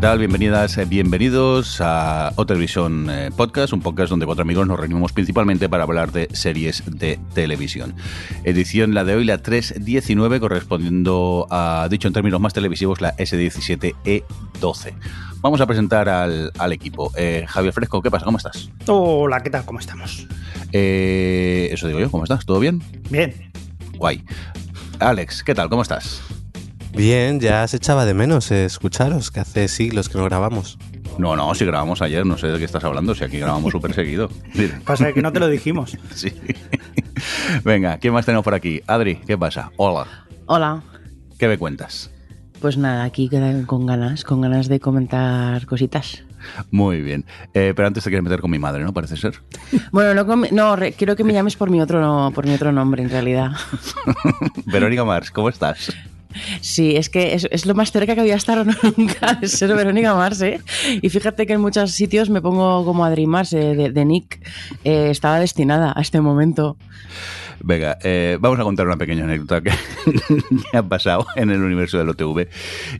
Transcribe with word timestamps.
¿Qué 0.00 0.06
tal? 0.06 0.18
Bienvenidas, 0.18 0.78
eh, 0.78 0.86
bienvenidos 0.86 1.78
a 1.82 2.32
O 2.36 2.46
Televisión 2.46 3.10
eh, 3.10 3.30
Podcast, 3.36 3.74
un 3.74 3.82
podcast 3.82 4.08
donde 4.08 4.24
cuatro 4.24 4.40
amigos 4.40 4.66
nos 4.66 4.80
reunimos 4.80 5.12
principalmente 5.12 5.68
para 5.68 5.82
hablar 5.82 6.10
de 6.10 6.26
series 6.32 6.82
de 6.86 7.18
televisión. 7.34 7.94
Edición 8.44 8.94
la 8.94 9.04
de 9.04 9.16
hoy, 9.16 9.26
la 9.26 9.42
319, 9.42 10.40
correspondiendo 10.40 11.46
a, 11.50 11.86
dicho 11.90 12.08
en 12.08 12.14
términos 12.14 12.40
más 12.40 12.54
televisivos, 12.54 13.02
la 13.02 13.14
S17E12. 13.18 14.94
Vamos 15.42 15.60
a 15.60 15.66
presentar 15.66 16.08
al, 16.08 16.50
al 16.56 16.72
equipo. 16.72 17.12
Eh, 17.14 17.44
Javier 17.46 17.74
Fresco, 17.74 18.00
¿qué 18.00 18.10
pasa? 18.10 18.24
¿Cómo 18.24 18.38
estás? 18.38 18.70
Hola, 18.86 19.42
¿qué 19.42 19.50
tal? 19.50 19.66
¿Cómo 19.66 19.80
estamos? 19.80 20.26
Eh, 20.72 21.68
eso 21.72 21.88
digo 21.88 22.00
yo, 22.00 22.10
¿cómo 22.10 22.24
estás? 22.24 22.46
¿Todo 22.46 22.58
bien? 22.58 22.82
Bien. 23.10 23.34
Guay. 23.98 24.24
Alex, 24.98 25.44
¿qué 25.44 25.54
tal? 25.54 25.68
¿Cómo 25.68 25.82
estás? 25.82 26.22
Bien, 26.94 27.40
ya 27.40 27.66
se 27.68 27.76
echaba 27.76 28.04
de 28.04 28.14
menos 28.14 28.50
eh, 28.50 28.64
escucharos, 28.64 29.30
que 29.30 29.40
hace 29.40 29.68
siglos 29.68 30.08
que 30.08 30.18
no 30.18 30.24
grabamos. 30.24 30.78
No, 31.18 31.36
no, 31.36 31.54
si 31.54 31.64
grabamos 31.64 32.02
ayer, 32.02 32.26
no 32.26 32.36
sé 32.36 32.48
de 32.48 32.58
qué 32.58 32.64
estás 32.64 32.84
hablando, 32.84 33.14
si 33.14 33.24
aquí 33.24 33.38
grabamos 33.38 33.72
súper 33.72 33.94
seguido. 33.94 34.28
Pasa 34.84 35.12
que 35.12 35.22
no 35.22 35.32
te 35.32 35.40
lo 35.40 35.48
dijimos. 35.48 35.96
Sí. 36.14 36.32
Venga, 37.64 37.98
¿quién 37.98 38.14
más 38.14 38.24
tenemos 38.24 38.44
por 38.44 38.54
aquí? 38.54 38.80
Adri, 38.86 39.16
¿qué 39.16 39.36
pasa? 39.36 39.70
Hola. 39.76 40.06
Hola. 40.46 40.82
¿Qué 41.38 41.48
me 41.48 41.58
cuentas? 41.58 42.10
Pues 42.60 42.76
nada, 42.78 43.04
aquí 43.04 43.28
quedan 43.28 43.64
con 43.66 43.84
ganas, 43.86 44.24
con 44.24 44.40
ganas 44.40 44.68
de 44.68 44.80
comentar 44.80 45.66
cositas. 45.66 46.22
Muy 46.70 47.02
bien. 47.02 47.26
Eh, 47.52 47.74
pero 47.76 47.88
antes 47.88 48.04
te 48.04 48.10
quieres 48.10 48.24
meter 48.24 48.40
con 48.40 48.50
mi 48.50 48.58
madre, 48.58 48.82
¿no? 48.84 48.92
Parece 48.94 49.16
ser. 49.16 49.40
Bueno, 49.92 50.14
no, 50.14 50.26
con 50.26 50.40
mi- 50.40 50.48
no 50.50 50.76
re- 50.76 50.92
quiero 50.94 51.14
que 51.16 51.24
me 51.24 51.32
llames 51.34 51.56
por 51.56 51.68
mi 51.70 51.80
otro 51.82 52.00
no, 52.00 52.30
por 52.34 52.46
mi 52.46 52.54
otro 52.54 52.72
nombre 52.72 53.02
en 53.02 53.10
realidad. 53.10 53.50
Verónica 54.66 55.04
Mars, 55.04 55.30
¿cómo 55.30 55.48
estás? 55.50 55.92
Sí, 56.60 56.96
es 56.96 57.08
que 57.08 57.34
es, 57.34 57.66
lo 57.66 57.74
más 57.74 57.92
cerca 57.92 58.14
que 58.14 58.20
había 58.20 58.36
estado 58.36 58.64
nunca 58.96 59.34
de 59.34 59.48
ser 59.48 59.74
Verónica 59.74 60.14
Mars, 60.14 60.40
¿eh? 60.42 60.60
Y 61.02 61.08
fíjate 61.08 61.46
que 61.46 61.54
en 61.54 61.60
muchos 61.60 61.92
sitios 61.92 62.30
me 62.30 62.40
pongo 62.40 62.84
como 62.84 63.04
Adri 63.04 63.26
Mars, 63.26 63.52
eh, 63.52 63.74
de, 63.74 63.90
de 63.90 64.04
Nick. 64.04 64.40
Eh, 64.84 65.08
estaba 65.10 65.38
destinada 65.40 65.92
a 65.94 66.00
este 66.00 66.20
momento. 66.20 66.76
Venga, 67.62 67.98
eh, 68.02 68.38
vamos 68.40 68.58
a 68.58 68.62
contar 68.62 68.86
una 68.86 68.96
pequeña 68.96 69.24
anécdota 69.24 69.60
que, 69.60 69.70
que 70.70 70.76
ha 70.76 70.82
pasado 70.82 71.26
en 71.36 71.50
el 71.50 71.62
universo 71.62 71.98
del 71.98 72.08
OTV. 72.08 72.48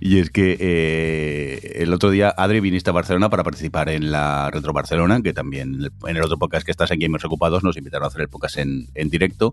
Y 0.00 0.19
es 0.19 0.30
que 0.30 0.56
eh, 0.61 1.72
el 1.83 1.92
otro 1.94 2.11
día 2.11 2.34
Adri 2.36 2.61
viniste 2.61 2.91
a 2.91 2.92
Barcelona 2.92 3.30
para 3.30 3.42
participar 3.42 3.89
en 3.89 4.11
la 4.11 4.50
Retro 4.50 4.72
Barcelona, 4.72 5.22
que 5.22 5.33
también 5.33 5.91
en 6.06 6.17
el 6.17 6.22
otro 6.22 6.39
podcast 6.39 6.64
que 6.67 6.72
estás 6.72 6.91
en 6.91 7.00
Gamers 7.00 7.25
Ocupados 7.25 7.64
nos 7.64 7.77
invitaron 7.77 8.05
a 8.05 8.08
hacer 8.08 8.20
el 8.20 8.28
podcast 8.28 8.58
en, 8.58 8.86
en 8.94 9.08
directo 9.08 9.52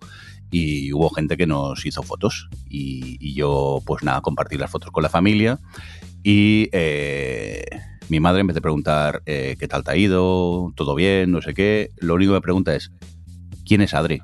y 0.52 0.91
hubo 0.91 1.09
gente 1.09 1.38
que 1.38 1.47
nos 1.47 1.86
hizo 1.86 2.03
fotos. 2.03 2.49
Y, 2.67 3.17
y 3.19 3.33
yo, 3.33 3.81
pues 3.86 4.03
nada, 4.03 4.21
compartí 4.21 4.58
las 4.58 4.69
fotos 4.69 4.92
con 4.92 5.03
la 5.03 5.09
familia 5.09 5.59
y... 6.23 6.69
eh, 6.73 7.64
mi 8.09 8.21
madre, 8.21 8.39
en 8.39 8.48
vez 8.48 8.55
de 8.55 8.61
preguntar 8.61 9.21
eh, 9.26 9.58
qué 9.59 9.67
tal 9.67 9.83
te 9.83 9.92
ha 9.92 9.98
ido, 9.98 10.71
todo 10.77 10.95
bien, 10.95 11.30
no 11.30 11.42
sé 11.42 11.53
qué, 11.53 11.92
lo 11.98 12.14
único 12.14 12.32
que 12.32 12.37
me 12.37 12.42
pregunta 12.42 12.73
es, 12.73 12.93
¿quién 13.65 13.82
es 13.82 13.93
Adri? 13.93 14.21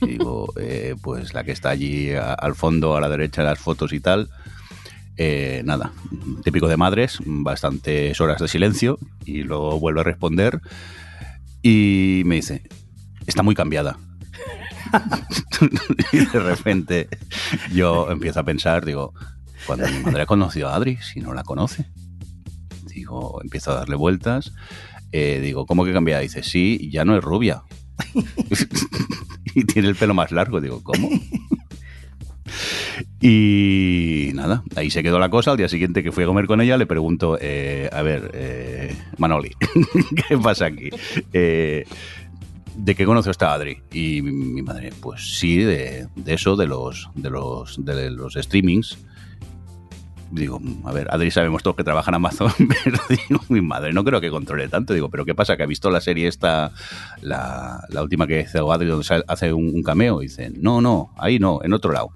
Digo, 0.00 0.52
eh, 0.58 0.94
pues 1.00 1.34
la 1.34 1.44
que 1.44 1.52
está 1.52 1.70
allí 1.70 2.12
al 2.14 2.54
fondo, 2.54 2.96
a 2.96 3.00
la 3.00 3.08
derecha 3.08 3.42
de 3.42 3.48
las 3.48 3.58
fotos 3.58 3.92
y 3.92 4.00
tal. 4.00 4.28
Eh, 5.18 5.62
nada, 5.64 5.92
típico 6.44 6.68
de 6.68 6.76
madres, 6.76 7.18
bastantes 7.24 8.20
horas 8.20 8.40
de 8.40 8.48
silencio 8.48 8.98
y 9.24 9.44
luego 9.44 9.80
vuelvo 9.80 10.00
a 10.00 10.04
responder 10.04 10.60
y 11.62 12.22
me 12.26 12.36
dice, 12.36 12.62
está 13.26 13.42
muy 13.42 13.54
cambiada. 13.54 13.98
y 16.12 16.18
de 16.18 16.40
repente 16.40 17.08
yo 17.72 18.10
empiezo 18.10 18.40
a 18.40 18.44
pensar, 18.44 18.84
digo, 18.84 19.14
cuando 19.66 19.88
mi 19.88 19.98
madre 20.00 20.22
ha 20.22 20.26
conocido 20.26 20.68
a 20.68 20.74
Adri, 20.74 20.98
si 20.98 21.20
no 21.20 21.32
la 21.32 21.44
conoce. 21.44 21.86
Digo, 22.84 23.40
empiezo 23.42 23.72
a 23.72 23.76
darle 23.76 23.96
vueltas. 23.96 24.52
eh, 25.12 25.40
digo, 25.42 25.66
¿cómo 25.66 25.84
que 25.84 25.92
cambiada? 25.92 26.20
Dice, 26.20 26.42
sí, 26.42 26.90
ya 26.90 27.04
no 27.04 27.16
es 27.16 27.24
rubia. 27.24 27.62
y 29.54 29.64
tiene 29.64 29.88
el 29.88 29.96
pelo 29.96 30.14
más 30.14 30.32
largo. 30.32 30.60
Digo, 30.60 30.82
¿cómo? 30.82 31.10
Y 33.20 34.30
nada, 34.34 34.62
ahí 34.76 34.90
se 34.90 35.02
quedó 35.02 35.18
la 35.18 35.30
cosa. 35.30 35.52
Al 35.52 35.56
día 35.56 35.68
siguiente 35.68 36.02
que 36.02 36.12
fui 36.12 36.24
a 36.24 36.26
comer 36.26 36.46
con 36.46 36.60
ella, 36.60 36.76
le 36.76 36.86
pregunto, 36.86 37.38
eh, 37.40 37.88
a 37.92 38.02
ver, 38.02 38.30
eh, 38.34 38.96
Manoli, 39.18 39.52
¿qué 40.28 40.38
pasa 40.38 40.66
aquí? 40.66 40.90
Eh, 41.32 41.84
¿De 42.76 42.94
qué 42.94 43.04
conoció 43.04 43.30
esta 43.30 43.52
Adri? 43.54 43.78
Y 43.92 44.20
mi, 44.22 44.32
mi 44.32 44.62
madre, 44.62 44.92
pues 45.00 45.38
sí, 45.38 45.58
de, 45.58 46.08
de 46.14 46.34
eso, 46.34 46.56
de 46.56 46.66
los, 46.66 47.08
de 47.14 47.30
los, 47.30 47.84
de 47.84 48.10
los 48.10 48.34
streamings. 48.34 48.98
Digo, 50.30 50.60
a 50.84 50.92
ver, 50.92 51.08
Adri 51.10 51.30
sabemos 51.30 51.62
todos 51.62 51.76
que 51.76 51.84
trabaja 51.84 52.10
en 52.10 52.16
Amazon, 52.16 52.52
pero 52.84 52.98
digo, 53.08 53.40
mi 53.48 53.60
madre 53.60 53.92
no 53.92 54.04
creo 54.04 54.20
que 54.20 54.30
controle 54.30 54.68
tanto. 54.68 54.92
Digo, 54.92 55.08
¿pero 55.08 55.24
qué 55.24 55.34
pasa? 55.34 55.56
¿Que 55.56 55.62
ha 55.62 55.66
visto 55.66 55.90
la 55.90 56.00
serie 56.00 56.28
esta, 56.28 56.72
la, 57.22 57.84
la 57.88 58.02
última 58.02 58.26
que 58.26 58.40
hizo 58.40 58.72
Adri, 58.72 58.88
donde 58.88 59.24
hace 59.28 59.52
un, 59.52 59.68
un 59.74 59.82
cameo? 59.82 60.22
Y 60.22 60.26
dice, 60.26 60.50
no, 60.56 60.80
no, 60.80 61.12
ahí 61.16 61.38
no, 61.38 61.60
en 61.62 61.72
otro 61.72 61.92
lado. 61.92 62.10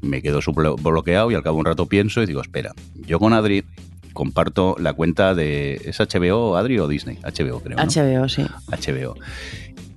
Me 0.00 0.20
quedo 0.20 0.40
bloqueado 0.82 1.30
y 1.30 1.34
al 1.34 1.42
cabo 1.42 1.56
de 1.56 1.60
un 1.60 1.66
rato 1.66 1.86
pienso 1.86 2.22
y 2.22 2.26
digo, 2.26 2.40
espera, 2.40 2.72
yo 2.94 3.18
con 3.18 3.32
Adri 3.34 3.64
comparto 4.12 4.76
la 4.78 4.92
cuenta 4.94 5.34
de... 5.34 5.80
¿Es 5.84 5.98
HBO, 6.00 6.56
Adri 6.56 6.78
o 6.78 6.88
Disney? 6.88 7.18
HBO, 7.22 7.60
creo. 7.60 7.76
¿no? 7.76 7.84
HBO, 7.84 8.28
sí. 8.28 8.44
HBO. 8.68 9.16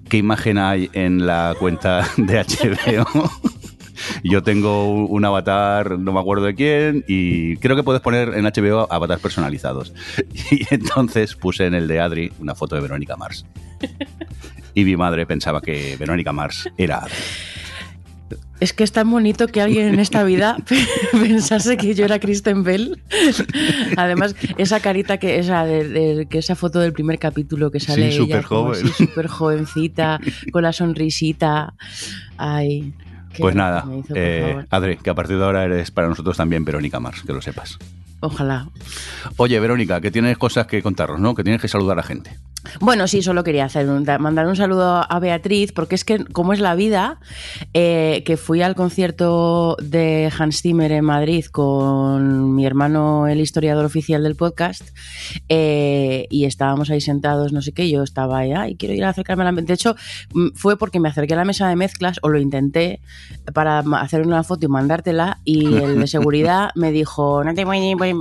¿Qué 0.09 0.18
imagen 0.18 0.58
hay 0.58 0.90
en 0.94 1.26
la 1.26 1.56
cuenta 1.59 2.08
de 2.18 2.44
HBO? 2.44 3.32
Yo 4.23 4.43
tengo 4.43 5.05
un 5.05 5.25
avatar, 5.25 5.97
no 5.99 6.11
me 6.13 6.19
acuerdo 6.19 6.45
de 6.45 6.55
quién, 6.55 7.03
y 7.07 7.57
creo 7.57 7.75
que 7.75 7.83
puedes 7.83 8.01
poner 8.01 8.29
en 8.35 8.45
HBO 8.45 8.88
avatares 8.91 9.21
personalizados. 9.21 9.93
Y 10.51 10.61
entonces 10.73 11.35
puse 11.35 11.66
en 11.66 11.73
el 11.73 11.88
de 11.88 11.99
Adri 11.99 12.31
una 12.39 12.55
foto 12.55 12.75
de 12.75 12.81
Verónica 12.81 13.16
Mars. 13.17 13.45
Y 14.73 14.83
mi 14.85 14.95
madre 14.97 15.25
pensaba 15.25 15.61
que 15.61 15.95
Verónica 15.97 16.31
Mars 16.33 16.69
era 16.77 16.99
Adri. 16.99 17.13
Es 18.61 18.71
que 18.71 18.85
es 18.85 18.93
tan 18.93 19.11
bonito 19.11 19.47
que 19.47 19.59
alguien 19.61 19.88
en 19.89 19.99
esta 19.99 20.23
vida 20.23 20.55
pensase 21.11 21.75
que 21.75 21.93
yo 21.93 22.05
era 22.05 22.19
Kristen 22.19 22.63
Bell. 22.63 23.01
Además, 23.97 24.33
esa 24.57 24.79
carita 24.79 25.17
que 25.17 25.39
esa 25.39 25.66
de, 25.66 25.87
de- 25.89 26.25
que 26.27 26.37
esa 26.37 26.55
foto 26.55 26.79
del 26.79 26.93
primer 26.93 27.19
capítulo 27.19 27.69
que 27.69 27.79
sale 27.81 28.11
Sí, 28.11 28.17
ella 28.17 28.25
súper 28.25 28.45
como 28.45 28.61
joven. 28.73 28.85
así, 28.85 29.05
súper 29.05 29.27
jovencita, 29.27 30.19
con 30.51 30.63
la 30.63 30.72
sonrisita. 30.72 31.73
Ay. 32.37 32.93
Pues 33.40 33.56
nada, 33.56 33.85
hizo, 33.97 34.13
eh. 34.16 34.66
Adri, 34.69 34.97
que 34.97 35.09
a 35.09 35.13
partir 35.13 35.38
de 35.38 35.44
ahora 35.44 35.63
eres 35.63 35.91
para 35.91 36.07
nosotros 36.07 36.38
también 36.38 36.66
Verónica 36.66 37.00
Mars, 37.00 37.23
que 37.25 37.34
lo 37.34 37.41
sepas. 37.41 37.78
Ojalá. 38.22 38.68
Oye, 39.38 39.59
Verónica, 39.59 40.01
que 40.01 40.12
tienes 40.12 40.38
cosas 40.38 40.68
que 40.68 40.81
contarnos, 40.81 41.19
¿no? 41.19 41.35
Que 41.35 41.44
tienes 41.44 41.62
que 41.62 41.68
saludar 41.68 42.00
a 42.00 42.03
gente. 42.03 42.38
Bueno, 42.80 43.08
sí, 43.08 43.22
solo 43.22 43.44
quería 43.44 43.66
hacer 43.66 43.88
un- 43.90 44.03
da- 44.03 44.18
mandar 44.18 44.48
un 44.48 44.56
saludo 44.56 45.06
a 45.08 45.20
Beatriz, 45.20 45.72
porque 45.72 45.96
es 45.96 46.03
que, 46.06 46.24
como 46.26 46.53
es 46.53 46.59
la 46.59 46.76
vida, 46.76 47.20
eh, 47.74 48.23
que 48.26 48.38
fui 48.38 48.62
al 48.62 48.76
concierto 48.76 49.78
de 49.82 50.32
Hans 50.38 50.62
Zimmer 50.62 50.91
en 50.91 51.06
Madrid 51.06 51.46
con 51.46 52.53
mi 52.56 52.66
hermano, 52.66 53.28
el 53.28 53.40
historiador 53.40 53.85
oficial 53.85 54.23
del 54.23 54.35
podcast, 54.35 54.84
eh, 55.50 56.28
y 56.29 56.46
estábamos 56.46 56.90
ahí 56.90 57.02
sentados, 57.02 57.52
no 57.53 57.62
sé 57.62 57.72
qué, 57.72 57.90
yo 57.90 58.03
estaba 58.03 58.40
ahí, 58.40 58.52
ay, 58.53 58.76
quiero 58.76 58.94
ir 58.94 59.03
a 59.06 59.09
acercarme 59.09 59.44
a 59.44 59.52
la... 59.52 59.61
De 59.61 59.73
hecho, 59.73 59.96
mm, 60.34 60.50
fue 60.56 60.78
porque 60.78 61.00
me 61.00 61.09
acerqué 61.09 61.34
a 61.34 61.38
la 61.38 61.46
mesa 61.46 61.68
de 61.68 61.76
mezclas, 61.76 62.20
o 62.22 62.29
lo 62.29 62.40
intenté, 62.40 63.00
para 63.53 63.79
hacer 64.02 64.26
una 64.26 64.44
foto 64.44 64.66
y 64.66 64.70
mandártela, 64.70 65.40
y 65.44 65.76
el 65.76 66.00
de 66.00 66.08
seguridad 66.08 66.70
me 66.76 66.91
dijo, 66.91 67.44
no 67.44 67.53
te 67.53 67.66
voy, 67.66 67.94
voy- 67.96 68.14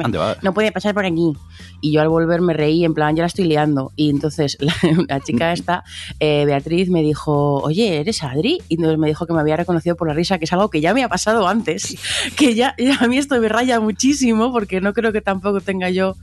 no 0.42 0.54
puede 0.54 0.72
pasar 0.72 0.94
por 0.94 1.06
aquí. 1.06 1.32
Y 1.80 1.92
yo 1.92 2.00
al 2.00 2.08
volver 2.08 2.40
me 2.40 2.54
reí, 2.54 2.84
en 2.84 2.94
plan, 2.94 3.14
ya 3.14 3.22
la 3.22 3.26
estoy 3.26 3.44
liando. 3.44 3.92
Y 3.94 4.08
entonces 4.10 4.33
entonces 4.38 4.56
la, 4.60 4.74
la 5.08 5.20
chica 5.20 5.52
esta, 5.64 5.84
eh, 6.20 6.44
Beatriz, 6.46 6.90
me 6.90 7.02
dijo, 7.02 7.58
oye, 7.58 8.00
¿eres 8.00 8.22
Adri? 8.22 8.60
Y 8.68 8.74
entonces 8.74 8.98
me 8.98 9.08
dijo 9.08 9.26
que 9.26 9.32
me 9.32 9.40
había 9.40 9.56
reconocido 9.56 9.96
por 9.96 10.08
la 10.08 10.14
risa, 10.14 10.38
que 10.38 10.44
es 10.44 10.52
algo 10.52 10.70
que 10.70 10.80
ya 10.80 10.94
me 10.94 11.02
ha 11.02 11.08
pasado 11.08 11.48
antes, 11.48 11.96
que 12.36 12.54
ya, 12.54 12.74
ya 12.78 12.98
a 13.00 13.08
mí 13.08 13.18
esto 13.18 13.40
me 13.40 13.48
raya 13.48 13.80
muchísimo, 13.80 14.52
porque 14.52 14.80
no 14.80 14.92
creo 14.92 15.12
que 15.12 15.20
tampoco 15.20 15.60
tenga 15.60 15.90
yo 15.90 16.16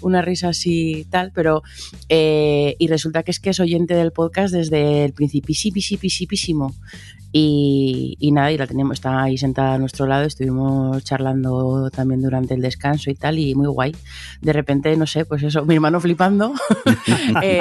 una 0.00 0.22
risa 0.22 0.48
así 0.48 1.06
tal, 1.10 1.32
pero 1.34 1.62
eh, 2.08 2.76
y 2.78 2.88
resulta 2.88 3.22
que 3.22 3.30
es 3.30 3.40
que 3.40 3.50
es 3.50 3.60
oyente 3.60 3.94
del 3.94 4.12
podcast 4.12 4.54
desde 4.54 5.04
el 5.04 5.12
principísimo. 5.12 6.74
Y, 7.30 8.16
y 8.18 8.32
nada, 8.32 8.50
y 8.50 8.56
la 8.56 8.66
tenemos, 8.66 8.94
está 8.94 9.24
ahí 9.24 9.36
sentada 9.36 9.74
a 9.74 9.78
nuestro 9.78 10.06
lado, 10.06 10.24
estuvimos 10.24 11.04
charlando 11.04 11.90
también 11.90 12.22
durante 12.22 12.54
el 12.54 12.62
descanso 12.62 13.10
y 13.10 13.14
tal, 13.14 13.38
y 13.38 13.54
muy 13.54 13.66
guay. 13.66 13.94
De 14.40 14.52
repente, 14.54 14.96
no 14.96 15.06
sé, 15.06 15.26
pues 15.26 15.42
eso, 15.42 15.66
mi 15.66 15.74
hermano 15.74 16.00
flipando. 16.00 16.54
Eh, 17.42 17.57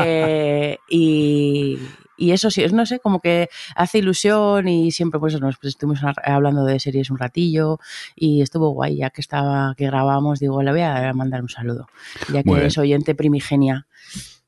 y, 0.89 1.79
y 2.17 2.31
eso 2.31 2.49
sí, 2.51 2.63
es, 2.63 2.73
no 2.73 2.85
sé, 2.85 2.99
como 2.99 3.19
que 3.19 3.49
hace 3.75 3.99
ilusión 3.99 4.67
y 4.67 4.91
siempre 4.91 5.19
pues 5.19 5.39
nos 5.39 5.57
pues, 5.57 5.73
estuvimos 5.73 5.99
hablando 6.23 6.63
de 6.65 6.79
series 6.79 7.09
un 7.09 7.17
ratillo 7.17 7.79
y 8.15 8.41
estuvo 8.41 8.69
guay, 8.71 8.97
ya 8.97 9.09
que 9.09 9.21
estaba, 9.21 9.73
que 9.77 9.85
grabamos, 9.85 10.39
digo, 10.39 10.61
le 10.63 10.71
voy 10.71 10.81
a 10.81 11.13
mandar 11.13 11.41
un 11.41 11.49
saludo, 11.49 11.87
ya 12.33 12.43
que 12.43 12.49
es 12.67 12.77
oyente 12.77 13.15
primigenia. 13.15 13.87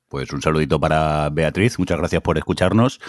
Pues 0.08 0.34
un 0.34 0.42
saludito 0.42 0.80
para 0.80 1.30
Beatriz, 1.30 1.78
muchas 1.78 2.00
gracias 2.00 2.24
por 2.24 2.36
escucharnos. 2.40 3.00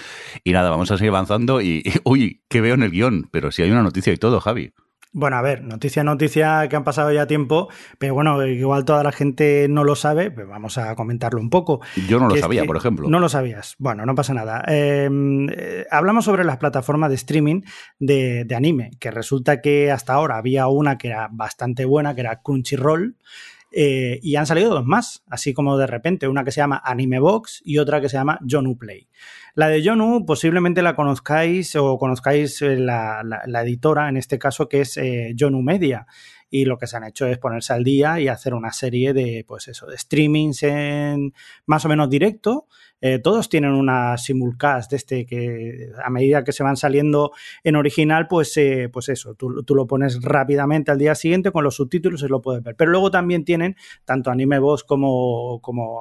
Y 0.44 0.52
nada, 0.52 0.68
vamos 0.68 0.90
a 0.90 0.98
seguir 0.98 1.08
avanzando. 1.08 1.62
Y, 1.62 1.82
y- 1.82 1.92
uy, 2.04 2.42
¿qué 2.48 2.60
veo 2.60 2.74
en 2.74 2.82
el 2.82 2.90
guion? 2.90 3.30
Pero 3.32 3.50
si 3.52 3.62
hay 3.62 3.70
una 3.70 3.82
noticia 3.82 4.12
y 4.12 4.18
todo, 4.18 4.38
Javi. 4.38 4.74
Bueno, 5.12 5.36
a 5.36 5.42
ver, 5.42 5.64
noticia, 5.64 6.04
noticia 6.04 6.68
que 6.68 6.76
han 6.76 6.84
pasado 6.84 7.10
ya 7.10 7.26
tiempo, 7.26 7.68
pero 7.98 8.14
bueno, 8.14 8.46
igual 8.46 8.84
toda 8.84 9.02
la 9.02 9.10
gente 9.10 9.66
no 9.68 9.82
lo 9.82 9.96
sabe, 9.96 10.30
pues 10.30 10.46
vamos 10.46 10.78
a 10.78 10.94
comentarlo 10.94 11.40
un 11.40 11.50
poco. 11.50 11.80
Yo 12.08 12.20
no 12.20 12.28
lo 12.28 12.36
sabía, 12.36 12.64
por 12.64 12.76
ejemplo. 12.76 13.08
No 13.08 13.18
lo 13.18 13.28
sabías. 13.28 13.74
Bueno, 13.78 14.06
no 14.06 14.14
pasa 14.14 14.34
nada. 14.34 14.62
Eh, 14.68 15.08
eh, 15.52 15.86
hablamos 15.90 16.24
sobre 16.26 16.44
las 16.44 16.58
plataformas 16.58 17.10
de 17.10 17.16
streaming 17.16 17.62
de, 17.98 18.44
de 18.44 18.54
anime, 18.54 18.92
que 19.00 19.10
resulta 19.10 19.60
que 19.60 19.90
hasta 19.90 20.12
ahora 20.12 20.36
había 20.36 20.68
una 20.68 20.96
que 20.96 21.08
era 21.08 21.28
bastante 21.32 21.84
buena, 21.84 22.14
que 22.14 22.20
era 22.20 22.40
Crunchyroll. 22.40 23.16
eh, 23.72 24.18
y 24.22 24.36
han 24.36 24.46
salido 24.46 24.70
dos 24.70 24.84
más, 24.84 25.22
así 25.28 25.54
como 25.54 25.76
de 25.76 25.86
repente, 25.86 26.28
una 26.28 26.44
que 26.44 26.50
se 26.52 26.60
llama 26.60 26.82
Animebox 26.84 27.62
y 27.64 27.78
otra 27.78 28.00
que 28.00 28.08
se 28.08 28.16
llama 28.16 28.38
Jonu 28.48 28.76
Play. 28.76 29.08
La 29.54 29.68
de 29.68 29.82
Jonu 29.84 30.24
posiblemente 30.26 30.82
la 30.82 30.94
conozcáis 30.94 31.74
o 31.76 31.98
conozcáis 31.98 32.62
eh, 32.62 32.76
la, 32.76 33.22
la- 33.24 33.42
la 33.46 33.62
editora, 33.62 34.08
en 34.08 34.16
este 34.16 34.38
caso, 34.38 34.68
que 34.68 34.82
es 34.82 34.96
eh, 34.96 35.34
Jonu 35.38 35.62
Media. 35.62 36.06
Y 36.52 36.64
lo 36.64 36.78
que 36.78 36.86
se 36.88 36.96
han 36.96 37.04
hecho 37.04 37.26
es 37.26 37.38
ponerse 37.38 37.72
al 37.72 37.84
día 37.84 38.18
y 38.20 38.26
hacer 38.28 38.54
una 38.54 38.72
serie 38.72 39.12
de, 39.12 39.44
pues 39.46 39.68
eso, 39.68 39.86
de 39.86 39.96
streamings 39.96 40.62
en 40.64 41.32
más 41.66 41.84
o 41.84 41.88
menos 41.88 42.10
directo. 42.10 42.66
Eh, 43.00 43.18
todos 43.18 43.48
tienen 43.48 43.72
una 43.72 44.16
simulcast 44.18 44.90
de 44.90 44.96
este 44.96 45.26
que 45.26 45.88
a 46.04 46.10
medida 46.10 46.44
que 46.44 46.52
se 46.52 46.62
van 46.62 46.76
saliendo 46.76 47.32
en 47.64 47.76
original, 47.76 48.26
pues, 48.28 48.56
eh, 48.56 48.88
pues 48.92 49.08
eso, 49.08 49.34
tú, 49.34 49.62
tú 49.62 49.74
lo 49.74 49.86
pones 49.86 50.20
rápidamente 50.22 50.90
al 50.90 50.98
día 50.98 51.14
siguiente 51.14 51.50
con 51.50 51.64
los 51.64 51.76
subtítulos 51.76 52.22
y 52.22 52.28
lo 52.28 52.40
puedes 52.42 52.62
ver. 52.62 52.76
Pero 52.76 52.90
luego 52.90 53.10
también 53.10 53.44
tienen 53.44 53.76
tanto 54.04 54.30
Animebox 54.30 54.84
como, 54.84 55.60
como, 55.62 55.96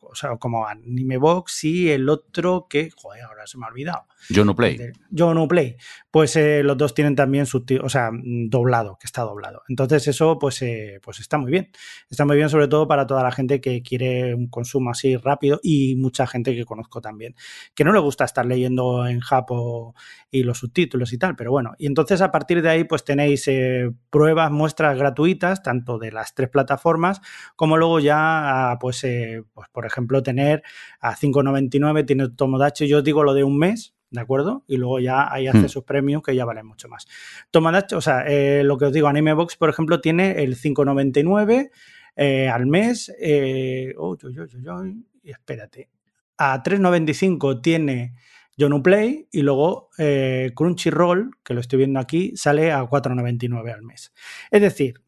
o 0.00 0.14
sea, 0.14 0.36
como 0.36 0.66
Animebox 0.66 1.64
y 1.64 1.90
el 1.90 2.08
otro 2.08 2.66
que, 2.68 2.90
joder, 2.96 3.22
ahora 3.24 3.46
se 3.46 3.58
me 3.58 3.66
ha 3.66 3.68
olvidado. 3.68 4.04
Yo 4.28 4.44
no 4.44 4.54
play. 4.54 4.78
Yo 5.10 5.32
no 5.34 5.46
play. 5.48 5.76
Pues 6.10 6.36
eh, 6.36 6.62
los 6.62 6.76
dos 6.76 6.94
tienen 6.94 7.14
también 7.14 7.46
subti- 7.46 7.80
o 7.82 7.88
sea, 7.88 8.10
doblado, 8.12 8.98
que 9.00 9.06
está 9.06 9.22
doblado. 9.22 9.62
Entonces, 9.68 10.08
eso, 10.08 10.38
pues, 10.38 10.62
pues 11.02 11.20
está 11.20 11.38
muy 11.38 11.50
bien. 11.50 11.70
Está 12.10 12.24
muy 12.24 12.36
bien, 12.36 12.48
sobre 12.48 12.68
todo 12.68 12.88
para 12.88 13.06
toda 13.06 13.22
la 13.22 13.32
gente 13.32 13.60
que 13.60 13.82
quiere 13.82 14.34
un 14.34 14.48
consumo 14.48 14.90
así 14.90 15.16
rápido 15.16 15.60
y 15.62 15.96
mucha 15.96 16.26
gente 16.26 16.39
que 16.42 16.64
conozco 16.64 17.00
también, 17.00 17.34
que 17.74 17.84
no 17.84 17.92
le 17.92 17.98
gusta 18.00 18.24
estar 18.24 18.46
leyendo 18.46 19.06
en 19.06 19.20
Japo 19.20 19.94
y 20.30 20.42
los 20.42 20.58
subtítulos 20.58 21.12
y 21.12 21.18
tal, 21.18 21.36
pero 21.36 21.50
bueno. 21.50 21.72
Y 21.78 21.86
entonces, 21.86 22.20
a 22.20 22.30
partir 22.30 22.62
de 22.62 22.68
ahí, 22.68 22.84
pues 22.84 23.04
tenéis 23.04 23.46
eh, 23.48 23.90
pruebas, 24.10 24.50
muestras 24.50 24.98
gratuitas, 24.98 25.62
tanto 25.62 25.98
de 25.98 26.12
las 26.12 26.34
tres 26.34 26.48
plataformas, 26.48 27.20
como 27.56 27.76
luego 27.76 28.00
ya, 28.00 28.70
ah, 28.70 28.78
pues, 28.78 29.04
eh, 29.04 29.42
pues 29.52 29.68
por 29.70 29.86
ejemplo, 29.86 30.22
tener 30.22 30.62
a 31.00 31.14
5.99 31.16 32.06
tiene 32.06 32.28
Tomodachi, 32.28 32.88
yo 32.88 32.98
os 32.98 33.04
digo 33.04 33.24
lo 33.24 33.34
de 33.34 33.44
un 33.44 33.58
mes, 33.58 33.94
¿de 34.10 34.20
acuerdo? 34.20 34.64
Y 34.66 34.76
luego 34.76 34.98
ya 34.98 35.32
hay 35.32 35.46
accesos 35.46 35.84
premium 35.84 36.20
que 36.22 36.34
ya 36.34 36.44
valen 36.44 36.66
mucho 36.66 36.88
más. 36.88 37.06
Tomodachi, 37.50 37.94
o 37.94 38.00
sea, 38.00 38.24
eh, 38.26 38.62
lo 38.64 38.76
que 38.76 38.86
os 38.86 38.92
digo, 38.92 39.08
Animebox, 39.08 39.56
por 39.56 39.70
ejemplo, 39.70 40.00
tiene 40.00 40.42
el 40.42 40.56
5.99 40.56 41.70
eh, 42.16 42.48
al 42.48 42.66
mes. 42.66 43.12
Eh, 43.20 43.94
uy, 43.96 44.18
uy, 44.24 44.40
uy, 44.40 44.68
uy, 44.68 45.06
y 45.22 45.30
espérate. 45.30 45.88
A 46.42 46.62
3.95 46.62 47.60
tiene 47.60 48.14
Play 48.82 49.28
y 49.30 49.42
luego 49.42 49.90
eh, 49.98 50.52
Crunchyroll, 50.54 51.30
que 51.42 51.54
lo 51.54 51.60
estoy 51.60 51.78
viendo 51.78 52.00
aquí, 52.00 52.32
sale 52.36 52.72
a 52.72 52.82
4.99 52.82 53.72
al 53.72 53.82
mes. 53.82 54.12
Es 54.50 54.60
decir, 54.60 55.02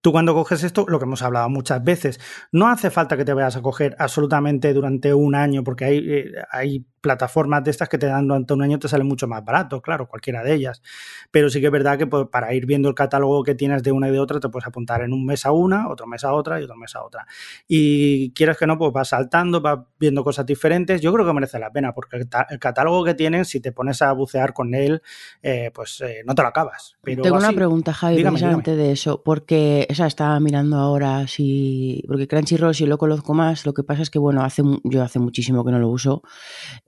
tú 0.00 0.12
cuando 0.12 0.34
coges 0.34 0.64
esto, 0.64 0.84
lo 0.88 0.98
que 0.98 1.04
hemos 1.04 1.22
hablado 1.22 1.48
muchas 1.48 1.82
veces, 1.82 2.20
no 2.52 2.68
hace 2.68 2.90
falta 2.90 3.16
que 3.16 3.24
te 3.24 3.34
vayas 3.34 3.56
a 3.56 3.62
coger 3.62 3.94
absolutamente 3.98 4.72
durante 4.72 5.14
un 5.14 5.34
año, 5.34 5.62
porque 5.62 5.84
hay, 5.84 6.12
eh, 6.12 6.32
hay 6.50 6.86
plataformas 7.00 7.64
de 7.64 7.70
estas 7.70 7.88
que 7.88 7.98
te 7.98 8.06
dan 8.06 8.28
durante 8.28 8.54
un 8.54 8.62
año 8.62 8.78
te 8.78 8.88
sale 8.88 9.04
mucho 9.04 9.26
más 9.26 9.44
barato, 9.44 9.80
claro, 9.80 10.06
cualquiera 10.06 10.42
de 10.42 10.54
ellas. 10.54 10.82
Pero 11.30 11.50
sí 11.50 11.60
que 11.60 11.66
es 11.66 11.72
verdad 11.72 11.98
que 11.98 12.06
pues, 12.06 12.26
para 12.30 12.52
ir 12.54 12.66
viendo 12.66 12.88
el 12.88 12.94
catálogo 12.94 13.42
que 13.42 13.54
tienes 13.54 13.82
de 13.82 13.92
una 13.92 14.08
y 14.08 14.12
de 14.12 14.20
otra, 14.20 14.40
te 14.40 14.48
puedes 14.48 14.66
apuntar 14.66 15.02
en 15.02 15.12
un 15.12 15.24
mes 15.24 15.46
a 15.46 15.52
una, 15.52 15.88
otro 15.88 16.06
mes 16.06 16.24
a 16.24 16.32
otra 16.32 16.60
y 16.60 16.64
otro 16.64 16.76
mes 16.76 16.94
a 16.94 17.02
otra. 17.02 17.26
Y 17.66 18.32
quieres 18.32 18.56
que 18.56 18.66
no, 18.66 18.78
pues 18.78 18.92
vas 18.92 19.08
saltando, 19.08 19.60
vas 19.60 19.80
viendo 19.98 20.22
cosas 20.22 20.46
diferentes. 20.46 21.00
Yo 21.00 21.12
creo 21.12 21.26
que 21.26 21.32
merece 21.32 21.58
la 21.58 21.70
pena, 21.70 21.92
porque 21.92 22.16
el, 22.16 22.58
catálogo 22.58 23.04
que 23.04 23.14
tienen, 23.14 23.44
si 23.44 23.60
te 23.60 23.72
pones 23.72 24.02
a 24.02 24.12
bucear 24.12 24.52
con 24.52 24.74
él, 24.74 25.02
eh, 25.42 25.70
pues 25.74 26.00
eh, 26.00 26.22
no 26.26 26.34
te 26.34 26.42
lo 26.42 26.48
acabas. 26.48 26.96
Pero 27.02 27.22
Tengo 27.22 27.38
una 27.38 27.52
pregunta, 27.52 27.92
Javi, 27.92 28.16
Dígame, 28.16 28.38
precisamente 28.38 28.76
de 28.76 28.92
eso, 28.92 29.22
porque 29.22 29.86
esa 29.88 30.06
estaba 30.06 30.38
mirando 30.40 30.76
ahora 30.76 31.26
si. 31.26 32.04
Porque 32.06 32.28
Crunchyroll, 32.28 32.74
si 32.74 32.86
lo 32.86 32.98
conozco 32.98 33.34
más, 33.34 33.64
lo 33.66 33.72
que 33.72 33.82
pasa 33.82 34.02
es 34.02 34.10
que, 34.10 34.18
bueno, 34.18 34.42
hace 34.44 34.62
yo 34.84 35.02
hace 35.02 35.18
muchísimo 35.18 35.64
que 35.64 35.72
no 35.72 35.78
lo 35.78 35.88
uso. 35.88 36.22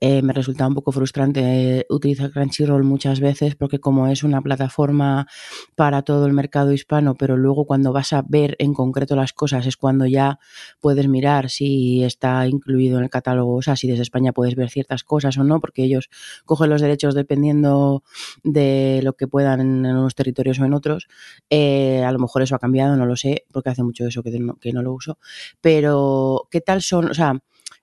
Eh, 0.04 0.20
me 0.20 0.32
resulta 0.32 0.66
un 0.66 0.74
poco 0.74 0.90
frustrante 0.90 1.78
eh, 1.78 1.86
utilizar 1.88 2.32
Crunchyroll 2.32 2.82
muchas 2.82 3.20
veces, 3.20 3.54
porque 3.54 3.78
como 3.78 4.08
es 4.08 4.24
una 4.24 4.42
plataforma 4.42 5.28
para 5.76 6.02
todo 6.02 6.26
el 6.26 6.32
mercado 6.32 6.72
hispano, 6.72 7.14
pero 7.14 7.36
luego 7.36 7.66
cuando 7.66 7.92
vas 7.92 8.12
a 8.12 8.24
ver 8.26 8.56
en 8.58 8.74
concreto 8.74 9.14
las 9.14 9.32
cosas 9.32 9.64
es 9.64 9.76
cuando 9.76 10.04
ya 10.06 10.40
puedes 10.80 11.06
mirar 11.06 11.50
si 11.50 12.02
está 12.02 12.48
incluido 12.48 12.98
en 12.98 13.04
el 13.04 13.10
catálogo, 13.10 13.54
o 13.54 13.62
sea, 13.62 13.76
si 13.76 13.86
desde 13.86 14.02
España 14.02 14.32
puedes 14.32 14.56
ver 14.56 14.70
ciertas 14.70 15.04
cosas 15.04 15.38
o 15.38 15.44
no, 15.44 15.60
porque 15.60 15.84
ellos 15.84 16.10
cogen 16.46 16.70
los 16.70 16.80
derechos 16.80 17.14
dependiendo 17.14 18.02
de 18.42 19.02
lo 19.04 19.12
que 19.12 19.28
puedan 19.28 19.60
en 19.60 19.86
unos 19.86 20.16
territorios 20.16 20.58
o 20.58 20.64
en 20.64 20.74
otros. 20.74 21.06
Eh, 21.48 22.02
a 22.02 22.10
lo 22.10 22.18
mejor 22.18 22.42
eso 22.42 22.56
ha 22.56 22.58
cambiado, 22.58 22.96
no 22.96 23.06
lo 23.06 23.14
sé, 23.14 23.44
porque 23.52 23.70
hace 23.70 23.84
mucho 23.84 24.04
eso 24.04 24.24
que 24.24 24.36
no, 24.40 24.56
que 24.56 24.72
no 24.72 24.82
lo 24.82 24.94
uso. 24.94 25.18
Pero, 25.60 26.48
¿qué 26.50 26.60
tal 26.60 26.82
son? 26.82 27.08
O 27.08 27.14
sea, 27.14 27.40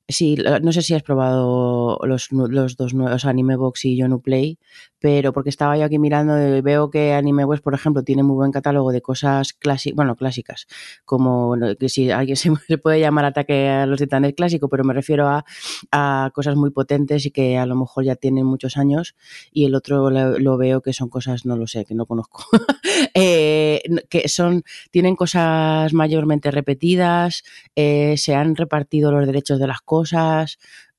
sí, 0.09 0.35
no 0.61 0.71
sé 0.73 0.81
si 0.81 0.93
has 0.93 1.03
probado 1.03 1.99
los, 2.03 2.31
los 2.31 2.75
dos 2.75 2.93
nuevos 2.93 3.25
Animebox 3.25 3.85
y 3.85 3.97
Yonu 3.97 4.21
Play, 4.21 4.57
pero 4.99 5.31
porque 5.31 5.49
estaba 5.49 5.77
yo 5.77 5.85
aquí 5.85 5.99
mirando 5.99 6.33
veo 6.61 6.89
que 6.89 7.13
Animebox, 7.13 7.61
por 7.61 7.73
ejemplo, 7.73 8.03
tiene 8.03 8.23
muy 8.23 8.35
buen 8.35 8.51
catálogo 8.51 8.91
de 8.91 9.01
cosas 9.01 9.53
clásicas, 9.53 9.95
bueno, 9.95 10.15
clásicas, 10.15 10.67
como 11.05 11.55
que 11.79 11.89
si 11.89 12.11
alguien 12.11 12.35
se, 12.67 12.77
puede 12.77 12.99
llamar 12.99 13.25
ataque 13.25 13.69
a 13.69 13.85
los 13.85 13.99
titanes 13.99 14.33
clásico, 14.33 14.67
pero 14.67 14.83
me 14.83 14.93
refiero 14.93 15.27
a, 15.27 15.45
a 15.91 16.31
cosas 16.33 16.55
muy 16.55 16.71
potentes 16.71 17.25
y 17.25 17.31
que 17.31 17.57
a 17.57 17.65
lo 17.65 17.75
mejor 17.75 18.03
ya 18.03 18.15
tienen 18.15 18.45
muchos 18.45 18.77
años 18.77 19.15
y 19.51 19.65
el 19.65 19.75
otro 19.75 20.09
lo, 20.09 20.39
lo 20.39 20.57
veo 20.57 20.81
que 20.81 20.93
son 20.93 21.09
cosas, 21.09 21.45
no 21.45 21.55
lo 21.55 21.67
sé, 21.67 21.85
que 21.85 21.95
no 21.95 22.05
conozco, 22.05 22.45
eh, 23.13 23.81
que 24.09 24.27
son, 24.27 24.63
tienen 24.91 25.15
cosas 25.15 25.93
mayormente 25.93 26.51
repetidas, 26.51 27.43
eh, 27.75 28.15
se 28.17 28.35
han 28.35 28.55
repartido 28.55 29.11
los 29.11 29.25
derechos 29.25 29.59
de 29.59 29.67
las 29.67 29.81
cosas. 29.81 29.98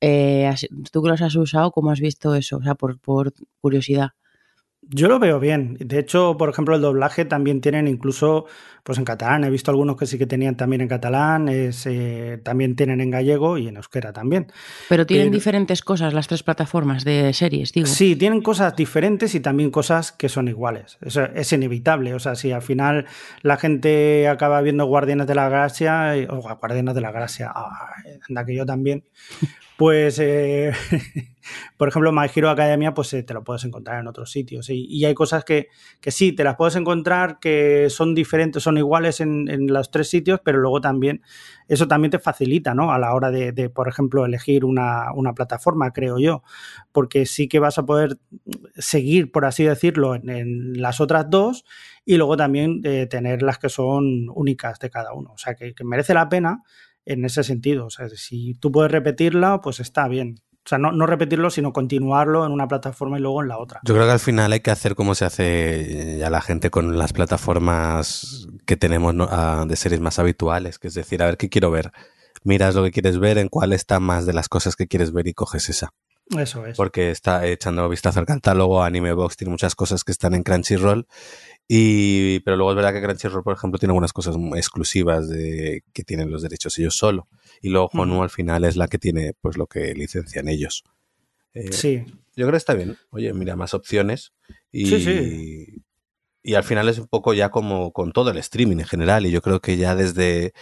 Eh, 0.01 0.47
así- 0.47 0.69
¿Tú 0.91 1.03
que 1.03 1.09
los 1.11 1.23
has 1.23 1.35
usado? 1.37 1.71
¿Cómo 1.73 1.91
has 1.91 2.01
visto 2.01 2.35
eso? 2.35 2.59
O 2.59 2.63
sea, 2.63 2.75
por 2.75 2.99
curiosidad. 3.61 4.11
Yo 4.83 5.09
lo 5.09 5.19
veo 5.19 5.39
bien. 5.39 5.77
De 5.79 5.99
hecho, 5.99 6.37
por 6.39 6.49
ejemplo, 6.49 6.75
el 6.75 6.81
doblaje 6.83 7.25
también 7.25 7.61
tienen 7.61 7.87
incluso 7.87 8.47
pues 8.83 8.99
en 8.99 9.05
catalán. 9.05 9.45
He 9.45 9.51
visto 9.51 9.71
algunos 9.71 9.97
que 9.97 10.07
sí 10.07 10.19
que 10.19 10.27
tenían 10.27 10.57
también 10.57 10.81
en 10.83 10.89
catalán, 10.89 11.49
es, 11.49 11.87
eh, 11.87 12.41
también 12.45 12.77
tienen 12.77 13.01
en 13.01 13.11
gallego 13.11 13.59
y 13.59 13.69
en 13.69 13.77
euskera 13.77 14.13
también. 14.13 14.47
Pero 14.89 15.07
tienen 15.07 15.27
Pero- 15.29 15.35
diferentes 15.39 15.83
cosas 15.83 16.13
las 16.15 16.29
tres 16.29 16.43
plataformas 16.43 17.05
de 17.05 17.33
series, 17.33 17.73
digo. 17.73 17.87
Sí, 17.87 18.17
tienen 18.17 18.43
cosas 18.43 18.75
diferentes 18.77 19.35
y 19.35 19.41
también 19.41 19.71
cosas 19.71 20.13
que 20.13 20.29
son 20.29 20.49
iguales. 20.49 20.99
Eso 21.01 21.25
es 21.35 21.53
inevitable. 21.53 22.15
O 22.15 22.19
sea, 22.19 22.35
si 22.35 22.53
al 22.53 22.63
final 22.63 23.07
la 23.43 23.57
gente 23.57 24.29
acaba 24.29 24.61
viendo 24.63 24.85
Guardianes 24.87 25.27
de 25.27 25.35
la 25.35 25.49
Galaxia, 25.49 26.17
eh, 26.17 26.27
o 26.31 26.41
Guardianes 26.41 26.95
de 26.95 27.01
la 27.01 27.13
Galaxia, 27.13 27.53
ah, 27.55 27.93
anda 28.29 28.45
que 28.45 28.55
yo 28.55 28.67
también, 28.67 29.05
Pues, 29.77 30.19
eh, 30.21 30.73
por 31.79 31.89
ejemplo, 31.89 32.13
My 32.13 32.27
Hero 32.35 32.51
Academia, 32.51 32.93
pues 32.93 33.15
eh, 33.15 33.23
te 33.23 33.33
lo 33.33 33.43
puedes 33.43 33.65
encontrar 33.65 33.99
en 34.01 34.07
otros 34.09 34.31
sitios. 34.31 34.69
Y, 34.69 34.85
y 34.85 35.07
hay 35.07 35.15
cosas 35.15 35.43
que, 35.43 35.69
que, 36.03 36.11
sí, 36.11 36.33
te 36.33 36.45
las 36.45 36.57
puedes 36.57 36.77
encontrar 36.77 37.39
que 37.41 37.87
son 37.89 38.15
diferentes, 38.15 38.63
son 38.63 38.70
iguales 38.79 39.21
en, 39.21 39.49
en, 39.49 39.67
los 39.67 39.91
tres 39.91 40.09
sitios, 40.09 40.41
pero 40.45 40.59
luego 40.59 40.81
también, 40.81 41.23
eso 41.69 41.89
también 41.89 42.11
te 42.11 42.19
facilita, 42.19 42.75
¿no? 42.75 42.93
A 42.93 42.99
la 42.99 43.15
hora 43.15 43.31
de, 43.31 43.71
por 43.71 43.89
ejemplo, 43.89 44.25
elegir 44.25 44.65
una, 44.65 45.13
una, 45.15 45.35
plataforma, 45.35 45.93
creo 45.93 46.19
yo. 46.19 46.43
Porque 46.93 47.27
sí 47.27 47.49
que 47.49 47.59
vas 47.59 47.79
a 47.79 47.87
poder 47.87 48.19
seguir, 48.77 49.33
por 49.33 49.45
así 49.45 49.65
decirlo, 49.65 50.15
en, 50.15 50.29
en 50.31 50.81
las 50.81 51.01
otras 51.01 51.29
dos 51.31 51.65
y 52.05 52.17
luego 52.17 52.37
también 52.37 52.81
eh, 52.85 53.07
tener 53.07 53.43
las 53.43 53.59
que 53.59 53.69
son 53.69 54.29
únicas 54.35 54.79
de 54.79 54.91
cada 54.91 55.13
uno. 55.13 55.33
O 55.33 55.39
sea, 55.39 55.55
que, 55.55 55.75
que 55.75 55.85
merece 55.85 56.15
la 56.15 56.29
pena 56.29 56.63
en 57.05 57.25
ese 57.25 57.45
sentido. 57.45 57.87
O 57.87 57.91
sea, 57.91 58.09
si 58.09 58.55
tú 58.55 58.73
puedes 58.73 58.91
repetirla, 58.91 59.61
pues 59.61 59.81
está 59.81 60.09
bien. 60.09 60.41
O 60.65 60.69
sea, 60.69 60.77
no, 60.77 60.93
no, 60.93 61.07
repetirlo, 61.07 61.49
sino 61.49 61.73
continuarlo 61.73 62.45
en 62.45 62.53
una 62.53 62.69
plataforma 62.69 63.19
y 63.19 63.23
luego 63.23 63.43
en 63.43 63.49
la 63.49 63.59
otra. 63.59 63.81
Yo 63.83 63.95
creo 63.95 64.07
que 64.07 64.13
al 64.13 64.21
final 64.21 64.53
hay 64.53 64.61
que 64.61 64.71
hacer 64.71 64.95
como 64.95 65.15
se 65.15 65.25
hace 65.25 66.19
ya 66.19 66.29
la 66.29 66.43
gente 66.43 66.71
con 66.71 66.99
las 66.99 67.15
plataformas 67.15 68.47
que 68.71 68.77
tenemos 68.77 69.13
¿no? 69.13 69.27
de 69.67 69.75
series 69.75 70.01
más 70.01 70.21
habituales, 70.21 70.79
que 70.79 70.87
es 70.87 70.95
decir, 70.95 71.21
a 71.25 71.27
ver 71.27 71.37
qué 71.37 71.49
quiero 71.49 71.73
ver. 71.73 71.91
Miras 72.45 72.77
lo 72.77 72.85
que 72.85 72.93
quieres 72.93 73.19
ver, 73.19 73.37
en 73.37 73.49
cuál 73.49 73.73
está 73.73 73.99
más 73.99 74.27
de 74.27 74.33
las 74.33 74.49
cosas 74.49 74.77
que 74.77 74.87
quieres 74.87 75.13
ver 75.13 75.27
y 75.27 75.35
coges 75.35 75.69
esa. 75.69 75.93
Eso 76.39 76.65
es. 76.65 76.77
Porque 76.77 77.11
está 77.11 77.45
echando 77.49 77.89
vistazo 77.89 78.21
al 78.21 78.27
catálogo, 78.27 78.85
Anime 78.85 79.13
Box 79.13 79.37
tiene 79.37 79.51
muchas 79.51 79.75
cosas 79.75 80.05
que 80.05 80.13
están 80.13 80.35
en 80.35 80.45
Crunchyroll 80.45 81.09
y, 81.67 82.39
pero 82.41 82.57
luego 82.57 82.71
es 82.71 82.77
verdad 82.77 82.93
que 82.93 83.03
Crunchyroll, 83.03 83.43
por 83.43 83.57
ejemplo, 83.57 83.81
tiene 83.81 83.91
algunas 83.91 84.13
cosas 84.13 84.37
exclusivas 84.55 85.29
de, 85.29 85.83
que 85.93 86.05
tienen 86.05 86.31
los 86.31 86.43
derechos 86.43 86.79
ellos 86.79 86.95
solo. 86.95 87.27
Y 87.61 87.71
luego 87.71 87.91
Honu 87.93 88.23
al 88.23 88.31
final 88.31 88.63
es 88.63 88.77
la 88.77 88.87
que 88.87 88.99
tiene 88.99 89.33
pues 89.41 89.57
lo 89.57 89.67
que 89.67 89.95
licencian 89.95 90.47
ellos. 90.47 90.85
Eh, 91.55 91.73
sí. 91.73 92.05
Yo 92.37 92.47
creo 92.47 92.53
que 92.53 92.57
está 92.59 92.75
bien. 92.75 92.97
Oye, 93.11 93.35
mira, 93.35 93.57
más 93.57 93.75
opciones. 93.75 94.33
Y, 94.71 94.87
sí, 94.87 95.01
sí. 95.01 95.83
Y 96.43 96.55
al 96.55 96.65
final 96.65 96.89
es 96.89 96.99
un 96.99 97.07
poco 97.07 97.35
ya 97.35 97.51
como 97.51 97.93
con 97.93 98.13
todo 98.13 98.31
el 98.31 98.39
streaming 98.39 98.79
en 98.79 98.87
general. 98.87 99.27
Y 99.27 99.31
yo 99.31 99.43
creo 99.43 99.61
que 99.61 99.77
ya 99.77 99.95
desde, 99.95 100.53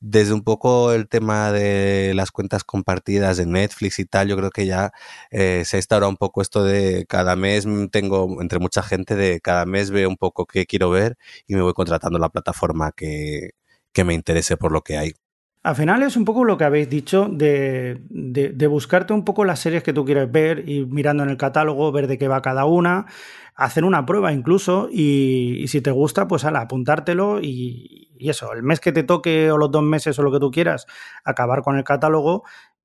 desde 0.00 0.34
un 0.34 0.42
poco 0.44 0.92
el 0.92 1.08
tema 1.08 1.52
de 1.52 2.12
las 2.14 2.30
cuentas 2.30 2.64
compartidas 2.64 3.36
de 3.38 3.46
Netflix 3.46 3.98
y 3.98 4.04
tal, 4.06 4.28
yo 4.28 4.36
creo 4.36 4.50
que 4.50 4.66
ya 4.66 4.92
eh, 5.30 5.64
se 5.66 5.76
ha 5.76 5.80
instaurado 5.80 6.10
un 6.10 6.16
poco 6.16 6.42
esto 6.42 6.64
de 6.64 7.06
cada 7.08 7.36
mes 7.36 7.66
tengo, 7.90 8.40
entre 8.42 8.58
mucha 8.58 8.82
gente, 8.82 9.16
de 9.16 9.40
cada 9.40 9.66
mes 9.66 9.90
veo 9.90 10.08
un 10.08 10.16
poco 10.16 10.46
qué 10.46 10.66
quiero 10.66 10.90
ver 10.90 11.16
y 11.46 11.54
me 11.54 11.62
voy 11.62 11.74
contratando 11.74 12.18
la 12.18 12.28
plataforma 12.30 12.92
que, 12.92 13.50
que 13.92 14.04
me 14.04 14.14
interese 14.14 14.56
por 14.56 14.72
lo 14.72 14.82
que 14.82 14.98
hay. 14.98 15.12
Al 15.62 15.76
final 15.76 16.02
es 16.02 16.16
un 16.16 16.24
poco 16.24 16.44
lo 16.44 16.56
que 16.56 16.64
habéis 16.64 16.90
dicho 16.90 17.28
de, 17.30 18.02
de, 18.10 18.66
buscarte 18.66 19.12
un 19.12 19.24
poco 19.24 19.44
las 19.44 19.60
series 19.60 19.84
que 19.84 19.92
tú 19.92 20.04
quieres 20.04 20.30
ver, 20.30 20.68
ir 20.68 20.88
mirando 20.88 21.22
en 21.22 21.30
el 21.30 21.36
catálogo, 21.36 21.92
ver 21.92 22.08
de 22.08 22.18
qué 22.18 22.26
va 22.26 22.42
cada 22.42 22.64
una, 22.64 23.06
hacer 23.54 23.84
una 23.84 24.04
prueba 24.04 24.32
incluso 24.32 24.88
y, 24.90 25.62
y 25.62 25.68
si 25.68 25.80
te 25.80 25.92
gusta, 25.92 26.26
pues 26.26 26.44
ala, 26.44 26.62
apuntártelo 26.62 27.40
y, 27.40 28.08
y, 28.18 28.28
eso, 28.28 28.52
el 28.52 28.64
mes 28.64 28.80
que 28.80 28.90
te 28.90 29.04
toque 29.04 29.52
o 29.52 29.56
los 29.56 29.70
dos 29.70 29.84
meses 29.84 30.18
o 30.18 30.24
lo 30.24 30.32
que 30.32 30.40
tú 30.40 30.50
quieras, 30.50 30.86
acabar 31.22 31.62
con 31.62 31.76
el 31.78 31.84
catálogo 31.84 32.42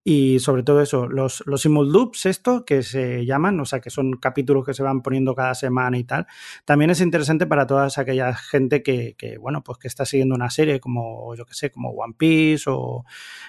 y 0.10 0.40
sobre 0.40 0.64
todo 0.64 0.82
eso, 0.82 1.10
los, 1.10 1.44
los 1.48 1.64
simuldubs, 1.64 2.28
esto 2.28 2.64
que 2.64 2.82
se 2.82 3.26
llaman, 3.26 3.60
o 3.60 3.66
sea, 3.66 3.82
que 3.82 3.90
son 3.90 4.14
capítulos 4.14 4.66
que 4.66 4.74
se 4.74 4.82
van 4.82 5.02
poniendo 5.02 5.36
cada 5.36 5.54
semana 5.54 5.98
y 5.98 6.06
tal, 6.06 6.28
también 6.64 6.92
es 6.92 7.02
interesante 7.02 7.46
para 7.46 7.68
toda 7.68 7.90
aquella 7.94 8.34
gente 8.34 8.84
que, 8.84 9.16
que, 9.18 9.38
bueno, 9.38 9.66
pues 9.66 9.80
que 9.80 9.90
está 9.90 10.06
siguiendo 10.06 10.34
una 10.34 10.50
serie 10.50 10.80
como, 10.80 11.36
yo 11.36 11.46
que 11.46 11.54
sé, 11.56 11.72
como 11.72 11.90
One 11.90 12.14
Piece 12.18 12.70
o 12.70 13.04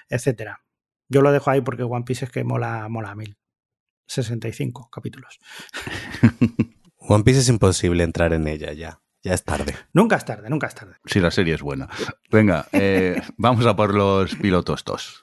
etcétera. 0.09 0.65
Yo 1.09 1.23
lo 1.23 1.31
dejo 1.31 1.49
ahí 1.49 1.61
porque 1.61 1.85
One 1.85 2.05
Piece 2.05 2.25
es 2.25 2.33
que 2.33 2.43
mola, 2.43 2.89
mola 2.89 3.13
a 3.13 3.15
mil. 3.15 3.37
65 4.09 4.91
capítulos. 4.91 5.39
One 6.99 7.23
Piece 7.23 7.39
es 7.39 7.49
imposible 7.49 8.03
entrar 8.03 8.33
en 8.33 8.49
ella 8.49 8.73
ya. 8.73 9.01
Ya 9.23 9.33
es 9.33 9.45
tarde. 9.45 9.77
Nunca 9.93 10.17
es 10.17 10.25
tarde, 10.25 10.51
nunca 10.51 10.67
es 10.67 10.75
tarde. 10.75 10.97
Sí, 11.05 11.21
la 11.21 11.31
serie 11.31 11.55
es 11.55 11.63
buena. 11.63 11.89
Venga, 12.33 12.67
eh, 12.73 13.23
vamos 13.37 13.65
a 13.65 13.77
por 13.77 13.95
los 13.95 14.35
pilotos 14.35 14.83
dos. 14.85 15.23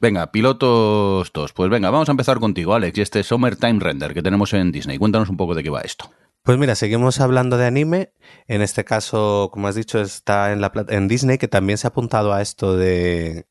Venga, 0.00 0.32
pilotos 0.32 1.30
dos. 1.34 1.52
Pues 1.52 1.68
venga, 1.68 1.90
vamos 1.90 2.08
a 2.08 2.12
empezar 2.12 2.40
contigo, 2.40 2.74
Alex, 2.74 2.96
y 2.96 3.02
este 3.02 3.22
Summertime 3.22 3.80
Render 3.80 4.14
que 4.14 4.22
tenemos 4.22 4.54
en 4.54 4.72
Disney. 4.72 4.96
Cuéntanos 4.96 5.28
un 5.28 5.36
poco 5.36 5.54
de 5.54 5.62
qué 5.62 5.68
va 5.68 5.82
esto. 5.82 6.10
Pues 6.42 6.56
mira, 6.56 6.74
seguimos 6.74 7.20
hablando 7.20 7.58
de 7.58 7.66
anime. 7.66 8.14
En 8.48 8.62
este 8.62 8.82
caso, 8.82 9.50
como 9.52 9.68
has 9.68 9.74
dicho, 9.74 10.00
está 10.00 10.52
en, 10.52 10.62
la, 10.62 10.72
en 10.88 11.06
Disney, 11.06 11.36
que 11.36 11.48
también 11.48 11.76
se 11.76 11.86
ha 11.86 11.90
apuntado 11.90 12.32
a 12.32 12.40
esto 12.40 12.78
de, 12.78 13.46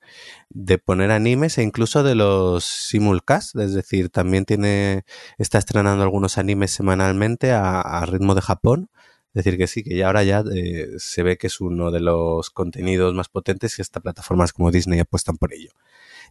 de 0.50 0.80
poner 0.80 1.12
animes 1.12 1.60
e 1.60 1.62
incluso 1.62 2.02
de 2.02 2.16
los 2.16 2.66
simulcast. 2.66 3.56
Es 3.58 3.76
decir, 3.76 4.10
también 4.10 4.46
tiene, 4.46 5.06
está 5.38 5.60
estrenando 5.60 6.02
algunos 6.02 6.40
animes 6.40 6.72
semanalmente 6.72 7.52
a, 7.52 7.80
a 7.80 8.08
ritmo 8.08 8.34
de 8.34 8.42
Japón. 8.42 8.90
Es 9.36 9.46
decir, 9.46 9.60
que 9.60 9.68
sí, 9.68 9.84
que 9.84 9.96
ya 9.96 10.08
ahora 10.08 10.24
ya 10.24 10.44
eh, 10.52 10.88
se 10.98 11.22
ve 11.22 11.38
que 11.38 11.46
es 11.46 11.62
uno 11.62 11.92
de 11.92 12.00
los 12.00 12.50
contenidos 12.50 13.14
más 13.14 13.30
potentes 13.30 13.78
y 13.78 13.84
estas 13.84 14.02
plataformas 14.02 14.52
como 14.52 14.72
Disney 14.72 15.00
apuestan 15.00 15.38
por 15.38 15.54
ello. 15.54 15.70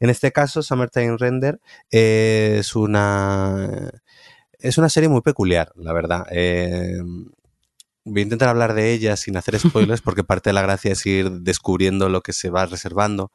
En 0.01 0.11
este 0.11 0.33
caso, 0.33 0.63
Summertime 0.63 1.17
Render 1.17 1.61
es 1.91 2.77
una 2.77 3.91
es 4.59 4.79
una 4.79 4.89
serie 4.89 5.09
muy 5.09 5.21
peculiar, 5.23 5.73
la 5.77 5.93
verdad. 5.93 6.27
Eh, 6.31 7.01
voy 8.05 8.21
a 8.21 8.25
intentar 8.25 8.49
hablar 8.49 8.75
de 8.75 8.93
ella 8.93 9.17
sin 9.17 9.37
hacer 9.37 9.59
spoilers 9.59 10.03
porque 10.03 10.25
parte 10.25 10.51
de 10.51 10.55
la 10.55 10.63
gracia 10.63 10.93
es 10.93 11.07
ir 11.07 11.31
descubriendo 11.31 12.09
lo 12.09 12.23
que 12.23 12.33
se 12.33 12.51
va 12.51 12.67
reservando. 12.67 13.33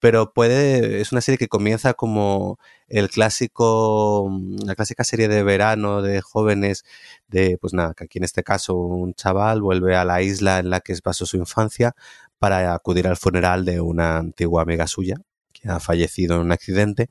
Pero 0.00 0.32
puede, 0.32 1.00
es 1.00 1.12
una 1.12 1.20
serie 1.20 1.38
que 1.38 1.48
comienza 1.48 1.94
como 1.94 2.58
el 2.88 3.08
clásico, 3.08 4.28
la 4.64 4.74
clásica 4.74 5.04
serie 5.04 5.28
de 5.28 5.44
verano 5.44 6.02
de 6.02 6.20
jóvenes, 6.20 6.84
de, 7.28 7.56
pues 7.60 7.72
nada, 7.72 7.94
que 7.94 8.04
aquí 8.04 8.18
en 8.18 8.24
este 8.24 8.42
caso 8.42 8.74
un 8.74 9.14
chaval 9.14 9.62
vuelve 9.62 9.94
a 9.96 10.04
la 10.04 10.22
isla 10.22 10.58
en 10.58 10.70
la 10.70 10.80
que 10.80 10.96
pasó 11.02 11.24
su 11.26 11.36
infancia 11.36 11.94
para 12.38 12.74
acudir 12.74 13.06
al 13.06 13.16
funeral 13.16 13.64
de 13.64 13.80
una 13.80 14.18
antigua 14.18 14.62
amiga 14.62 14.88
suya, 14.88 15.16
ha 15.64 15.80
fallecido 15.80 16.36
en 16.36 16.42
un 16.42 16.52
accidente 16.52 17.10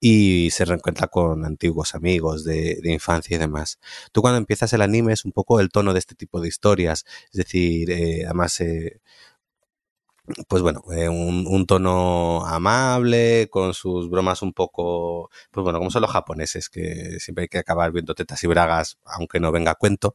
y 0.00 0.50
se 0.50 0.64
reencuentra 0.64 1.08
con 1.08 1.44
antiguos 1.44 1.94
amigos 1.94 2.44
de, 2.44 2.78
de, 2.82 2.92
infancia 2.92 3.36
y 3.36 3.38
demás. 3.38 3.78
Tú 4.12 4.22
cuando 4.22 4.38
empiezas 4.38 4.72
el 4.72 4.82
anime 4.82 5.12
es 5.12 5.24
un 5.24 5.32
poco 5.32 5.60
el 5.60 5.70
tono 5.70 5.92
de 5.92 5.98
este 5.98 6.14
tipo 6.14 6.40
de 6.40 6.48
historias, 6.48 7.04
es 7.32 7.38
decir, 7.38 7.90
eh, 7.90 8.24
además... 8.24 8.60
Eh, 8.60 9.00
pues 10.48 10.62
bueno, 10.62 10.82
eh, 10.92 11.08
un, 11.08 11.66
tono 11.66 12.44
amable, 12.46 13.48
con 13.50 13.74
sus 13.74 14.08
bromas 14.10 14.42
un 14.42 14.52
poco, 14.52 15.30
pues 15.50 15.64
bueno, 15.64 15.78
como 15.78 15.90
son 15.90 16.02
los 16.02 16.10
japoneses, 16.10 16.68
que 16.68 17.18
siempre 17.20 17.42
hay 17.42 17.48
que 17.48 17.58
acabar 17.58 17.92
viendo 17.92 18.14
tetas 18.14 18.42
y 18.44 18.46
bragas, 18.46 18.98
aunque 19.04 19.40
no 19.40 19.52
venga 19.52 19.74
cuento. 19.74 20.14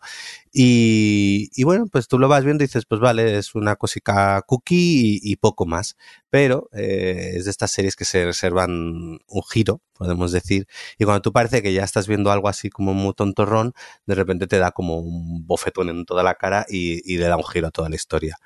Y, 0.51 1.63
bueno, 1.63 1.85
pues 1.91 2.07
tú 2.07 2.19
lo 2.19 2.27
vas 2.27 2.43
viendo 2.43 2.63
y 2.63 2.67
dices, 2.67 2.85
pues 2.87 3.01
vale, 3.01 3.37
es 3.37 3.55
una 3.55 3.75
cosica 3.75 4.41
cookie 4.47 5.19
y, 5.23 5.31
y 5.31 5.35
poco 5.37 5.65
más. 5.65 5.95
Pero 6.29 6.69
eh, 6.73 7.33
es 7.35 7.45
de 7.45 7.51
estas 7.51 7.71
series 7.71 7.95
que 7.95 8.05
se 8.05 8.25
reservan 8.25 9.19
un 9.27 9.43
giro, 9.51 9.81
podemos 9.93 10.31
decir. 10.31 10.67
Y 10.97 11.05
cuando 11.05 11.21
tú 11.21 11.31
parece 11.31 11.61
que 11.61 11.73
ya 11.73 11.83
estás 11.83 12.07
viendo 12.07 12.31
algo 12.31 12.49
así 12.49 12.69
como 12.69 12.93
muy 12.93 13.13
tontorrón, 13.13 13.73
de 14.05 14.15
repente 14.15 14.47
te 14.47 14.57
da 14.59 14.71
como 14.71 14.97
un 14.99 15.45
bofetón 15.45 15.89
en 15.89 16.05
toda 16.05 16.23
la 16.23 16.35
cara 16.35 16.65
y, 16.69 17.01
y 17.11 17.17
le 17.17 17.27
da 17.27 17.37
un 17.37 17.45
giro 17.45 17.67
a 17.67 17.71
toda 17.71 17.89
la 17.89 17.95
historia. 17.95 18.37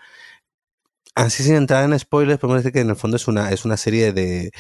Así 1.18 1.42
sin 1.42 1.56
entrar 1.56 1.84
en 1.84 1.98
spoilers, 1.98 2.40
podemos 2.40 2.62
decir 2.64 2.72
que 2.72 2.82
en 2.82 2.92
el 2.92 2.96
fondo 2.96 3.18
es 3.18 3.28
una, 3.28 3.50
es 3.52 3.66
una 3.66 3.76
serie 3.76 4.14
de 4.14 4.52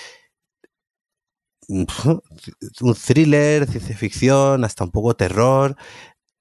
un 1.68 2.96
thriller, 2.96 3.68
ciencia 3.68 3.96
ficción, 3.96 4.64
hasta 4.64 4.84
un 4.84 4.90
poco 4.92 5.16
terror, 5.16 5.76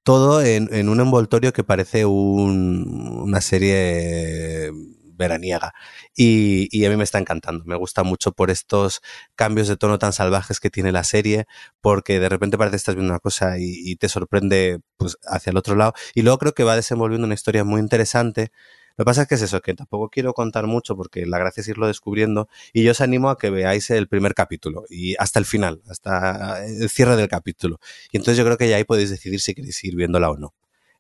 todo 0.05 0.43
en, 0.43 0.73
en 0.73 0.89
un 0.89 1.01
envoltorio 1.01 1.53
que 1.53 1.65
parece 1.65 2.07
un, 2.07 3.21
una 3.25 3.43
serie 3.43 4.73
veraniega. 5.17 5.75
Y, 6.17 6.69
y, 6.71 6.87
a 6.87 6.91
mí 6.91 6.97
me 6.97 7.05
está 7.05 7.19
encantando. 7.19 7.65
Me 7.67 7.77
gusta 7.77 8.03
mucho 8.03 8.33
por 8.33 8.51
estos 8.51 9.03
cambios 9.35 9.69
de 9.69 9.77
tono 9.77 9.99
tan 9.99 10.15
salvajes 10.15 10.61
que 10.61 10.71
tiene 10.71 10.93
la 10.93 11.05
serie, 11.05 11.47
porque 11.83 12.21
de 12.21 12.31
repente 12.31 12.57
parece 12.57 12.73
que 12.73 12.77
estás 12.79 12.95
viendo 12.95 13.13
una 13.13 13.21
cosa 13.21 13.59
y, 13.59 13.65
y 13.85 13.97
te 13.97 14.09
sorprende 14.09 14.81
pues, 14.97 15.19
hacia 15.27 15.51
el 15.51 15.59
otro 15.59 15.77
lado. 15.77 15.93
Y 16.15 16.23
luego 16.23 16.39
creo 16.39 16.55
que 16.55 16.65
va 16.65 16.75
desenvolviendo 16.77 17.27
una 17.27 17.35
historia 17.35 17.65
muy 17.65 17.81
interesante 17.83 18.51
Lo 18.97 19.05
que 19.05 19.07
pasa 19.07 19.23
es 19.23 19.29
que 19.29 19.35
es 19.35 19.43
eso, 19.43 19.61
que 19.61 19.75
tampoco 19.75 20.09
quiero 20.09 20.33
contar 20.33 20.67
mucho 20.67 20.97
porque 20.97 21.27
la 21.27 21.39
gracia 21.39 21.61
es 21.61 21.69
irlo 21.69 21.87
descubriendo 21.87 22.49
y 22.73 22.83
yo 22.83 22.93
os 22.93 23.01
animo 23.01 23.29
a 23.29 23.37
que 23.37 23.51
veáis 23.51 23.91
el 23.91 24.09
primer 24.09 24.35
capítulo 24.35 24.85
y 24.89 25.15
hasta 25.19 25.39
el 25.39 25.45
final, 25.45 25.83
hasta 25.89 26.65
el 26.65 26.89
cierre 26.89 27.17
del 27.17 27.29
capítulo. 27.29 27.79
Y 28.11 28.17
entonces 28.17 28.39
yo 28.39 28.45
creo 28.45 28.57
que 28.57 28.69
ya 28.69 28.77
ahí 28.77 28.85
podéis 28.85 29.11
decidir 29.11 29.41
si 29.41 29.55
queréis 29.55 29.85
ir 29.85 29.97
viéndola 29.97 30.31
o 30.31 30.37
no. 30.37 30.55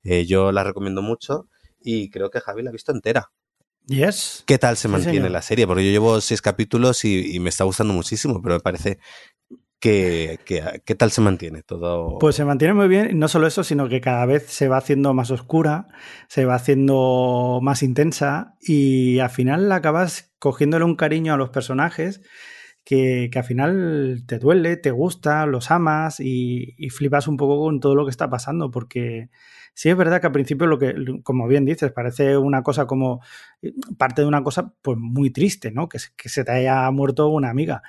Eh, 0.04 0.26
yo 0.26 0.52
la 0.52 0.62
recomiendo 0.62 1.00
mucho 1.00 1.48
y 1.80 2.10
creo 2.10 2.30
que 2.30 2.40
Javi 2.40 2.62
la 2.62 2.70
ha 2.70 2.72
visto 2.72 2.92
entera. 2.92 3.30
Yes. 3.86 4.42
¿Qué 4.46 4.58
tal 4.58 4.76
se 4.76 4.88
mantiene 4.88 5.30
la 5.30 5.42
serie? 5.42 5.66
Porque 5.66 5.84
yo 5.84 5.90
llevo 5.92 6.20
seis 6.20 6.42
capítulos 6.42 7.04
y, 7.04 7.36
y 7.36 7.40
me 7.40 7.50
está 7.50 7.62
gustando 7.64 7.94
muchísimo, 7.94 8.42
pero 8.42 8.56
me 8.56 8.60
parece 8.60 8.98
que, 9.80 10.38
que- 10.45 10.83
¿qué 10.85 10.95
tal 10.95 11.11
se 11.11 11.21
mantiene 11.21 11.62
todo? 11.62 12.18
Pues 12.18 12.37
se 12.37 12.45
mantiene 12.45 12.75
muy 12.75 12.88
bien, 12.88 13.18
no 13.18 13.28
solo 13.28 13.47
eso, 13.47 13.62
sino 13.64 13.88
que 13.88 14.00
cada 14.00 14.25
vez 14.26 14.47
se 14.47 14.68
va 14.68 14.78
haciendo 14.78 15.12
más 15.14 15.30
oscura, 15.30 15.87
se 16.28 16.45
va 16.45 16.54
haciendo 16.54 17.61
más 17.62 17.83
intensa 17.83 18.54
y 18.61 19.18
al 19.18 19.30
final 19.30 19.71
acabas 19.73 20.33
cogiéndole 20.38 20.85
un 20.85 20.97
cariño 20.97 21.35
a 21.35 21.37
los 21.37 21.50
personajes 21.50 22.23
que, 22.85 23.28
que 23.33 23.38
al 23.38 23.45
final 23.45 24.23
te 24.26 24.38
duele, 24.38 24.76
te 24.76 24.92
gusta, 24.92 25.45
los 25.47 25.71
amas 25.71 26.21
y, 26.21 26.75
y 26.78 26.90
flipas 26.90 27.28
un 27.28 27.37
poco 27.37 27.59
con 27.61 27.80
todo 27.80 27.95
lo 27.95 28.04
que 28.04 28.11
está 28.11 28.30
pasando 28.30 28.71
porque 28.71 29.28
sí 29.75 29.90
es 29.90 29.97
verdad 29.97 30.21
que 30.21 30.28
al 30.28 30.33
principio 30.33 30.66
lo 30.68 30.78
que, 30.78 30.95
como 31.23 31.49
bien 31.49 31.64
dices, 31.64 31.92
parece 31.92 32.38
una 32.38 32.62
cosa 32.62 32.87
como 32.87 33.21
parte 33.99 34.23
de 34.23 34.28
una 34.28 34.42
cosa 34.42 34.73
pues 34.83 34.97
muy 34.99 35.30
triste, 35.30 35.71
¿no? 35.73 35.88
Que, 35.88 35.99
que 36.16 36.28
se 36.28 36.45
te 36.45 36.52
haya 36.52 36.90
muerto 36.92 37.28
una 37.28 37.50
amiga. 37.50 37.83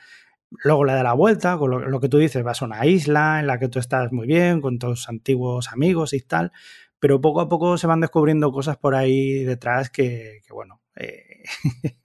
Luego 0.64 0.86
le 0.86 0.94
da 0.94 1.04
la 1.04 1.14
vuelta, 1.14 1.58
con 1.58 1.72
lo, 1.72 1.80
lo 1.80 2.00
que 2.00 2.10
tú 2.10 2.18
dices, 2.18 2.44
vas 2.44 2.62
a 2.62 2.66
una 2.66 2.86
isla 2.86 3.40
en 3.40 3.48
la 3.48 3.60
que 3.60 3.68
tú 3.68 3.80
estás 3.80 4.12
muy 4.12 4.28
bien, 4.28 4.62
con 4.62 4.80
tus 4.80 5.10
antiguos 5.10 5.72
amigos 5.72 6.14
y 6.14 6.22
tal, 6.22 6.52
pero 7.00 7.22
poco 7.22 7.42
a 7.42 7.50
poco 7.50 7.78
se 7.78 7.88
van 7.88 8.02
descubriendo 8.02 8.52
cosas 8.52 8.78
por 8.78 8.96
ahí 8.96 9.44
detrás 9.44 9.90
que, 9.90 10.42
que 10.46 10.54
bueno, 10.54 10.82
eh, 10.96 11.44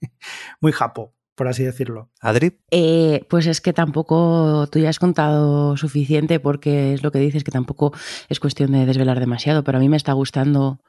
muy 0.61 0.71
japo, 0.71 1.13
por 1.35 1.47
así 1.47 1.63
decirlo. 1.63 2.09
Adri, 2.21 2.59
Eh, 2.71 3.25
pues 3.29 3.47
es 3.47 3.61
que 3.61 3.73
tampoco 3.73 4.67
tú 4.71 4.79
ya 4.79 4.89
has 4.89 4.99
contado 4.99 5.77
suficiente 5.77 6.39
porque 6.39 6.93
es 6.93 7.03
lo 7.03 7.11
que 7.11 7.19
dices 7.19 7.43
que 7.43 7.51
tampoco 7.51 7.93
es 8.29 8.39
cuestión 8.39 8.71
de 8.71 8.85
desvelar 8.85 9.19
demasiado, 9.19 9.63
pero 9.63 9.77
a 9.77 9.81
mí 9.81 9.89
me 9.89 9.97
está 9.97 10.13
gustando 10.13 10.79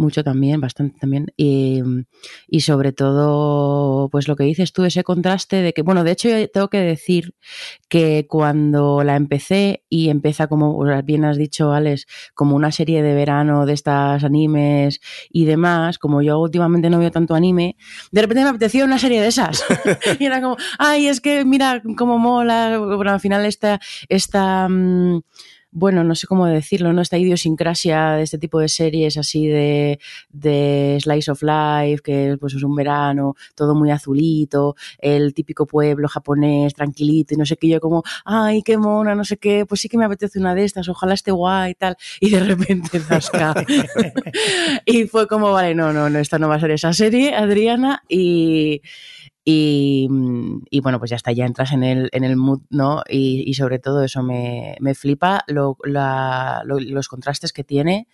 mucho 0.00 0.24
también, 0.24 0.60
bastante 0.60 0.98
también. 0.98 1.32
Y, 1.36 1.82
y 2.48 2.60
sobre 2.60 2.92
todo, 2.92 4.08
pues 4.08 4.28
lo 4.28 4.36
que 4.36 4.44
dices 4.44 4.72
tú, 4.72 4.84
ese 4.84 5.04
contraste 5.04 5.56
de 5.56 5.72
que, 5.72 5.82
bueno, 5.82 6.04
de 6.04 6.12
hecho 6.12 6.28
yo 6.28 6.50
tengo 6.50 6.68
que 6.68 6.78
decir 6.78 7.34
que 7.88 8.26
cuando 8.28 9.02
la 9.04 9.16
empecé 9.16 9.84
y 9.88 10.08
empieza 10.08 10.46
como 10.46 10.84
bien 11.04 11.24
has 11.24 11.36
dicho, 11.36 11.72
Alex, 11.72 12.06
como 12.34 12.56
una 12.56 12.72
serie 12.72 13.02
de 13.02 13.14
verano 13.14 13.66
de 13.66 13.74
estas 13.74 14.24
animes 14.24 15.00
y 15.30 15.44
demás, 15.44 15.98
como 15.98 16.22
yo 16.22 16.38
últimamente 16.38 16.90
no 16.90 16.98
veo 16.98 17.10
tanto 17.10 17.34
anime, 17.34 17.76
de 18.10 18.22
repente 18.22 18.42
me 18.42 18.50
apetecía 18.50 18.84
una 18.84 18.98
serie 18.98 19.20
de 19.20 19.28
esas. 19.28 19.62
y 20.18 20.24
era 20.24 20.40
como, 20.40 20.56
ay, 20.78 21.06
es 21.06 21.20
que 21.20 21.44
mira 21.44 21.82
cómo 21.96 22.18
mola. 22.18 22.78
Bueno, 22.78 23.12
al 23.12 23.20
final 23.20 23.44
esta, 23.44 23.80
esta 24.08 24.68
mm, 24.68 25.20
bueno, 25.72 26.02
no 26.04 26.14
sé 26.14 26.26
cómo 26.26 26.46
decirlo, 26.46 26.92
¿no? 26.92 27.02
Esta 27.02 27.18
idiosincrasia 27.18 28.12
de 28.12 28.22
este 28.24 28.38
tipo 28.38 28.58
de 28.60 28.68
series 28.68 29.16
así 29.16 29.46
de, 29.46 30.00
de 30.30 30.98
Slice 31.00 31.30
of 31.30 31.42
Life, 31.42 32.02
que 32.02 32.36
pues 32.40 32.54
es 32.54 32.62
un 32.62 32.74
verano, 32.74 33.36
todo 33.54 33.74
muy 33.74 33.90
azulito, 33.90 34.74
el 34.98 35.32
típico 35.32 35.66
pueblo 35.66 36.08
japonés, 36.08 36.74
tranquilito, 36.74 37.34
y 37.34 37.36
no 37.36 37.46
sé 37.46 37.56
qué, 37.56 37.68
yo 37.68 37.80
como, 37.80 38.02
ay, 38.24 38.62
qué 38.62 38.78
mona, 38.78 39.14
no 39.14 39.24
sé 39.24 39.36
qué, 39.36 39.64
pues 39.66 39.80
sí 39.80 39.88
que 39.88 39.98
me 39.98 40.04
apetece 40.04 40.38
una 40.38 40.54
de 40.54 40.64
estas, 40.64 40.88
ojalá 40.88 41.14
esté 41.14 41.30
guay 41.30 41.72
y 41.72 41.74
tal, 41.74 41.96
y 42.20 42.30
de 42.30 42.40
repente 42.40 42.98
zasca. 43.00 43.54
y 44.84 45.04
fue 45.04 45.28
como, 45.28 45.52
vale, 45.52 45.74
no, 45.74 45.92
no, 45.92 46.10
no, 46.10 46.18
esta 46.18 46.38
no 46.38 46.48
va 46.48 46.56
a 46.56 46.60
ser 46.60 46.72
esa 46.72 46.92
serie, 46.92 47.34
Adriana, 47.34 48.02
y, 48.08 48.82
y, 49.44 50.08
y, 50.70 50.80
bueno, 50.80 50.98
pues 50.98 51.10
ya 51.10 51.16
está, 51.16 51.32
ya 51.32 51.46
entras 51.46 51.72
en 51.72 51.82
el, 51.82 52.10
en 52.12 52.24
el 52.24 52.36
mood, 52.36 52.60
¿no? 52.68 53.02
Y, 53.08 53.54
sobre 53.54 53.78
todo 53.78 54.04
eso 54.04 54.22
me, 54.22 54.76
me 54.80 54.94
flipa 54.94 55.44
lo, 55.46 55.76
los 55.84 57.08
contrastes 57.08 57.52
que 57.52 57.64
tiene 57.64 58.06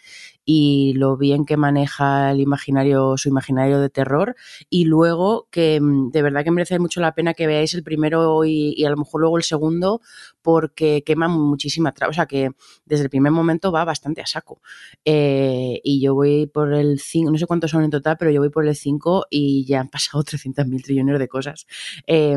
y 0.44 0.94
lo 0.94 1.16
bien 1.16 1.44
que 1.44 1.56
maneja 1.56 2.30
el 2.30 2.40
imaginario, 2.40 3.16
su 3.16 3.28
imaginario 3.28 3.80
de 3.80 3.90
terror. 3.90 4.36
Y 4.70 4.84
luego 4.84 5.48
que 5.50 5.80
mm, 5.80 6.10
de 6.10 6.22
verdad 6.22 6.44
que 6.44 6.52
merece 6.52 6.78
mucho 6.78 7.00
la 7.00 7.14
pena 7.14 7.34
que 7.34 7.48
veáis 7.48 7.74
el 7.74 7.82
primero 7.82 8.44
y, 8.44 8.74
y 8.76 8.84
a 8.84 8.90
lo 8.90 8.96
mejor 8.96 9.20
luego 9.20 9.36
el 9.36 9.42
segundo, 9.42 10.00
porque 10.42 11.02
quema 11.04 11.26
muchísima 11.26 11.92
trama. 11.92 12.10
O 12.10 12.14
sea 12.14 12.26
que 12.26 12.50
desde 12.84 13.04
el 13.04 13.10
primer 13.10 13.32
momento 13.32 13.72
va 13.72 13.84
bastante 13.84 14.20
a 14.22 14.26
saco. 14.26 14.60
Eh, 15.04 15.80
y 15.82 16.00
yo 16.00 16.14
voy 16.14 16.46
por 16.46 16.72
el 16.72 17.00
5, 17.00 17.32
no 17.32 17.38
sé 17.38 17.46
cuántos 17.46 17.72
son 17.72 17.82
en 17.82 17.90
total, 17.90 18.16
pero 18.16 18.30
yo 18.30 18.40
voy 18.40 18.50
por 18.50 18.66
el 18.66 18.76
5 18.76 19.26
y 19.28 19.64
ya 19.66 19.80
han 19.80 19.88
pasado 19.88 20.22
300.000 20.24 20.84
trillones 20.84 21.15
de 21.18 21.28
cosas. 21.28 21.66
Eh, 22.06 22.36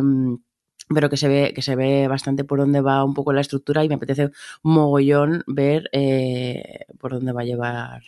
pero 0.94 1.10
que 1.10 1.18
se 1.18 1.28
ve 1.28 1.54
que 1.54 1.62
se 1.62 1.76
ve 1.76 2.08
bastante 2.08 2.44
por 2.44 2.60
dónde 2.60 2.82
va 2.82 3.04
un 3.04 3.14
poco 3.14 3.32
la 3.34 3.42
estructura 3.42 3.84
y 3.84 3.90
me 3.90 3.96
apetece 3.96 4.32
mogollón 4.64 5.44
ver 5.48 5.90
eh, 5.92 6.86
por 7.00 7.14
dónde 7.14 7.32
va 7.32 7.42
a 7.42 7.46
llevar 7.46 8.02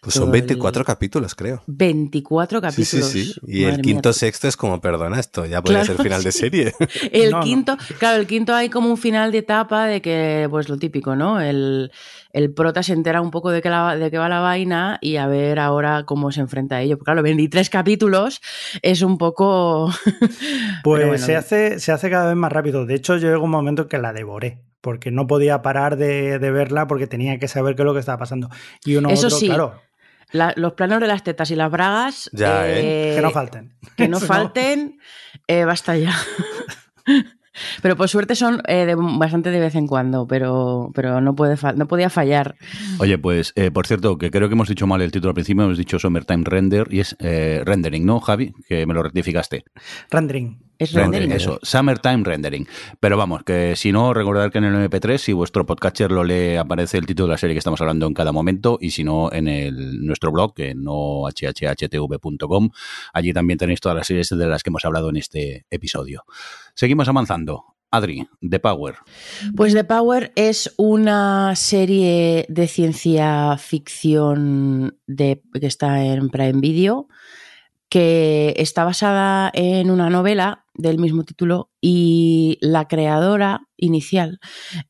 pues 0.00 0.14
son 0.14 0.30
24 0.30 0.80
el... 0.80 0.86
capítulos, 0.86 1.34
creo. 1.34 1.62
24 1.66 2.60
capítulos. 2.60 2.88
Sí, 2.88 3.24
sí, 3.24 3.32
sí. 3.32 3.40
Y 3.46 3.62
Madre 3.62 3.76
el 3.76 3.82
quinto, 3.82 4.08
mía. 4.10 4.14
sexto 4.14 4.48
es 4.48 4.56
como, 4.56 4.80
perdona, 4.80 5.18
esto 5.18 5.44
ya 5.44 5.60
puede 5.62 5.80
claro. 5.80 5.86
ser 5.86 6.02
final 6.02 6.22
de 6.22 6.32
serie. 6.32 6.72
el 7.12 7.30
no, 7.32 7.40
quinto, 7.40 7.76
no. 7.76 7.96
claro, 7.98 8.20
el 8.20 8.26
quinto 8.26 8.54
hay 8.54 8.68
como 8.68 8.90
un 8.90 8.96
final 8.96 9.32
de 9.32 9.38
etapa 9.38 9.86
de 9.86 10.00
que, 10.00 10.46
pues 10.50 10.68
lo 10.68 10.78
típico, 10.78 11.16
¿no? 11.16 11.40
El, 11.40 11.90
el 12.32 12.52
prota 12.54 12.82
se 12.82 12.92
entera 12.92 13.20
un 13.20 13.30
poco 13.30 13.50
de 13.50 13.60
que, 13.60 13.70
la, 13.70 13.96
de 13.96 14.10
que 14.10 14.18
va 14.18 14.28
la 14.28 14.40
vaina 14.40 14.98
y 15.00 15.16
a 15.16 15.26
ver 15.26 15.58
ahora 15.58 16.04
cómo 16.04 16.30
se 16.30 16.40
enfrenta 16.40 16.76
a 16.76 16.82
ello. 16.82 16.96
Porque 16.96 17.10
claro, 17.10 17.22
23 17.22 17.68
capítulos 17.70 18.40
es 18.82 19.02
un 19.02 19.18
poco... 19.18 19.90
pues 20.84 21.06
bueno, 21.06 21.18
se, 21.18 21.36
hace, 21.36 21.80
se 21.80 21.92
hace 21.92 22.10
cada 22.10 22.28
vez 22.28 22.36
más 22.36 22.52
rápido. 22.52 22.86
De 22.86 22.94
hecho, 22.94 23.16
yo 23.16 23.28
llegó 23.28 23.44
un 23.44 23.50
momento 23.50 23.88
que 23.88 23.98
la 23.98 24.12
devoré 24.12 24.60
porque 24.80 25.10
no 25.10 25.26
podía 25.26 25.60
parar 25.60 25.96
de, 25.96 26.38
de, 26.38 26.50
verla 26.50 26.86
porque 26.86 27.06
tenía 27.06 27.38
que 27.38 27.48
saber 27.48 27.74
qué 27.74 27.82
es 27.82 27.86
lo 27.86 27.94
que 27.94 28.00
estaba 28.00 28.18
pasando. 28.18 28.48
Y 28.84 28.96
uno 28.96 29.10
Eso 29.10 29.26
otro, 29.26 29.38
sí. 29.38 29.46
claro. 29.46 29.87
La, 30.30 30.52
los 30.56 30.74
planos 30.74 31.00
de 31.00 31.06
las 31.06 31.22
tetas 31.22 31.50
y 31.50 31.56
las 31.56 31.70
bragas. 31.70 32.30
Ya, 32.32 32.68
eh, 32.68 33.12
¿eh? 33.12 33.16
Que 33.16 33.22
no 33.22 33.30
falten. 33.30 33.74
Que 33.96 34.08
no 34.08 34.20
falten. 34.20 34.98
Eh, 35.46 35.64
basta 35.64 35.96
ya. 35.96 36.14
Pero 37.82 37.96
por 37.96 38.08
suerte 38.08 38.34
son 38.34 38.62
eh, 38.66 38.86
de, 38.86 38.94
bastante 38.94 39.50
de 39.50 39.60
vez 39.60 39.74
en 39.74 39.86
cuando, 39.86 40.26
pero, 40.26 40.90
pero 40.94 41.20
no, 41.20 41.34
puede 41.34 41.56
no 41.76 41.88
podía 41.88 42.10
fallar. 42.10 42.56
Oye, 42.98 43.18
pues, 43.18 43.52
eh, 43.56 43.70
por 43.70 43.86
cierto, 43.86 44.18
que 44.18 44.30
creo 44.30 44.48
que 44.48 44.54
hemos 44.54 44.68
dicho 44.68 44.86
mal 44.86 45.02
el 45.02 45.12
título 45.12 45.30
al 45.30 45.34
principio, 45.34 45.64
hemos 45.64 45.78
dicho 45.78 45.98
Summertime 45.98 46.44
Render 46.44 46.88
y 46.90 47.00
es 47.00 47.16
eh, 47.20 47.62
Rendering, 47.64 48.04
¿no, 48.04 48.20
Javi? 48.20 48.54
Que 48.68 48.86
me 48.86 48.94
lo 48.94 49.02
rectificaste. 49.02 49.64
Rendering. 50.10 50.68
Es 50.78 50.92
rendering, 50.92 51.32
eso, 51.32 51.58
Summertime 51.60 52.22
Rendering. 52.22 52.68
Pero 53.00 53.16
vamos, 53.16 53.42
que 53.42 53.74
si 53.74 53.90
no, 53.90 54.14
recordad 54.14 54.52
que 54.52 54.58
en 54.58 54.64
el 54.64 54.88
MP3, 54.88 55.18
si 55.18 55.32
vuestro 55.32 55.66
podcatcher 55.66 56.12
lo 56.12 56.22
lee, 56.22 56.54
aparece 56.54 56.98
el 56.98 57.06
título 57.06 57.26
de 57.26 57.32
la 57.32 57.38
serie 57.38 57.54
que 57.54 57.58
estamos 57.58 57.80
hablando 57.80 58.06
en 58.06 58.14
cada 58.14 58.30
momento, 58.30 58.78
y 58.80 58.92
si 58.92 59.02
no, 59.02 59.32
en 59.32 59.48
el, 59.48 60.06
nuestro 60.06 60.30
blog, 60.30 60.54
que 60.54 60.76
no 60.76 61.24
hhhtv.com, 61.24 62.70
allí 63.12 63.32
también 63.32 63.58
tenéis 63.58 63.80
todas 63.80 63.96
las 63.96 64.06
series 64.06 64.28
de 64.28 64.46
las 64.46 64.62
que 64.62 64.70
hemos 64.70 64.84
hablado 64.84 65.10
en 65.10 65.16
este 65.16 65.66
episodio. 65.68 66.22
Seguimos 66.78 67.08
avanzando. 67.08 67.64
Adri, 67.90 68.28
The 68.40 68.60
Power. 68.60 68.94
Pues 69.56 69.74
The 69.74 69.82
Power 69.82 70.30
es 70.36 70.72
una 70.76 71.56
serie 71.56 72.46
de 72.48 72.68
ciencia 72.68 73.56
ficción 73.58 74.96
que 75.08 75.42
está 75.54 76.04
en 76.04 76.28
Prime 76.28 76.60
Video, 76.60 77.08
que 77.88 78.54
está 78.58 78.84
basada 78.84 79.50
en 79.54 79.90
una 79.90 80.08
novela 80.08 80.66
del 80.74 80.98
mismo 80.98 81.24
título 81.24 81.72
y 81.80 82.58
la 82.60 82.86
creadora 82.86 83.62
inicial 83.76 84.38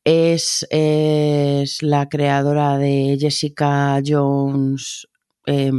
es, 0.03 0.67
es 0.69 1.81
la 1.81 2.07
creadora 2.07 2.77
de 2.77 3.17
Jessica 3.19 3.99
Jones 4.05 5.07
eh, 5.47 5.71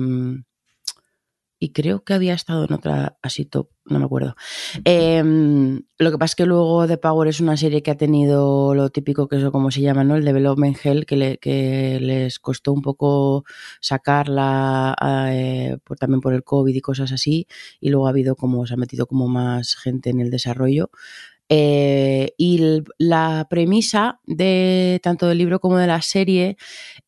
y 1.62 1.72
creo 1.72 2.02
que 2.04 2.14
había 2.14 2.32
estado 2.32 2.64
en 2.64 2.72
otra 2.72 3.18
así 3.20 3.44
top, 3.44 3.68
no 3.84 3.98
me 3.98 4.06
acuerdo. 4.06 4.34
Eh, 4.86 5.22
lo 5.98 6.10
que 6.10 6.16
pasa 6.16 6.32
es 6.32 6.36
que 6.36 6.46
luego 6.46 6.86
The 6.88 6.96
Power 6.96 7.28
es 7.28 7.40
una 7.40 7.58
serie 7.58 7.82
que 7.82 7.90
ha 7.90 7.98
tenido 7.98 8.74
lo 8.74 8.88
típico 8.88 9.28
que 9.28 9.36
es 9.36 9.44
como 9.50 9.70
se 9.70 9.82
llama, 9.82 10.02
¿no? 10.02 10.16
El 10.16 10.24
development 10.24 10.78
hell, 10.82 11.04
que, 11.04 11.16
le, 11.16 11.36
que 11.36 11.98
les 12.00 12.38
costó 12.38 12.72
un 12.72 12.80
poco 12.80 13.44
sacarla 13.82 14.96
eh, 15.32 15.76
por, 15.84 15.98
también 15.98 16.22
por 16.22 16.32
el 16.32 16.42
COVID 16.42 16.74
y 16.74 16.80
cosas 16.80 17.12
así. 17.12 17.46
Y 17.78 17.90
luego 17.90 18.06
ha 18.06 18.10
habido 18.10 18.36
como, 18.36 18.66
se 18.66 18.72
ha 18.72 18.78
metido 18.78 19.06
como 19.06 19.28
más 19.28 19.76
gente 19.76 20.08
en 20.08 20.20
el 20.20 20.30
desarrollo. 20.30 20.90
Eh, 21.52 22.32
y 22.38 22.84
la 22.96 23.48
premisa 23.50 24.20
de 24.24 25.00
tanto 25.02 25.26
del 25.26 25.38
libro 25.38 25.58
como 25.58 25.78
de 25.78 25.88
la 25.88 26.00
serie 26.00 26.56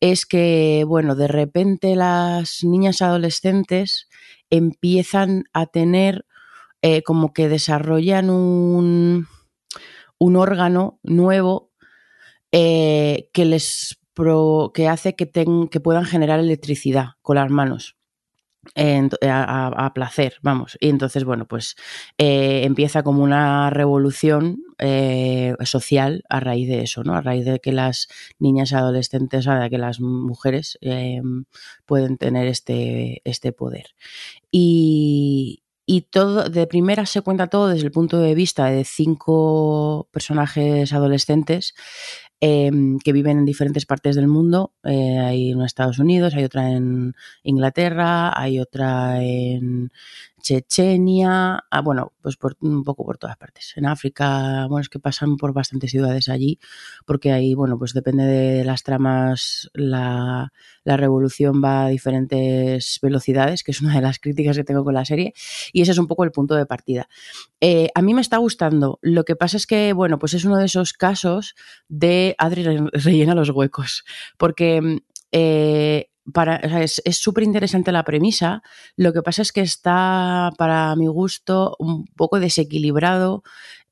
es 0.00 0.26
que, 0.26 0.84
bueno, 0.84 1.14
de 1.14 1.28
repente 1.28 1.94
las 1.94 2.64
niñas 2.64 3.02
adolescentes 3.02 4.08
empiezan 4.52 5.44
a 5.54 5.66
tener 5.66 6.26
eh, 6.82 7.02
como 7.02 7.32
que 7.32 7.48
desarrollan 7.48 8.28
un, 8.28 9.26
un 10.18 10.36
órgano 10.36 11.00
nuevo 11.02 11.70
eh, 12.52 13.30
que 13.32 13.46
les 13.46 13.98
pro, 14.12 14.70
que 14.74 14.88
hace 14.88 15.16
que, 15.16 15.24
ten, 15.24 15.68
que 15.68 15.80
puedan 15.80 16.04
generar 16.04 16.38
electricidad 16.38 17.12
con 17.22 17.36
las 17.36 17.50
manos. 17.50 17.96
A, 19.22 19.44
a- 19.44 19.86
a 19.86 19.92
placer, 19.94 20.34
vamos. 20.42 20.76
Y 20.80 20.88
entonces, 20.88 21.24
bueno, 21.24 21.46
pues 21.46 21.76
eh, 22.18 22.62
empieza 22.64 23.02
como 23.02 23.22
una 23.22 23.70
revolución 23.70 24.62
eh, 24.78 25.54
social 25.64 26.24
a 26.28 26.40
raíz 26.40 26.68
de 26.68 26.82
eso, 26.82 27.04
¿no? 27.04 27.14
A 27.14 27.20
raíz 27.22 27.44
de 27.44 27.60
que 27.60 27.72
las 27.72 28.08
niñas 28.38 28.72
adolescentes, 28.72 29.44
de 29.46 29.70
que 29.70 29.78
las 29.78 30.00
mujeres 30.00 30.78
eh, 30.80 31.20
pueden 31.86 32.18
tener 32.18 32.46
este, 32.46 33.20
este 33.24 33.52
poder. 33.52 33.94
Y, 34.50 35.62
y 35.86 36.02
todo, 36.02 36.48
de 36.48 36.66
primera 36.66 37.06
se 37.06 37.22
cuenta 37.22 37.48
todo 37.48 37.68
desde 37.68 37.86
el 37.86 37.92
punto 37.92 38.18
de 38.20 38.34
vista 38.34 38.66
de 38.66 38.84
cinco 38.84 40.08
personajes 40.12 40.92
adolescentes 40.92 41.74
eh, 42.44 42.72
que 43.04 43.12
viven 43.12 43.38
en 43.38 43.44
diferentes 43.44 43.86
partes 43.86 44.16
del 44.16 44.26
mundo. 44.26 44.72
Eh, 44.82 45.20
hay 45.20 45.54
una 45.54 45.62
en 45.62 45.66
Estados 45.66 46.00
Unidos, 46.00 46.34
hay 46.34 46.42
otra 46.42 46.72
en 46.72 47.14
Inglaterra, 47.44 48.36
hay 48.36 48.58
otra 48.58 49.22
en 49.22 49.92
Chechenia, 50.42 51.64
ah, 51.70 51.80
bueno, 51.82 52.12
pues 52.20 52.36
por, 52.36 52.56
un 52.60 52.82
poco 52.84 53.04
por 53.04 53.16
todas 53.16 53.36
partes. 53.36 53.72
En 53.76 53.86
África, 53.86 54.66
bueno, 54.68 54.80
es 54.82 54.88
que 54.88 54.98
pasan 54.98 55.36
por 55.36 55.52
bastantes 55.52 55.92
ciudades 55.92 56.28
allí, 56.28 56.58
porque 57.06 57.32
ahí, 57.32 57.54
bueno, 57.54 57.78
pues 57.78 57.92
depende 57.94 58.24
de 58.24 58.64
las 58.64 58.82
tramas, 58.82 59.70
la, 59.72 60.52
revolución 60.84 61.62
va 61.64 61.84
a 61.86 61.88
diferentes 61.88 62.98
velocidades, 63.00 63.62
que 63.62 63.70
es 63.70 63.80
una 63.80 63.94
de 63.94 64.02
las 64.02 64.18
críticas 64.18 64.56
que 64.56 64.64
tengo 64.64 64.84
con 64.84 64.94
la 64.94 65.04
serie, 65.04 65.32
y 65.72 65.82
ese 65.82 65.92
es 65.92 65.98
un 65.98 66.08
poco 66.08 66.24
el 66.24 66.32
punto 66.32 66.54
de 66.56 66.66
partida. 66.66 67.08
Eh, 67.60 67.88
a 67.94 68.02
mí 68.02 68.12
me 68.14 68.20
está 68.20 68.38
gustando, 68.38 68.98
lo 69.00 69.24
que 69.24 69.36
pasa 69.36 69.56
es 69.56 69.66
que, 69.66 69.92
bueno, 69.92 70.18
pues 70.18 70.34
es 70.34 70.44
uno 70.44 70.56
de 70.58 70.66
esos 70.66 70.92
casos 70.92 71.54
de 71.88 72.34
Adri 72.38 72.64
re- 72.64 72.90
rellena 72.92 73.34
los 73.34 73.50
huecos, 73.50 74.04
porque 74.36 75.00
eh, 75.32 76.08
para, 76.32 76.56
es 76.56 77.02
súper 77.16 77.44
interesante 77.44 77.92
la 77.92 78.04
premisa, 78.04 78.62
lo 78.96 79.12
que 79.12 79.22
pasa 79.22 79.42
es 79.42 79.52
que 79.52 79.60
está, 79.60 80.50
para 80.56 80.94
mi 80.96 81.06
gusto, 81.06 81.76
un 81.78 82.06
poco 82.06 82.38
desequilibrado 82.38 83.42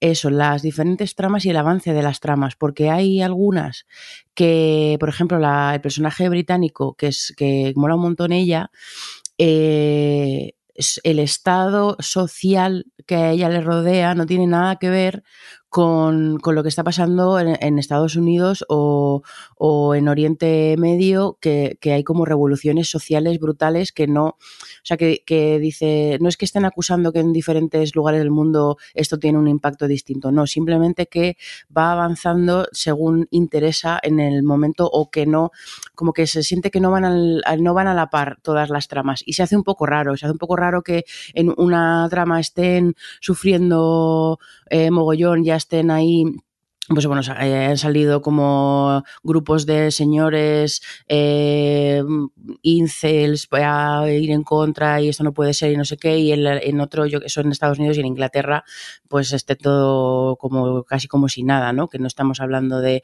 eso, 0.01 0.31
las 0.31 0.63
diferentes 0.63 1.15
tramas 1.15 1.45
y 1.45 1.51
el 1.51 1.57
avance 1.57 1.93
de 1.93 2.03
las 2.03 2.21
tramas, 2.21 2.57
porque 2.57 2.91
hay 2.91 3.21
algunas 3.21 3.87
que, 4.35 4.97
por 4.99 5.09
ejemplo, 5.09 5.39
el 5.39 5.81
personaje 5.81 6.29
británico, 6.29 6.95
que 6.95 7.09
es 7.09 7.35
que 7.37 7.73
mola 7.77 7.97
un 7.97 8.03
montón 8.03 8.33
ella, 8.33 8.71
eh, 9.37 10.55
el 11.05 11.19
estado 11.19 11.97
social 12.01 12.87
que 13.07 13.15
a 13.15 13.31
ella 13.33 13.49
le 13.49 13.61
rodea 13.61 14.15
no 14.15 14.25
tiene 14.25 14.47
nada 14.47 14.77
que 14.77 14.89
ver 14.89 15.23
con, 15.71 16.39
con 16.39 16.55
lo 16.55 16.63
que 16.63 16.69
está 16.69 16.85
pasando 16.85 17.39
en, 17.41 17.79
Estados 17.79 18.17
Unidos 18.17 18.65
o, 18.69 19.23
o 19.57 19.95
en 19.95 20.09
Oriente 20.09 20.75
Medio, 20.79 21.39
que, 21.41 21.79
que 21.81 21.93
hay 21.93 22.05
como 22.05 22.25
revoluciones 22.27 22.91
sociales 22.91 23.39
brutales 23.39 23.93
que 23.93 24.07
no, 24.09 24.27
o 24.27 24.37
sea, 24.83 24.97
que, 24.97 25.23
que 25.25 25.59
dice, 25.61 26.19
no 26.21 26.29
es 26.29 26.37
que 26.37 26.45
estén 26.45 26.65
acusando 26.65 27.13
que 27.13 27.21
en 27.21 27.33
diferentes 27.33 27.95
lugares 27.95 28.21
del 28.21 28.31
mundo 28.33 28.77
esto 28.95 29.19
tiene 29.19 29.39
un 29.39 29.49
impacto 29.49 29.87
distinto, 29.87 30.33
no, 30.33 30.47
simplemente 30.47 31.07
que 31.07 31.37
va 31.75 31.93
avanzando 31.93 32.67
según 32.73 33.29
interesa 33.31 33.99
en 34.03 34.21
el 34.21 34.43
momento 34.43 34.89
o 34.93 35.11
que 35.11 35.25
no, 35.25 35.53
como 35.95 36.13
que 36.13 36.27
se 36.27 36.43
siente 36.43 36.71
que 36.71 36.81
no 36.81 36.91
van, 36.91 37.05
al, 37.05 37.43
al- 37.47 37.63
no 37.63 37.75
van 37.75 37.87
a 37.87 37.95
la 37.95 38.11
par 38.11 38.39
todas 38.43 38.71
las 38.71 38.89
tramas. 38.89 39.23
Y 39.25 39.35
se 39.35 39.43
hace 39.45 39.57
un 39.57 39.63
poco 39.65 39.87
raro, 39.87 40.17
se 40.17 40.27
hace 40.27 40.33
un 40.33 40.39
poco 40.39 40.57
raro 40.57 40.83
que 40.83 41.05
en 41.35 41.55
una 41.57 42.07
trama 42.11 42.41
estén 42.41 42.95
sufriendo 43.21 44.39
eh, 44.71 44.91
mogollón, 44.91 45.45
ya 45.45 45.57
estén 45.61 45.91
ahí 45.91 46.25
pues 46.93 47.07
bueno, 47.07 47.23
eh, 47.41 47.67
han 47.67 47.79
salido 47.79 48.21
como 48.21 49.05
grupos 49.23 49.65
de 49.65 49.93
señores 49.93 50.83
eh, 51.07 52.03
incels 52.63 53.47
a 53.53 54.11
ir 54.11 54.33
en 54.33 54.43
contra 54.43 55.01
y 55.01 55.09
esto 55.09 55.23
no 55.23 55.33
puede 55.33 55.55
ser 55.55 55.71
y 55.71 55.77
no 55.77 55.85
sé 55.85 55.97
qué, 55.97 56.19
y 56.19 56.33
en, 56.33 56.45
en 56.47 56.81
otro, 56.81 57.07
yo 57.07 57.21
que 57.21 57.29
son 57.29 57.47
en 57.47 57.53
Estados 57.53 57.79
Unidos 57.79 57.97
y 57.97 58.01
en 58.01 58.07
Inglaterra, 58.07 58.65
pues 59.07 59.33
esté 59.33 59.55
todo 59.55 60.35
como 60.37 60.83
casi 60.83 61.07
como 61.07 61.29
si 61.29 61.45
nada, 61.45 61.73
¿no? 61.73 61.89
Que 61.89 62.01
no 62.01 62.09
estamos 62.09 62.41
hablando 62.41 62.81
de, 62.81 63.03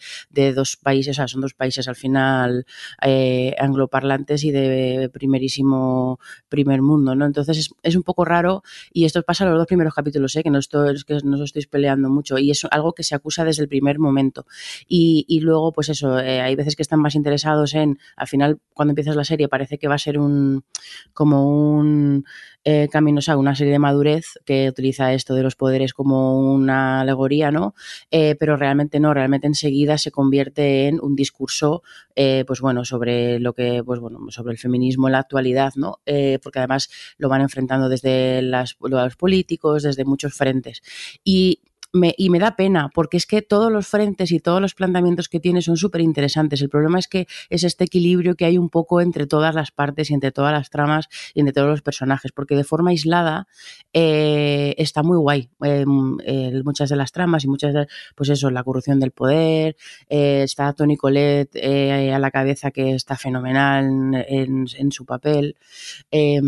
dos 0.55 0.77
países, 0.77 1.17
o 1.17 1.17
sea, 1.17 1.29
son 1.29 1.41
dos 1.41 1.55
países 1.55 1.87
al 1.87 1.97
final 1.97 2.67
eh, 3.03 3.55
angloparlantes 3.59 4.43
y 4.43 4.51
de 4.51 5.11
primerísimo 5.13 6.19
primer 6.49 6.83
mundo, 6.83 7.15
¿no? 7.15 7.25
Entonces 7.25 7.71
es, 7.83 7.97
un 7.97 8.03
poco 8.03 8.25
raro 8.25 8.63
y 8.93 9.05
esto 9.05 9.23
pasa 9.23 9.45
en 9.45 9.51
los 9.51 9.59
dos 9.59 9.67
primeros 9.69 9.95
capítulos, 9.95 10.35
¿eh? 10.37 10.43
que 10.43 10.51
no 10.51 10.59
estoy, 10.59 10.95
es 10.95 11.05
que 11.05 11.19
no 11.23 11.37
os 11.37 11.43
estoy 11.43 11.67
peleando 11.67 12.11
mucho 12.11 12.37
y 12.39 12.51
es 12.51 12.65
algo 12.71 12.93
que 12.93 13.05
se 13.05 13.15
acusa 13.15 13.45
desde 13.45 13.63
el 13.63 13.69
primer 13.77 13.99
momento. 13.99 14.47
Y, 14.89 15.41
luego, 15.41 15.73
pues 15.73 15.91
eso, 15.91 16.19
eh, 16.19 16.41
hay 16.41 16.57
veces 16.57 16.77
que 16.77 16.83
están 16.83 17.01
más 17.01 17.15
interesados 17.15 17.75
en, 17.75 17.99
al 18.17 18.27
final, 18.27 18.59
cuando 18.73 18.93
empiezas 18.93 19.17
la 19.17 19.25
serie, 19.25 19.49
parece 19.49 19.79
que 19.79 19.89
va 19.89 19.97
a 19.97 19.99
ser 19.99 20.19
un, 20.19 20.65
como 21.13 21.77
un 21.77 22.25
eh, 22.65 22.89
camino, 22.91 23.19
o 23.19 23.23
sea, 23.23 23.37
una 23.37 23.55
serie 23.55 23.75
de 23.75 23.79
madurez 23.79 24.39
que 24.47 24.69
utiliza 24.69 25.13
esto 25.13 25.35
de 25.35 25.43
los 25.43 25.57
poderes 25.57 25.93
como 25.93 26.55
una 26.55 27.01
alegoría, 27.01 27.51
¿no? 27.51 27.75
Eh, 28.11 28.35
pero 28.41 28.57
realmente 28.57 28.99
no, 28.99 29.13
realmente 29.13 29.47
enseguida 29.47 29.99
se 29.99 30.11
convierte 30.11 30.89
en 30.89 30.99
un 31.01 31.15
discurso, 31.15 31.83
pues 32.15 32.61
bueno, 32.63 32.85
sobre 32.87 33.39
lo 33.41 33.53
que, 33.53 33.83
pues 33.85 34.01
bueno, 34.01 34.19
sobre 34.31 34.53
el 34.53 34.59
feminismo 34.59 35.09
en 35.09 35.13
la 35.13 35.19
actualidad, 35.19 35.75
¿no? 35.77 36.01
Porque 36.43 36.59
además 36.59 36.89
lo 37.19 37.29
van 37.29 37.43
enfrentando 37.43 37.91
desde 37.91 38.41
las, 38.41 38.77
los 38.81 39.17
políticos, 39.17 39.83
desde 39.83 40.07
muchos 40.07 40.33
frentes. 40.33 40.83
Y 41.23 41.61
me, 41.97 42.15
y 42.17 42.31
me 42.31 42.39
da 42.39 42.57
pena, 42.57 42.91
porque 42.95 43.17
es 43.17 43.27
que 43.27 43.43
todos 43.43 43.73
los 43.73 43.87
frentes 43.89 44.31
y 44.33 44.41
todos 44.41 44.61
los 44.61 44.75
planteamientos 44.75 45.29
que 45.29 45.41
tiene 45.41 45.63
son 45.63 45.77
súper 45.77 46.01
interesantes. 46.03 46.61
El 46.63 46.69
problema 46.69 46.99
es 46.99 47.09
que 47.09 47.27
es 47.51 47.65
este 47.65 47.85
equilibrio 47.85 48.37
que 48.37 48.45
hay 48.45 48.59
un 48.59 48.71
poco 48.71 49.01
entre 49.01 49.27
todas 49.27 49.55
las 49.55 49.71
partes 49.73 50.11
y 50.11 50.15
entre 50.15 50.33
todas 50.33 50.53
las 50.53 50.71
tramas 50.71 51.09
y 51.35 51.41
entre 51.41 51.53
todos 51.55 51.69
los 51.69 51.83
personajes, 51.83 52.33
porque 52.33 52.57
de 52.57 52.65
forma 52.65 52.91
aislada 52.91 53.49
eh, 53.93 54.75
está 54.79 55.03
muy 55.03 55.17
guay. 55.19 55.49
Eh, 55.65 55.85
muchas 56.65 56.89
de 56.91 56.97
las 56.97 57.13
tramas 57.13 57.45
y 57.45 57.49
muchas 57.49 57.75
de, 57.75 57.87
pues 58.15 58.29
eso, 58.31 58.51
la 58.51 58.63
corrupción 58.65 59.01
del 59.01 59.11
poder, 59.13 59.77
eh, 60.09 60.43
está 60.45 60.73
Tony 60.73 60.97
Colette 60.97 61.51
eh, 61.57 62.13
a 62.13 62.19
la 62.19 62.31
cabeza 62.31 62.71
que 62.71 62.95
está 62.95 63.17
fenomenal 63.17 63.85
en, 64.29 64.67
en- 64.79 64.93
su 64.93 65.05
papel. 65.05 65.57
Eh, 66.11 66.41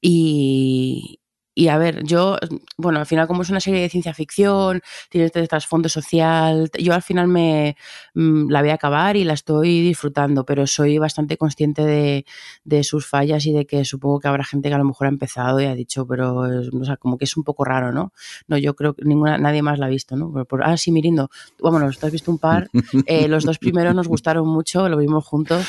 y, 0.00 1.18
y 1.58 1.68
a 1.68 1.78
ver, 1.78 2.04
yo, 2.04 2.36
bueno, 2.76 2.98
al 3.00 3.06
final 3.06 3.26
como 3.26 3.40
es 3.40 3.48
una 3.48 3.60
serie 3.60 3.80
de 3.80 3.88
ciencia 3.88 4.12
ficción, 4.12 4.82
tiene 5.08 5.24
este 5.26 5.46
trasfondo 5.48 5.88
social, 5.88 6.70
yo 6.78 6.92
al 6.92 7.00
final 7.02 7.28
me 7.28 7.76
mm, 8.14 8.50
la 8.50 8.60
voy 8.60 8.68
a 8.70 8.74
acabar 8.74 9.16
y 9.16 9.24
la 9.24 9.32
estoy 9.32 9.80
disfrutando, 9.80 10.44
pero 10.44 10.66
soy 10.66 10.98
bastante 10.98 11.38
consciente 11.38 11.82
de, 11.82 12.26
de 12.64 12.84
sus 12.84 13.06
fallas 13.06 13.46
y 13.46 13.52
de 13.52 13.64
que 13.66 13.86
supongo 13.86 14.20
que 14.20 14.28
habrá 14.28 14.44
gente 14.44 14.68
que 14.68 14.74
a 14.74 14.78
lo 14.78 14.84
mejor 14.84 15.06
ha 15.06 15.10
empezado 15.10 15.58
y 15.58 15.64
ha 15.64 15.74
dicho, 15.74 16.06
pero, 16.06 16.44
es- 16.44 16.68
o 16.72 16.84
sea, 16.84 16.98
como 16.98 17.16
que 17.16 17.24
es 17.24 17.34
un 17.38 17.42
poco 17.42 17.64
raro, 17.64 17.90
¿no? 17.90 18.12
No, 18.48 18.58
yo 18.58 18.76
creo 18.76 18.92
que 18.92 19.02
ninguna, 19.06 19.38
nadie 19.38 19.62
más 19.62 19.78
la 19.78 19.86
ha 19.86 19.88
visto, 19.88 20.14
¿no? 20.14 20.30
Por- 20.30 20.46
por- 20.46 20.62
ah, 20.62 20.76
sí, 20.76 20.92
Mirindo, 20.92 21.30
vámonos, 21.58 21.98
tú 21.98 22.04
has 22.04 22.12
visto 22.12 22.30
un 22.30 22.38
par, 22.38 22.68
eh, 23.06 23.28
los 23.28 23.44
dos 23.44 23.58
primeros 23.58 23.94
nos 23.94 24.08
gustaron 24.08 24.46
mucho, 24.46 24.90
lo 24.90 24.98
vimos 24.98 25.24
juntos. 25.24 25.64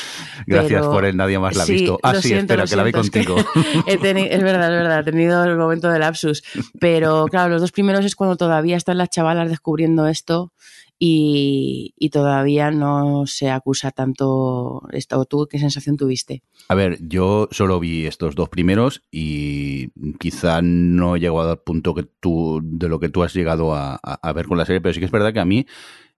Gracias 0.46 0.82
pero- 0.82 0.92
por 0.92 1.06
él, 1.06 1.16
nadie 1.16 1.38
más 1.38 1.56
la 1.56 1.62
ha 1.62 1.66
Sí, 1.66 1.72
visto. 1.72 1.98
Ah, 2.02 2.14
sí, 2.16 2.28
siento, 2.28 2.52
espera, 2.52 2.66
que 2.68 2.76
la 2.76 2.82
vi 2.82 2.90
es 2.90 3.10
que- 3.10 3.24
contigo. 3.24 3.50
He 3.86 3.98
teni- 3.98 4.28
es 4.30 4.42
verdad, 4.42 4.70
es 4.74 4.82
verdad, 4.82 5.00
he 5.00 5.04
tenido 5.04 5.44
el 5.44 5.56
momento 5.56 5.77
de 5.86 6.00
lapsus. 6.00 6.42
Pero 6.80 7.26
claro, 7.30 7.50
los 7.52 7.60
dos 7.60 7.70
primeros 7.70 8.04
es 8.04 8.16
cuando 8.16 8.36
todavía 8.36 8.76
están 8.76 8.98
las 8.98 9.10
chavalas 9.10 9.48
descubriendo 9.48 10.08
esto 10.08 10.52
y, 10.98 11.94
y 11.96 12.10
todavía 12.10 12.70
no 12.72 13.24
se 13.26 13.50
acusa 13.50 13.92
tanto 13.92 14.82
esto. 14.90 15.20
¿O 15.20 15.24
¿Tú 15.26 15.46
qué 15.48 15.58
sensación 15.60 15.96
tuviste? 15.96 16.42
A 16.68 16.74
ver, 16.74 16.98
yo 17.00 17.48
solo 17.52 17.78
vi 17.78 18.06
estos 18.06 18.34
dos 18.34 18.48
primeros 18.48 19.02
y 19.12 19.90
quizá 20.18 20.60
no 20.62 21.14
he 21.16 21.20
llegado 21.20 21.50
al 21.50 21.60
punto 21.60 21.94
que 21.94 22.02
tú, 22.02 22.60
de 22.62 22.88
lo 22.88 22.98
que 22.98 23.08
tú 23.08 23.22
has 23.22 23.32
llegado 23.34 23.74
a, 23.74 23.94
a- 24.02 24.18
a 24.20 24.32
ver 24.32 24.46
con 24.46 24.58
la 24.58 24.64
serie, 24.66 24.80
pero 24.80 24.92
sí 24.92 24.98
que 25.00 25.06
es 25.06 25.12
verdad 25.12 25.32
que 25.32 25.40
a 25.40 25.44
mí 25.44 25.66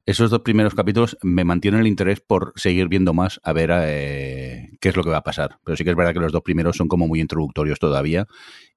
esos 0.07 0.31
dos 0.31 0.41
primeros 0.41 0.75
capítulos 0.75 1.17
me 1.23 1.45
mantienen 1.45 1.81
el 1.81 1.87
interés 1.87 2.21
por 2.21 2.53
seguir 2.57 2.89
viendo 2.89 3.13
más 3.13 3.41
a 3.45 3.53
ver 3.53 3.71
eh, 3.73 4.71
qué 4.81 4.89
es 4.89 4.97
lo 4.97 5.05
que 5.05 5.11
va 5.11 5.19
a 5.19 5.23
pasar. 5.23 5.59
Pero 5.65 5.77
sí 5.77 5.85
que 5.85 5.91
es 5.91 5.97
verdad 5.97 6.13
que 6.13 6.21
los 6.21 6.33
dos 6.33 6.43
primeros 6.43 6.77
son 6.77 6.89
como 6.89 7.07
muy 7.07 7.21
introductorios 7.21 7.79
todavía 7.79 8.27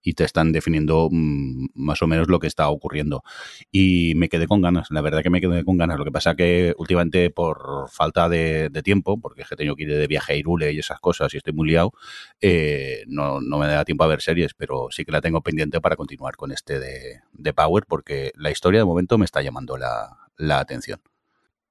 y 0.01 0.13
te 0.13 0.25
están 0.25 0.51
definiendo 0.51 1.07
mm, 1.09 1.67
más 1.75 2.01
o 2.01 2.07
menos 2.07 2.27
lo 2.27 2.39
que 2.39 2.47
está 2.47 2.69
ocurriendo. 2.69 3.23
Y 3.71 4.13
me 4.15 4.29
quedé 4.29 4.47
con 4.47 4.61
ganas, 4.61 4.91
la 4.91 5.01
verdad 5.01 5.23
que 5.23 5.29
me 5.29 5.41
quedé 5.41 5.63
con 5.63 5.77
ganas. 5.77 5.97
Lo 5.97 6.03
que 6.03 6.11
pasa 6.11 6.35
que 6.35 6.75
últimamente 6.77 7.29
por 7.29 7.89
falta 7.89 8.27
de, 8.29 8.69
tiempo, 8.83 9.19
porque 9.19 9.43
es 9.43 9.47
que 9.47 9.53
he 9.55 9.57
tenido 9.57 9.75
que 9.75 9.83
ir 9.83 9.93
de 9.95 10.07
viaje 10.07 10.33
a 10.33 10.35
Irule 10.35 10.73
y 10.73 10.79
esas 10.79 10.99
cosas 10.99 11.33
y 11.33 11.37
estoy 11.37 11.53
muy 11.53 11.69
liado, 11.69 11.93
eh, 12.41 13.05
no, 13.07 13.39
no 13.39 13.57
me 13.57 13.67
da 13.67 13.85
tiempo 13.85 14.03
a 14.03 14.07
ver 14.07 14.21
series, 14.21 14.53
pero 14.53 14.87
sí 14.91 15.05
que 15.05 15.11
la 15.11 15.21
tengo 15.21 15.41
pendiente 15.41 15.79
para 15.79 15.95
continuar 15.95 16.35
con 16.35 16.51
este 16.51 16.79
de, 16.79 17.53
Power 17.53 17.85
porque 17.87 18.31
la 18.35 18.51
historia 18.51 18.79
de 18.79 18.85
momento 18.85 19.17
me 19.17 19.25
está 19.25 19.41
llamando 19.41 19.77
la, 19.77 20.17
la 20.37 20.59
atención. 20.59 20.99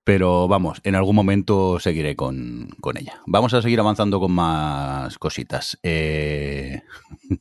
Pero 0.04 0.48
vamos, 0.48 0.80
en 0.82 0.96
algún 0.96 1.14
momento 1.14 1.78
seguiré 1.78 2.16
con, 2.16 2.70
con 2.80 2.96
ella. 2.96 3.22
Vamos 3.26 3.54
a 3.54 3.62
seguir 3.62 3.78
avanzando 3.78 4.18
con 4.18 4.32
más 4.32 5.16
cositas. 5.18 5.78
Eh, 5.84 6.82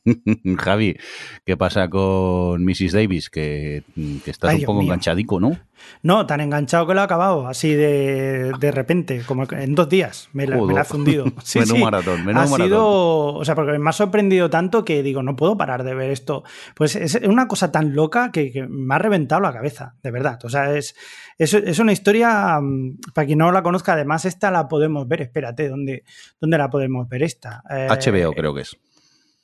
Javi, 0.59 0.95
¿qué 1.43 1.57
pasa 1.57 1.89
con 1.89 2.63
Mrs. 2.63 2.91
Davis? 2.91 3.29
Que, 3.31 3.83
que 4.23 4.29
estás 4.29 4.51
Ay, 4.51 4.59
un 4.59 4.65
poco 4.65 4.81
enganchadico, 4.81 5.39
¿no? 5.39 5.57
No, 6.03 6.25
tan 6.25 6.41
enganchado 6.41 6.87
que 6.87 6.93
lo 6.93 7.01
ha 7.01 7.03
acabado, 7.03 7.47
así 7.47 7.73
de, 7.73 8.51
de 8.59 8.71
repente, 8.71 9.21
como 9.25 9.43
en 9.51 9.75
dos 9.75 9.87
días 9.87 10.29
me 10.33 10.47
la, 10.47 10.57
me 10.57 10.73
la 10.73 10.81
ha 10.81 10.85
fundido. 10.85 11.25
Menudo 11.55 11.77
maratón, 11.77 12.25
menudo 12.25 12.43
ha 12.43 12.47
maratón. 12.47 12.67
sido, 12.67 13.33
o 13.35 13.45
sea, 13.45 13.55
porque 13.55 13.77
me 13.77 13.89
ha 13.89 13.93
sorprendido 13.93 14.49
tanto 14.49 14.83
que 14.83 15.03
digo, 15.03 15.21
no 15.23 15.35
puedo 15.35 15.57
parar 15.57 15.83
de 15.83 15.93
ver 15.93 16.11
esto. 16.11 16.43
Pues 16.75 16.95
es 16.95 17.15
una 17.15 17.47
cosa 17.47 17.71
tan 17.71 17.93
loca 17.95 18.31
que, 18.31 18.51
que 18.51 18.65
me 18.67 18.95
ha 18.95 18.99
reventado 18.99 19.41
la 19.41 19.53
cabeza, 19.53 19.95
de 20.01 20.11
verdad. 20.11 20.39
O 20.43 20.49
sea, 20.49 20.75
es, 20.75 20.95
es, 21.37 21.53
es 21.53 21.79
una 21.79 21.91
historia, 21.91 22.59
mm, 22.59 22.97
para 23.13 23.25
quien 23.25 23.39
no 23.39 23.51
la 23.51 23.63
conozca, 23.63 23.93
además 23.93 24.25
esta 24.25 24.51
la 24.51 24.67
podemos 24.67 25.07
ver, 25.07 25.21
espérate, 25.21 25.69
¿dónde, 25.69 26.03
dónde 26.39 26.57
la 26.57 26.69
podemos 26.69 27.07
ver 27.07 27.23
esta? 27.23 27.63
Eh, 27.69 27.87
HBO 27.89 28.33
creo 28.33 28.53
que 28.53 28.61
es. 28.61 28.77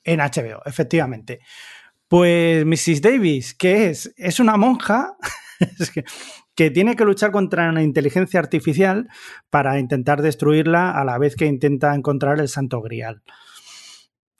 en 0.04 0.20
HBO, 0.20 0.62
efectivamente. 0.64 1.40
Pues 2.08 2.64
Mrs. 2.64 3.02
Davis, 3.02 3.54
¿qué 3.54 3.90
es? 3.90 4.14
Es 4.16 4.40
una 4.40 4.56
monja 4.56 5.16
que 6.54 6.70
tiene 6.70 6.96
que 6.96 7.04
luchar 7.04 7.30
contra 7.30 7.68
una 7.68 7.82
inteligencia 7.82 8.40
artificial 8.40 9.08
para 9.50 9.78
intentar 9.78 10.22
destruirla 10.22 10.90
a 10.90 11.04
la 11.04 11.18
vez 11.18 11.36
que 11.36 11.44
intenta 11.44 11.94
encontrar 11.94 12.40
el 12.40 12.48
Santo 12.48 12.80
Grial. 12.80 13.22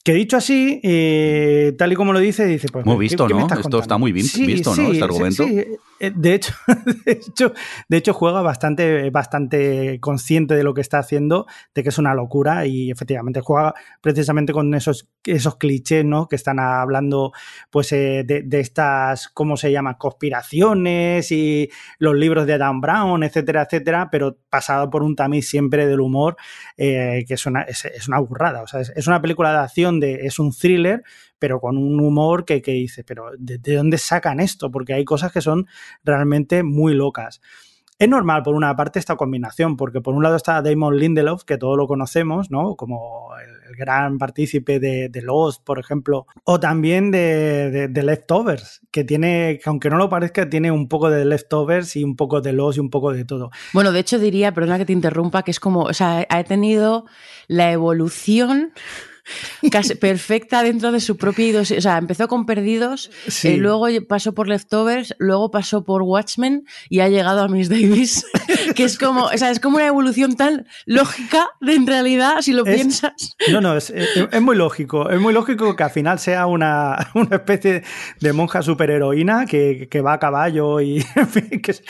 Que 0.05 0.15
dicho 0.15 0.37
así, 0.39 0.81
eh, 0.85 1.75
tal 1.77 1.93
y 1.93 1.95
como 1.97 2.13
lo 2.15 2.19
dice, 2.21 2.47
dice, 2.47 2.69
pues... 2.73 2.87
Muy 2.87 2.95
¿qué- 2.97 3.01
visto, 3.01 3.27
qué 3.27 3.35
me 3.35 3.41
¿no? 3.41 3.47
estás 3.47 3.59
Esto 3.61 3.79
está 3.79 3.99
muy 3.99 4.13
bien 4.13 4.27
visto, 4.47 4.75
¿no? 4.75 4.91
Este 4.93 5.05
argumento. 5.05 5.43
Eh, 5.45 6.13
De 6.15 6.35
hecho, 6.35 6.55
de 7.05 7.13
hecho, 7.13 7.53
de 7.89 7.97
hecho, 7.97 8.15
juega 8.15 8.41
bastante, 8.41 9.11
bastante 9.11 9.99
consciente 10.01 10.55
de 10.55 10.63
lo 10.63 10.73
que 10.73 10.81
está 10.81 10.99
haciendo, 11.01 11.47
de 11.75 11.83
que 11.83 11.89
es 11.91 11.99
una 11.99 12.15
locura 12.15 12.65
y 12.65 12.91
efectivamente 12.91 13.41
juega 13.41 13.75
precisamente 14.01 14.53
con 14.53 14.73
esos, 14.75 15.09
esos 15.25 15.57
clichés, 15.57 16.05
¿no? 16.05 16.29
Que 16.29 16.37
están 16.37 16.59
hablando, 16.61 17.33
pues, 17.71 17.93
eh, 17.93 18.23
de, 18.25 18.43
de 18.43 18.61
estas, 18.61 19.29
¿cómo 19.29 19.57
se 19.57 19.73
llama? 19.73 19.99
Conspiraciones 19.99 21.31
y 21.33 21.69
los 21.99 22.15
libros 22.15 22.47
de 22.47 22.59
Dan 22.59 22.81
Brown, 22.81 23.23
etcétera, 23.25 23.63
etcétera, 23.63 24.09
pero 24.11 24.39
pasado 24.49 24.89
por 24.89 25.03
un 25.03 25.17
tamiz 25.17 25.49
siempre 25.49 25.87
del 25.87 26.01
humor, 26.01 26.37
eh, 26.77 27.25
que 27.27 27.35
es 27.35 27.45
una, 27.47 27.63
es, 27.63 27.85
es 27.85 28.09
una 28.09 28.21
burrada. 28.21 28.63
O 28.63 28.67
sea, 28.67 28.81
es, 28.81 28.91
es 28.95 29.07
una 29.07 29.21
película 29.21 29.51
de 29.53 29.59
acción, 29.59 29.88
de, 29.93 30.27
es 30.27 30.39
un 30.39 30.53
thriller, 30.53 31.03
pero 31.39 31.61
con 31.61 31.77
un 31.77 32.01
humor 32.01 32.45
que, 32.45 32.63
que 32.63 32.73
dice, 32.73 33.05
pero 33.05 33.31
¿de, 33.39 33.59
¿de 33.59 33.75
dónde 33.75 33.99
sacan 33.99 34.41
esto? 34.41 34.71
Porque 34.71 34.95
hay 34.95 35.05
cosas 35.05 35.33
que 35.33 35.41
son 35.41 35.67
realmente 36.05 36.63
muy 36.63 36.95
locas. 36.95 37.41
Es 37.99 38.09
normal, 38.09 38.45
por 38.45 38.55
una 38.55 38.77
parte, 38.77 39.01
esta 39.01 39.17
combinación, 39.17 39.77
porque 39.77 40.01
por 40.01 40.15
un 40.15 40.23
lado 40.23 40.37
está 40.37 40.63
Damon 40.63 40.97
Lindelof, 40.97 41.43
que 41.43 41.59
todos 41.59 41.77
lo 41.77 41.89
conocemos, 41.89 42.49
¿no? 42.49 42.77
Como 42.77 43.31
el, 43.45 43.59
gran 43.77 44.19
partícipe 44.19 44.81
de, 44.81 45.09
de, 45.09 45.23
Lost, 45.23 45.63
por 45.63 45.79
ejemplo, 45.79 46.27
o 46.43 46.59
también 46.59 47.13
de, 47.13 47.89
de, 47.89 48.03
Leftovers, 48.03 48.81
que 48.91 49.05
tiene, 49.05 49.61
que 49.63 49.69
aunque 49.69 49.89
no 49.89 49.99
lo 49.99 50.09
parezca, 50.09 50.49
tiene 50.51 50.73
un 50.73 50.89
poco 50.89 51.11
de 51.11 51.25
Leftovers 51.25 51.95
y 51.95 52.03
un 52.03 52.17
poco 52.17 52.41
de 52.41 52.53
Lost 52.53 52.79
y 52.79 52.81
un 52.81 52.91
poco 52.91 53.13
de 53.13 53.25
todo. 53.25 53.51
Bueno, 53.73 53.93
de 53.93 54.01
hecho 54.01 54.19
diría, 54.19 54.53
perdona 54.53 54.79
que 54.79 54.87
te 54.87 54.93
interrumpa, 54.93 55.45
que 55.45 55.53
es 55.53 55.61
como, 55.61 55.83
o 55.83 55.93
sea, 55.93 56.27
ha 56.29 56.45
tenido 56.45 57.05
la 57.47 57.71
evolución 57.71 58.73
casi 59.71 59.95
perfecta 59.95 60.63
dentro 60.63 60.93
de 60.93 61.01
su 61.01 61.17
propia 61.17 61.47
idiosincrasia. 61.47 61.79
O 61.79 61.83
sea, 61.83 61.99
empezó 61.99 62.29
con 62.29 62.47
Perdidos, 62.47 63.11
Sí. 63.29 63.49
eh, 63.49 63.57
luego 63.57 63.87
pasó 64.09 64.33
por 64.35 64.49
Leftovers, 64.49 65.15
luego 65.19 65.51
pasó 65.51 65.85
por 65.85 66.03
Watchmen 66.03 66.65
y 66.89 67.01
ha 67.01 67.09
llegado 67.09 67.43
a 67.43 67.49
Miss 67.49 67.69
Davis, 67.69 68.25
que 68.77 68.85
es 68.85 68.99
como, 68.99 69.25
o 69.25 69.37
sea, 69.39 69.51
es 69.51 69.61
como 69.61 69.77
una 69.77 69.87
evolución 69.87 70.37
tan 70.37 70.67
lógica 70.87 71.49
de 71.61 71.75
en 71.75 71.87
realidad, 71.87 72.41
si 72.41 72.53
lo 72.53 72.65
Es- 72.67 72.75
piensas. 72.75 73.37
No, 73.51 73.61
no, 73.61 73.77
es, 73.77 73.91
es- 73.91 74.09
es 74.31 74.43
muy 74.43 74.57
lógico. 74.57 75.09
Es 75.11 75.21
muy 75.21 75.33
lógico 75.33 75.75
que 75.77 75.83
al 75.83 75.91
final 75.91 76.19
sea 76.19 76.47
una, 76.47 76.97
una 77.15 77.37
especie 77.37 77.83
de 78.21 78.33
monja 78.33 78.63
superheroína 78.63 79.47
que, 79.47 79.89
que 79.91 80.01
va 80.01 80.15
a 80.15 80.19
caballo 80.19 80.81
y 80.81 81.05
en 81.17 81.29
fin, 81.29 81.61
que 81.63 81.71
es, 81.73 81.83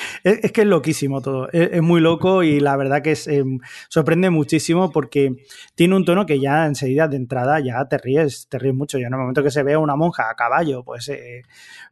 que 0.53 0.61
es 0.63 0.67
loquísimo 0.67 1.21
todo. 1.23 1.49
Es, 1.53 1.71
es 1.73 1.83
muy 1.83 2.01
loco 2.01 2.43
y 2.43 2.61
la 2.61 2.77
verdad 2.77 3.03
que 3.03 3.13
es, 3.13 3.27
eh, 3.29 3.45
sorprende 3.89 4.31
muchísimo 4.31 4.91
porque 4.91 5.45
tiene 5.75 5.97
un 5.97 6.05
tono 6.05 6.27
que 6.27 6.41
ya 6.41 6.67
enseguida 6.67 7.09
de 7.09 7.17
entrada 7.29 7.61
ya 7.61 7.85
te 7.89 7.99
ríes, 7.99 8.49
te 8.49 8.59
ríes 8.59 8.75
mucho. 8.75 8.99
Y 8.99 9.03
en 9.05 9.13
el 9.13 9.19
momento 9.19 9.43
que 9.43 9.51
se 9.51 9.63
ve 9.63 9.77
una 9.77 9.97
monja 9.97 10.31
a 10.31 10.35
caballo, 10.35 10.83
pues, 10.85 11.09
eh, 11.11 11.43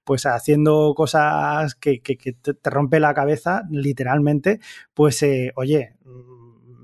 pues 0.05 0.27
haciendo 0.27 0.95
cosas 0.97 1.75
que, 1.75 2.01
que- 2.01 2.17
que 2.17 2.33
te, 2.33 2.55
rompe 2.71 3.01
la 3.01 3.15
cabeza, 3.15 3.63
literalmente, 3.71 4.61
pues 4.95 5.23
eh, 5.23 5.53
oye, 5.57 5.95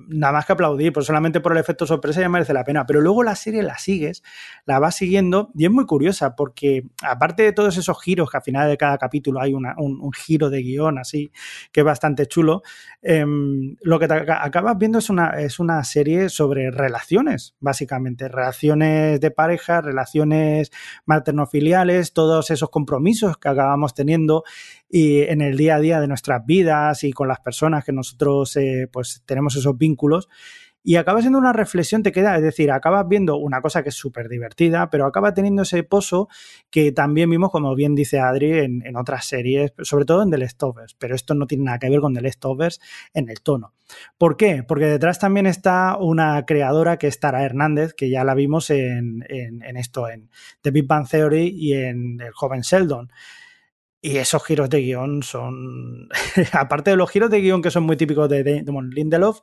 nada 0.09 0.33
más 0.33 0.47
que 0.47 0.53
aplaudir, 0.53 0.93
pues 0.93 1.07
solamente 1.07 1.41
por 1.41 1.53
el 1.53 1.59
efecto 1.59 1.87
sorpresa 1.87 2.21
ya 2.21 2.29
merece 2.29 2.53
la 2.53 2.65
pena. 2.65 2.87
Pero 2.87 3.01
luego 3.01 3.23
la 3.23 3.35
serie 3.35 3.62
la 3.62 3.79
sigues, 3.79 4.23
la 4.67 4.79
vas 4.79 4.97
siguiendo 4.97 5.51
y 5.55 5.65
es 5.65 5.71
muy 5.71 5.87
curiosa 5.87 6.37
porque 6.37 6.85
aparte 7.03 7.43
de 7.43 7.53
todos 7.53 7.77
esos 7.77 8.01
giros 8.03 8.31
que 8.31 8.37
al 8.37 8.43
final 8.43 8.69
de 8.69 8.77
cada 8.77 8.99
capítulo 8.99 9.41
hay 9.41 9.55
un, 9.55 9.67
un 9.77 10.12
giro 10.12 10.51
de 10.51 10.62
guion 10.62 10.99
así 10.99 11.33
que 11.71 11.81
es 11.81 11.85
bastante 11.85 12.27
chulo, 12.27 12.62
em, 13.03 13.77
lo 13.83 13.99
que 13.99 14.07
acabas 14.07 14.79
viendo 14.79 14.99
es 14.99 15.11
una, 15.11 15.31
es 15.41 15.59
una 15.59 15.83
serie 15.85 16.29
sobre 16.29 16.71
relaciones, 16.71 17.55
básicamente, 17.61 18.29
relaciones 18.29 19.21
de 19.21 19.31
pareja, 19.31 19.81
relaciones 19.81 20.71
maternofiliales, 21.05 22.12
todos 22.12 22.51
esos 22.51 22.71
compromisos 22.71 23.37
que 23.38 23.49
acabamos 23.49 23.95
teniendo 23.95 24.45
y 24.93 25.23
en 25.23 25.41
el 25.41 25.57
día 25.57 25.77
a 25.77 25.81
día 25.81 26.01
de 26.01 26.07
nuestras 26.07 26.45
vidas 26.47 27.03
y 27.03 27.13
con 27.13 27.27
las 27.27 27.41
personas 27.41 27.83
que 27.85 27.93
nosotros 27.93 28.55
eh, 28.59 28.89
pues 28.93 29.23
tenemos 29.27 29.57
esos 29.57 29.77
vínculos 29.79 30.29
y 30.85 30.97
acaba 30.97 31.21
siendo 31.21 31.39
una 31.39 31.53
reflexión, 31.53 32.03
te 32.03 32.11
queda, 32.11 32.35
es 32.37 32.43
decir, 32.43 32.73
acabas 32.73 33.07
viendo 33.09 33.37
una 33.37 33.61
cosa 33.63 33.85
que 33.85 33.91
es 33.91 33.95
súper 33.95 34.29
divertida, 34.29 34.91
pero 34.91 35.07
acaba 35.07 35.33
teniendo 35.33 35.63
ese 35.63 35.85
pozo 35.85 36.29
que 36.71 36.91
también 36.91 37.31
vimos, 37.31 37.51
como 37.53 37.73
bien 37.77 37.95
dice 37.95 38.19
Adri, 38.19 38.59
en, 38.59 38.85
en 38.85 38.97
otras 38.97 39.25
series, 39.27 39.73
sobre 39.83 40.05
todo 40.05 40.25
en 40.25 40.31
The 40.33 40.39
Leftovers, 40.39 40.95
pero 40.99 41.15
esto 41.15 41.35
no 41.35 41.47
tiene 41.47 41.65
nada 41.65 41.79
que 41.79 41.89
ver 41.89 42.01
con 42.01 42.13
The 42.15 42.21
Leftovers 42.21 42.81
en 43.15 43.29
el 43.31 43.41
tono. 43.43 43.75
¿Por 44.19 44.37
qué? 44.37 44.65
Porque 44.67 44.87
detrás 44.87 45.21
también 45.21 45.47
está 45.47 45.97
una 46.01 46.45
creadora 46.45 46.97
que 46.99 47.07
es 47.07 47.21
Tara 47.21 47.45
Hernández, 47.45 47.95
que 47.95 48.11
ya 48.11 48.25
la 48.25 48.35
vimos 48.35 48.69
en, 48.71 49.25
en- 49.29 49.63
en 49.63 49.77
esto, 49.77 50.09
en 50.09 50.31
The 50.63 50.73
Big 50.73 50.87
Bang 50.89 51.09
Theory 51.09 51.47
y 51.57 51.75
en 51.75 52.21
El 52.21 52.33
joven 52.33 52.63
Sheldon. 52.63 53.09
Y 54.05 54.17
esos 54.17 54.45
giros 54.45 54.69
de 54.69 54.81
guion 54.81 55.23
son, 55.23 56.09
aparte 56.53 56.91
de 56.91 56.97
los 56.97 57.09
giros 57.09 57.31
de 57.31 57.41
guion 57.41 57.62
que 57.62 57.71
son 57.71 57.85
muy 57.85 57.97
típicos 57.97 58.29
de 58.29 58.62
Damon 58.65 58.91
Lindelof, 58.91 59.41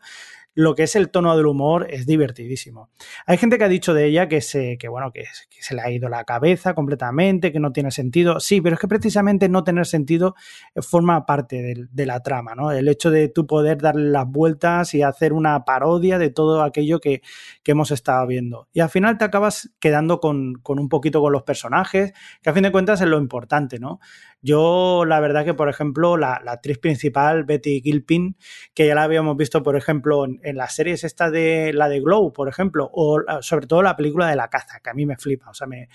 lo 0.59 0.75
que 0.75 0.83
es 0.83 0.97
el 0.97 1.09
tono 1.09 1.37
del 1.37 1.45
humor 1.45 1.87
es 1.89 2.05
divertidísimo. 2.05 2.89
Hay 3.25 3.37
gente 3.37 3.57
que 3.57 3.63
ha 3.63 3.69
dicho 3.69 3.93
de 3.93 4.07
ella 4.07 4.27
que 4.27 4.41
se, 4.41 4.77
que, 4.77 4.89
bueno, 4.89 5.13
que, 5.13 5.23
se 5.49 5.73
le 5.73 5.81
ha 5.81 5.89
ido 5.89 6.09
la 6.09 6.25
cabeza 6.25 6.73
completamente, 6.73 7.53
que 7.53 7.61
no 7.61 7.71
tiene 7.71 7.91
sentido. 7.91 8.41
Sí, 8.41 8.59
pero 8.59 8.73
es 8.73 8.81
que 8.81 8.89
precisamente 8.89 9.47
no 9.47 9.63
tener 9.63 9.85
sentido 9.85 10.35
eh, 10.75 10.81
forma 10.81 11.25
parte 11.25 11.87
de, 11.89 12.05
la 12.05 12.19
trama, 12.19 12.55
¿no? 12.55 12.73
El 12.73 12.89
hecho 12.89 13.09
de 13.09 13.29
tú 13.29 13.47
poder 13.47 13.77
darle 13.77 14.09
las 14.09 14.27
vueltas 14.27 14.93
y 14.93 15.01
hacer 15.01 15.31
una 15.31 15.63
parodia 15.63 16.17
de 16.17 16.29
todo 16.29 16.61
aquello 16.61 16.99
que, 16.99 17.21
que 17.63 17.71
hemos 17.71 17.91
estado 17.91 18.27
viendo. 18.27 18.67
Y 18.73 18.81
al 18.81 18.89
final 18.89 19.17
te 19.17 19.23
acabas 19.23 19.71
quedando 19.79 20.19
con, 20.19 20.55
con 20.55 20.77
un 20.77 20.89
poquito 20.89 21.21
con 21.21 21.31
los 21.31 21.43
personajes, 21.43 22.11
que 22.41 22.49
a 22.49 22.53
fin 22.53 22.63
de 22.63 22.73
cuentas 22.73 22.99
es 22.99 23.07
lo 23.07 23.17
importante, 23.17 23.79
¿no? 23.79 24.01
Yo, 24.41 25.03
la 25.05 25.19
verdad 25.19 25.43
que, 25.43 25.53
por 25.53 25.69
ejemplo, 25.69 26.15
la, 26.15 26.41
la 26.43 26.53
actriz 26.53 26.79
principal, 26.79 27.43
Betty 27.43 27.81
Gilpin, 27.81 28.37
que 28.73 28.87
ya 28.87 28.95
la 28.95 29.03
habíamos 29.03 29.35
visto, 29.35 29.63
por 29.63 29.75
ejemplo, 29.75 30.25
en, 30.25 30.48
en 30.49 30.57
las 30.57 30.73
series 30.75 31.03
esta 31.03 31.31
de 31.31 31.71
la 31.73 31.87
de 31.89 31.99
Glow, 32.01 32.33
por 32.33 32.49
ejemplo, 32.49 32.89
o 32.93 33.19
la- 33.21 33.41
sobre 33.41 33.67
todo 33.67 33.81
la 33.81 33.95
película 33.95 34.27
de 34.27 34.35
La 34.35 34.49
Caza, 34.49 34.79
que 34.83 34.89
a 34.89 34.93
mí 34.93 35.05
me 35.05 35.17
flipa, 35.17 35.49
o 35.49 35.53
sea, 35.53 35.67
me... 35.67 35.89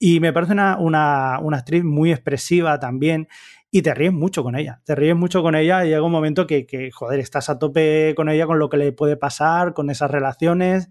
Y 0.00 0.18
me 0.18 0.32
parece 0.32 0.52
una, 0.52 0.78
una, 0.78 1.38
una 1.40 1.58
actriz 1.58 1.84
muy 1.84 2.10
expresiva 2.10 2.80
también 2.80 3.28
y 3.70 3.82
te 3.82 3.94
ríes 3.94 4.12
mucho 4.12 4.42
con 4.42 4.56
ella, 4.56 4.80
te 4.84 4.96
ríes 4.96 5.14
mucho 5.14 5.42
con 5.42 5.54
ella 5.54 5.84
y 5.84 5.90
llega 5.90 6.02
un 6.02 6.10
momento 6.10 6.46
que, 6.46 6.66
que, 6.66 6.90
joder, 6.90 7.20
estás 7.20 7.48
a 7.50 7.58
tope 7.60 8.12
con 8.16 8.28
ella, 8.28 8.46
con 8.46 8.58
lo 8.58 8.68
que 8.68 8.78
le 8.78 8.90
puede 8.92 9.16
pasar, 9.16 9.74
con 9.74 9.88
esas 9.90 10.10
relaciones 10.10 10.88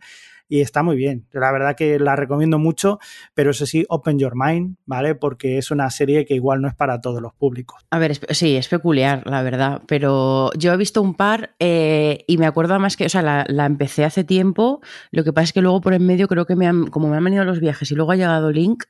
y 0.47 0.61
está 0.61 0.83
muy 0.83 0.95
bien. 0.95 1.27
La 1.31 1.51
verdad 1.51 1.75
que 1.75 1.99
la 1.99 2.15
recomiendo 2.15 2.59
mucho, 2.59 2.99
pero 3.33 3.51
eso 3.51 3.65
sí, 3.65 3.85
open 3.89 4.19
your 4.19 4.33
mind, 4.35 4.77
¿vale? 4.85 5.15
Porque 5.15 5.57
es 5.57 5.71
una 5.71 5.89
serie 5.89 6.25
que 6.25 6.35
igual 6.35 6.61
no 6.61 6.67
es 6.67 6.75
para 6.75 7.01
todos 7.01 7.21
los 7.21 7.33
públicos. 7.33 7.85
A 7.89 7.99
ver, 7.99 8.19
sí, 8.29 8.55
es 8.55 8.67
peculiar, 8.67 9.23
la 9.25 9.41
verdad, 9.41 9.81
pero 9.87 10.51
yo 10.57 10.73
he 10.73 10.77
visto 10.77 11.01
un 11.01 11.15
par 11.15 11.55
eh, 11.59 12.23
y 12.27 12.37
me 12.37 12.45
acuerdo 12.45 12.77
más 12.79 12.97
que, 12.97 13.05
o 13.05 13.09
sea, 13.09 13.21
la, 13.21 13.45
la 13.47 13.65
empecé 13.65 14.05
hace 14.05 14.23
tiempo, 14.23 14.81
lo 15.11 15.23
que 15.23 15.33
pasa 15.33 15.45
es 15.45 15.53
que 15.53 15.61
luego 15.61 15.81
por 15.81 15.93
en 15.93 16.05
medio 16.05 16.27
creo 16.27 16.45
que 16.45 16.55
me 16.55 16.67
han, 16.67 16.87
como 16.87 17.07
me 17.07 17.17
han 17.17 17.23
venido 17.23 17.43
los 17.43 17.59
viajes 17.59 17.91
y 17.91 17.95
luego 17.95 18.11
ha 18.11 18.15
llegado 18.15 18.51
Link, 18.51 18.83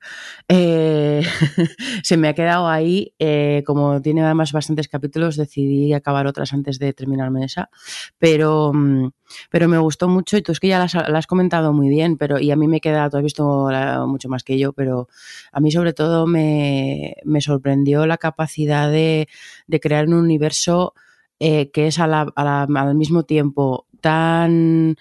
eh, 0.48 1.24
se 2.04 2.18
me 2.18 2.28
ha 2.28 2.34
quedado 2.34 2.68
ahí, 2.68 3.14
eh, 3.20 3.64
como 3.66 4.02
tiene 4.02 4.24
además 4.24 4.52
bastantes 4.52 4.88
capítulos, 4.88 5.38
decidí 5.38 5.94
acabar 5.94 6.28
otras 6.28 6.54
antes 6.54 6.80
de 6.80 6.94
terminarme 6.94 7.46
esa, 7.46 7.70
pero, 8.18 8.72
mm, 8.74 9.10
pero 9.50 9.68
me 9.68 9.78
gustó 9.78 10.08
mucho 10.08 10.38
y 10.38 10.42
tú 10.42 10.52
es 10.52 10.60
que 10.60 10.68
ya 10.70 10.80
las, 10.80 10.96
has 10.96 11.28
comentado 11.28 11.74
muy 11.74 11.90
bien, 11.90 12.18
pero 12.18 12.40
y 12.40 12.52
a 12.52 12.56
mí 12.56 12.68
me 12.68 12.82
queda, 12.82 13.10
tú 13.10 13.18
has 13.18 13.24
visto 13.24 13.70
mucho 14.08 14.30
más 14.30 14.44
que 14.44 14.58
yo, 14.58 14.74
pero 14.74 15.08
a 15.52 15.60
mí 15.60 15.72
sobre 15.72 15.94
todo 15.94 16.28
me, 16.28 17.16
me 17.24 17.42
sorprendió 17.42 18.06
la 18.06 18.18
capacidad 18.18 18.90
de, 18.92 19.28
de 19.68 19.80
crear 19.80 20.08
un 20.08 20.14
universo 20.16 20.94
eh, 21.40 21.70
que 21.72 21.88
es 21.88 22.00
a 22.00 22.08
la- 22.08 22.32
al 22.36 22.96
mismo 22.96 23.24
tiempo 23.24 23.88
tan 24.02 24.96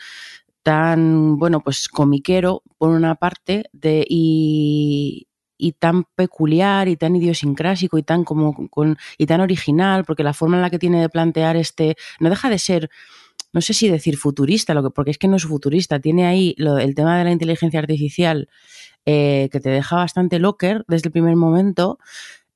tan, 0.62 1.36
bueno, 1.38 1.60
pues 1.60 1.88
comiquero, 1.88 2.62
por 2.78 2.90
una 2.90 3.14
parte, 3.16 3.64
de, 3.72 4.04
y, 4.08 5.28
y 5.58 5.72
tan 5.72 6.04
peculiar 6.14 6.88
y 6.88 6.96
tan 6.96 7.16
idiosincrásico 7.16 7.98
y 7.98 8.02
tan 8.02 8.24
como 8.24 8.68
con, 8.70 8.96
y 9.18 9.26
tan 9.26 9.40
original, 9.42 10.04
porque 10.04 10.22
la 10.24 10.32
forma 10.32 10.56
en 10.56 10.62
la 10.62 10.70
que 10.70 10.78
tiene 10.78 11.00
de 11.00 11.08
plantear 11.10 11.56
este 11.56 11.96
no 12.20 12.30
deja 12.30 12.48
de 12.48 12.58
ser 12.58 12.90
no 13.54 13.62
sé 13.62 13.72
si 13.74 13.88
decir 13.88 14.18
futurista, 14.18 14.74
lo 14.74 14.82
que, 14.82 14.90
porque 14.90 15.12
es 15.12 15.18
que 15.18 15.28
no 15.28 15.36
es 15.36 15.44
futurista, 15.46 16.00
tiene 16.00 16.26
ahí 16.26 16.54
lo- 16.58 16.78
el 16.78 16.94
tema 16.94 17.18
de 17.18 17.24
la 17.24 17.32
inteligencia 17.32 17.80
artificial 17.80 18.48
eh, 19.06 19.48
que 19.52 19.60
te 19.60 19.70
deja 19.70 19.96
bastante 19.96 20.38
locker 20.38 20.84
desde 20.88 21.08
el 21.08 21.12
primer 21.12 21.36
momento, 21.36 21.98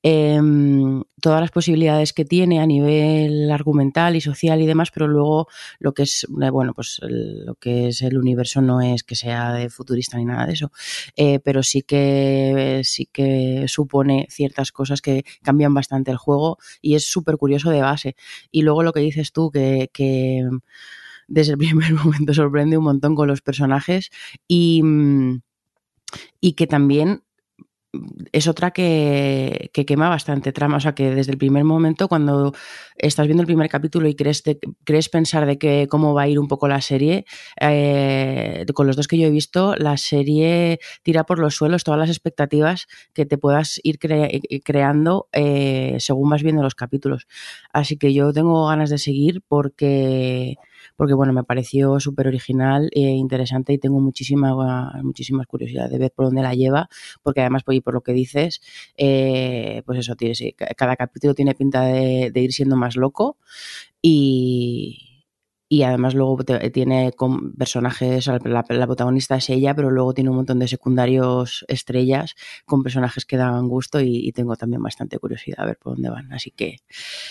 em, 0.03 1.03
todas 1.21 1.41
las 1.41 1.51
posibilidades 1.51 2.13
que 2.13 2.23
tiene 2.25 2.59
a 2.61 2.65
nivel 2.65 3.51
argumental 3.51 4.15
y 4.15 4.21
social 4.21 4.61
y 4.61 4.65
demás, 4.65 4.91
pero 4.91 5.07
luego 5.07 5.47
lo 5.79 5.93
que 5.93 6.03
es, 6.03 6.25
eh, 6.41 6.49
bueno, 6.49 6.73
pues 6.73 6.99
el- 7.01 7.45
lo 7.45 7.55
que 7.55 7.89
es 7.89 8.01
el 8.01 8.17
universo 8.17 8.61
no 8.61 8.81
es 8.81 9.03
que 9.03 9.15
sea 9.15 9.53
de 9.53 9.69
futurista 9.69 10.17
ni 10.17 10.25
nada 10.25 10.45
de 10.47 10.53
eso, 10.53 10.71
eh, 11.17 11.39
pero 11.39 11.63
sí 11.63 11.81
que, 11.81 12.81
sí 12.83 13.07
que 13.11 13.65
supone 13.67 14.27
ciertas 14.29 14.71
cosas 14.71 15.01
que 15.01 15.23
cambian 15.43 15.73
bastante 15.73 16.11
el 16.11 16.17
juego 16.17 16.57
y 16.81 16.95
es 16.95 17.05
súper 17.05 17.37
curioso 17.37 17.69
de 17.69 17.81
base. 17.81 18.15
Y 18.51 18.61
luego 18.61 18.83
lo 18.83 18.93
que 18.93 19.01
dices 19.01 19.31
tú, 19.33 19.51
que, 19.51 19.89
que 19.93 20.47
desde 21.27 21.53
el 21.53 21.57
primer 21.59 21.93
momento 21.93 22.33
sorprende 22.33 22.77
un 22.77 22.85
montón 22.85 23.15
con 23.15 23.27
los 23.27 23.41
personajes 23.41 24.09
y, 24.47 24.81
mm, 24.83 25.41
y 26.41 26.53
que 26.53 26.67
también 26.67 27.23
es 28.31 28.47
otra 28.47 28.71
que, 28.71 29.71
que 29.73 29.85
quema 29.85 30.09
bastante 30.09 30.51
trama. 30.51 30.77
O 30.77 30.79
sea, 30.79 30.93
que 30.93 31.09
desde 31.13 31.31
el 31.31 31.37
primer 31.37 31.63
momento, 31.63 32.07
cuando 32.07 32.53
estás 32.95 33.25
viendo 33.27 33.41
el 33.41 33.47
primer 33.47 33.69
capítulo 33.69 34.07
y 34.07 34.15
crees, 34.15 34.43
crees 34.83 35.09
pensar 35.09 35.45
de 35.45 35.57
que 35.57 35.87
cómo 35.89 36.13
va 36.13 36.23
a 36.23 36.27
ir 36.27 36.39
un 36.39 36.47
poco 36.47 36.67
la 36.67 36.81
serie, 36.81 37.25
eh, 37.59 38.65
con 38.73 38.87
los 38.87 38.95
dos 38.95 39.07
que 39.07 39.17
yo 39.17 39.27
he 39.27 39.31
visto, 39.31 39.75
la 39.75 39.97
serie 39.97 40.79
tira 41.03 41.23
por 41.25 41.39
los 41.39 41.55
suelos 41.55 41.83
todas 41.83 41.99
las 41.99 42.09
expectativas 42.09 42.87
que 43.13 43.25
te 43.25 43.37
puedas 43.37 43.79
ir 43.83 43.97
cre- 43.99 44.61
creando 44.63 45.27
eh, 45.31 45.97
según 45.99 46.29
vas 46.29 46.43
viendo 46.43 46.61
los 46.63 46.75
capítulos. 46.75 47.27
Así 47.73 47.97
que 47.97 48.13
yo 48.13 48.31
tengo 48.33 48.67
ganas 48.67 48.89
de 48.89 48.97
seguir 48.97 49.41
porque 49.47 50.55
porque 50.95 51.13
bueno, 51.13 51.33
me 51.33 51.43
pareció 51.43 51.99
súper 51.99 52.27
original 52.27 52.89
e 52.93 53.01
interesante 53.01 53.73
y 53.73 53.77
tengo 53.77 53.99
muchísima, 53.99 54.93
muchísimas 55.03 55.47
curiosidades 55.47 55.91
de 55.91 55.97
ver 55.97 56.11
por 56.11 56.25
dónde 56.25 56.41
la 56.41 56.53
lleva, 56.53 56.89
porque 57.23 57.41
además, 57.41 57.63
pues, 57.63 57.77
y 57.77 57.81
por 57.81 57.93
lo 57.93 58.01
que 58.01 58.13
dices, 58.13 58.61
eh, 58.97 59.81
pues 59.85 59.99
eso, 59.99 60.15
tiene, 60.15 60.33
cada 60.77 60.95
capítulo 60.95 61.33
tiene 61.33 61.55
pinta 61.55 61.83
de, 61.83 62.31
de 62.31 62.41
ir 62.41 62.53
siendo 62.53 62.75
más 62.75 62.95
loco 62.95 63.37
y, 64.01 65.08
y 65.71 65.83
además 65.83 66.15
luego 66.15 66.43
te- 66.43 66.71
tiene 66.71 67.11
con 67.13 67.53
personajes, 67.53 68.25
la, 68.43 68.63
protagonista 68.63 69.35
es 69.35 69.49
ella, 69.51 69.75
pero 69.75 69.91
luego 69.91 70.13
tiene 70.15 70.31
un 70.31 70.37
montón 70.37 70.57
de 70.57 70.67
secundarios 70.67 71.63
estrellas 71.67 72.33
con 72.65 72.81
personajes 72.81 73.23
que 73.25 73.37
dan 73.37 73.67
gusto 73.67 74.01
y, 74.01 74.17
y 74.27 74.31
tengo 74.31 74.55
también 74.55 74.81
bastante 74.81 75.19
curiosidad 75.19 75.59
a 75.61 75.65
ver 75.65 75.77
por 75.77 75.93
dónde 75.93 76.09
van, 76.09 76.33
así 76.33 76.49
que 76.51 76.77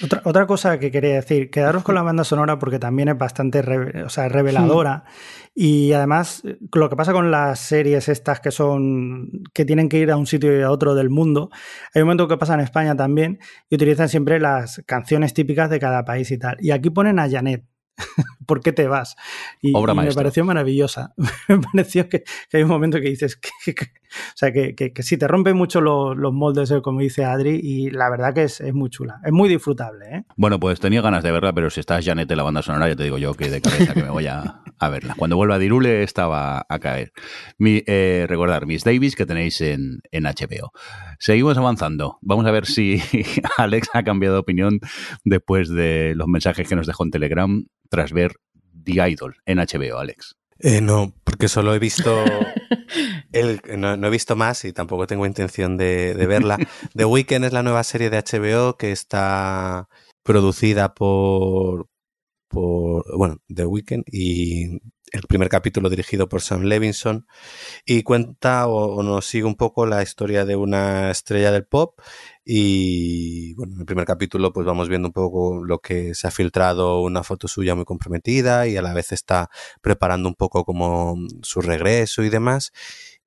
Otra, 0.04 0.22
otra 0.24 0.46
cosa 0.46 0.78
que 0.78 0.90
quería 0.92 1.14
decir, 1.14 1.50
quedaros 1.50 1.82
con 1.82 1.96
la 1.96 2.02
banda 2.02 2.22
sonora 2.22 2.58
porque 2.60 2.78
también 2.78 3.08
es 3.08 3.18
bastante 3.18 3.60
re- 3.60 4.04
o 4.04 4.08
sea, 4.08 4.28
reveladora 4.28 5.04
y 5.54 5.92
además 5.92 6.42
eh, 6.44 6.58
lo 6.72 6.88
que 6.88 6.94
pasa 6.96 7.12
con 7.12 7.32
las 7.32 7.58
series 7.58 8.08
estas 8.08 8.38
que 8.38 8.52
son 8.52 9.30
que 9.52 9.64
tienen 9.64 9.88
que 9.88 9.98
ir 9.98 10.12
a 10.12 10.16
un 10.16 10.26
sitio 10.28 10.56
y 10.56 10.62
a 10.62 10.70
otro 10.70 10.94
del 10.94 11.10
mundo, 11.10 11.50
hay 11.92 12.02
un 12.02 12.06
momento 12.06 12.28
que 12.28 12.36
pasa 12.36 12.54
en 12.54 12.60
España 12.60 12.94
también 12.94 13.40
y 13.68 13.74
utilizan 13.74 14.08
siempre 14.08 14.38
las 14.38 14.80
canciones 14.86 15.34
típicas 15.34 15.68
de 15.70 15.80
cada 15.80 16.04
país 16.04 16.30
y 16.30 16.38
tal. 16.38 16.56
Y 16.60 16.70
aquí 16.70 16.90
ponen 16.90 17.18
a 17.18 17.28
Janet. 17.28 17.64
¿Por 18.46 18.60
qué 18.60 18.72
te 18.72 18.86
vas? 18.88 19.16
Y, 19.60 19.72
Obra 19.74 19.92
y 19.92 19.96
me 19.96 20.12
pareció 20.12 20.44
maravillosa. 20.44 21.14
me 21.48 21.58
pareció 21.58 22.08
que, 22.08 22.24
que 22.50 22.56
hay 22.56 22.62
un 22.62 22.68
momento 22.70 22.98
que 22.98 23.08
dices 23.10 23.36
que, 23.36 23.74
que- 23.74 23.86
o 24.08 24.36
sea, 24.36 24.52
que, 24.52 24.74
que, 24.74 25.02
sí, 25.02 25.18
te 25.18 25.28
rompe 25.28 25.52
mucho 25.52 25.82
los, 25.82 26.16
los 26.16 26.32
moldes, 26.32 26.70
eh, 26.70 26.80
como 26.80 27.00
dice 27.00 27.26
Adri, 27.26 27.60
y 27.62 27.90
la 27.90 28.08
verdad 28.08 28.32
que 28.32 28.44
es, 28.44 28.58
es 28.62 28.72
muy 28.72 28.88
chula. 28.88 29.20
Es 29.22 29.32
muy 29.32 29.50
disfrutable, 29.50 30.06
¿eh? 30.10 30.24
Bueno, 30.36 30.58
pues 30.58 30.80
tenía 30.80 31.02
ganas 31.02 31.22
de 31.22 31.30
verla, 31.30 31.52
pero 31.52 31.68
si 31.68 31.80
está 31.80 32.00
Janet 32.02 32.30
en 32.30 32.36
la 32.38 32.42
banda 32.42 32.62
sonora, 32.62 32.88
ya 32.88 32.96
te 32.96 33.02
digo 33.04 33.18
yo 33.18 33.34
que 33.34 33.50
de 33.50 33.60
cabeza 33.60 33.92
que 33.92 34.02
me 34.02 34.08
voy 34.10 34.26
a, 34.26 34.62
a 34.78 34.88
verla. 34.88 35.14
Cuando 35.18 35.36
vuelva 35.36 35.56
a 35.56 35.58
Dirule 35.58 36.02
estaba 36.02 36.64
a 36.66 36.78
caer. 36.78 37.12
Mi, 37.58 37.82
eh, 37.86 38.24
recordar, 38.28 38.64
Miss 38.66 38.82
Davis 38.84 39.14
que 39.14 39.26
tenéis 39.26 39.60
en, 39.60 40.00
en 40.10 40.24
HBO. 40.24 40.72
Seguimos 41.18 41.58
avanzando. 41.58 42.18
Vamos 42.22 42.46
a 42.46 42.50
ver 42.50 42.64
si 42.64 43.02
Alex 43.58 43.90
ha 43.92 44.04
cambiado 44.04 44.36
de 44.36 44.40
opinión 44.40 44.80
después 45.24 45.68
de 45.68 46.14
los 46.16 46.28
mensajes 46.28 46.66
que 46.66 46.76
nos 46.76 46.86
dejó 46.86 47.04
en 47.04 47.10
Telegram 47.10 47.66
tras 47.88 48.12
ver 48.12 48.36
The 48.84 49.08
Idol 49.08 49.36
en 49.46 49.58
HBO, 49.58 49.98
Alex. 49.98 50.36
Eh, 50.60 50.80
no, 50.80 51.14
porque 51.24 51.48
solo 51.48 51.74
he 51.74 51.78
visto 51.78 52.24
el, 53.32 53.60
no, 53.76 53.96
no 53.96 54.06
he 54.06 54.10
visto 54.10 54.34
más 54.34 54.64
y 54.64 54.72
tampoco 54.72 55.06
tengo 55.06 55.26
intención 55.26 55.76
de, 55.76 56.14
de 56.14 56.26
verla. 56.26 56.58
The 56.94 57.04
Weeknd 57.04 57.44
es 57.44 57.52
la 57.52 57.62
nueva 57.62 57.84
serie 57.84 58.10
de 58.10 58.18
HBO 58.18 58.76
que 58.76 58.90
está 58.90 59.88
producida 60.24 60.94
por, 60.94 61.88
por 62.48 63.04
bueno, 63.16 63.38
The 63.54 63.66
Weeknd 63.66 64.04
y 64.06 64.80
el 65.12 65.22
primer 65.22 65.48
capítulo 65.48 65.90
dirigido 65.90 66.28
por 66.28 66.42
Sam 66.42 66.62
Levinson 66.64 67.26
y 67.86 68.02
cuenta 68.02 68.68
o, 68.68 69.02
nos 69.02 69.26
sigue 69.26 69.44
un 69.44 69.56
poco 69.56 69.86
la 69.86 70.02
historia 70.02 70.44
de 70.44 70.56
una 70.56 71.10
estrella 71.10 71.52
del 71.52 71.66
pop 71.66 71.98
y 72.44 73.54
bueno, 73.54 73.74
en 73.74 73.80
el 73.80 73.86
primer 73.86 74.06
capítulo 74.06 74.52
pues 74.52 74.66
vamos 74.66 74.88
viendo 74.88 75.08
un 75.08 75.12
poco 75.12 75.64
lo 75.64 75.80
que 75.80 76.14
se 76.14 76.26
ha 76.28 76.30
filtrado 76.30 77.02
una 77.02 77.22
foto 77.24 77.48
suya 77.48 77.74
muy 77.74 77.84
comprometida 77.84 78.66
y 78.68 78.76
a 78.76 78.82
la 78.82 78.94
vez 78.94 79.12
está 79.12 79.50
preparando 79.82 80.28
un 80.28 80.34
poco 80.34 80.64
como 80.64 81.16
su 81.42 81.60
regreso 81.60 82.22
y 82.24 82.30
demás. 82.30 82.72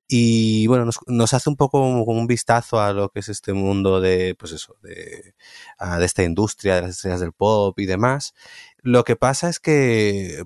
Y 0.08 0.66
bueno, 0.66 0.84
nos, 1.06 1.32
hace 1.34 1.48
un 1.48 1.56
poco 1.56 1.78
como 2.04 2.20
un 2.20 2.26
vistazo 2.26 2.80
a 2.80 2.92
lo 2.92 3.08
que 3.10 3.20
es 3.20 3.28
este 3.30 3.54
mundo 3.54 4.00
de, 4.00 4.34
pues 4.38 4.52
eso, 4.52 4.76
de, 4.82 5.34
a- 5.78 5.98
de 5.98 6.04
esta 6.04 6.22
industria 6.22 6.74
de 6.76 6.82
las 6.82 6.90
estrellas 6.92 7.20
del 7.20 7.32
pop 7.32 7.78
y 7.78 7.86
demás. 7.86 8.34
Lo 8.82 9.04
que 9.04 9.16
pasa 9.16 9.48
es 9.48 9.58
que 9.60 10.42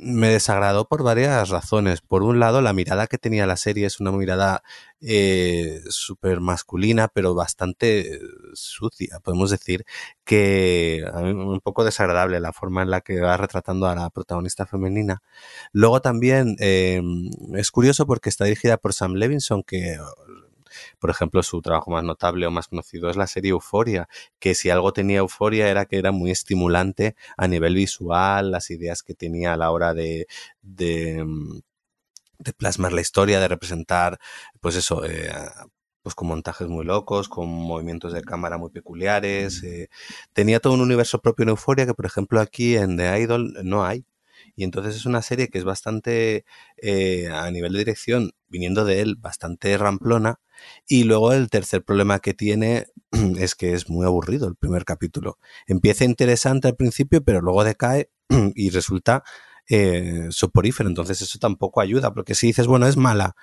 me 0.00 0.28
desagradó 0.28 0.86
por 0.86 1.02
varias 1.02 1.48
razones. 1.48 2.00
Por 2.00 2.22
un 2.22 2.40
lado, 2.40 2.60
la 2.62 2.72
mirada 2.72 3.06
que 3.06 3.18
tenía 3.18 3.46
la 3.46 3.56
serie 3.56 3.86
es 3.86 4.00
una 4.00 4.12
mirada 4.12 4.62
eh, 5.00 5.80
súper 5.88 6.40
masculina, 6.40 7.08
pero 7.08 7.34
bastante 7.34 8.14
eh, 8.14 8.20
sucia. 8.54 9.20
Podemos 9.20 9.50
decir 9.50 9.84
que 10.24 11.04
a 11.12 11.20
mí 11.20 11.30
un 11.30 11.60
poco 11.60 11.84
desagradable 11.84 12.40
la 12.40 12.52
forma 12.52 12.82
en 12.82 12.90
la 12.90 13.00
que 13.00 13.20
va 13.20 13.36
retratando 13.36 13.86
a 13.86 13.94
la 13.94 14.10
protagonista 14.10 14.66
femenina. 14.66 15.22
Luego 15.72 16.00
también 16.00 16.56
eh, 16.58 17.02
es 17.54 17.70
curioso 17.70 18.06
porque 18.06 18.28
está 18.28 18.44
dirigida 18.44 18.76
por 18.76 18.94
Sam 18.94 19.14
Levinson, 19.14 19.62
que 19.62 19.98
por 20.98 21.10
ejemplo, 21.10 21.42
su 21.42 21.60
trabajo 21.62 21.90
más 21.90 22.04
notable 22.04 22.46
o 22.46 22.50
más 22.50 22.68
conocido 22.68 23.10
es 23.10 23.16
la 23.16 23.26
serie 23.26 23.50
Euforia, 23.50 24.08
que 24.38 24.54
si 24.54 24.70
algo 24.70 24.92
tenía 24.92 25.18
Euforia 25.18 25.68
era 25.68 25.86
que 25.86 25.98
era 25.98 26.12
muy 26.12 26.30
estimulante 26.30 27.16
a 27.36 27.48
nivel 27.48 27.74
visual, 27.74 28.50
las 28.50 28.70
ideas 28.70 29.02
que 29.02 29.14
tenía 29.14 29.52
a 29.54 29.56
la 29.56 29.70
hora 29.70 29.94
de, 29.94 30.26
de, 30.62 31.24
mm, 31.24 31.60
de 32.38 32.52
plasmar 32.52 32.92
la 32.92 33.00
historia, 33.00 33.40
de 33.40 33.48
representar, 33.48 34.18
pues 34.60 34.76
eso, 34.76 35.04
eh, 35.04 35.30
pues 36.02 36.14
con 36.14 36.28
montajes 36.28 36.68
muy 36.68 36.84
locos, 36.84 37.28
con 37.28 37.48
movimientos 37.48 38.12
de 38.12 38.22
cámara 38.22 38.58
muy 38.58 38.70
peculiares. 38.70 39.62
eh, 39.64 39.88
tenía 40.32 40.60
todo 40.60 40.74
un 40.74 40.80
universo 40.80 41.20
propio 41.20 41.42
en 41.44 41.50
Euforia 41.50 41.86
que, 41.86 41.94
por 41.94 42.06
ejemplo, 42.06 42.40
aquí 42.40 42.76
en 42.76 42.96
The 42.96 43.20
Idol 43.20 43.54
no 43.64 43.84
hay. 43.84 44.04
Y 44.56 44.64
entonces 44.64 44.96
es 44.96 45.06
una 45.06 45.22
serie 45.22 45.48
que 45.48 45.58
es 45.58 45.64
bastante, 45.64 46.44
eh, 46.78 47.28
a 47.32 47.50
nivel 47.50 47.72
de 47.72 47.78
dirección, 47.80 48.32
viniendo 48.48 48.84
de 48.84 49.00
él, 49.00 49.16
bastante 49.16 49.76
ramplona. 49.78 50.40
Y 50.86 51.04
luego 51.04 51.32
el 51.32 51.50
tercer 51.50 51.84
problema 51.84 52.20
que 52.20 52.34
tiene 52.34 52.86
es 53.38 53.54
que 53.54 53.74
es 53.74 53.88
muy 53.88 54.06
aburrido 54.06 54.48
el 54.48 54.56
primer 54.56 54.84
capítulo. 54.84 55.38
Empieza 55.66 56.04
interesante 56.04 56.68
al 56.68 56.76
principio, 56.76 57.22
pero 57.22 57.40
luego 57.40 57.64
decae 57.64 58.10
y 58.54 58.70
resulta 58.70 59.22
eh, 59.68 60.28
soporífero. 60.30 60.88
Entonces 60.88 61.20
eso 61.22 61.38
tampoco 61.38 61.80
ayuda, 61.80 62.12
porque 62.12 62.34
si 62.34 62.48
dices, 62.48 62.66
bueno, 62.66 62.86
es 62.86 62.96
mala, 62.96 63.34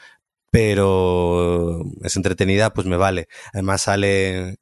pero 0.52 1.82
es 2.02 2.16
entretenida, 2.16 2.74
pues 2.74 2.88
me 2.88 2.98
vale. 2.98 3.28
Además 3.54 3.84
sale, 3.84 4.58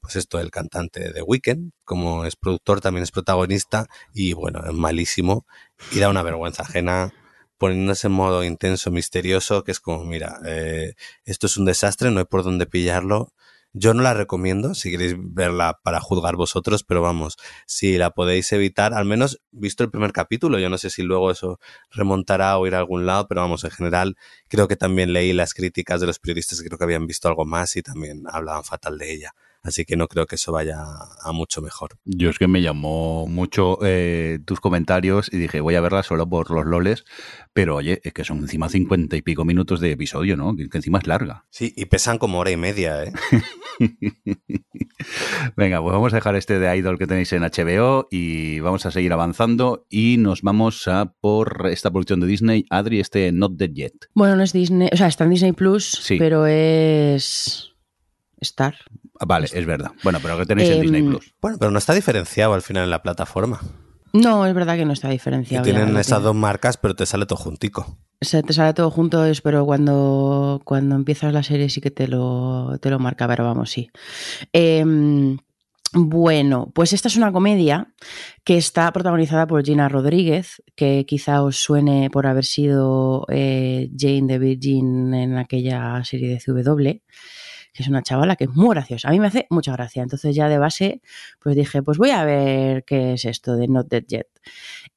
pues 0.00 0.16
esto, 0.16 0.40
el 0.40 0.50
cantante 0.50 1.12
de 1.12 1.22
Weekend, 1.22 1.72
como 1.84 2.24
es 2.24 2.36
productor, 2.36 2.80
también 2.80 3.02
es 3.04 3.12
protagonista, 3.12 3.86
y 4.12 4.32
bueno, 4.32 4.62
es 4.66 4.72
malísimo 4.72 5.46
y 5.92 6.00
da 6.00 6.08
una 6.08 6.22
vergüenza 6.22 6.62
ajena 6.62 7.12
poniéndose 7.58 8.08
en 8.08 8.12
modo 8.12 8.44
intenso, 8.44 8.90
misterioso, 8.90 9.64
que 9.64 9.72
es 9.72 9.80
como, 9.80 10.04
mira, 10.04 10.38
eh, 10.46 10.94
esto 11.24 11.46
es 11.46 11.56
un 11.56 11.64
desastre, 11.64 12.10
no 12.10 12.20
hay 12.20 12.26
por 12.26 12.42
dónde 12.44 12.66
pillarlo. 12.66 13.32
Yo 13.78 13.92
no 13.92 14.02
la 14.02 14.14
recomiendo, 14.14 14.74
si 14.74 14.90
queréis 14.90 15.16
verla 15.18 15.80
para 15.82 16.00
juzgar 16.00 16.34
vosotros, 16.36 16.82
pero 16.82 17.02
vamos, 17.02 17.36
si 17.66 17.98
la 17.98 18.10
podéis 18.10 18.50
evitar, 18.52 18.94
al 18.94 19.04
menos 19.04 19.42
visto 19.50 19.84
el 19.84 19.90
primer 19.90 20.12
capítulo, 20.12 20.58
yo 20.58 20.70
no 20.70 20.78
sé 20.78 20.88
si 20.88 21.02
luego 21.02 21.30
eso 21.30 21.60
remontará 21.90 22.56
o 22.56 22.66
irá 22.66 22.78
a 22.78 22.80
algún 22.80 23.04
lado, 23.04 23.28
pero 23.28 23.42
vamos, 23.42 23.64
en 23.64 23.70
general 23.70 24.16
creo 24.48 24.66
que 24.66 24.76
también 24.76 25.12
leí 25.12 25.34
las 25.34 25.52
críticas 25.52 26.00
de 26.00 26.06
los 26.06 26.18
periodistas 26.18 26.62
que 26.62 26.68
creo 26.68 26.78
que 26.78 26.84
habían 26.84 27.06
visto 27.06 27.28
algo 27.28 27.44
más 27.44 27.76
y 27.76 27.82
también 27.82 28.22
hablaban 28.30 28.64
fatal 28.64 28.96
de 28.96 29.12
ella. 29.12 29.34
Así 29.62 29.84
que 29.84 29.96
no 29.96 30.06
creo 30.08 30.26
que 30.26 30.36
eso 30.36 30.52
vaya 30.52 30.76
a 31.22 31.32
mucho 31.32 31.60
mejor. 31.60 31.98
Yo 32.04 32.30
es 32.30 32.38
que 32.38 32.46
me 32.46 32.62
llamó 32.62 33.26
mucho 33.26 33.78
eh, 33.82 34.38
tus 34.44 34.60
comentarios 34.60 35.28
y 35.32 35.38
dije, 35.38 35.60
voy 35.60 35.74
a 35.74 35.80
verla 35.80 36.02
solo 36.02 36.28
por 36.28 36.50
los 36.50 36.64
loles, 36.66 37.04
pero 37.52 37.76
oye, 37.76 38.00
es 38.04 38.12
que 38.12 38.24
son 38.24 38.38
encima 38.38 38.68
cincuenta 38.68 39.16
y 39.16 39.22
pico 39.22 39.44
minutos 39.44 39.80
de 39.80 39.90
episodio, 39.90 40.36
¿no? 40.36 40.54
Que, 40.54 40.68
que 40.68 40.78
encima 40.78 40.98
es 40.98 41.06
larga. 41.06 41.46
Sí, 41.50 41.72
y 41.76 41.86
pesan 41.86 42.18
como 42.18 42.38
hora 42.38 42.50
y 42.52 42.56
media, 42.56 43.02
¿eh? 43.04 43.12
Venga, 45.56 45.82
pues 45.82 45.92
vamos 45.92 46.12
a 46.12 46.16
dejar 46.16 46.36
este 46.36 46.58
de 46.58 46.76
Idol 46.76 46.98
que 46.98 47.06
tenéis 47.06 47.32
en 47.32 47.42
HBO 47.42 48.08
y 48.10 48.60
vamos 48.60 48.86
a 48.86 48.90
seguir 48.90 49.12
avanzando 49.12 49.86
y 49.90 50.16
nos 50.18 50.42
vamos 50.42 50.86
a 50.88 51.12
por 51.20 51.68
esta 51.70 51.90
producción 51.90 52.20
de 52.20 52.26
Disney, 52.26 52.64
Adri, 52.70 53.00
este 53.00 53.32
Not 53.32 53.52
Dead 53.56 53.70
Yet. 53.70 53.92
Bueno, 54.14 54.36
no 54.36 54.42
es 54.42 54.52
Disney, 54.52 54.88
o 54.92 54.96
sea, 54.96 55.08
está 55.08 55.24
en 55.24 55.30
Disney 55.30 55.52
Plus, 55.52 55.84
Sí. 56.02 56.16
pero 56.18 56.46
es 56.46 57.72
Star. 58.40 58.76
Ah, 59.20 59.24
Vale, 59.26 59.48
es 59.52 59.66
verdad. 59.66 59.92
Bueno, 60.02 60.18
pero 60.22 60.38
que 60.38 60.46
tenéis 60.46 60.68
en 60.70 60.76
Em, 60.76 60.82
Disney 60.82 61.02
Plus. 61.02 61.34
Bueno, 61.40 61.56
pero 61.58 61.70
no 61.70 61.78
está 61.78 61.94
diferenciado 61.94 62.54
al 62.54 62.62
final 62.62 62.84
en 62.84 62.90
la 62.90 63.02
plataforma. 63.02 63.60
No, 64.12 64.46
es 64.46 64.54
verdad 64.54 64.76
que 64.76 64.84
no 64.84 64.92
está 64.92 65.10
diferenciado. 65.10 65.64
tienen 65.64 65.96
esas 65.96 66.22
dos 66.22 66.34
marcas, 66.34 66.76
pero 66.78 66.94
te 66.94 67.04
sale 67.04 67.26
todo 67.26 67.38
juntico. 67.38 67.98
Se 68.20 68.42
te 68.42 68.54
sale 68.54 68.72
todo 68.72 68.90
junto, 68.90 69.22
pero 69.42 69.66
cuando, 69.66 70.62
cuando 70.64 70.94
empiezas 70.94 71.34
la 71.34 71.42
serie 71.42 71.68
sí 71.68 71.82
que 71.82 71.90
te 71.90 72.08
lo, 72.08 72.78
te 72.80 72.88
lo 72.88 72.98
marca, 72.98 73.28
pero 73.28 73.44
vamos, 73.44 73.70
sí. 73.70 73.90
Em, 74.54 75.36
bueno, 75.92 76.70
pues 76.74 76.92
esta 76.92 77.08
es 77.08 77.16
una 77.16 77.30
comedia 77.32 77.92
que 78.44 78.56
está 78.56 78.90
protagonizada 78.92 79.46
por 79.46 79.62
Gina 79.64 79.88
Rodríguez, 79.88 80.62
que 80.74 81.04
quizá 81.06 81.42
os 81.42 81.56
suene 81.56 82.08
por 82.10 82.26
haber 82.26 82.44
sido 82.44 83.26
eh, 83.28 83.90
Jane 83.98 84.26
the 84.28 84.38
Virgin 84.38 85.12
en 85.14 85.36
aquella 85.36 86.02
serie 86.04 86.28
de 86.30 86.38
CW, 86.40 87.02
que 87.76 87.82
es 87.82 87.88
una 87.88 88.02
chavala 88.02 88.36
que 88.36 88.44
es 88.44 88.50
muy 88.50 88.74
graciosa. 88.74 89.08
A 89.08 89.12
mí 89.12 89.20
me 89.20 89.26
hace 89.26 89.46
mucha 89.50 89.72
gracia. 89.72 90.02
Entonces 90.02 90.34
ya 90.34 90.48
de 90.48 90.58
base, 90.58 91.02
pues 91.38 91.54
dije, 91.54 91.82
pues 91.82 91.98
voy 91.98 92.10
a 92.10 92.24
ver 92.24 92.84
qué 92.84 93.12
es 93.12 93.24
esto 93.26 93.56
de 93.56 93.68
Not 93.68 93.88
Dead 93.88 94.04
Yet. 94.06 94.28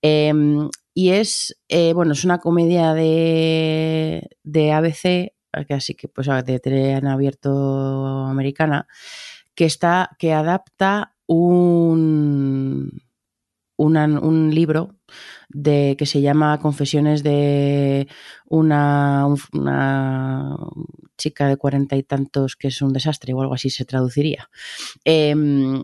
Em, 0.02 0.70
y 0.94 1.10
es, 1.10 1.60
eh, 1.68 1.94
bueno, 1.94 2.14
es 2.14 2.24
una 2.24 2.40
comedia 2.40 2.94
de, 2.94 4.30
de 4.44 4.72
ABC, 4.72 5.34
así 5.70 5.96
que 5.96 6.08
pues 6.08 6.28
de 6.46 6.60
tele 6.60 6.92
en 6.92 7.08
abierto 7.08 8.26
americana, 8.26 8.88
que 9.56 9.66
está, 9.66 10.12
que 10.18 10.34
adapta 10.34 11.16
un, 11.28 13.02
un 13.78 14.56
libro 14.56 14.96
de 15.50 15.95
que 15.97 16.06
se 16.06 16.22
llama 16.22 16.60
Confesiones 16.60 17.24
de 17.24 18.08
una, 18.47 19.26
un- 19.28 19.39
una 19.54 20.56
chica 21.18 21.47
de 21.47 21.58
cuarenta 21.58 21.95
y 21.95 22.04
tantos 22.04 22.56
que 22.56 22.68
es 22.70 22.82
un 22.82 22.93
desastre 22.93 23.34
o 23.34 23.41
algo 23.41 23.54
así 23.56 23.70
se 23.70 23.86
traduciría. 23.86 24.50
Em, 25.06 25.84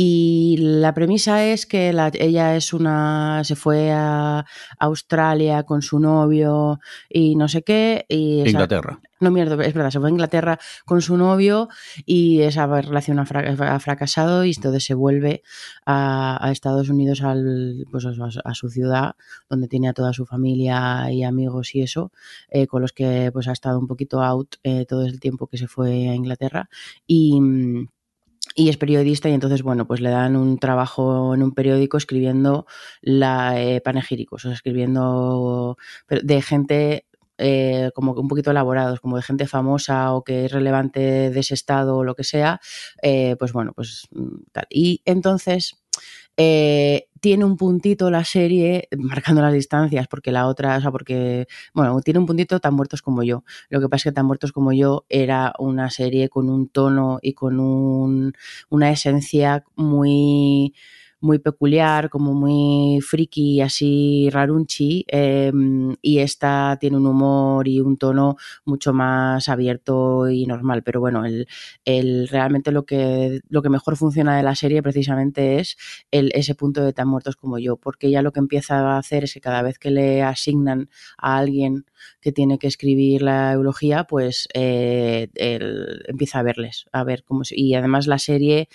y 0.00 0.56
la 0.58 0.94
premisa 0.94 1.44
es 1.44 1.66
que 1.66 1.92
la- 1.92 2.12
ella 2.14 2.54
es 2.54 2.72
una. 2.72 3.42
se 3.42 3.56
fue 3.56 3.90
a 3.90 4.44
Australia 4.78 5.64
con 5.64 5.82
su 5.82 5.98
novio 5.98 6.78
y 7.08 7.34
no 7.34 7.48
sé 7.48 7.62
qué. 7.62 8.06
Y 8.08 8.40
esa- 8.42 8.50
Inglaterra. 8.50 9.00
no, 9.18 9.32
mierda, 9.32 9.54
es 9.64 9.74
verdad, 9.74 9.90
se 9.90 9.98
fue 9.98 10.08
a 10.08 10.12
Inglaterra 10.12 10.58
con 10.86 11.02
su 11.02 11.16
novio 11.16 11.68
y 12.06 12.42
esa 12.42 12.68
relación 12.80 13.18
ha, 13.18 13.26
fra- 13.26 13.74
ha 13.74 13.80
fracasado 13.80 14.44
y 14.44 14.52
entonces 14.54 14.84
se 14.84 14.94
vuelve 14.94 15.42
a, 15.84 16.38
a 16.46 16.52
Estados 16.52 16.88
Unidos 16.90 17.22
al, 17.22 17.84
pues 17.90 18.06
a, 18.06 18.12
su- 18.14 18.40
a 18.44 18.54
su 18.54 18.68
ciudad 18.70 19.16
donde 19.50 19.66
tiene 19.66 19.88
a 19.88 19.94
toda 19.94 20.12
su 20.12 20.26
familia 20.26 21.10
y 21.10 21.24
amigos 21.24 21.74
y 21.74 21.82
eso, 21.82 22.12
eh, 22.50 22.68
con 22.68 22.82
los 22.82 22.92
que 22.92 23.30
pues 23.32 23.48
ha 23.48 23.52
estado 23.52 23.80
un 23.80 23.88
poquito 23.88 24.22
out 24.22 24.54
eh, 24.62 24.86
todo 24.88 25.04
el 25.04 25.18
tiempo 25.18 25.48
que 25.48 25.58
se 25.58 25.66
fue 25.66 26.08
a 26.08 26.14
Inglaterra 26.14 26.68
y... 27.04 27.40
y 28.54 28.68
es 28.68 28.76
periodista 28.76 29.28
y 29.28 29.34
entonces, 29.34 29.62
bueno, 29.62 29.86
pues 29.86 30.00
le 30.00 30.10
dan 30.10 30.36
un 30.36 30.58
trabajo 30.58 31.34
en 31.34 31.42
un 31.42 31.52
periódico 31.52 31.96
escribiendo 31.96 32.66
la, 33.00 33.60
eh, 33.60 33.80
panegíricos, 33.80 34.44
o 34.44 34.48
sea, 34.48 34.54
escribiendo 34.54 35.76
de 36.08 36.42
gente 36.42 37.06
eh, 37.38 37.90
como 37.94 38.12
un 38.12 38.26
poquito 38.26 38.50
elaborados, 38.50 39.00
como 39.00 39.16
de 39.16 39.22
gente 39.22 39.46
famosa 39.46 40.12
o 40.12 40.24
que 40.24 40.46
es 40.46 40.52
relevante 40.52 41.30
de 41.30 41.40
ese 41.40 41.54
estado 41.54 41.98
o 41.98 42.04
lo 42.04 42.16
que 42.16 42.24
sea, 42.24 42.60
eh, 43.00 43.36
pues 43.38 43.52
bueno, 43.52 43.72
pues 43.74 44.08
mm, 44.10 44.50
tal. 44.52 44.66
Y 44.70 45.02
entonces 45.04 45.78
eh, 46.36 47.08
tiene 47.20 47.44
un 47.44 47.56
puntito 47.56 48.10
la 48.10 48.24
serie, 48.24 48.88
marcando 48.98 49.42
las 49.42 49.52
distancias, 49.52 50.06
porque 50.08 50.32
la 50.32 50.46
otra, 50.46 50.76
o 50.76 50.80
sea, 50.80 50.90
porque, 50.90 51.46
bueno, 51.74 52.00
tiene 52.00 52.20
un 52.20 52.26
puntito 52.26 52.60
tan 52.60 52.74
muertos 52.74 53.02
como 53.02 53.22
yo. 53.22 53.44
Lo 53.70 53.80
que 53.80 53.88
pasa 53.88 54.08
es 54.08 54.12
que 54.12 54.12
tan 54.12 54.26
muertos 54.26 54.52
como 54.52 54.72
yo 54.72 55.04
era 55.08 55.52
una 55.58 55.90
serie 55.90 56.28
con 56.28 56.48
un 56.48 56.68
tono 56.68 57.18
y 57.22 57.34
con 57.34 57.58
un, 57.60 58.32
una 58.70 58.90
esencia 58.90 59.64
muy 59.76 60.74
muy 61.20 61.38
peculiar, 61.38 62.10
como 62.10 62.34
muy 62.34 63.00
friki, 63.00 63.60
así 63.60 64.28
rarunchi, 64.30 65.04
eh, 65.08 65.52
y 66.02 66.18
esta 66.18 66.76
tiene 66.80 66.96
un 66.96 67.06
humor 67.06 67.66
y 67.68 67.80
un 67.80 67.96
tono 67.96 68.36
mucho 68.64 68.92
más 68.92 69.48
abierto 69.48 70.28
y 70.30 70.46
normal. 70.46 70.82
Pero 70.82 71.00
bueno, 71.00 71.24
el, 71.24 71.46
el- 71.84 72.28
realmente 72.28 72.72
lo 72.72 72.84
que, 72.84 73.40
lo 73.48 73.62
que 73.62 73.68
mejor 73.70 73.96
funciona 73.96 74.36
de 74.36 74.42
la 74.42 74.54
serie 74.54 74.82
precisamente 74.82 75.58
es 75.60 75.76
el, 76.10 76.30
ese 76.34 76.54
punto 76.54 76.82
de 76.84 76.92
tan 76.92 77.08
muertos 77.08 77.36
como 77.36 77.58
yo, 77.58 77.76
porque 77.76 78.08
ella 78.08 78.22
lo 78.22 78.32
que 78.32 78.40
empieza 78.40 78.78
a 78.78 78.98
hacer 78.98 79.24
es 79.24 79.34
que 79.34 79.40
cada 79.40 79.62
vez 79.62 79.78
que 79.78 79.90
le 79.90 80.22
asignan 80.22 80.88
a 81.16 81.38
alguien 81.38 81.84
que 82.20 82.32
tiene 82.32 82.58
que 82.58 82.66
escribir 82.68 83.22
la 83.22 83.52
eulogía, 83.52 84.04
pues 84.04 84.48
eh, 84.54 85.28
él 85.34 86.02
empieza 86.06 86.38
a 86.40 86.42
verles, 86.42 86.86
a 86.92 87.04
ver 87.04 87.24
cómo 87.24 87.42
y 87.50 87.74
además 87.74 88.06
la 88.06 88.18
serie 88.18 88.68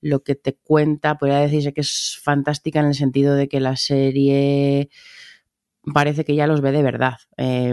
lo 0.00 0.22
que 0.22 0.34
te 0.34 0.54
cuenta, 0.56 1.18
podría 1.18 1.38
decirse 1.40 1.72
que 1.72 1.82
es 1.82 2.18
fantástica 2.22 2.80
en 2.80 2.86
el 2.86 2.94
sentido 2.94 3.34
de 3.34 3.48
que 3.48 3.60
la 3.60 3.76
serie 3.76 4.88
parece 5.94 6.24
que 6.26 6.34
ya 6.34 6.46
los 6.46 6.60
ve 6.60 6.72
de 6.72 6.82
verdad. 6.82 7.14
Eh, 7.38 7.72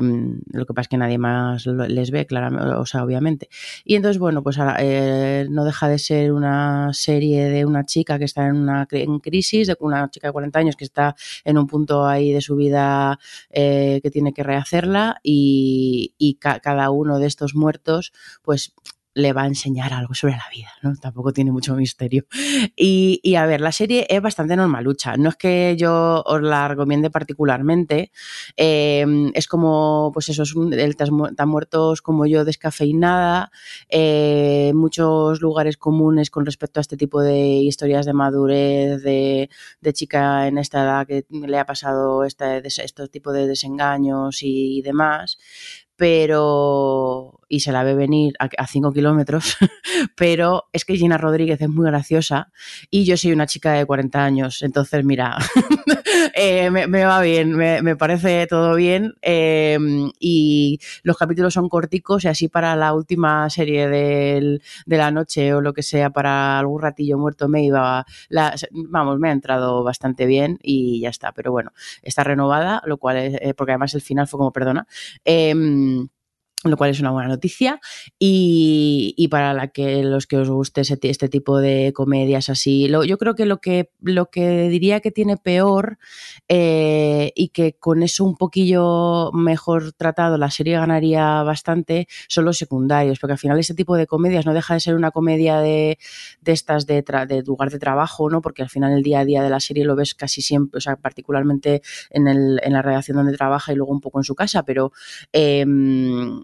lo 0.54 0.66
que 0.66 0.74
pasa 0.74 0.84
es 0.84 0.88
que 0.88 0.98
nadie 0.98 1.18
más 1.18 1.66
les 1.66 2.10
ve, 2.10 2.26
claramente, 2.26 2.66
o 2.76 2.86
sea, 2.86 3.04
obviamente. 3.04 3.50
Y 3.84 3.96
entonces, 3.96 4.18
bueno, 4.18 4.42
pues 4.44 4.58
ahora, 4.58 4.78
eh, 4.80 5.46
no 5.50 5.66
deja 5.66 5.90
de 5.90 6.00
ser 6.00 6.32
una 6.32 6.90
serie 6.94 7.50
de 7.50 7.66
una 7.66 7.86
chica 7.86 8.18
que 8.18 8.24
está 8.26 8.48
en 8.48 8.56
una 8.56 8.88
en 8.92 9.20
crisis, 9.20 9.68
de 9.68 9.76
una 9.82 10.10
chica 10.10 10.28
de 10.28 10.32
40 10.34 10.60
años 10.60 10.78
que 10.78 10.86
está 10.86 11.16
en 11.44 11.58
un 11.58 11.68
punto 11.68 12.06
ahí 12.08 12.32
de 12.32 12.42
su 12.42 12.56
vida 12.56 13.20
eh, 13.50 14.00
que 14.02 14.10
tiene 14.10 14.34
que 14.34 14.44
rehacerla 14.44 15.18
y, 15.22 16.14
y 16.18 16.36
ca- 16.36 16.60
cada 16.62 16.90
uno 16.92 17.20
de 17.20 17.28
estos 17.28 17.56
muertos, 17.56 18.14
pues 18.42 18.74
le 19.18 19.34
va 19.34 19.44
a 19.44 19.48
enseñar 19.48 19.94
algo 19.94 20.14
sobre 20.14 20.34
la 20.34 20.46
vida, 20.54 20.70
¿no? 20.84 20.96
Tampoco 20.96 21.34
tiene 21.34 21.52
mucho 21.52 21.76
misterio. 21.76 22.26
Y, 22.76 23.20
y, 23.24 23.36
a 23.36 23.46
ver, 23.46 23.62
la 23.62 23.72
serie 23.72 24.06
es 24.10 24.22
bastante 24.22 24.56
normalucha. 24.56 25.18
No 25.18 25.30
es 25.30 25.36
que 25.36 25.76
yo 25.78 26.22
os 26.26 26.42
la 26.42 26.68
recomiende 26.68 27.10
particularmente. 27.10 28.12
Eh, 28.56 29.06
es 29.34 29.48
como, 29.48 30.12
pues 30.14 30.30
eso, 30.30 30.44
es 30.44 30.56
un, 30.56 30.74
el 30.74 30.96
tan, 30.96 31.12
mu- 31.14 31.34
tan 31.36 31.50
muertos 31.50 32.02
como 32.02 32.26
yo, 32.26 32.46
descafeinada. 32.46 33.52
eh, 33.90 34.72
muchos 34.76 35.42
lugares 35.42 35.78
comunes 35.78 36.30
con 36.30 36.46
respecto 36.46 36.80
a 36.80 36.82
este 36.82 36.98
tipo 36.98 37.22
de 37.22 37.38
historias 37.70 38.06
de 38.06 38.14
madurez, 38.14 39.02
de, 39.02 39.50
de 39.82 39.94
chica 39.94 40.48
en 40.48 40.58
esta 40.58 40.84
edad 40.84 41.08
que 41.08 41.26
le 41.30 41.58
ha 41.60 41.66
pasado 41.66 42.24
este, 42.24 42.62
este 42.68 43.08
tipo 43.08 43.32
de 43.32 43.48
desengaños 43.48 44.40
y 44.44 44.82
demás 44.84 45.38
pero 45.98 47.38
y 47.50 47.62
se 47.62 47.72
la 47.72 47.84
ve 47.84 47.96
venir 47.96 48.34
a 48.40 48.68
5 48.68 48.92
kilómetros, 48.92 49.58
pero 50.16 50.66
es 50.74 50.86
que 50.86 50.96
Gina 50.96 51.18
Rodríguez 51.18 51.62
es 51.62 51.70
muy 51.70 51.88
graciosa 51.88 52.52
y 52.90 53.06
yo 53.06 53.18
soy 53.18 53.32
una 53.32 53.48
chica 53.48 53.74
de 53.74 53.86
40 53.86 54.24
años, 54.24 54.62
entonces 54.62 55.04
mira, 55.04 55.38
eh, 56.36 56.70
me, 56.72 56.86
va 57.06 57.22
bien, 57.22 57.52
me, 57.56 57.82
me 57.82 57.96
parece 57.96 58.48
todo 58.48 58.76
bien 58.76 59.14
eh, 59.22 59.78
y 60.20 60.80
los 61.04 61.18
capítulos 61.18 61.54
son 61.54 61.70
corticos 61.70 62.24
y 62.26 62.28
así 62.28 62.48
para 62.48 62.76
la 62.76 62.94
última 62.94 63.50
serie 63.50 63.88
del- 63.88 64.62
de 64.86 64.98
la 64.98 65.12
noche 65.12 65.54
o 65.54 65.62
lo 65.62 65.74
que 65.74 65.84
sea, 65.84 66.10
para 66.10 66.60
algún 66.60 66.82
ratillo 66.82 67.18
muerto 67.18 67.48
me 67.50 67.64
iba, 67.64 68.06
la- 68.30 68.56
vamos, 68.72 69.20
me 69.20 69.30
ha 69.30 69.32
entrado 69.32 69.84
bastante 69.84 70.26
bien 70.26 70.60
y 70.62 71.02
ya 71.02 71.10
está, 71.10 71.32
pero 71.32 71.52
bueno, 71.52 71.72
está 72.02 72.24
renovada, 72.24 72.82
lo 72.86 72.98
cual 72.98 73.18
es, 73.18 73.36
eh, 73.42 73.54
porque 73.54 73.72
además 73.74 73.94
el 73.94 74.02
final 74.02 74.28
fue 74.28 74.38
como 74.38 74.52
perdona. 74.52 74.88
Em, 75.26 76.08
lo 76.64 76.76
cual 76.76 76.90
es 76.90 77.00
una 77.00 77.12
buena 77.12 77.30
noticia 77.30 77.80
y, 78.18 79.14
y 79.16 79.28
para 79.28 79.54
la 79.54 79.68
que 79.68 80.02
los 80.04 80.26
que 80.26 80.38
os 80.38 80.50
guste 80.50 80.82
ese 80.82 80.98
este 81.04 81.30
tipo 81.30 81.60
de 81.60 81.94
comedias 81.94 82.50
así 82.50 82.88
lo- 82.88 83.04
yo 83.04 83.20
creo 83.20 83.36
que 83.36 83.46
lo 83.46 83.58
que 83.60 83.92
lo 84.02 84.32
que 84.32 84.68
diría 84.68 85.00
que 85.00 85.12
tiene 85.12 85.38
peor 85.38 86.00
eh, 86.48 87.32
y 87.36 87.50
que 87.50 87.74
con 87.74 88.02
eso 88.02 88.26
un 88.26 88.36
poquillo 88.38 89.32
mejor 89.34 89.94
tratado 89.94 90.38
la 90.40 90.50
serie 90.50 90.78
ganaría 90.78 91.44
bastante 91.44 92.08
son 92.28 92.46
los 92.46 92.58
secundarios 92.58 93.20
porque 93.20 93.34
al 93.34 93.40
final 93.40 93.60
este 93.60 93.76
tipo 93.76 93.96
de 93.96 94.08
comedias 94.08 94.46
no 94.48 94.54
deja 94.56 94.74
de 94.74 94.80
ser 94.80 94.96
una 94.96 95.12
comedia 95.12 95.60
de, 95.60 96.00
de 96.42 96.52
estas 96.52 96.88
de, 96.88 97.04
de 97.28 97.44
lugar 97.44 97.70
de 97.70 97.78
trabajo 97.80 98.30
no 98.32 98.42
porque 98.42 98.64
al 98.64 98.70
final 98.70 98.94
el 98.94 99.04
día 99.04 99.20
a 99.20 99.26
día 99.26 99.44
de 99.44 99.50
la 99.52 99.60
serie 99.60 99.86
lo 99.86 99.96
ves 99.96 100.16
casi 100.16 100.42
siempre 100.42 100.80
o 100.80 100.82
sea 100.82 100.96
particularmente 100.96 101.82
en, 102.10 102.28
el, 102.28 102.60
en 102.64 102.74
la 102.74 102.82
redacción 102.82 103.18
donde 103.18 103.38
trabaja 103.38 103.72
y 103.72 103.76
luego 103.76 103.92
un 103.92 104.02
poco 104.02 104.20
en 104.20 104.24
su 104.24 104.34
casa 104.36 104.64
pero 104.64 104.92
em, 105.32 106.44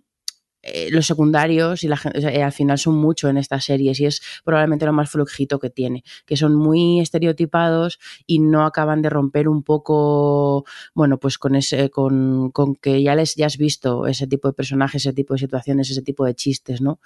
eh, 0.64 0.90
los 0.92 1.06
secundarios 1.06 1.84
y 1.84 1.90
la, 1.90 1.96
o 1.96 2.22
sea, 2.22 2.34
eh, 2.34 2.42
al 2.42 2.54
final 2.54 2.78
son 2.78 2.96
mucho 2.96 3.28
en 3.28 3.38
estas 3.38 3.66
series 3.66 4.00
y 4.00 4.06
es 4.06 4.22
probablemente 4.46 4.86
lo 4.86 4.94
más 4.94 5.10
flojito 5.10 5.60
que 5.60 5.70
tiene, 5.70 6.04
que 6.26 6.38
son 6.38 6.56
muy 6.56 7.02
estereotipados 7.02 8.00
y 8.26 8.40
no 8.40 8.66
acaban 8.66 9.02
de 9.02 9.10
romper 9.10 9.50
un 9.50 9.64
poco, 9.64 10.66
bueno, 10.94 11.20
pues 11.20 11.38
con 11.38 11.56
ese, 11.56 11.90
con, 11.90 12.50
con 12.52 12.76
que 12.76 13.04
ya 13.04 13.14
les 13.14 13.36
ya 13.36 13.48
has 13.48 13.58
visto 13.58 14.08
ese 14.08 14.26
tipo 14.26 14.48
de 14.48 14.54
personajes, 14.54 15.06
ese 15.06 15.14
tipo 15.14 15.34
de 15.34 15.40
situaciones, 15.40 15.90
ese 15.92 16.02
tipo 16.02 16.24
de 16.26 16.34
chistes, 16.34 16.80
¿no? 16.80 17.00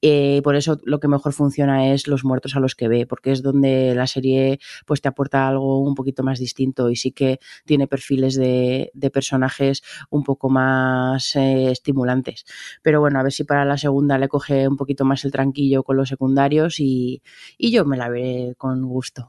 Eh, 0.00 0.40
por 0.42 0.56
eso 0.56 0.80
lo 0.84 0.98
que 0.98 1.08
mejor 1.08 1.34
funciona 1.34 1.92
es 1.92 2.06
los 2.06 2.24
muertos 2.24 2.56
a 2.56 2.60
los 2.60 2.74
que 2.74 2.88
ve, 2.88 3.06
porque 3.06 3.32
es 3.32 3.42
donde 3.42 3.94
la 3.94 4.06
serie 4.06 4.58
pues 4.86 5.02
te 5.02 5.08
aporta 5.08 5.46
algo 5.48 5.80
un 5.80 5.94
poquito 5.94 6.22
más 6.22 6.38
distinto 6.38 6.88
y 6.88 6.96
sí 6.96 7.12
que 7.12 7.40
tiene 7.66 7.86
perfiles 7.86 8.36
de, 8.36 8.90
de 8.94 9.10
personajes 9.10 9.82
un 10.08 10.22
poco 10.24 10.48
más 10.48 11.36
eh, 11.36 11.70
estimulantes. 11.70 12.44
Pero 12.82 13.01
bueno, 13.02 13.18
a 13.18 13.22
ver 13.24 13.32
si 13.32 13.42
para 13.42 13.64
la 13.64 13.76
segunda 13.76 14.16
le 14.16 14.28
coge 14.28 14.68
un 14.68 14.76
poquito 14.76 15.04
más 15.04 15.24
el 15.24 15.32
tranquillo 15.32 15.82
con 15.82 15.96
los 15.96 16.08
secundarios 16.08 16.78
y, 16.78 17.20
yo 17.58 17.84
me 17.84 17.96
la 17.96 18.08
veré 18.08 18.54
con 18.56 18.82
gusto. 18.86 19.28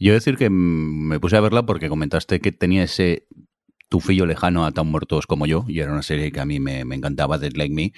Yo 0.00 0.14
decir 0.14 0.36
que 0.36 0.48
me 0.48 1.20
puse 1.20 1.36
a 1.36 1.40
verla 1.40 1.66
porque 1.66 1.90
comentaste 1.90 2.40
que 2.40 2.50
tenía 2.50 2.84
ese 2.84 3.26
tufillo 3.90 4.24
lejano 4.24 4.64
a 4.64 4.72
tan 4.72 4.86
muertos 4.86 5.26
como 5.26 5.44
yo, 5.46 5.64
y 5.68 5.80
era 5.80 5.92
una 5.92 6.02
serie 6.02 6.32
que 6.32 6.40
a 6.40 6.46
mí 6.46 6.60
me, 6.60 6.80
encantaba, 6.80 7.38
Dead 7.38 7.52
Like 7.54 7.74
Me, 7.74 7.92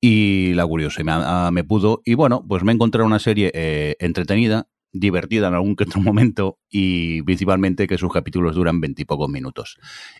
y 0.00 0.54
la 0.54 0.66
curiosa 0.66 1.04
me, 1.04 1.12
a- 1.12 1.50
me 1.52 1.62
pudo, 1.62 2.02
y 2.04 2.14
bueno, 2.14 2.44
pues 2.46 2.64
me 2.64 2.72
encontré 2.72 3.02
una 3.02 3.20
serie 3.20 3.52
eh, 3.54 3.96
entretenida, 4.00 4.66
divertida 4.92 5.48
en 5.48 5.54
algún 5.54 5.76
que 5.76 5.84
otro 5.84 6.00
momento, 6.00 6.58
y 6.70 7.22
principalmente 7.22 7.86
que 7.86 7.98
sus 7.98 8.12
capítulos 8.12 8.54
duran 8.54 8.80
veintipocos 8.80 9.28
minutos, 9.28 9.78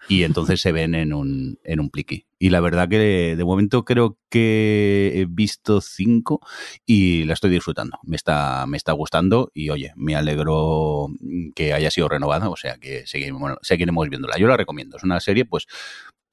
y 0.09 0.23
entonces 0.25 0.61
se 0.61 0.73
ven 0.73 0.95
en 0.95 1.13
un, 1.13 1.59
en 1.65 1.81
un 1.81 1.91
pliqui. 1.91 2.27
Y 2.39 2.51
la 2.51 2.61
verdad 2.61 2.89
que 2.89 3.37
de 3.37 3.45
momento 3.45 3.85
creo 3.85 4.19
que 4.29 5.13
he 5.15 5.27
visto 5.27 5.81
cinco 5.81 6.41
y 6.85 7.23
la 7.23 7.35
estoy 7.35 7.51
disfrutando. 7.51 8.01
Me 8.03 8.17
está, 8.17 8.67
me 8.67 8.77
está 8.77 8.91
gustando 8.91 9.53
y 9.55 9.71
oye, 9.71 9.93
me 9.95 10.17
alegro 10.17 11.07
que 11.55 11.73
haya 11.73 11.93
sido 11.93 12.09
renovada, 12.09 12.49
o 12.49 12.57
sea 12.57 12.79
que 12.79 13.07
seguimos, 13.07 13.53
seguiremos 13.63 14.09
viéndola. 14.09 14.39
Yo 14.39 14.49
la 14.49 14.57
recomiendo. 14.57 14.97
Es 14.97 15.05
una 15.05 15.21
serie, 15.21 15.45
pues, 15.45 15.69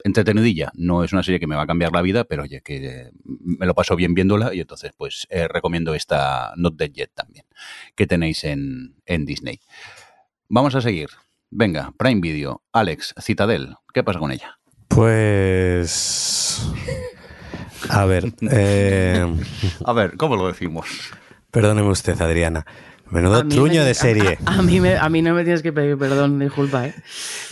entretenidilla. 0.03 0.71
No 0.75 1.03
es 1.03 1.13
una 1.13 1.23
serie 1.23 1.39
que 1.39 1.47
me 1.47 1.55
va 1.55 1.63
a 1.63 1.67
cambiar 1.67 1.91
la 1.91 2.01
vida, 2.01 2.23
pero 2.23 2.43
oye, 2.43 2.61
que 2.61 3.11
me 3.23 3.65
lo 3.65 3.73
paso 3.73 3.95
bien 3.95 4.13
viéndola 4.13 4.53
y 4.53 4.61
entonces, 4.61 4.91
pues, 4.97 5.27
eh, 5.29 5.47
recomiendo 5.47 5.93
esta 5.93 6.53
Not 6.55 6.75
Dead 6.75 6.91
Yet 6.91 7.11
también, 7.13 7.45
que 7.95 8.07
tenéis 8.07 8.43
en, 8.43 8.95
en 9.05 9.25
Disney. 9.25 9.59
Vamos 10.47 10.75
a 10.75 10.81
seguir. 10.81 11.09
Venga, 11.51 11.93
Prime 11.97 12.21
Video. 12.21 12.63
Alex, 12.71 13.13
Citadel, 13.21 13.75
¿qué 13.93 14.03
pasa 14.03 14.19
con 14.19 14.31
ella? 14.31 14.59
Pues. 14.87 16.61
A 17.89 18.05
ver, 18.05 18.33
eh, 18.51 19.25
A 19.85 19.93
ver, 19.93 20.17
¿cómo 20.17 20.35
lo 20.35 20.47
decimos? 20.47 20.87
perdóneme 21.51 21.89
usted, 21.89 22.19
Adriana. 22.21 22.65
Menudo 23.11 23.47
truño 23.47 23.81
me- 23.81 23.87
de 23.87 23.93
serie. 23.93 24.37
A, 24.45 24.59
a 24.59 24.61
mí 24.61 24.79
me- 24.79 24.97
a 24.97 25.09
mí 25.09 25.21
no 25.21 25.33
me 25.33 25.43
tienes 25.43 25.61
que 25.61 25.73
pedir 25.73 25.97
perdón, 25.97 26.39
disculpa, 26.39 26.87
¿eh? 26.87 26.95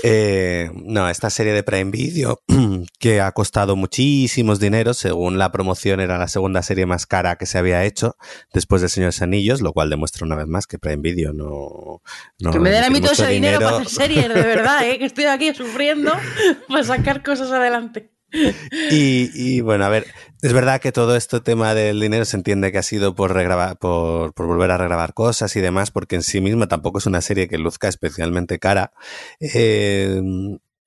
Eh, 0.04 0.70
no, 0.74 1.10
esta 1.10 1.30
serie 1.30 1.54
de 1.54 1.64
Prime 1.64 1.92
Video 1.92 2.42
que 3.00 3.22
ha 3.22 3.32
costado 3.32 3.76
muchísimos 3.76 4.60
dineros, 4.60 4.98
según 4.98 5.38
la 5.38 5.52
promoción 5.52 6.00
era 6.00 6.18
la 6.18 6.28
segunda 6.28 6.62
serie 6.62 6.86
más 6.86 7.06
cara 7.06 7.36
que 7.38 7.46
se 7.46 7.58
había 7.58 7.84
hecho 7.86 8.16
después 8.54 8.82
de 8.82 8.90
Señores 8.90 9.22
Anillos, 9.22 9.62
lo 9.62 9.74
cual 9.74 9.90
demuestra 9.90 10.26
una 10.26 10.36
vez 10.36 10.48
más 10.48 10.68
que 10.68 10.78
Prime 10.80 10.98
Video 11.02 11.34
no... 11.34 12.02
no 12.40 12.52
que 12.52 12.60
me 12.60 12.70
den 12.72 12.84
a 12.84 12.90
mí 12.90 13.02
todo 13.02 13.12
ese 13.14 13.28
dinero, 13.28 13.60
para 13.60 13.78
hacer 13.78 13.90
series, 13.90 14.28
de 14.30 14.42
verdad, 14.42 14.88
¿eh? 14.88 15.00
que 15.00 15.06
estoy 15.06 15.26
aquí 15.26 15.54
sufriendo 15.56 16.14
para 16.68 16.84
sacar 16.84 17.24
cosas 17.24 17.52
adelante. 17.52 18.12
Y, 18.92 19.62
bueno, 19.62 19.86
a 19.86 19.90
ver, 19.90 20.06
es 20.42 20.54
verdad 20.54 20.82
que 20.82 20.92
todo 20.92 21.16
este 21.16 21.40
tema 21.40 21.74
del 21.74 22.00
dinero 22.00 22.26
se 22.26 22.38
entiende 22.38 22.72
que 22.72 22.78
ha 22.78 22.84
sido 22.84 23.16
por 23.16 23.34
regrabar, 23.34 23.78
por, 23.78 24.34
por 24.34 24.48
volver 24.48 24.72
a 24.72 24.78
regrabar 24.78 25.14
cosas 25.14 25.56
y 25.56 25.62
demás, 25.62 25.92
porque 25.92 26.16
en 26.16 26.24
sí 26.24 26.42
misma 26.42 26.68
tampoco 26.68 26.98
es 26.98 27.06
una 27.06 27.22
serie 27.22 27.48
que 27.48 27.58
luzca 27.58 27.88
especialmente 27.88 28.60
cara. 28.60 28.92
Eh, 29.40 30.22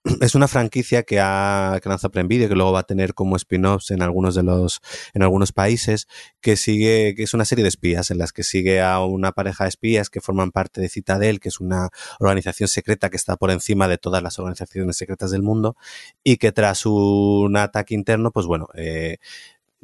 es 0.20 0.34
una 0.34 0.48
franquicia 0.48 1.02
que 1.02 1.20
ha 1.20 1.78
que 1.82 1.88
lanzó 1.88 2.10
Prime 2.10 2.48
que 2.48 2.54
luego 2.54 2.72
va 2.72 2.80
a 2.80 2.84
tener 2.84 3.14
como 3.14 3.36
spin-offs 3.36 3.90
en 3.90 4.02
algunos 4.02 4.34
de 4.34 4.42
los, 4.42 4.80
en 5.14 5.22
algunos 5.22 5.52
países, 5.52 6.08
que 6.40 6.56
sigue, 6.56 7.14
que 7.16 7.24
es 7.24 7.34
una 7.34 7.44
serie 7.44 7.62
de 7.62 7.68
espías 7.68 8.10
en 8.10 8.18
las 8.18 8.32
que 8.32 8.42
sigue 8.42 8.80
a 8.80 9.00
una 9.04 9.32
pareja 9.32 9.64
de 9.64 9.68
espías 9.68 10.08
que 10.10 10.20
forman 10.20 10.52
parte 10.52 10.80
de 10.80 10.88
Citadel, 10.88 11.40
que 11.40 11.48
es 11.48 11.60
una 11.60 11.90
organización 12.18 12.68
secreta 12.68 13.10
que 13.10 13.16
está 13.16 13.36
por 13.36 13.50
encima 13.50 13.88
de 13.88 13.98
todas 13.98 14.22
las 14.22 14.38
organizaciones 14.38 14.96
secretas 14.96 15.30
del 15.30 15.42
mundo, 15.42 15.76
y 16.24 16.36
que 16.38 16.52
tras 16.52 16.86
un 16.86 17.56
ataque 17.56 17.94
interno, 17.94 18.30
pues 18.30 18.46
bueno, 18.46 18.68
eh, 18.74 19.18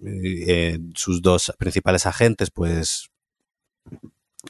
eh, 0.05 0.79
sus 0.95 1.23
dos 1.23 1.53
principales 1.59 2.07
agentes, 2.07 2.51
pues 2.51 3.11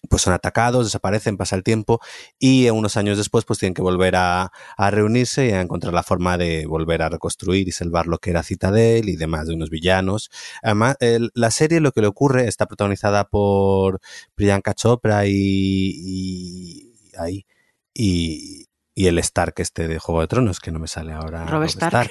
pues 0.09 0.23
son 0.23 0.33
atacados, 0.33 0.87
desaparecen, 0.87 1.37
pasa 1.37 1.57
el 1.57 1.63
tiempo 1.63 2.01
y 2.39 2.69
unos 2.71 2.97
años 2.97 3.19
después 3.19 3.45
pues 3.45 3.59
tienen 3.59 3.75
que 3.75 3.83
volver 3.83 4.17
a, 4.17 4.53
a, 4.77 4.91
reunirse 4.91 5.47
y 5.47 5.53
a 5.53 5.61
encontrar 5.61 5.93
la 5.93 6.03
forma 6.03 6.39
de 6.39 6.67
volver 6.67 7.03
a 7.03 7.09
reconstruir 7.09 7.69
y 7.69 7.73
salvar 7.73 8.07
lo 8.07 8.19
que 8.19 8.31
era 8.31 8.43
Citadel 8.43 9.09
y 9.09 9.17
demás 9.17 9.47
de 9.47 9.55
unos 9.55 9.71
villanos. 9.71 10.31
Además, 10.63 10.97
el, 11.01 11.31
la 11.35 11.51
serie 11.51 11.81
lo 11.81 11.93
que 11.93 12.01
le 12.01 12.07
ocurre 12.07 12.49
está 12.49 12.67
protagonizada 12.67 13.25
por 13.29 14.01
Priyanka 14.35 14.75
Chopra 14.75 15.27
y, 15.27 15.33
y 15.35 16.93
ahí 17.19 17.47
y, 17.95 18.67
y, 18.95 19.07
el 19.07 19.19
Stark 19.19 19.55
este 19.57 19.89
de 19.89 19.99
Juego 19.99 20.21
de 20.21 20.29
Tronos 20.29 20.61
que 20.61 20.71
no 20.71 20.79
me 20.79 20.89
sale 20.89 21.13
ahora. 21.13 21.45
Rob, 21.45 21.61
Rob 21.61 21.65
Stark. 21.65 22.11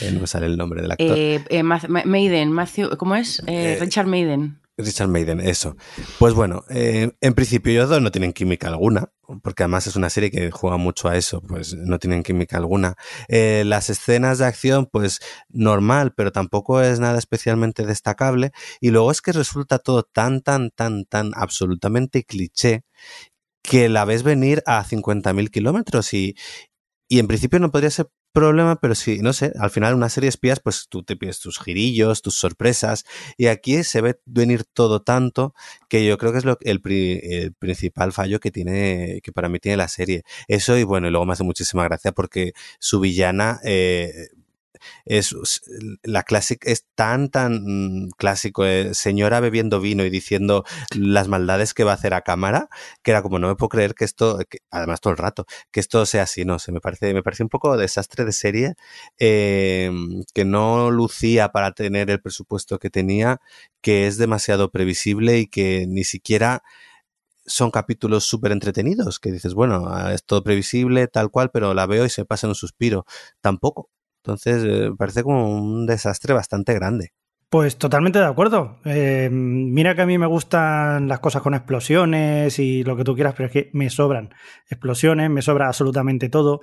Eh, 0.00 0.10
no 0.12 0.20
me 0.20 0.26
sale 0.26 0.46
el 0.46 0.56
nombre 0.56 0.82
del 0.82 0.90
actor. 0.90 1.16
Eh, 1.16 1.44
eh, 1.50 1.62
Maiden, 1.62 2.50
Matthew, 2.50 2.96
¿cómo 2.96 3.14
es? 3.16 3.42
Eh, 3.46 3.76
Richard 3.80 4.06
Maiden. 4.06 4.58
Richard 4.76 5.08
Maiden, 5.08 5.40
eso. 5.40 5.76
Pues 6.18 6.34
bueno, 6.34 6.64
eh, 6.68 7.12
en 7.20 7.34
principio 7.34 7.72
ellos 7.72 7.88
dos 7.88 8.02
no 8.02 8.10
tienen 8.10 8.32
química 8.32 8.68
alguna, 8.68 9.12
porque 9.42 9.62
además 9.62 9.86
es 9.86 9.96
una 9.96 10.10
serie 10.10 10.30
que 10.30 10.50
juega 10.50 10.76
mucho 10.76 11.08
a 11.08 11.16
eso, 11.16 11.40
pues 11.40 11.74
no 11.74 11.98
tienen 11.98 12.22
química 12.22 12.56
alguna. 12.56 12.96
Eh, 13.28 13.62
las 13.64 13.88
escenas 13.88 14.38
de 14.38 14.46
acción, 14.46 14.86
pues 14.86 15.20
normal, 15.48 16.12
pero 16.16 16.32
tampoco 16.32 16.80
es 16.80 16.98
nada 16.98 17.18
especialmente 17.18 17.86
destacable. 17.86 18.52
Y 18.80 18.90
luego 18.90 19.10
es 19.10 19.22
que 19.22 19.32
resulta 19.32 19.78
todo 19.78 20.02
tan, 20.02 20.40
tan, 20.40 20.70
tan, 20.70 21.04
tan 21.04 21.30
absolutamente 21.34 22.24
cliché 22.24 22.84
que 23.62 23.88
la 23.88 24.04
ves 24.04 24.22
venir 24.24 24.62
a 24.66 24.84
50.000 24.84 25.50
kilómetros 25.50 26.12
y, 26.14 26.36
y 27.08 27.18
en 27.20 27.28
principio 27.28 27.60
no 27.60 27.70
podría 27.70 27.90
ser 27.90 28.08
problema, 28.34 28.76
pero 28.76 28.94
sí, 28.94 29.20
no 29.22 29.32
sé, 29.32 29.52
al 29.58 29.70
final 29.70 29.94
una 29.94 30.10
serie 30.10 30.26
de 30.26 30.30
espías, 30.30 30.60
pues 30.60 30.88
tú 30.90 31.02
te 31.04 31.16
pides 31.16 31.38
tus 31.38 31.58
girillos, 31.58 32.20
tus 32.20 32.34
sorpresas, 32.34 33.06
y 33.38 33.46
aquí 33.46 33.82
se 33.84 34.02
ve 34.02 34.20
venir 34.26 34.64
todo 34.64 35.00
tanto 35.00 35.54
que 35.88 36.04
yo 36.04 36.18
creo 36.18 36.32
que 36.32 36.38
es 36.38 36.44
lo, 36.44 36.58
el, 36.60 36.82
el, 36.84 37.52
principal 37.54 38.12
fallo 38.12 38.40
que 38.40 38.50
tiene, 38.50 39.20
que 39.22 39.32
para 39.32 39.48
mí 39.48 39.60
tiene 39.60 39.76
la 39.78 39.88
serie. 39.88 40.24
Eso, 40.48 40.76
y 40.76 40.82
bueno, 40.82 41.06
y 41.06 41.10
luego 41.10 41.24
me 41.24 41.32
hace 41.32 41.44
muchísima 41.44 41.84
gracia 41.84 42.12
porque 42.12 42.52
su 42.78 43.00
villana, 43.00 43.60
eh, 43.64 44.28
es 45.04 45.34
la 46.02 46.24
es 46.62 46.86
tan 46.94 47.30
tan 47.30 48.10
clásico 48.16 48.64
eh, 48.64 48.94
señora 48.94 49.40
bebiendo 49.40 49.80
vino 49.80 50.04
y 50.04 50.10
diciendo 50.10 50.64
las 50.96 51.28
maldades 51.28 51.74
que 51.74 51.84
va 51.84 51.92
a 51.92 51.94
hacer 51.94 52.14
a 52.14 52.22
cámara 52.22 52.68
que 53.02 53.10
era 53.10 53.22
como 53.22 53.38
no 53.38 53.48
me 53.48 53.56
puedo 53.56 53.68
creer 53.68 53.94
que 53.94 54.04
esto 54.04 54.38
además 54.70 55.00
todo 55.00 55.12
el 55.12 55.18
rato 55.18 55.46
que 55.70 55.80
esto 55.80 56.04
sea 56.06 56.24
así 56.24 56.44
no 56.44 56.58
se 56.58 56.72
me 56.72 56.80
parece 56.80 57.14
me 57.14 57.22
parece 57.22 57.42
un 57.42 57.48
poco 57.48 57.76
desastre 57.76 58.24
de 58.24 58.32
serie 58.32 58.74
eh, 59.18 59.90
que 60.32 60.44
no 60.44 60.90
lucía 60.90 61.50
para 61.50 61.72
tener 61.72 62.10
el 62.10 62.20
presupuesto 62.20 62.78
que 62.78 62.90
tenía 62.90 63.40
que 63.80 64.06
es 64.06 64.18
demasiado 64.18 64.70
previsible 64.70 65.38
y 65.38 65.46
que 65.46 65.86
ni 65.86 66.04
siquiera 66.04 66.62
son 67.46 67.70
capítulos 67.70 68.24
súper 68.24 68.52
entretenidos 68.52 69.20
que 69.20 69.32
dices 69.32 69.54
bueno 69.54 70.08
es 70.10 70.24
todo 70.24 70.42
previsible 70.42 71.08
tal 71.08 71.30
cual 71.30 71.50
pero 71.50 71.74
la 71.74 71.86
veo 71.86 72.04
y 72.04 72.10
se 72.10 72.24
pasa 72.24 72.46
en 72.46 72.50
un 72.50 72.54
suspiro 72.54 73.04
tampoco 73.40 73.90
entonces, 74.24 74.64
eh, 74.64 74.90
parece 74.96 75.22
como 75.22 75.54
un 75.54 75.84
desastre 75.84 76.32
bastante 76.32 76.72
grande. 76.72 77.12
Pues 77.50 77.76
totalmente 77.76 78.18
de 78.18 78.24
acuerdo. 78.24 78.80
Eh, 78.84 79.28
mira 79.30 79.94
que 79.94 80.02
a 80.02 80.06
mí 80.06 80.18
me 80.18 80.26
gustan 80.26 81.06
las 81.06 81.20
cosas 81.20 81.40
con 81.40 81.54
explosiones 81.54 82.58
y 82.58 82.82
lo 82.82 82.96
que 82.96 83.04
tú 83.04 83.14
quieras, 83.14 83.34
pero 83.36 83.46
es 83.46 83.52
que 83.52 83.70
me 83.72 83.90
sobran 83.90 84.34
explosiones, 84.68 85.30
me 85.30 85.40
sobra 85.40 85.68
absolutamente 85.68 86.28
todo. 86.28 86.62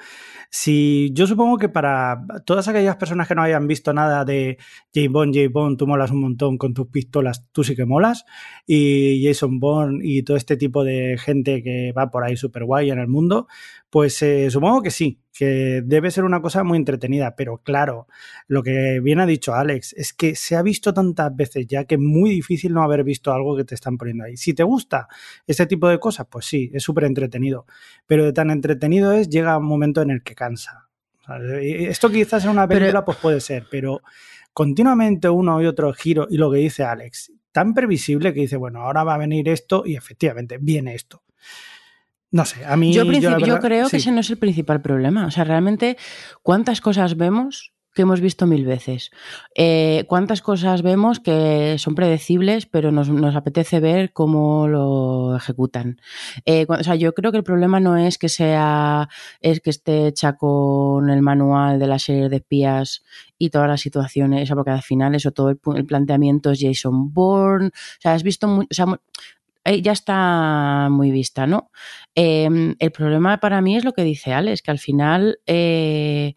Si 0.49 1.11
yo 1.13 1.27
supongo 1.27 1.57
que 1.57 1.69
para 1.69 2.25
todas 2.45 2.67
aquellas 2.67 2.97
personas 2.97 3.29
que 3.29 3.35
no 3.35 3.41
hayan 3.41 3.67
visto 3.67 3.93
nada 3.93 4.25
de 4.25 4.57
James 4.93 5.11
Bond, 5.11 5.33
James 5.33 5.53
Bond, 5.53 5.77
tú 5.77 5.87
molas 5.87 6.11
un 6.11 6.19
montón 6.19 6.57
con 6.57 6.73
tus 6.73 6.87
pistolas, 6.87 7.47
tú 7.53 7.63
sí 7.63 7.73
que 7.73 7.85
molas, 7.85 8.25
y 8.67 9.25
Jason 9.25 9.61
Bond 9.61 10.01
y 10.03 10.23
todo 10.23 10.35
este 10.35 10.57
tipo 10.57 10.83
de 10.83 11.17
gente 11.17 11.63
que 11.63 11.93
va 11.97 12.11
por 12.11 12.25
ahí 12.25 12.35
súper 12.35 12.65
guay 12.65 12.91
en 12.91 12.99
el 12.99 13.07
mundo, 13.07 13.47
pues 13.91 14.21
eh, 14.21 14.49
supongo 14.49 14.81
que 14.81 14.89
sí, 14.89 15.19
que 15.33 15.81
debe 15.83 16.11
ser 16.11 16.23
una 16.23 16.41
cosa 16.41 16.63
muy 16.63 16.77
entretenida, 16.77 17.35
pero 17.35 17.57
claro, 17.57 18.07
lo 18.47 18.63
que 18.63 19.01
bien 19.01 19.19
ha 19.19 19.25
dicho 19.25 19.53
Alex 19.53 19.93
es 19.97 20.13
que 20.13 20.33
se 20.35 20.55
ha 20.55 20.61
visto 20.61 20.93
tantas 20.93 21.35
veces 21.35 21.67
ya 21.67 21.83
que 21.83 21.95
es 21.95 22.01
muy 22.01 22.29
difícil 22.29 22.73
no 22.73 22.83
haber 22.83 23.03
visto 23.03 23.33
algo 23.33 23.57
que 23.57 23.65
te 23.65 23.75
están 23.75 23.97
poniendo 23.97 24.23
ahí. 24.23 24.37
Si 24.37 24.53
te 24.53 24.63
gusta 24.63 25.09
este 25.45 25.65
tipo 25.65 25.89
de 25.89 25.99
cosas, 25.99 26.25
pues 26.31 26.45
sí, 26.45 26.71
es 26.73 26.83
súper 26.83 27.03
entretenido, 27.03 27.65
pero 28.07 28.23
de 28.23 28.31
tan 28.31 28.49
entretenido 28.49 29.11
es, 29.11 29.27
llega 29.29 29.57
un 29.57 29.65
momento 29.65 30.01
en 30.01 30.11
el 30.11 30.23
que 30.23 30.35
cansa. 30.35 30.87
O 31.19 31.25
sea, 31.25 31.37
esto 31.59 32.09
quizás 32.09 32.45
en 32.45 32.51
una 32.51 32.69
película 32.69 33.01
pero, 33.01 33.05
pues 33.05 33.17
puede 33.17 33.41
ser, 33.41 33.67
pero 33.69 34.01
continuamente 34.53 35.27
uno 35.29 35.61
y 35.61 35.65
otro 35.65 35.91
giro 35.91 36.27
y 36.29 36.37
lo 36.37 36.49
que 36.49 36.59
dice 36.59 36.85
Alex, 36.85 37.33
tan 37.51 37.73
previsible 37.73 38.33
que 38.33 38.39
dice, 38.39 38.55
bueno, 38.55 38.83
ahora 38.83 39.03
va 39.03 39.15
a 39.15 39.17
venir 39.17 39.49
esto 39.49 39.83
y 39.85 39.97
efectivamente 39.97 40.59
viene 40.61 40.95
esto. 40.95 41.23
No 42.31 42.45
sé, 42.45 42.65
a 42.65 42.77
mí... 42.77 42.93
Yo, 42.93 43.03
la 43.03 43.19
yo 43.19 43.29
verdad- 43.31 43.59
creo 43.59 43.89
que 43.89 43.97
ese 43.97 44.11
no 44.11 44.21
es 44.21 44.29
el 44.29 44.37
principal 44.37 44.81
problema. 44.81 45.25
O 45.25 45.31
sea, 45.31 45.43
realmente, 45.43 45.97
¿cuántas 46.41 46.79
cosas 46.79 47.17
vemos 47.17 47.73
que 47.93 48.03
hemos 48.03 48.21
visto 48.21 48.47
mil 48.47 48.65
veces? 48.65 49.11
Eh, 49.53 50.05
¿Cuántas 50.07 50.41
cosas 50.41 50.81
vemos 50.81 51.19
que 51.19 51.75
son 51.77 51.93
predecibles, 51.93 52.65
pero 52.65 52.89
nos, 52.93 53.09
nos 53.09 53.35
apetece 53.35 53.81
ver 53.81 54.13
cómo 54.13 54.69
lo 54.69 55.35
ejecutan? 55.35 55.99
Eh, 56.45 56.65
o 56.69 56.81
sea, 56.85 56.95
yo 56.95 57.13
creo 57.13 57.33
que 57.33 57.37
el 57.39 57.43
problema 57.43 57.81
no 57.81 57.97
es 57.97 58.17
que 58.17 58.29
sea, 58.29 59.09
es 59.41 59.59
que 59.59 59.69
esté 59.71 60.07
hecha 60.07 60.37
con 60.37 61.09
el 61.09 61.21
manual 61.21 61.79
de 61.79 61.87
la 61.87 61.99
serie 61.99 62.29
de 62.29 62.37
espías 62.37 63.03
y 63.37 63.49
todas 63.49 63.67
las 63.67 63.81
situaciones, 63.81 64.49
porque 64.51 64.71
al 64.71 64.83
final 64.83 65.13
eso, 65.15 65.31
todo 65.31 65.49
el, 65.49 65.85
planteamiento 65.85 66.51
es 66.51 66.61
Jason 66.61 67.13
Bourne, 67.13 67.67
o 67.67 67.71
sea, 67.99 68.13
has 68.13 68.23
visto, 68.23 68.47
mu- 68.47 68.61
o 68.61 68.73
sea, 68.73 68.85
eh, 69.65 69.81
ya 69.81 69.91
está 69.93 70.87
muy 70.91 71.11
vista, 71.11 71.47
¿no? 71.47 71.71
Eh, 72.15 72.75
el 72.79 72.91
problema 72.91 73.39
para 73.39 73.61
mí 73.61 73.77
es 73.77 73.85
lo 73.85 73.93
que 73.93 74.03
dice 74.03 74.33
Alex, 74.33 74.61
que 74.61 74.71
al 74.71 74.79
final, 74.79 75.39
eh, 75.47 76.35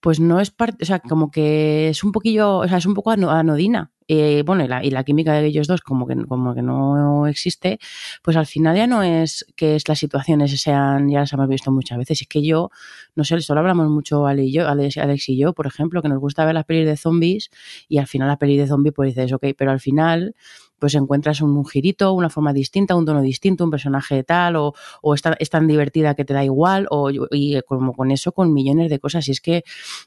pues 0.00 0.20
no 0.20 0.40
es 0.40 0.50
parte, 0.50 0.84
o 0.84 0.86
sea, 0.86 1.00
como 1.00 1.30
que 1.30 1.88
es 1.90 2.04
un 2.04 2.12
poquillo, 2.12 2.58
o 2.58 2.68
sea, 2.68 2.78
es 2.78 2.86
un 2.86 2.94
poco 2.94 3.10
ano- 3.12 3.30
anodina. 3.30 3.92
Eh, 4.10 4.42
bueno, 4.46 4.64
y 4.64 4.68
la, 4.68 4.82
y 4.82 4.90
la 4.90 5.04
química 5.04 5.34
de 5.34 5.46
ellos 5.46 5.66
dos 5.66 5.82
como 5.82 6.06
que, 6.06 6.16
como 6.26 6.54
que 6.54 6.62
no 6.62 7.26
existe, 7.26 7.78
pues 8.22 8.38
al 8.38 8.46
final 8.46 8.74
ya 8.74 8.86
no 8.86 9.02
es 9.02 9.44
que 9.54 9.76
es 9.76 9.86
las 9.86 9.98
situaciones 9.98 10.58
sean, 10.60 11.10
ya 11.10 11.20
las 11.20 11.32
hemos 11.34 11.46
visto 11.48 11.70
muchas 11.70 11.98
veces, 11.98 12.22
es 12.22 12.26
que 12.28 12.42
yo, 12.42 12.70
no 13.16 13.24
sé, 13.24 13.38
solo 13.42 13.60
hablamos 13.60 13.88
mucho 13.90 14.26
Ale 14.26 14.44
y 14.44 14.52
yo, 14.52 14.66
Alex, 14.66 14.96
Alex 14.96 15.28
y 15.28 15.36
yo, 15.36 15.52
por 15.52 15.66
ejemplo, 15.66 16.00
que 16.00 16.08
nos 16.08 16.20
gusta 16.20 16.46
ver 16.46 16.54
las 16.54 16.64
pelis 16.64 16.86
de 16.86 16.96
zombies 16.96 17.50
y 17.86 17.98
al 17.98 18.06
final 18.06 18.28
la 18.28 18.38
peli 18.38 18.56
de 18.56 18.66
zombies 18.66 18.94
pues 18.94 19.14
dices, 19.14 19.30
ok, 19.32 19.44
pero 19.56 19.70
al 19.72 19.80
final 19.80 20.34
pues 20.78 20.94
encuentras 20.94 21.40
un, 21.40 21.56
un 21.56 21.66
girito, 21.66 22.12
una 22.12 22.30
forma 22.30 22.52
distinta, 22.52 22.94
un 22.94 23.04
tono 23.04 23.20
distinto, 23.20 23.64
un 23.64 23.70
personaje 23.70 24.22
tal, 24.22 24.54
o, 24.54 24.74
o 25.02 25.14
es, 25.14 25.22
tan, 25.22 25.34
es 25.40 25.50
tan 25.50 25.66
divertida 25.66 26.14
que 26.14 26.24
te 26.24 26.34
da 26.34 26.44
igual, 26.44 26.86
o, 26.90 27.10
y 27.10 27.60
como 27.66 27.92
con 27.94 28.12
eso, 28.12 28.30
con 28.30 28.52
millones 28.52 28.88
de 28.88 29.00
cosas. 29.00 29.26
Y 29.26 29.32
es 29.32 29.40
que 29.40 29.64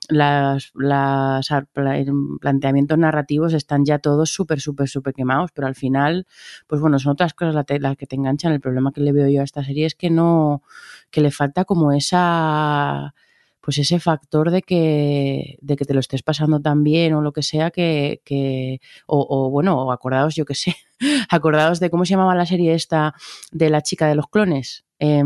las, 0.10 0.72
las 0.74 1.48
pla- 1.74 2.04
planteamientos 2.40 2.98
narrativos 2.98 3.54
están 3.54 3.86
ya 3.86 3.91
todos 4.00 4.30
súper, 4.30 4.62
súper, 4.62 4.88
súper 4.88 5.14
quemados, 5.14 5.52
pero 5.54 5.68
al 5.68 5.76
final, 5.76 6.28
pues 6.68 6.82
bueno, 6.82 7.00
son 7.00 7.14
otras 7.14 7.34
cosas 7.34 7.56
las 7.56 7.66
la 7.80 7.96
que 7.96 8.08
te 8.08 8.16
enganchan. 8.16 8.54
El 8.54 8.62
problema 8.62 8.92
que 8.92 9.02
le 9.02 9.12
veo 9.12 9.28
yo 9.30 9.42
a 9.42 9.44
esta 9.44 9.64
serie 9.64 9.86
es 9.86 9.96
que 9.96 10.10
no, 10.10 10.64
que 11.10 11.22
le 11.22 11.32
falta 11.32 11.66
como 11.66 11.92
esa 11.92 13.14
pues 13.62 13.78
ese 13.78 14.00
factor 14.00 14.50
de 14.50 14.64
que, 14.64 15.58
de 15.62 15.76
que 15.76 15.86
te 15.86 15.94
lo 15.94 16.00
estés 16.00 16.24
pasando 16.24 16.60
tan 16.60 16.84
bien 16.84 17.14
o 17.14 17.22
lo 17.22 17.32
que 17.32 17.44
sea 17.44 17.70
que, 17.70 18.82
o, 19.06 19.50
bueno, 19.52 19.80
o 19.80 19.92
acordaos, 19.92 20.36
yo 20.36 20.46
que 20.46 20.56
sé, 20.56 20.76
acordaos 21.30 21.80
de 21.80 21.92
cómo 21.92 22.04
se 22.04 22.12
llamaba 22.12 22.36
la 22.36 22.48
serie 22.48 22.74
esta 22.74 23.14
de 23.52 23.70
la 23.70 23.82
chica 23.82 24.08
de 24.08 24.16
los 24.16 24.28
clones. 24.28 24.84
Eh, 25.00 25.24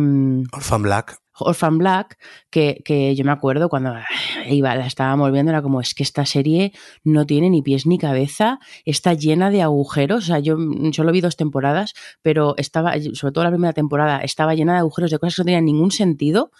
Orphan 0.51 0.81
Black. 0.81 1.24
Orphan 1.39 1.77
Black, 1.77 2.17
que, 2.49 2.81
que, 2.85 3.15
yo 3.15 3.25
me 3.25 3.31
acuerdo 3.31 3.69
cuando 3.69 3.93
iba, 4.47 4.75
la 4.75 4.85
estábamos 4.85 5.31
viendo, 5.31 5.51
era 5.51 5.61
como, 5.61 5.81
es 5.81 5.93
que 5.93 6.03
esta 6.03 6.25
serie 6.25 6.73
no 7.03 7.25
tiene 7.25 7.49
ni 7.49 7.61
pies 7.61 7.85
ni 7.85 7.97
cabeza, 7.97 8.59
está 8.85 9.13
llena 9.13 9.49
de 9.49 9.61
agujeros, 9.61 10.23
o 10.23 10.27
sea, 10.27 10.39
yo 10.39 10.57
solo 10.91 11.11
vi 11.11 11.21
dos 11.21 11.35
temporadas, 11.35 11.93
pero 12.21 12.55
estaba, 12.57 12.93
sobre 13.13 13.33
todo 13.33 13.43
la 13.43 13.49
primera 13.49 13.73
temporada, 13.73 14.19
estaba 14.19 14.55
llena 14.55 14.73
de 14.73 14.79
agujeros, 14.79 15.11
de 15.11 15.19
cosas 15.19 15.35
que 15.35 15.41
no 15.41 15.45
tenían 15.45 15.65
ningún 15.65 15.91
sentido, 15.91 16.51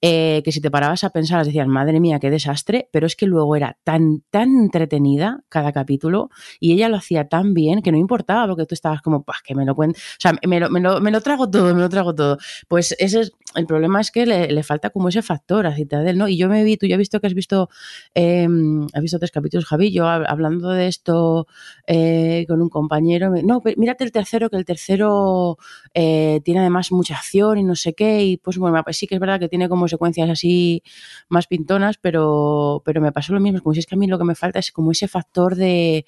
eh, 0.00 0.42
que 0.44 0.52
si 0.52 0.60
te 0.60 0.70
parabas 0.70 1.04
a 1.04 1.10
pensar, 1.10 1.44
decías, 1.44 1.66
madre 1.66 2.00
mía, 2.00 2.18
qué 2.18 2.30
desastre, 2.30 2.88
pero 2.92 3.06
es 3.06 3.16
que 3.16 3.26
luego 3.26 3.56
era 3.56 3.78
tan, 3.84 4.22
tan 4.30 4.48
entretenida 4.48 5.42
cada 5.48 5.72
capítulo, 5.72 6.30
y 6.60 6.72
ella 6.72 6.88
lo 6.88 6.96
hacía 6.96 7.28
tan 7.28 7.54
bien 7.54 7.82
que 7.82 7.92
no 7.92 7.98
importaba, 7.98 8.46
porque 8.46 8.66
tú 8.66 8.74
estabas 8.74 9.02
como, 9.02 9.24
pues 9.24 9.38
que 9.42 9.54
me 9.54 9.64
lo 9.64 9.74
cuento, 9.74 9.98
o 9.98 10.20
sea, 10.20 10.34
me 10.46 10.60
lo, 10.60 10.70
me, 10.70 10.80
lo, 10.80 11.00
me 11.00 11.10
lo 11.10 11.20
trago 11.20 11.50
todo, 11.50 11.74
me 11.74 11.80
lo 11.80 11.88
trago 11.88 12.14
todo. 12.14 12.38
Pues 12.68 12.94
ese 12.98 13.20
es, 13.20 13.32
el 13.54 13.66
problema 13.66 14.00
es 14.00 14.10
que 14.10 14.21
le, 14.26 14.62
falta 14.62 14.90
como 14.90 15.08
ese 15.08 15.22
factor 15.22 15.66
a 15.66 15.74
Citadel, 15.74 16.18
¿no? 16.18 16.28
Y 16.28 16.36
yo 16.36 16.48
me 16.48 16.64
vi, 16.64 16.76
tú 16.76 16.86
ya 16.86 16.96
has 16.96 16.98
visto 16.98 17.20
que 17.20 17.26
has 17.26 17.34
visto, 17.34 17.68
eh, 18.14 18.48
has 18.92 19.02
visto 19.02 19.18
tres 19.18 19.30
capítulos, 19.30 19.66
Javi, 19.66 19.92
yo 19.92 20.06
hablando 20.06 20.70
de 20.70 20.88
esto 20.88 21.46
eh, 21.86 22.44
con 22.48 22.62
un 22.62 22.68
compañero, 22.68 23.32
no, 23.42 23.62
mírate 23.76 24.04
el 24.04 24.12
tercero, 24.12 24.50
que 24.50 24.56
el 24.56 24.64
tercero 24.64 25.58
eh, 25.94 26.40
tiene 26.44 26.60
además 26.60 26.92
mucha 26.92 27.14
acción 27.14 27.58
y 27.58 27.64
no 27.64 27.74
sé 27.74 27.94
qué, 27.94 28.24
y 28.24 28.36
pues 28.36 28.58
bueno, 28.58 28.82
sí 28.90 29.06
que 29.06 29.14
es 29.16 29.20
verdad 29.20 29.40
que 29.40 29.48
tiene 29.48 29.68
como 29.68 29.88
secuencias 29.88 30.30
así 30.30 30.82
más 31.28 31.46
pintonas, 31.46 31.96
pero, 31.98 32.82
pero 32.84 33.00
me 33.00 33.12
pasó 33.12 33.32
lo 33.34 33.40
mismo, 33.40 33.60
como 33.60 33.74
si 33.74 33.80
es 33.80 33.86
que 33.86 33.94
a 33.94 33.98
mí 33.98 34.06
lo 34.06 34.18
que 34.18 34.24
me 34.24 34.34
falta 34.34 34.58
es 34.58 34.72
como 34.72 34.92
ese 34.92 35.08
factor 35.08 35.56
de 35.56 36.06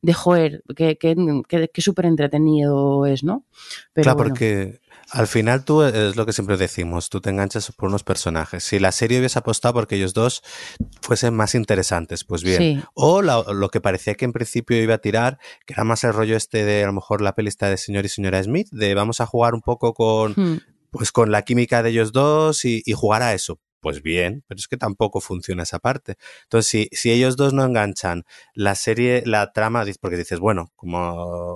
de 0.00 0.14
joder, 0.14 0.62
que, 0.76 0.96
que, 0.96 1.16
que, 1.48 1.68
que 1.68 1.80
súper 1.82 2.06
entretenido 2.06 3.04
es, 3.06 3.24
¿no? 3.24 3.44
Pero 3.92 4.04
claro, 4.04 4.16
bueno. 4.16 4.28
porque 4.30 4.80
al 5.10 5.26
final 5.26 5.64
tú 5.64 5.82
es 5.82 6.16
lo 6.16 6.26
que 6.26 6.32
siempre 6.32 6.56
decimos, 6.56 7.08
tú 7.08 7.20
te 7.20 7.30
enganchas 7.30 7.72
por 7.72 7.88
unos 7.88 8.04
personajes. 8.04 8.62
Si 8.62 8.78
la 8.78 8.92
serie 8.92 9.18
hubiese 9.18 9.38
apostado 9.38 9.74
porque 9.74 9.96
ellos 9.96 10.14
dos 10.14 10.42
fuesen 11.00 11.34
más 11.34 11.54
interesantes, 11.54 12.24
pues 12.24 12.42
bien. 12.42 12.58
Sí. 12.58 12.82
O 12.94 13.22
la, 13.22 13.42
lo 13.52 13.70
que 13.70 13.80
parecía 13.80 14.14
que 14.14 14.24
en 14.24 14.32
principio 14.32 14.80
iba 14.80 14.94
a 14.94 14.98
tirar, 14.98 15.38
que 15.66 15.74
era 15.74 15.84
más 15.84 16.04
el 16.04 16.12
rollo 16.12 16.36
este 16.36 16.64
de 16.64 16.84
a 16.84 16.86
lo 16.86 16.92
mejor 16.92 17.20
la 17.20 17.34
pelista 17.34 17.68
de 17.68 17.76
señor 17.76 18.04
y 18.04 18.08
señora 18.08 18.42
Smith, 18.42 18.68
de 18.70 18.94
vamos 18.94 19.20
a 19.20 19.26
jugar 19.26 19.54
un 19.54 19.62
poco 19.62 19.94
con, 19.94 20.32
hmm. 20.32 20.60
pues 20.90 21.10
con 21.10 21.32
la 21.32 21.42
química 21.42 21.82
de 21.82 21.90
ellos 21.90 22.12
dos 22.12 22.64
y, 22.64 22.82
y 22.84 22.92
jugar 22.92 23.22
a 23.22 23.34
eso 23.34 23.58
pues 23.80 24.02
bien, 24.02 24.44
pero 24.46 24.58
es 24.58 24.68
que 24.68 24.76
tampoco 24.76 25.20
funciona 25.20 25.62
esa 25.62 25.78
parte. 25.78 26.16
Entonces, 26.44 26.70
si, 26.70 26.88
si 26.92 27.10
ellos 27.10 27.36
dos 27.36 27.52
no 27.52 27.64
enganchan 27.64 28.24
la 28.54 28.74
serie, 28.74 29.22
la 29.26 29.52
trama, 29.52 29.84
porque 30.00 30.16
dices, 30.16 30.38
bueno, 30.38 30.72
como 30.76 30.98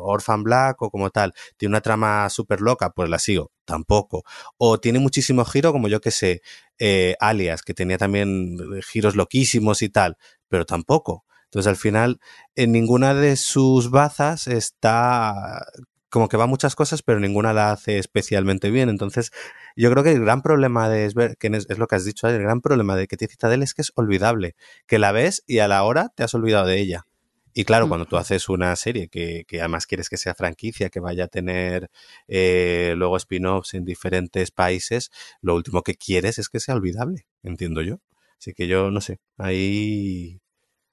Orphan 0.05 0.43
Black 0.43 0.81
o 0.83 0.91
como 0.91 1.11
tal, 1.11 1.35
tiene 1.57 1.73
una 1.73 1.81
trama 1.81 2.29
súper 2.31 2.61
loca, 2.61 2.91
pues 2.91 3.09
la 3.09 3.19
sigo, 3.19 3.53
tampoco. 3.65 4.25
O 4.59 4.79
tiene 4.81 4.99
muchísimo 4.99 5.45
giro, 5.45 5.73
como 5.73 5.89
yo 5.89 6.01
que 6.01 6.11
sé, 6.11 6.43
eh, 6.79 7.17
Alias, 7.21 7.63
que 7.63 7.75
tenía 7.75 7.99
también 7.99 8.57
giros 8.83 9.17
loquísimos 9.17 9.83
y 9.83 9.89
tal, 9.89 10.17
pero 10.49 10.65
tampoco. 10.67 11.25
Entonces, 11.45 11.69
al 11.69 11.77
final, 11.77 12.21
en 12.55 12.73
ninguna 12.73 13.15
de 13.15 13.37
sus 13.37 13.91
bazas 13.91 14.47
está 14.47 15.67
como 16.13 16.29
que 16.29 16.37
va 16.37 16.47
muchas 16.47 16.77
cosas, 16.77 17.03
pero 17.03 17.21
ninguna 17.21 17.55
la 17.55 17.73
hace 17.73 17.99
especialmente 17.99 18.71
bien. 18.71 18.91
Entonces, 18.91 19.33
yo 19.77 19.91
creo 19.91 20.05
que 20.05 20.13
el 20.13 20.21
gran 20.21 20.43
problema 20.43 20.89
de 20.89 21.05
Esber, 21.05 21.37
que 21.37 21.49
es, 21.49 21.67
es, 21.69 21.79
lo 21.79 21.87
que 21.87 21.97
has 21.97 22.05
dicho, 22.05 22.29
el 22.29 22.41
gran 22.41 22.61
problema 22.61 22.97
de 22.97 23.07
que 23.07 23.17
tiene 23.17 23.31
Citadel 23.33 23.63
es 23.63 23.75
que 23.75 23.83
es 23.83 23.93
olvidable, 23.95 24.55
que 24.87 24.99
la 24.99 25.13
ves 25.13 25.43
y 25.47 25.59
a 25.59 25.69
la 25.69 25.83
hora 25.85 26.11
te 26.15 26.23
has 26.23 26.35
olvidado 26.35 26.67
de 26.67 26.79
ella. 26.79 27.07
Y 27.55 27.65
claro, 27.65 27.87
cuando 27.87 28.07
tú 28.07 28.17
haces 28.17 28.49
una 28.49 28.75
serie 28.77 29.09
que, 29.09 29.45
que 29.47 29.61
además 29.61 29.87
quieres 29.87 30.09
que 30.09 30.17
sea 30.17 30.35
franquicia, 30.35 30.89
que 30.89 31.01
vaya 31.01 31.25
a 31.25 31.29
tener 31.29 31.91
eh, 32.27 32.95
luego 32.97 33.17
spin-offs 33.19 33.75
en 33.75 33.85
diferentes 33.85 34.51
países, 34.51 35.11
lo 35.43 35.55
último 35.55 35.83
que 35.83 35.95
quieres 35.95 36.39
es 36.39 36.49
que 36.49 36.61
sea 36.61 36.75
olvidable, 36.75 37.27
entiendo 37.43 37.83
yo. 37.83 38.01
Así 38.39 38.55
que 38.55 38.67
yo, 38.67 38.91
no 38.91 39.01
sé, 39.01 39.21
ahí 39.37 40.41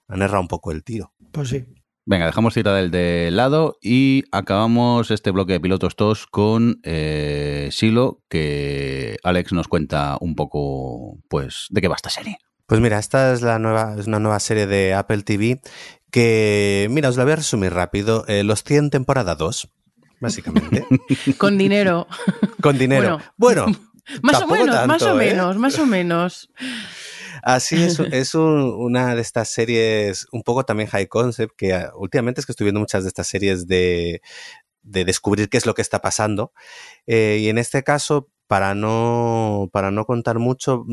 han 0.08 0.22
errado 0.22 0.42
un 0.42 0.50
poco 0.50 0.72
el 0.72 0.84
tiro. 0.84 1.14
Pues 1.32 1.50
sí, 1.50 1.66
Venga, 2.10 2.26
dejamos 2.26 2.56
Citadel 2.56 2.90
de 2.90 3.30
lado 3.30 3.78
y 3.84 4.24
acabamos 4.32 5.12
este 5.12 5.30
bloque 5.30 5.54
de 5.54 5.60
pilotos 5.60 5.96
TOS 5.96 6.26
con 6.26 6.80
eh, 6.82 7.70
Silo, 7.72 8.24
que 8.30 9.18
Alex 9.24 9.54
nos 9.54 9.68
cuenta 9.68 10.18
un 10.20 10.34
poco, 10.34 11.20
pues, 11.30 11.68
de 11.70 11.82
qué 11.82 11.88
va 11.88 11.96
esta 11.96 12.10
serie. 12.10 12.40
Pues 12.66 12.82
mira, 12.82 12.98
esta 12.98 13.32
es 13.32 13.44
la 13.44 13.60
nueva, 13.60 13.96
es 14.00 14.08
una 14.08 14.18
nueva 14.18 14.40
serie 14.40 14.66
de 14.66 14.96
Apple 14.96 15.22
TV 15.22 15.62
que, 16.10 16.88
mira, 16.90 17.10
os 17.10 17.18
la 17.18 17.26
voy 17.26 17.34
a 17.34 17.36
resumir 17.36 17.74
rápido. 17.74 18.26
Eh, 18.28 18.44
los 18.44 18.64
100 18.64 18.90
temporada 18.90 19.36
2, 19.36 19.70
básicamente. 20.20 20.88
con 21.38 21.60
dinero. 21.60 22.08
con 22.60 22.80
dinero. 22.80 23.20
Bueno, 23.38 23.68
bueno 23.68 23.90
más 24.24 24.42
o 24.42 24.48
menos, 24.48 24.76
tanto, 24.76 24.88
más 24.88 25.02
o 25.04 25.12
¿eh? 25.12 25.28
menos, 25.28 25.58
más 25.58 25.78
o 25.78 25.86
menos. 25.86 26.50
Así 27.44 27.82
es, 27.82 28.00
es 28.12 28.36
un, 28.36 28.74
una 28.78 29.16
de 29.16 29.22
estas 29.22 29.50
series 29.50 30.28
un 30.32 30.44
poco 30.44 30.64
también 30.64 30.90
high 30.90 31.08
concept, 31.08 31.56
que 31.56 31.74
uh, 31.74 31.98
últimamente 31.98 32.42
es 32.42 32.46
que 32.46 32.52
estoy 32.52 32.66
viendo 32.66 32.80
muchas 32.80 33.04
de 33.04 33.10
estas 33.10 33.28
series 33.28 33.68
de, 33.68 34.22
de 34.84 35.06
descubrir 35.06 35.50
qué 35.50 35.58
es 35.58 35.66
lo 35.66 35.74
que 35.74 35.82
está 35.82 36.02
pasando. 36.02 36.54
Eh, 37.08 37.40
y 37.42 37.50
en 37.50 37.58
este 37.58 37.84
caso, 37.84 38.30
para 38.48 38.76
no, 38.76 39.70
para 39.72 39.92
no 39.92 40.06
contar 40.06 40.40
mucho, 40.40 40.86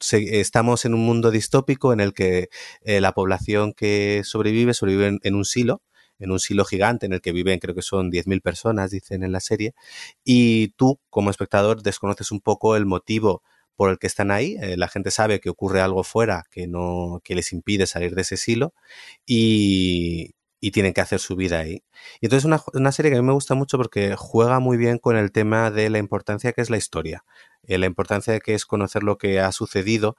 se, 0.00 0.40
estamos 0.40 0.84
en 0.84 0.94
un 0.94 1.04
mundo 1.04 1.30
distópico 1.30 1.92
en 1.92 2.00
el 2.00 2.14
que 2.14 2.48
eh, 2.82 3.00
la 3.00 3.12
población 3.12 3.72
que 3.72 4.22
sobrevive 4.24 4.74
sobrevive 4.74 5.08
en, 5.08 5.18
en, 5.22 5.34
un 5.34 5.44
silo, 5.44 5.82
en 6.18 6.30
un 6.30 6.40
silo 6.40 6.64
gigante 6.64 7.06
en 7.06 7.12
el 7.12 7.20
que 7.20 7.32
viven, 7.32 7.58
creo 7.58 7.74
que 7.74 7.82
son 7.82 8.10
10.000 8.10 8.40
personas, 8.42 8.90
dicen 8.90 9.22
en 9.22 9.32
la 9.32 9.40
serie, 9.40 9.74
y 10.24 10.68
tú, 10.76 11.00
como 11.10 11.30
espectador, 11.30 11.82
desconoces 11.82 12.30
un 12.32 12.40
poco 12.40 12.76
el 12.76 12.86
motivo 12.86 13.42
por 13.78 13.90
el 13.90 13.98
que 14.00 14.08
están 14.08 14.32
ahí. 14.32 14.56
Eh, 14.60 14.76
la 14.76 14.88
gente 14.88 15.12
sabe 15.12 15.38
que 15.40 15.50
ocurre 15.50 15.80
algo 15.80 16.02
fuera 16.02 16.44
que 16.50 16.66
no 16.66 17.20
que 17.24 17.36
les 17.36 17.52
impide 17.52 17.86
salir 17.86 18.16
de 18.16 18.22
ese 18.22 18.36
silo 18.36 18.74
y, 19.24 20.34
tienen 20.72 20.92
que 20.92 21.00
hacer 21.00 21.20
su 21.20 21.36
vida 21.36 21.60
ahí. 21.60 21.84
Y 22.20 22.26
entonces 22.26 22.44
una, 22.44 22.60
una, 22.74 22.92
serie 22.92 23.12
que 23.12 23.18
a 23.18 23.22
mí 23.22 23.26
me 23.26 23.32
gusta 23.32 23.54
mucho 23.54 23.78
porque 23.78 24.16
juega 24.16 24.58
muy 24.60 24.76
bien 24.76 24.98
con 24.98 25.16
el 25.16 25.30
tema 25.32 25.70
de 25.70 25.90
la 25.90 25.98
importancia 25.98 26.52
que 26.52 26.60
es 26.60 26.70
la 26.70 26.76
historia, 26.76 27.24
eh, 27.62 27.78
la 27.78 27.86
importancia 27.86 28.40
que 28.40 28.54
es 28.54 28.66
conocer 28.66 29.04
lo 29.04 29.16
que 29.18 29.40
ha 29.40 29.52
sucedido 29.52 30.16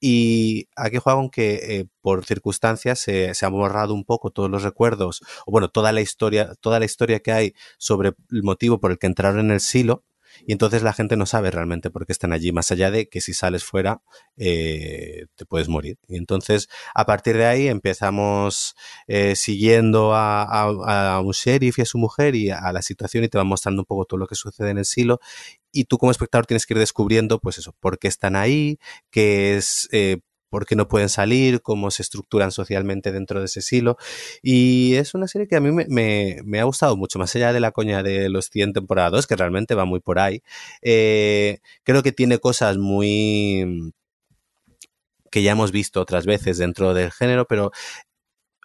Y 0.00 0.68
aquí 0.76 0.98
juega 0.98 1.18
con 1.18 1.30
que 1.30 1.78
eh, 1.78 1.86
por 2.02 2.24
circunstancias 2.26 2.98
se, 2.98 3.34
se 3.34 3.46
han 3.46 3.52
borrado 3.52 3.94
un 3.94 4.04
poco 4.04 4.30
todos 4.30 4.50
los 4.50 4.62
recuerdos, 4.64 5.22
o 5.46 5.52
bueno, 5.52 5.68
toda 5.70 5.92
la 5.92 6.00
historia, 6.02 6.54
toda 6.60 6.80
la 6.80 6.86
historia 6.86 7.20
que 7.20 7.32
hay 7.32 7.54
sobre 7.78 8.10
el 8.32 8.42
motivo 8.42 8.80
por 8.80 8.90
el 8.90 8.98
que 8.98 9.06
entraron 9.06 9.40
en 9.40 9.52
el 9.52 9.60
silo, 9.60 10.04
y 10.44 10.52
entonces 10.52 10.82
la 10.82 10.92
gente 10.92 11.16
no 11.16 11.26
sabe 11.26 11.50
realmente 11.50 11.90
por 11.90 12.06
qué 12.06 12.12
están 12.12 12.32
allí, 12.32 12.52
más 12.52 12.70
allá 12.72 12.90
de 12.90 13.08
que 13.08 13.20
si 13.20 13.32
sales 13.32 13.64
fuera 13.64 14.02
eh, 14.36 15.26
te 15.34 15.46
puedes 15.46 15.68
morir. 15.68 15.98
Y 16.08 16.16
entonces 16.16 16.68
a 16.94 17.06
partir 17.06 17.36
de 17.36 17.46
ahí 17.46 17.68
empezamos 17.68 18.74
eh, 19.06 19.36
siguiendo 19.36 20.12
a, 20.14 21.20
un 21.22 21.32
sheriff 21.32 21.78
y 21.78 21.82
a 21.82 21.86
su 21.86 21.98
mujer 21.98 22.34
y 22.34 22.50
a 22.50 22.72
la 22.72 22.82
situación 22.82 23.24
y 23.24 23.28
te 23.28 23.38
van 23.38 23.46
mostrando 23.46 23.82
un 23.82 23.86
poco 23.86 24.04
todo 24.04 24.18
lo 24.18 24.26
que 24.26 24.34
sucede 24.34 24.70
en 24.70 24.78
el 24.78 24.84
silo. 24.84 25.20
Y 25.72 25.84
tú 25.84 25.98
como 25.98 26.10
espectador 26.12 26.46
tienes 26.46 26.66
que 26.66 26.74
ir 26.74 26.78
descubriendo, 26.78 27.38
pues 27.38 27.58
eso, 27.58 27.74
por 27.80 27.98
qué 27.98 28.08
están 28.08 28.36
ahí, 28.36 28.78
qué 29.10 29.56
es... 29.56 29.88
eh, 29.92 30.18
por 30.50 30.66
qué 30.66 30.76
no 30.76 30.88
pueden 30.88 31.08
salir, 31.08 31.62
cómo 31.62 31.90
se 31.90 32.02
estructuran 32.02 32.52
socialmente 32.52 33.12
dentro 33.12 33.40
de 33.40 33.46
ese 33.46 33.62
silo. 33.62 33.96
Y 34.42 34.94
es 34.94 35.14
una 35.14 35.28
serie 35.28 35.48
que 35.48 35.56
a 35.56 35.60
mí 35.60 35.70
me, 35.72 36.60
ha 36.60 36.64
gustado 36.64 36.96
mucho, 36.96 37.18
más 37.18 37.34
allá 37.36 37.52
de 37.52 37.60
la 37.60 37.72
coña 37.72 38.02
de 38.02 38.28
los 38.28 38.46
100 38.50 38.72
temporadas, 38.72 39.26
que 39.26 39.36
realmente 39.36 39.74
va 39.74 39.84
muy 39.84 40.00
por 40.00 40.18
ahí. 40.18 40.42
Eh, 40.82 41.58
creo 41.84 42.02
que 42.02 42.12
tiene 42.12 42.38
cosas 42.38 42.78
muy 42.78 43.92
que 45.30 45.42
ya 45.42 45.52
hemos 45.52 45.72
visto 45.72 46.00
otras 46.00 46.24
veces 46.24 46.56
dentro 46.56 46.94
del 46.94 47.12
género, 47.12 47.46
pero 47.46 47.70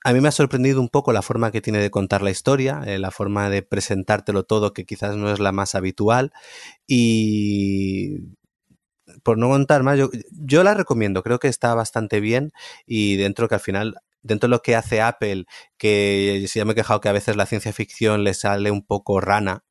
a 0.03 0.13
mí 0.13 0.21
me 0.21 0.29
ha 0.29 0.31
sorprendido 0.31 0.81
un 0.81 0.89
poco 0.89 1.13
la 1.13 1.21
forma 1.21 1.51
que 1.51 1.61
tiene 1.61 1.79
de 1.79 1.91
contar 1.91 2.21
la 2.23 2.31
historia, 2.31 2.81
eh, 2.85 2.97
la 2.97 3.11
forma 3.11 3.49
de 3.49 3.61
presentártelo 3.61 4.43
todo, 4.43 4.73
que 4.73 4.85
quizás 4.85 5.15
no 5.15 5.31
es 5.31 5.39
la 5.39 5.51
más 5.51 5.75
habitual. 5.75 6.31
Y 6.87 8.19
por 9.23 9.37
no 9.37 9.49
contar 9.49 9.83
más, 9.83 9.97
yo, 9.97 10.09
yo 10.31 10.63
la 10.63 10.73
recomiendo, 10.73 11.23
creo 11.23 11.39
que 11.39 11.47
está 11.47 11.73
bastante 11.73 12.19
bien 12.19 12.51
y 12.85 13.15
dentro 13.17 13.47
que 13.47 13.55
al 13.55 13.61
final, 13.61 13.95
dentro 14.21 14.47
de 14.47 14.51
lo 14.51 14.61
que 14.61 14.75
hace 14.75 15.01
Apple, 15.01 15.45
que 15.77 16.45
si 16.47 16.59
ya 16.59 16.65
me 16.65 16.73
he 16.73 16.75
quejado 16.75 17.01
que 17.01 17.09
a 17.09 17.13
veces 17.13 17.35
la 17.35 17.45
ciencia 17.45 17.73
ficción 17.73 18.23
le 18.23 18.33
sale 18.33 18.71
un 18.71 18.85
poco 18.85 19.19
rana 19.21 19.63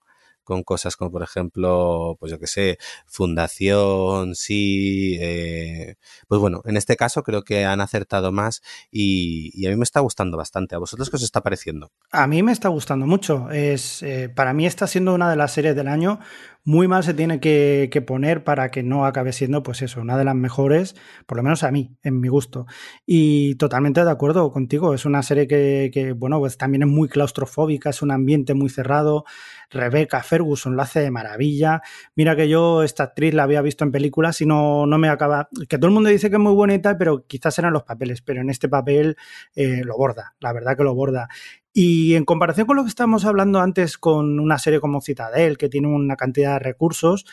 con 0.50 0.64
cosas 0.64 0.96
como 0.96 1.12
por 1.12 1.22
ejemplo, 1.22 2.16
pues 2.18 2.32
yo 2.32 2.40
que 2.40 2.48
sé, 2.48 2.78
fundación, 3.06 4.34
sí, 4.34 5.16
eh, 5.20 5.94
pues 6.26 6.40
bueno, 6.40 6.60
en 6.64 6.76
este 6.76 6.96
caso 6.96 7.22
creo 7.22 7.42
que 7.44 7.64
han 7.64 7.80
acertado 7.80 8.32
más 8.32 8.60
y, 8.90 9.52
y 9.54 9.66
a 9.66 9.70
mí 9.70 9.76
me 9.76 9.84
está 9.84 10.00
gustando 10.00 10.36
bastante. 10.36 10.74
¿A 10.74 10.78
vosotros 10.78 11.08
qué 11.08 11.16
os 11.16 11.22
está 11.22 11.40
pareciendo? 11.40 11.92
A 12.10 12.26
mí 12.26 12.42
me 12.42 12.50
está 12.50 12.68
gustando 12.68 13.06
mucho. 13.06 13.48
Es, 13.52 14.02
eh, 14.02 14.28
para 14.28 14.52
mí 14.52 14.66
está 14.66 14.88
siendo 14.88 15.14
una 15.14 15.30
de 15.30 15.36
las 15.36 15.52
series 15.52 15.76
del 15.76 15.86
año. 15.86 16.18
Muy 16.64 16.88
mal 16.88 17.02
se 17.02 17.14
tiene 17.14 17.40
que, 17.40 18.04
poner 18.06 18.44
para 18.44 18.70
que 18.70 18.82
no 18.82 19.06
acabe 19.06 19.32
siendo, 19.32 19.62
pues 19.62 19.80
eso, 19.80 20.00
una 20.02 20.18
de 20.18 20.24
las 20.24 20.34
mejores, 20.34 20.94
por 21.26 21.38
lo 21.38 21.42
menos 21.42 21.62
a 21.62 21.70
mí, 21.70 21.96
en 22.02 22.20
mi 22.20 22.28
gusto. 22.28 22.66
Y 23.06 23.54
totalmente 23.54 24.04
de 24.04 24.10
acuerdo 24.10 24.52
contigo. 24.52 24.92
Es 24.92 25.06
una 25.06 25.22
serie 25.22 25.46
que, 25.48 26.14
bueno, 26.16 26.38
pues 26.38 26.58
también 26.58 26.82
es 26.82 26.88
muy 26.88 27.08
claustrofóbica, 27.08 27.90
es 27.90 28.02
un 28.02 28.10
ambiente 28.10 28.52
muy 28.52 28.68
cerrado. 28.68 29.24
Rebecca 29.70 30.22
Ferguson 30.22 30.76
lo 30.76 30.82
hace 30.82 31.00
de 31.00 31.10
maravilla. 31.10 31.80
Mira 32.14 32.36
que 32.36 32.48
yo 32.48 32.82
esta 32.82 33.04
actriz 33.04 33.32
la 33.32 33.44
había 33.44 33.62
visto 33.62 33.84
en 33.84 33.92
películas 33.92 34.40
y 34.42 34.46
no, 34.46 34.84
no 34.86 34.98
me 34.98 35.08
acaba. 35.08 35.48
Que 35.68 35.78
todo 35.78 35.86
el 35.86 35.94
mundo 35.94 36.10
dice 36.10 36.28
que 36.28 36.36
es 36.36 36.42
muy 36.42 36.78
tal, 36.80 36.98
pero 36.98 37.24
quizás 37.26 37.58
eran 37.58 37.72
los 37.72 37.84
papeles. 37.84 38.20
Pero 38.20 38.42
en 38.42 38.50
este 38.50 38.68
papel 38.68 39.16
eh, 39.54 39.82
lo 39.84 39.96
borda, 39.96 40.34
la 40.40 40.52
verdad 40.52 40.76
que 40.76 40.84
lo 40.84 40.94
borda. 40.94 41.28
Y 41.72 42.14
en 42.14 42.24
comparación 42.24 42.66
con 42.66 42.76
lo 42.76 42.82
que 42.82 42.88
estábamos 42.88 43.24
hablando 43.24 43.60
antes 43.60 43.96
con 43.96 44.40
una 44.40 44.58
serie 44.58 44.80
como 44.80 45.00
Citadel, 45.00 45.56
que 45.56 45.68
tiene 45.68 45.88
una 45.88 46.16
cantidad 46.16 46.54
de 46.54 46.58
recursos, 46.58 47.26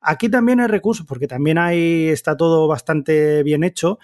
aquí 0.00 0.28
también 0.28 0.60
hay 0.60 0.66
recursos, 0.66 1.06
porque 1.06 1.28
también 1.28 1.58
hay, 1.58 2.08
está 2.08 2.36
todo 2.36 2.66
bastante 2.66 3.42
bien 3.42 3.64
hecho. 3.64 3.98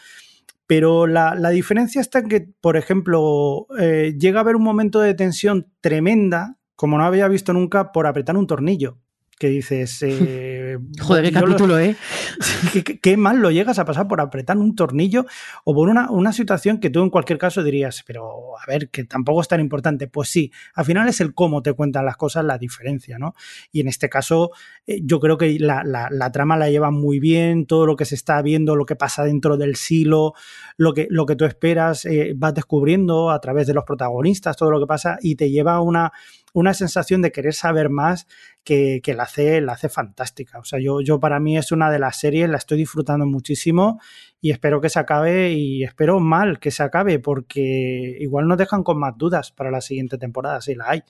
Pero 0.66 1.08
la, 1.08 1.34
la 1.34 1.50
diferencia 1.50 2.00
está 2.00 2.20
en 2.20 2.28
que, 2.28 2.48
por 2.60 2.76
ejemplo, 2.76 3.66
eh, 3.78 4.14
llega 4.16 4.38
a 4.38 4.42
haber 4.42 4.54
un 4.54 4.62
momento 4.62 5.00
de 5.00 5.14
tensión 5.14 5.72
tremenda, 5.80 6.58
como 6.76 6.96
no 6.96 7.04
había 7.04 7.26
visto 7.26 7.52
nunca, 7.52 7.90
por 7.90 8.06
apretar 8.06 8.36
un 8.36 8.46
tornillo. 8.46 8.98
Que 9.40 9.48
dices. 9.48 10.02
Eh, 10.02 10.76
Joder, 11.00 11.24
qué 11.24 11.30
yo 11.32 11.40
lo- 11.40 11.46
capítulo, 11.46 11.78
¿eh? 11.78 11.96
¿Qué, 13.02 13.16
mal 13.16 13.38
lo 13.38 13.50
llegas 13.50 13.78
a 13.78 13.86
pasar 13.86 14.06
por 14.06 14.20
apretar 14.20 14.58
un 14.58 14.74
tornillo 14.76 15.24
o 15.64 15.74
por 15.74 15.88
una, 15.88 16.10
una 16.10 16.34
situación 16.34 16.78
que 16.78 16.90
tú 16.90 17.02
en 17.02 17.08
cualquier 17.08 17.38
caso 17.38 17.62
dirías, 17.62 18.04
pero 18.06 18.58
a 18.58 18.66
ver, 18.66 18.90
que 18.90 19.04
tampoco 19.04 19.40
es 19.40 19.48
tan 19.48 19.58
importante. 19.60 20.08
Pues 20.08 20.28
sí, 20.28 20.52
al 20.74 20.84
final 20.84 21.08
es 21.08 21.22
el 21.22 21.32
cómo 21.32 21.62
te 21.62 21.72
cuentan 21.72 22.04
las 22.04 22.18
cosas 22.18 22.44
la 22.44 22.58
diferencia, 22.58 23.18
¿no? 23.18 23.34
Y 23.72 23.80
en 23.80 23.88
este 23.88 24.10
caso, 24.10 24.50
eh, 24.86 25.00
yo 25.02 25.18
creo 25.20 25.38
que 25.38 25.58
la, 25.58 25.84
la- 25.84 26.08
la 26.10 26.30
trama 26.30 26.58
la 26.58 26.68
lleva 26.68 26.90
muy 26.90 27.18
bien, 27.18 27.64
todo 27.64 27.86
lo 27.86 27.96
que 27.96 28.04
se 28.04 28.16
está 28.16 28.42
viendo, 28.42 28.76
lo 28.76 28.84
que 28.84 28.94
pasa 28.96 29.24
dentro 29.24 29.56
del 29.56 29.76
silo, 29.76 30.34
lo 30.76 30.92
que, 30.92 31.06
lo 31.08 31.24
que 31.24 31.36
tú 31.36 31.46
esperas, 31.46 32.04
eh, 32.04 32.34
vas 32.36 32.52
descubriendo 32.52 33.30
a 33.30 33.40
través 33.40 33.66
de 33.66 33.72
los 33.72 33.84
protagonistas 33.84 34.54
todo 34.56 34.70
lo 34.70 34.78
que 34.80 34.86
pasa 34.86 35.16
y 35.22 35.34
te 35.36 35.50
lleva 35.50 35.76
a 35.76 35.80
una, 35.80 36.12
una 36.52 36.74
sensación 36.74 37.22
de 37.22 37.32
querer 37.32 37.54
saber 37.54 37.90
más 37.90 38.26
que, 38.64 39.02
la, 39.06 39.24
hace, 39.24 39.60
la 39.60 39.72
hace 39.72 39.88
fantástica. 39.88 40.58
O 40.58 40.64
sea, 40.64 40.78
yo, 40.78 41.00
yo 41.00 41.20
para 41.20 41.40
mí 41.40 41.56
es 41.56 41.72
una 41.72 41.90
de 41.90 41.98
las 41.98 42.18
series, 42.18 42.48
la 42.48 42.58
estoy 42.58 42.78
disfrutando 42.78 43.26
muchísimo 43.26 44.00
y 44.40 44.50
espero 44.50 44.80
que 44.80 44.88
se 44.88 44.98
acabe 44.98 45.52
y 45.52 45.84
espero 45.84 46.20
mal 46.20 46.58
que 46.58 46.70
se 46.70 46.82
acabe 46.82 47.18
porque 47.18 48.16
igual 48.20 48.46
nos 48.48 48.58
dejan 48.58 48.82
con 48.82 48.98
más 48.98 49.16
dudas 49.16 49.52
para 49.52 49.70
la 49.70 49.80
siguiente 49.80 50.18
temporada, 50.18 50.60
si 50.60 50.74
la 50.74 50.90
hay. 50.90 51.02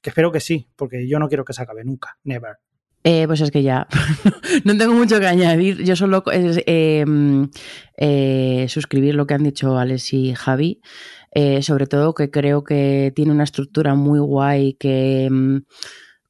Que 0.00 0.10
espero 0.10 0.30
que 0.30 0.40
sí, 0.40 0.68
porque 0.76 1.08
yo 1.08 1.18
no 1.18 1.28
quiero 1.28 1.44
que 1.44 1.52
se 1.52 1.62
acabe 1.62 1.84
nunca, 1.84 2.18
never. 2.22 2.58
Eh, 3.04 3.24
pues 3.26 3.40
es 3.40 3.50
que 3.50 3.62
ya 3.62 3.86
no 4.64 4.76
tengo 4.76 4.94
mucho 4.94 5.20
que 5.20 5.26
añadir. 5.26 5.84
Yo 5.84 5.96
solo 5.96 6.22
eh, 6.32 7.04
eh, 7.96 8.66
suscribir 8.68 9.14
lo 9.14 9.26
que 9.26 9.34
han 9.34 9.44
dicho 9.44 9.78
Alex 9.78 10.12
y 10.12 10.34
Javi. 10.34 10.80
Eh, 11.30 11.62
sobre 11.62 11.86
todo 11.86 12.14
que 12.14 12.30
creo 12.30 12.64
que 12.64 13.12
tiene 13.14 13.32
una 13.32 13.44
estructura 13.44 13.94
muy 13.94 14.18
guay 14.18 14.74
que 14.74 15.28
mm, 15.30 15.58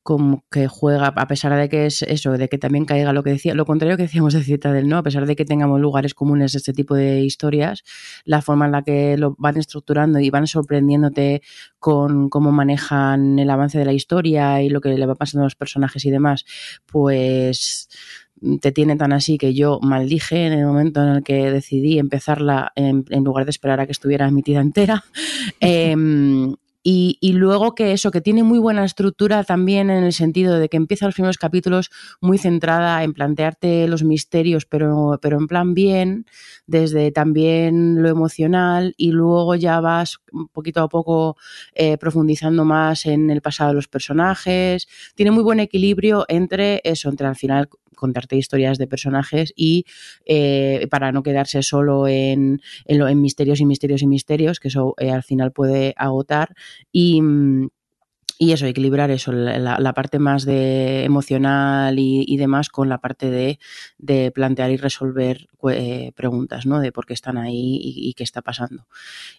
como 0.09 0.43
que 0.51 0.69
juega, 0.69 1.09
a 1.09 1.29
pesar 1.29 1.55
de 1.55 1.69
que 1.69 1.85
es 1.85 2.01
eso, 2.01 2.33
de 2.33 2.49
que 2.49 2.57
también 2.57 2.87
caiga 2.87 3.13
lo 3.13 3.23
que 3.23 3.29
decía, 3.29 3.53
lo 3.53 3.67
contrario 3.67 3.99
que 3.99 4.05
decíamos 4.05 4.33
de 4.33 4.43
Citadel, 4.43 4.89
¿no? 4.89 4.97
A 4.97 5.03
pesar 5.03 5.27
de 5.27 5.37
que 5.37 5.45
tengamos 5.45 5.83
lugares 5.83 6.15
comunes 6.15 6.53
de 6.53 6.57
este 6.57 6.73
tipo 6.73 6.95
de 6.95 7.21
historias, 7.21 7.85
la 8.25 8.41
forma 8.41 8.65
en 8.65 8.73
la 8.73 8.83
que 8.83 9.19
lo 9.19 9.35
van 9.37 9.59
estructurando 9.59 10.19
y 10.19 10.31
van 10.31 10.47
sorprendiéndote 10.47 11.43
con 11.79 12.31
cómo 12.31 12.53
manejan 12.53 13.39
el 13.39 13.51
avance 13.51 13.77
de 13.77 13.85
la 13.85 13.93
historia 13.93 14.63
y 14.63 14.71
lo 14.71 14.81
que 14.81 14.89
le 14.89 15.05
va 15.05 15.15
pasando 15.15 15.43
a 15.43 15.45
los 15.45 15.57
personajes 15.57 16.03
y 16.07 16.11
demás, 16.11 16.47
pues 16.87 17.91
te 18.63 18.73
tiene 18.73 18.97
tan 18.97 19.13
así 19.13 19.37
que 19.37 19.53
yo 19.53 19.79
maldije 19.83 20.47
en 20.47 20.55
el 20.55 20.65
momento 20.65 21.03
en 21.03 21.09
el 21.09 21.23
que 21.23 21.51
decidí 21.51 21.99
empezarla 21.99 22.73
en, 22.77 23.05
en 23.11 23.25
lugar 23.25 23.45
de 23.45 23.51
esperar 23.51 23.79
a 23.81 23.85
que 23.85 23.93
estuviera 23.93 24.27
emitida 24.27 24.63
entera. 24.63 25.05
Em, 25.61 26.55
y, 26.91 27.33
luego 27.35 27.75
que 27.75 27.93
eso, 27.93 28.11
que 28.11 28.23
tiene 28.23 28.43
muy 28.43 28.59
buena 28.59 28.83
estructura 28.83 29.45
también 29.45 29.91
en 29.91 30.05
el 30.05 30.15
sentido 30.15 30.59
de 30.59 30.71
que 30.71 30.79
empieza 30.79 31.05
los 31.05 31.15
primeros 31.15 31.37
capítulos 31.37 31.91
muy 32.23 32.39
centrada 32.39 33.05
en 33.05 33.13
plantearte 33.13 33.87
los 33.89 34.05
misterios, 34.05 34.65
pero, 34.65 35.19
pero 35.21 35.37
en 35.37 35.49
plan 35.49 35.75
bien, 35.75 36.25
desde 36.67 37.13
también 37.13 38.03
lo 38.03 38.09
emocional, 38.09 38.95
y 38.97 39.11
luego 39.11 39.55
ya 39.55 39.81
vas 39.81 40.19
poquito 40.55 40.81
a 40.81 40.89
poco 40.89 41.37
eh, 41.75 41.99
profundizando 41.99 42.65
más 42.65 43.05
en 43.05 43.29
el 43.29 43.43
pasado 43.43 43.71
de 43.71 43.75
los 43.75 43.89
personajes. 43.89 44.89
Tiene 45.15 45.31
muy 45.31 45.43
buen 45.43 45.61
equilibrio 45.61 46.25
entre 46.29 46.81
eso, 46.85 47.11
entre 47.11 47.27
al 47.27 47.37
final 47.37 47.69
contarte 47.99 48.37
historias 48.37 48.79
de 48.79 48.87
personajes 48.87 49.53
y 49.55 49.85
eh, 50.25 50.87
para 50.91 51.13
no 51.13 51.23
quedarse 51.23 51.63
solo 51.63 52.09
en, 52.09 52.63
en, 52.87 53.21
misterios 53.21 53.61
y 53.61 53.67
misterios 53.67 54.01
y 54.01 54.07
misterios, 54.07 54.61
que 54.61 54.69
eso 54.69 54.95
eh, 54.99 55.11
al 55.11 55.23
final 55.23 55.53
puede 55.53 55.93
agotar. 55.99 56.55
Y, 56.93 57.21
y 58.39 58.53
eso, 58.53 58.67
equilibrar 58.67 59.11
eso, 59.11 59.33
la, 59.33 59.93
parte 59.95 60.19
más 60.19 60.45
de 60.45 61.05
emocional 61.05 61.99
y, 61.99 62.25
y 62.27 62.37
demás 62.37 62.69
con 62.69 62.89
la 62.89 62.99
parte 62.99 63.31
de, 63.31 63.59
de 63.99 64.31
plantear 64.31 64.71
y 64.71 64.77
resolver 64.77 65.48
preguntas, 66.15 66.67
¿no? 66.67 66.81
De 66.81 66.93
por 66.93 67.07
qué 67.07 67.15
están 67.15 67.39
ahí 67.39 67.79
y, 67.83 68.15
qué 68.15 68.25
está 68.25 68.43
pasando. 68.43 68.87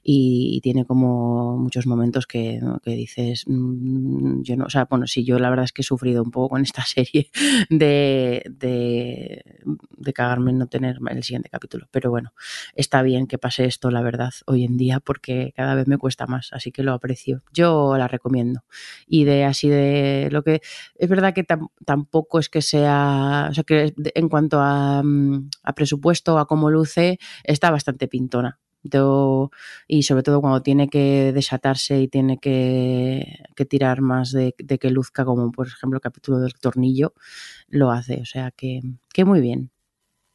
Y, 0.04 0.60
tiene 0.62 0.86
como 0.86 1.58
muchos 1.58 1.88
momentos 1.88 2.28
que, 2.28 2.60
que 2.84 2.92
dices, 2.92 3.46
mmm, 3.48 4.42
yo 4.44 4.58
no, 4.58 4.66
o 4.66 4.70
sea, 4.70 4.86
bueno, 4.86 5.08
sí, 5.08 5.24
yo 5.24 5.40
la 5.40 5.50
verdad 5.50 5.66
es 5.66 5.72
que 5.72 5.82
he 5.82 5.86
sufrido 5.86 6.22
un 6.24 6.32
poco 6.32 6.50
con 6.50 6.62
esta 6.62 6.84
serie 6.86 7.30
de, 7.70 8.44
de, 8.50 10.14
cagarme 10.14 10.52
en 10.52 10.58
no 10.58 10.68
tener 10.68 11.00
el 11.10 11.24
siguiente 11.24 11.50
capítulo. 11.50 11.88
Pero 11.92 12.10
bueno, 12.10 12.34
está 12.76 13.02
bien 13.02 13.28
que 13.28 13.38
pase 13.38 13.66
esto, 13.66 13.92
la 13.92 14.02
verdad, 14.02 14.32
hoy 14.46 14.66
en 14.66 14.76
día, 14.76 15.00
porque 15.00 15.54
cada 15.56 15.76
vez 15.76 15.88
me 15.88 15.98
cuesta 15.98 16.26
más, 16.28 16.52
así 16.52 16.72
que 16.72 16.84
lo 16.84 16.94
aprecio. 16.94 17.44
Yo 17.54 17.96
la 17.98 18.08
recomiendo 18.08 18.64
y 19.08 19.24
de 19.24 19.46
así 19.46 19.70
de 19.70 20.30
lo 20.32 20.44
que 20.44 20.62
es 20.96 21.10
verdad 21.10 21.34
que 21.34 21.44
tam, 21.44 21.70
tampoco 21.86 22.40
es 22.40 22.50
que 22.50 22.62
sea 22.62 23.48
o 23.50 23.54
sea 23.54 23.64
que 23.64 23.94
en 23.96 24.30
cuanto 24.30 24.60
a, 24.60 25.02
mm, 25.04 25.50
a 25.64 25.74
presupuesto 25.74 26.09
a 26.40 26.46
cómo 26.48 26.70
luce 26.70 27.20
está 27.44 27.72
bastante 27.72 28.08
pintona 28.08 28.60
yo, 28.82 29.52
y 29.90 30.04
sobre 30.04 30.24
todo 30.24 30.40
cuando 30.40 30.62
tiene 30.62 30.88
que 30.88 31.32
desatarse 31.34 32.00
y 32.00 32.08
tiene 32.08 32.38
que, 32.38 33.40
que 33.56 33.66
tirar 33.66 34.00
más 34.02 34.32
de, 34.32 34.56
de, 34.58 34.80
que 34.80 34.90
luzca 34.90 35.26
como 35.26 35.52
por 35.52 35.68
ejemplo 35.68 35.98
el 35.98 36.02
capítulo 36.02 36.40
del 36.40 36.54
tornillo 36.54 37.14
lo 37.68 37.92
hace 37.92 38.22
o 38.22 38.26
sea 38.26 38.52
que, 38.52 38.80
que 39.14 39.26
muy 39.26 39.42
bien 39.42 39.70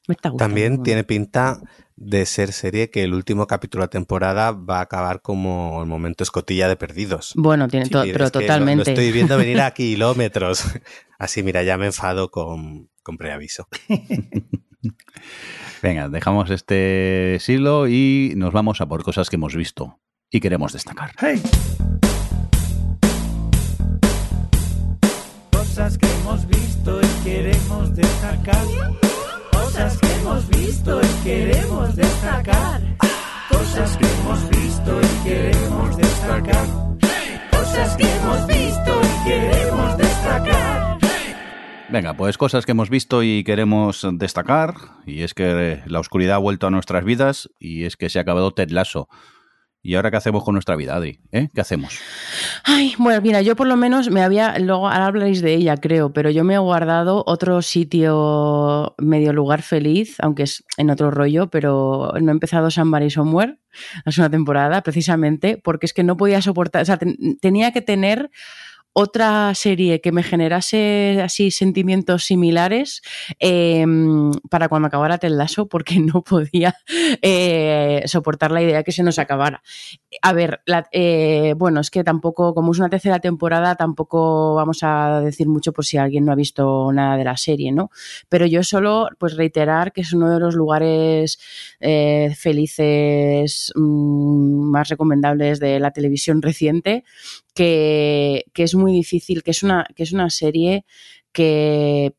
Me 0.09 0.15
está 0.15 0.29
gustando. 0.29 0.47
También 0.55 0.83
tiene 0.83 1.05
pinta 1.05 1.63
de 1.97 2.27
ser 2.27 2.53
serie 2.53 2.91
que 2.91 3.03
el 3.05 3.15
último 3.15 3.47
capítulo 3.47 3.81
de 3.83 3.87
la 3.87 3.91
temporada 3.91 4.51
va 4.53 4.79
a 4.79 4.83
acabar 4.83 5.23
como 5.23 5.81
el 5.81 5.89
momento 5.89 6.23
escotilla 6.25 6.69
de 6.69 6.77
perdidos. 6.77 7.33
Bueno, 7.37 7.67
tiene 7.69 7.87
Sí, 7.87 7.93
to- 7.93 8.03
es 8.03 8.13
pero 8.13 8.31
que 8.31 8.41
lo- 8.41 8.47
totalmente. 8.47 8.91
Lo, 8.91 8.91
estoy 8.91 9.13
viendo 9.13 9.39
venir 9.39 9.61
a 9.63 9.71
kilómetros. 9.75 10.65
Así, 11.19 11.43
mira, 11.43 11.63
ya 11.63 11.79
me 11.79 11.87
enfado 11.87 12.31
con, 12.31 12.91
con 13.03 13.17
preaviso. 13.17 13.69
Venga, 15.83 16.09
dejamos 16.09 16.51
este 16.51 17.39
siglo 17.41 17.89
y 17.89 18.33
nos 18.37 18.53
vamos 18.53 18.81
a 18.81 18.87
por 18.87 19.03
cosas 19.03 19.31
que 19.31 19.37
hemos 19.37 19.55
visto 19.55 19.99
y 20.31 20.41
queremos 20.41 20.73
destacar. 20.73 21.13
Hey. 21.21 21.43
Cosas 25.51 25.99
que 25.99 26.07
hemos 26.07 26.47
visto 26.49 27.01
y 27.01 27.25
queremos 27.25 27.95
destacar. 27.95 28.65
Cosas 29.51 29.99
que 29.99 30.13
hemos 30.15 30.49
visto 30.49 31.01
y 31.01 31.25
queremos 31.25 31.97
destacar. 31.97 32.97
Cosas 33.49 33.97
que 33.97 34.07
hemos 34.07 34.51
visto 34.51 35.01
y 35.01 35.25
queremos 35.29 35.97
destacar. 35.97 36.67
Cosas 37.51 37.97
que 37.97 38.05
hemos 38.05 38.47
visto 38.47 39.01
y 39.03 39.29
queremos 39.29 39.97
destacar. 39.99 40.94
Venga, 41.95 42.15
pues 42.15 42.37
cosas 42.37 42.67
que 42.67 42.73
hemos 42.73 42.91
visto 42.91 43.23
y 43.23 43.45
queremos 43.45 44.05
destacar. 44.15 44.75
Y 45.07 45.23
es 45.23 45.33
que 45.33 45.81
la 45.87 46.01
oscuridad 46.01 46.35
ha 46.35 46.39
vuelto 46.39 46.67
a 46.67 46.71
nuestras 46.71 47.05
vidas 47.05 47.49
y 47.61 47.85
es 47.85 47.97
que 47.97 48.09
se 48.11 48.19
ha 48.19 48.23
acabado 48.23 48.51
Ted 48.53 48.71
Lasso. 48.71 49.09
¿Y 49.81 49.95
ahora 49.95 50.11
qué 50.11 50.17
hacemos 50.17 50.43
con 50.43 50.55
nuestra 50.55 50.75
vida, 50.75 50.97
Adri? 50.97 51.21
¿Eh? 51.31 51.51
¿Qué 51.55 51.61
hacemos? 51.61 51.97
Ay, 52.65 52.95
bueno, 52.99 53.21
mira, 53.23 53.43
yo 53.43 53.55
por 53.55 53.69
lo 53.69 53.77
menos 53.77 54.11
me 54.11 54.23
había, 54.23 54.59
luego 54.59 54.89
ahora 54.89 55.07
hablaréis 55.07 55.41
de 55.41 55.55
ella, 55.55 55.77
creo, 55.77 56.13
pero 56.13 56.31
yo 56.31 56.43
me 56.43 56.55
he 56.55 56.59
guardado 56.59 57.23
otro 57.29 57.63
sitio 57.63 58.97
medio 58.99 59.33
lugar 59.33 59.63
feliz, 59.63 60.17
aunque 60.19 60.45
es 60.45 60.65
en 60.79 60.91
otro 60.91 61.13
rollo, 61.13 61.49
pero 61.49 62.13
no 62.21 62.33
he 62.33 62.33
empezado 62.33 62.73
Somebody 62.73 63.11
Somewhere, 63.11 63.59
la 64.05 64.11
segunda 64.11 64.31
temporada, 64.37 64.83
precisamente, 64.83 65.61
porque 65.63 65.87
es 65.87 65.93
que 65.93 66.03
no 66.03 66.17
podía 66.17 66.43
soportar, 66.43 66.83
o 66.83 66.87
sea, 66.87 66.97
ten- 66.97 67.39
tenía 67.41 67.71
que 67.73 67.83
tener 67.83 68.31
otra 68.95 69.55
serie 69.55 70.01
que 70.01 70.13
me 70.13 70.23
generase 70.23 71.21
así 71.23 71.51
sentimientos 71.51 72.25
similares 72.25 73.03
eh, 73.41 73.85
para 74.49 74.69
cuando 74.69 74.87
acabara 74.87 75.19
Ted 75.19 75.31
Lasso, 75.31 75.67
porque 75.69 75.99
no 76.01 76.23
podía 76.23 76.77
eh, 77.21 78.03
soportar 78.07 78.53
la 78.53 78.63
idea 78.63 78.85
que 78.85 78.93
se 78.93 79.03
nos 79.03 79.19
acabara. 79.19 79.63
A 80.23 80.33
ver, 80.33 80.63
eh, 80.93 81.55
bueno, 81.57 81.81
es 81.81 81.91
que 81.91 82.05
tampoco, 82.05 82.55
como 82.55 82.73
es 82.73 82.79
una 82.79 82.89
tercera 82.89 83.19
temporada, 83.19 83.75
tampoco 83.75 84.55
vamos 84.55 84.79
a 84.83 85.21
decir 85.21 85.49
mucho 85.49 85.73
por 85.73 85.85
si 85.85 85.97
alguien 85.97 86.25
no 86.25 86.33
ha 86.33 86.37
visto 86.37 86.93
nada 86.93 87.17
de 87.17 87.25
la 87.25 87.37
serie, 87.37 87.73
¿no? 87.73 87.91
Pero 88.29 88.47
yo 88.47 88.63
solo, 88.63 89.09
pues 89.19 89.37
reiterar 89.37 89.93
que 89.93 90.03
es 90.03 90.13
uno 90.13 90.31
de 90.31 90.39
los 90.39 90.55
lugares 90.55 91.39
eh, 91.81 92.33
felices 92.37 93.73
mm, 93.75 94.71
más 94.71 94.89
recomendables 94.89 95.59
de 95.59 95.81
la 95.81 95.91
televisión 95.91 96.43
reciente, 96.43 97.05
que, 97.55 98.45
que 98.53 98.63
es 98.65 98.75
muy 98.75 98.93
difícil, 98.93 99.43
que 99.43 99.53
es 99.53 99.63
una, 99.63 99.87
que 99.95 100.03
es 100.05 100.13
una 100.13 100.31
serie 100.31 100.85
que 101.33 102.15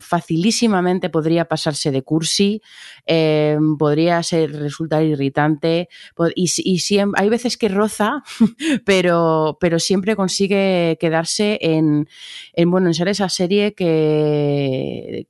facilísimamente 0.00 1.08
podría 1.10 1.44
pasarse 1.46 1.90
de 1.90 2.02
cursi, 2.02 2.60
eh, 3.06 3.56
podría 3.78 4.22
ser 4.22 4.52
resultar 4.52 5.04
irritante 5.04 5.88
y, 6.34 6.48
si- 6.48 6.62
y 6.64 6.78
siem- 6.78 7.12
hay 7.16 7.28
veces 7.28 7.56
que 7.56 7.68
roza, 7.68 8.22
pero, 8.84 9.56
pero 9.60 9.78
siempre 9.78 10.16
consigue 10.16 10.96
quedarse 11.00 11.58
en, 11.62 12.08
en, 12.54 12.70
bueno, 12.70 12.88
en 12.88 12.94
ser 12.94 13.08
esa 13.08 13.28
serie 13.28 13.74
que 13.74 15.26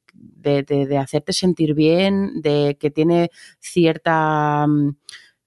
de 0.87 0.99
hacerte 0.99 1.33
sentir 1.33 1.75
bien, 1.75 2.41
de 2.41 2.77
que 2.79 2.91
tiene 2.91 3.31
cierta 3.61 4.67
mm, 4.67 4.97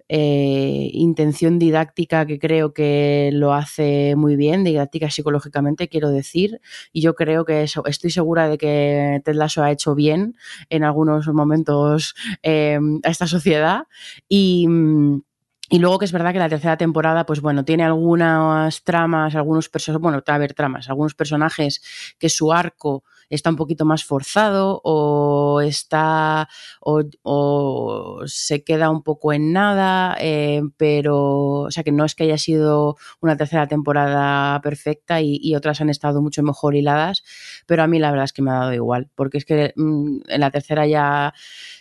eh, 0.10 0.90
intención 0.94 1.60
didáctica 1.60 2.26
que 2.26 2.40
creo 2.40 2.74
que 2.74 3.30
lo 3.34 3.54
hace 3.54 4.16
muy 4.16 4.36
bien, 4.36 4.64
didáctica 4.64 5.10
psicológicamente, 5.10 5.90
quiero 5.90 6.10
decir, 6.10 6.62
y 6.94 7.02
yo 7.02 7.16
creo 7.16 7.46
que 7.46 7.64
eso, 7.64 7.86
estoy 7.86 8.12
segura 8.12 8.48
de 8.48 8.58
que 8.58 9.22
Ted 9.26 9.36
Lasso 9.36 9.64
ha 9.64 9.72
hecho 9.72 9.96
bien 9.96 10.36
en 10.70 10.84
algunos 10.84 11.28
momentos 11.28 12.16
eh, 12.44 12.80
a 13.04 13.10
esta 13.10 13.28
sociedad. 13.28 13.84
Y... 14.28 14.68
mm, 14.68 15.22
y 15.70 15.80
luego 15.80 16.00
que 16.00 16.06
es 16.06 16.14
verdad 16.14 16.32
que 16.32 16.40
la 16.40 16.48
tercera 16.48 16.78
temporada, 16.78 17.26
pues 17.26 17.42
bueno, 17.42 17.66
tiene 17.66 17.84
algunas 17.84 18.84
tramas, 18.86 19.36
algunos 19.36 19.68
personajes, 19.68 20.02
bueno, 20.02 20.24
a 20.26 20.38
ver, 20.38 20.54
tramas, 20.54 20.88
algunos 20.88 21.14
personajes 21.14 21.82
que 22.18 22.30
su 22.30 22.54
arco 22.54 23.04
está 23.30 23.50
un 23.50 23.56
poquito 23.56 23.86
más 23.86 24.04
forzado 24.04 24.82
o 24.84 25.62
está 25.62 26.48
o, 26.82 28.22
se 28.26 28.64
queda 28.64 28.90
un 28.90 29.04
poco 29.04 29.34
en 29.34 29.54
nada, 29.54 30.16
eh, 30.20 30.62
pero 30.78 31.62
o 31.62 31.72
sea 31.72 31.84
que 31.84 31.92
no 31.92 32.06
es 32.06 32.16
que 32.16 32.24
haya 32.24 32.38
sido 32.38 32.98
una 33.22 33.38
tercera 33.38 33.68
temporada 33.68 34.60
perfecta 34.62 35.22
y, 35.22 35.56
otras 35.58 35.82
han 35.82 35.90
estado 35.90 36.22
mucho 36.22 36.44
mejor 36.44 36.76
hiladas, 36.76 37.24
pero 37.66 37.82
a 37.82 37.88
mí 37.88 38.00
la 38.00 38.12
verdad 38.12 38.26
es 38.26 38.34
que 38.34 38.42
me 38.42 38.52
ha 38.52 38.56
dado 38.56 38.74
igual, 38.74 39.10
porque 39.16 39.40
es 39.40 39.46
que 39.46 39.74
mm, 39.76 40.20
en 40.28 40.40
la 40.42 40.52
tercera 40.52 40.86
ya 40.86 41.34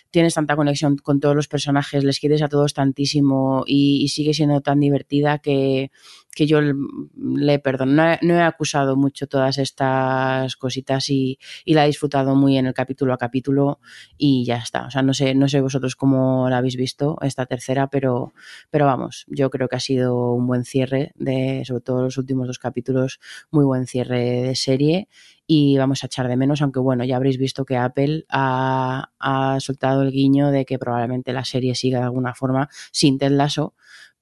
tienes 0.09 0.33
tanta 0.33 0.55
conexión 0.55 0.97
con 0.97 1.19
todos 1.19 1.35
los 1.35 1.47
personajes, 1.47 2.03
les 2.03 2.19
quieres 2.19 2.41
a 2.41 2.47
todos 2.47 2.73
tantísimo 2.73 3.63
y 3.67 4.07
sigue 4.09 4.33
siendo 4.33 4.61
tan 4.61 4.79
divertida 4.79 5.39
que, 5.39 5.91
que 6.37 6.45
yo 6.45 6.61
le 6.61 7.57
perdono. 7.57 7.93
No 7.93 8.11
he, 8.11 8.19
no 8.21 8.35
he 8.35 8.41
acusado 8.43 8.95
mucho 8.95 9.25
todas 9.25 9.57
estas 9.57 10.55
cositas 10.55 11.09
y, 11.09 11.39
y, 11.65 11.73
la 11.73 11.83
he 11.83 11.87
disfrutado 11.87 12.35
muy 12.35 12.59
en 12.59 12.67
el 12.67 12.75
capítulo 12.75 13.11
a 13.11 13.17
capítulo 13.17 13.79
y 14.19 14.45
ya 14.45 14.57
está. 14.57 14.85
O 14.85 14.91
sea, 14.91 15.01
no 15.01 15.15
sé, 15.15 15.33
no 15.33 15.49
sé 15.49 15.61
vosotros 15.61 15.95
cómo 15.95 16.47
la 16.47 16.59
habéis 16.59 16.75
visto 16.75 17.17
esta 17.23 17.47
tercera, 17.47 17.87
pero, 17.87 18.33
pero 18.69 18.85
vamos, 18.85 19.25
yo 19.27 19.49
creo 19.49 19.67
que 19.67 19.77
ha 19.77 19.79
sido 19.79 20.31
un 20.33 20.45
buen 20.45 20.63
cierre 20.63 21.11
de, 21.15 21.63
sobre 21.65 21.81
todo 21.81 22.03
los 22.03 22.19
últimos 22.19 22.45
dos 22.45 22.59
capítulos, 22.59 23.19
muy 23.49 23.65
buen 23.65 23.87
cierre 23.87 24.43
de 24.43 24.55
serie 24.55 25.07
y 25.47 25.77
vamos 25.77 26.03
a 26.03 26.07
echar 26.07 26.27
de 26.27 26.35
menos, 26.35 26.61
aunque 26.61 26.81
bueno, 26.81 27.03
ya 27.05 27.15
habréis 27.15 27.37
visto 27.39 27.65
que 27.65 27.77
Apple 27.77 28.25
ha, 28.29 29.11
ha, 29.17 29.59
soltado 29.61 30.03
el 30.03 30.11
guiño 30.11 30.51
de 30.51 30.65
que 30.65 30.77
probablemente 30.77 31.31
la 31.33 31.45
serie 31.45 31.73
siga 31.73 31.99
de 31.99 32.05
alguna 32.05 32.35
forma 32.35 32.69
sin 32.91 33.17
Ted 33.17 33.31
Lasso, 33.31 33.73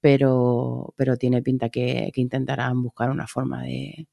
pero, 0.06 0.94
pero 0.96 1.16
tiene 1.16 1.42
pinta 1.42 1.68
que, 1.68 2.12
que 2.14 2.20
intentarán 2.20 2.80
buscar 2.80 3.10
una 3.10 3.26
forma 3.26 3.64
de, 3.64 4.06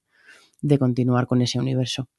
de, 0.60 0.80
continuar 0.80 1.28
con 1.28 1.44
ese 1.44 1.60
universo. 1.60 2.10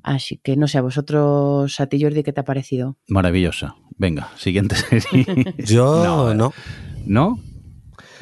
Así 0.00 0.38
que 0.38 0.56
no 0.56 0.68
sé, 0.68 0.78
a 0.78 0.82
vosotros, 0.82 1.80
a 1.80 1.86
ti 1.88 2.00
Jordi, 2.00 2.22
¿qué 2.22 2.32
te 2.32 2.42
ha 2.42 2.44
parecido? 2.44 2.98
Maravillosa. 3.08 3.74
Venga, 3.96 4.30
siguiente 4.36 4.76
serie. 5.00 5.56
Yo 5.58 6.04
no. 6.04 6.34
¿No? 6.34 6.52
¿No? 7.04 7.40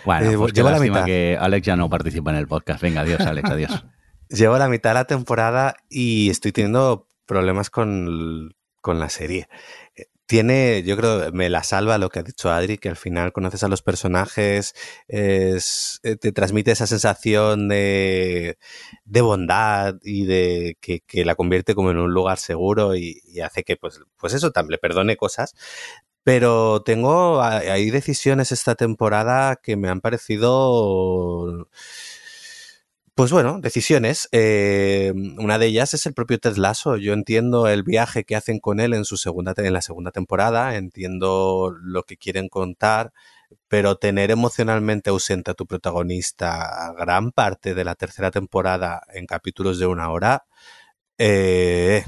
Bueno, 0.07 0.31
eh, 0.31 0.39
pues 0.39 0.55
llevo 0.55 0.71
la 0.71 0.81
mitad. 0.81 1.05
que 1.05 1.37
Alex 1.39 1.67
ya 1.67 1.77
no 1.77 1.91
participa 1.91 2.31
en 2.31 2.39
el 2.39 2.49
podcast. 2.49 2.81
Venga, 2.81 3.03
adiós, 3.03 3.21
Alex, 3.21 3.51
adiós. 3.51 3.85
Llevo 4.31 4.57
la 4.57 4.71
mitad 4.71 4.91
de 4.91 4.95
la 4.95 5.05
temporada 5.05 5.77
y 5.91 6.31
estoy 6.31 6.51
teniendo 6.53 7.09
problemas 7.27 7.69
con, 7.69 8.57
con 8.81 8.99
la 8.99 9.11
serie. 9.11 9.49
Tiene, 10.35 10.83
yo 10.83 10.97
creo, 10.97 11.31
me 11.33 11.49
la 11.49 11.63
salva 11.63 11.97
lo 11.97 12.09
que 12.09 12.19
ha 12.19 12.25
dicho 12.25 12.51
Adri, 12.51 12.77
que 12.77 12.89
al 12.89 12.97
final 12.97 13.33
conoces 13.33 13.63
a 13.63 13.69
los 13.69 13.83
personajes, 13.83 14.75
es, 15.07 16.01
eh, 16.03 16.17
te 16.17 16.33
transmite 16.33 16.73
esa 16.73 16.89
sensación 16.89 17.69
de, 17.69 18.59
de 19.05 19.21
bondad 19.21 19.95
y 20.03 20.25
de 20.27 20.77
que, 20.81 21.03
que, 21.07 21.25
la 21.25 21.37
convierte 21.37 21.77
como 21.77 21.93
en 21.93 21.99
un 21.99 22.13
lugar 22.13 22.39
seguro 22.39 22.97
y, 22.97 23.23
y 23.25 23.43
hace 23.43 23.63
que, 23.63 23.77
pues, 23.77 24.01
pues 24.17 24.35
eso, 24.35 24.51
le 24.69 24.79
perdone 24.79 25.17
cosas. 25.17 25.55
Pero 26.25 26.83
tengo, 26.83 27.41
hay 27.41 27.91
decisiones 27.91 28.51
esta 28.51 28.75
temporada 28.75 29.55
que 29.63 29.77
me 29.77 29.89
han 29.89 30.01
parecido 30.01 31.69
pues 33.15 33.31
bueno, 33.31 33.61
decisiones. 33.61 34.29
Eh, 34.33 35.13
una 35.39 35.59
de 35.59 35.67
ellas 35.67 35.95
es 35.95 36.07
el 36.07 36.15
propio 36.15 36.39
Ted 36.39 36.57
Lasso. 36.57 36.97
Yo 36.97 37.13
entiendo 37.13 37.69
el 37.69 37.85
viaje 37.85 38.25
que 38.25 38.35
hacen 38.37 38.59
con 38.59 38.81
él 38.81 38.93
en 38.93 39.05
su 39.05 39.17
segunda 39.17 39.55
en 39.57 39.73
la 39.73 39.83
segunda 39.83 40.11
temporada, 40.11 40.77
entiendo 40.77 41.73
lo 41.81 42.03
que 42.03 42.17
quieren 42.17 42.49
contar, 42.49 43.13
pero 43.69 43.97
tener 43.97 44.31
emocionalmente 44.31 45.11
ausente 45.11 45.53
a 45.53 45.55
tu 45.55 45.67
protagonista 45.67 46.93
gran 46.99 47.31
parte 47.31 47.75
de 47.75 47.85
la 47.85 47.95
tercera 47.95 48.31
temporada 48.33 49.03
en 49.13 49.27
capítulos 49.27 49.79
de 49.79 49.87
una 49.87 50.11
hora, 50.11 50.45
eh, 51.19 52.05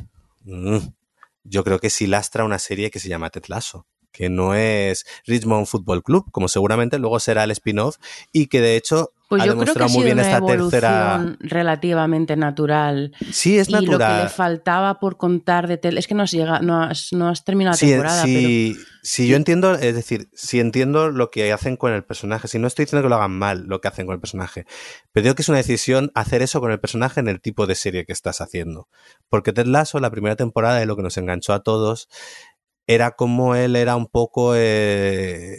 yo 1.45 1.65
creo 1.65 1.79
que 1.79 1.91
sí 1.91 2.07
lastra 2.07 2.45
una 2.45 2.59
serie 2.59 2.91
que 2.91 2.99
se 2.99 3.09
llama 3.09 3.31
Ted 3.31 3.45
Lasso 3.49 3.87
que 4.17 4.31
no 4.31 4.55
es 4.55 5.05
Richmond 5.27 5.67
Football 5.67 6.03
Club, 6.03 6.31
como 6.33 6.49
seguramente 6.49 6.99
luego 6.99 7.21
será 7.21 7.45
el 7.45 7.51
spin-off, 7.51 7.99
y 8.33 8.47
que 8.47 8.63
de 8.63 8.77
hecho 8.77 9.13
pues 9.29 9.43
ha 9.43 9.47
yo 9.47 9.59
creo 9.59 9.75
que 9.75 9.83
ha 9.83 9.89
muy 9.89 10.05
bien 10.05 10.19
una 10.19 10.29
esta 10.29 10.45
tercera. 10.45 11.37
relativamente 11.41 12.37
natural. 12.37 13.13
Sí, 13.33 13.59
es 13.59 13.69
y 13.69 13.73
natural. 13.73 13.99
lo 13.99 13.99
que 13.99 14.23
le 14.25 14.29
faltaba 14.29 15.01
por 15.01 15.17
contar 15.17 15.67
de 15.67 15.79
tel 15.79 15.99
es 15.99 16.07
que 16.07 16.15
no 16.15 16.23
has 16.23 16.31
llegado, 16.31 16.63
no 16.63 16.83
has, 16.83 17.13
no 17.13 17.29
has 17.29 17.45
terminado 17.45 17.73
la 17.75 17.79
sí, 17.79 17.89
temporada. 17.89 18.25
Sí, 18.25 18.73
pero... 18.75 18.87
sí, 19.03 19.29
yo 19.29 19.37
entiendo, 19.37 19.75
es 19.75 19.95
decir, 19.95 20.29
si 20.33 20.61
entiendo 20.61 21.11
lo 21.11 21.31
que 21.31 21.53
hacen 21.53 21.77
con 21.77 21.93
el 21.93 22.05
personaje, 22.05 22.49
si 22.49 22.59
no 22.59 22.67
estoy 22.67 22.85
diciendo 22.85 23.03
que 23.03 23.09
lo 23.09 23.17
hagan 23.17 23.37
mal 23.37 23.65
lo 23.67 23.81
que 23.81 23.89
hacen 23.89 24.07
con 24.07 24.15
el 24.15 24.21
personaje, 24.21 24.65
pero 25.13 25.25
digo 25.25 25.35
que 25.35 25.43
es 25.43 25.49
una 25.49 25.59
decisión 25.59 26.13
hacer 26.15 26.43
eso 26.43 26.61
con 26.61 26.71
el 26.71 26.79
personaje 26.79 27.21
en 27.21 27.29
el 27.29 27.41
tipo 27.41 27.67
de 27.67 27.75
serie 27.75 28.05
que 28.05 28.13
estás 28.13 28.41
haciendo. 28.41 28.89
Porque 29.29 29.53
Ted 29.53 29.67
Lasso, 29.67 29.99
la 29.99 30.11
primera 30.11 30.37
temporada 30.37 30.79
de 30.79 30.87
lo 30.87 30.97
que 30.97 31.03
nos 31.03 31.17
enganchó 31.17 31.53
a 31.53 31.63
todos, 31.63 32.09
era 32.87 33.13
como 33.13 33.55
él 33.57 33.75
era 33.77 33.97
un 33.97 34.07
poco 34.07 34.55
eh, 34.55 35.57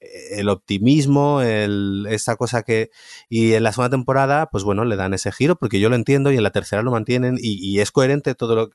el 0.00 0.48
optimismo, 0.48 1.42
esa 1.42 2.36
cosa 2.36 2.62
que... 2.62 2.90
Y 3.28 3.52
en 3.54 3.62
la 3.62 3.72
segunda 3.72 3.90
temporada, 3.90 4.48
pues 4.50 4.64
bueno, 4.64 4.84
le 4.84 4.96
dan 4.96 5.14
ese 5.14 5.32
giro, 5.32 5.56
porque 5.56 5.80
yo 5.80 5.88
lo 5.88 5.96
entiendo, 5.96 6.32
y 6.32 6.36
en 6.36 6.42
la 6.42 6.50
tercera 6.50 6.82
lo 6.82 6.90
mantienen, 6.90 7.36
y, 7.40 7.80
es 7.80 7.90
coherente 7.92 8.34
todo 8.34 8.54
lo... 8.54 8.70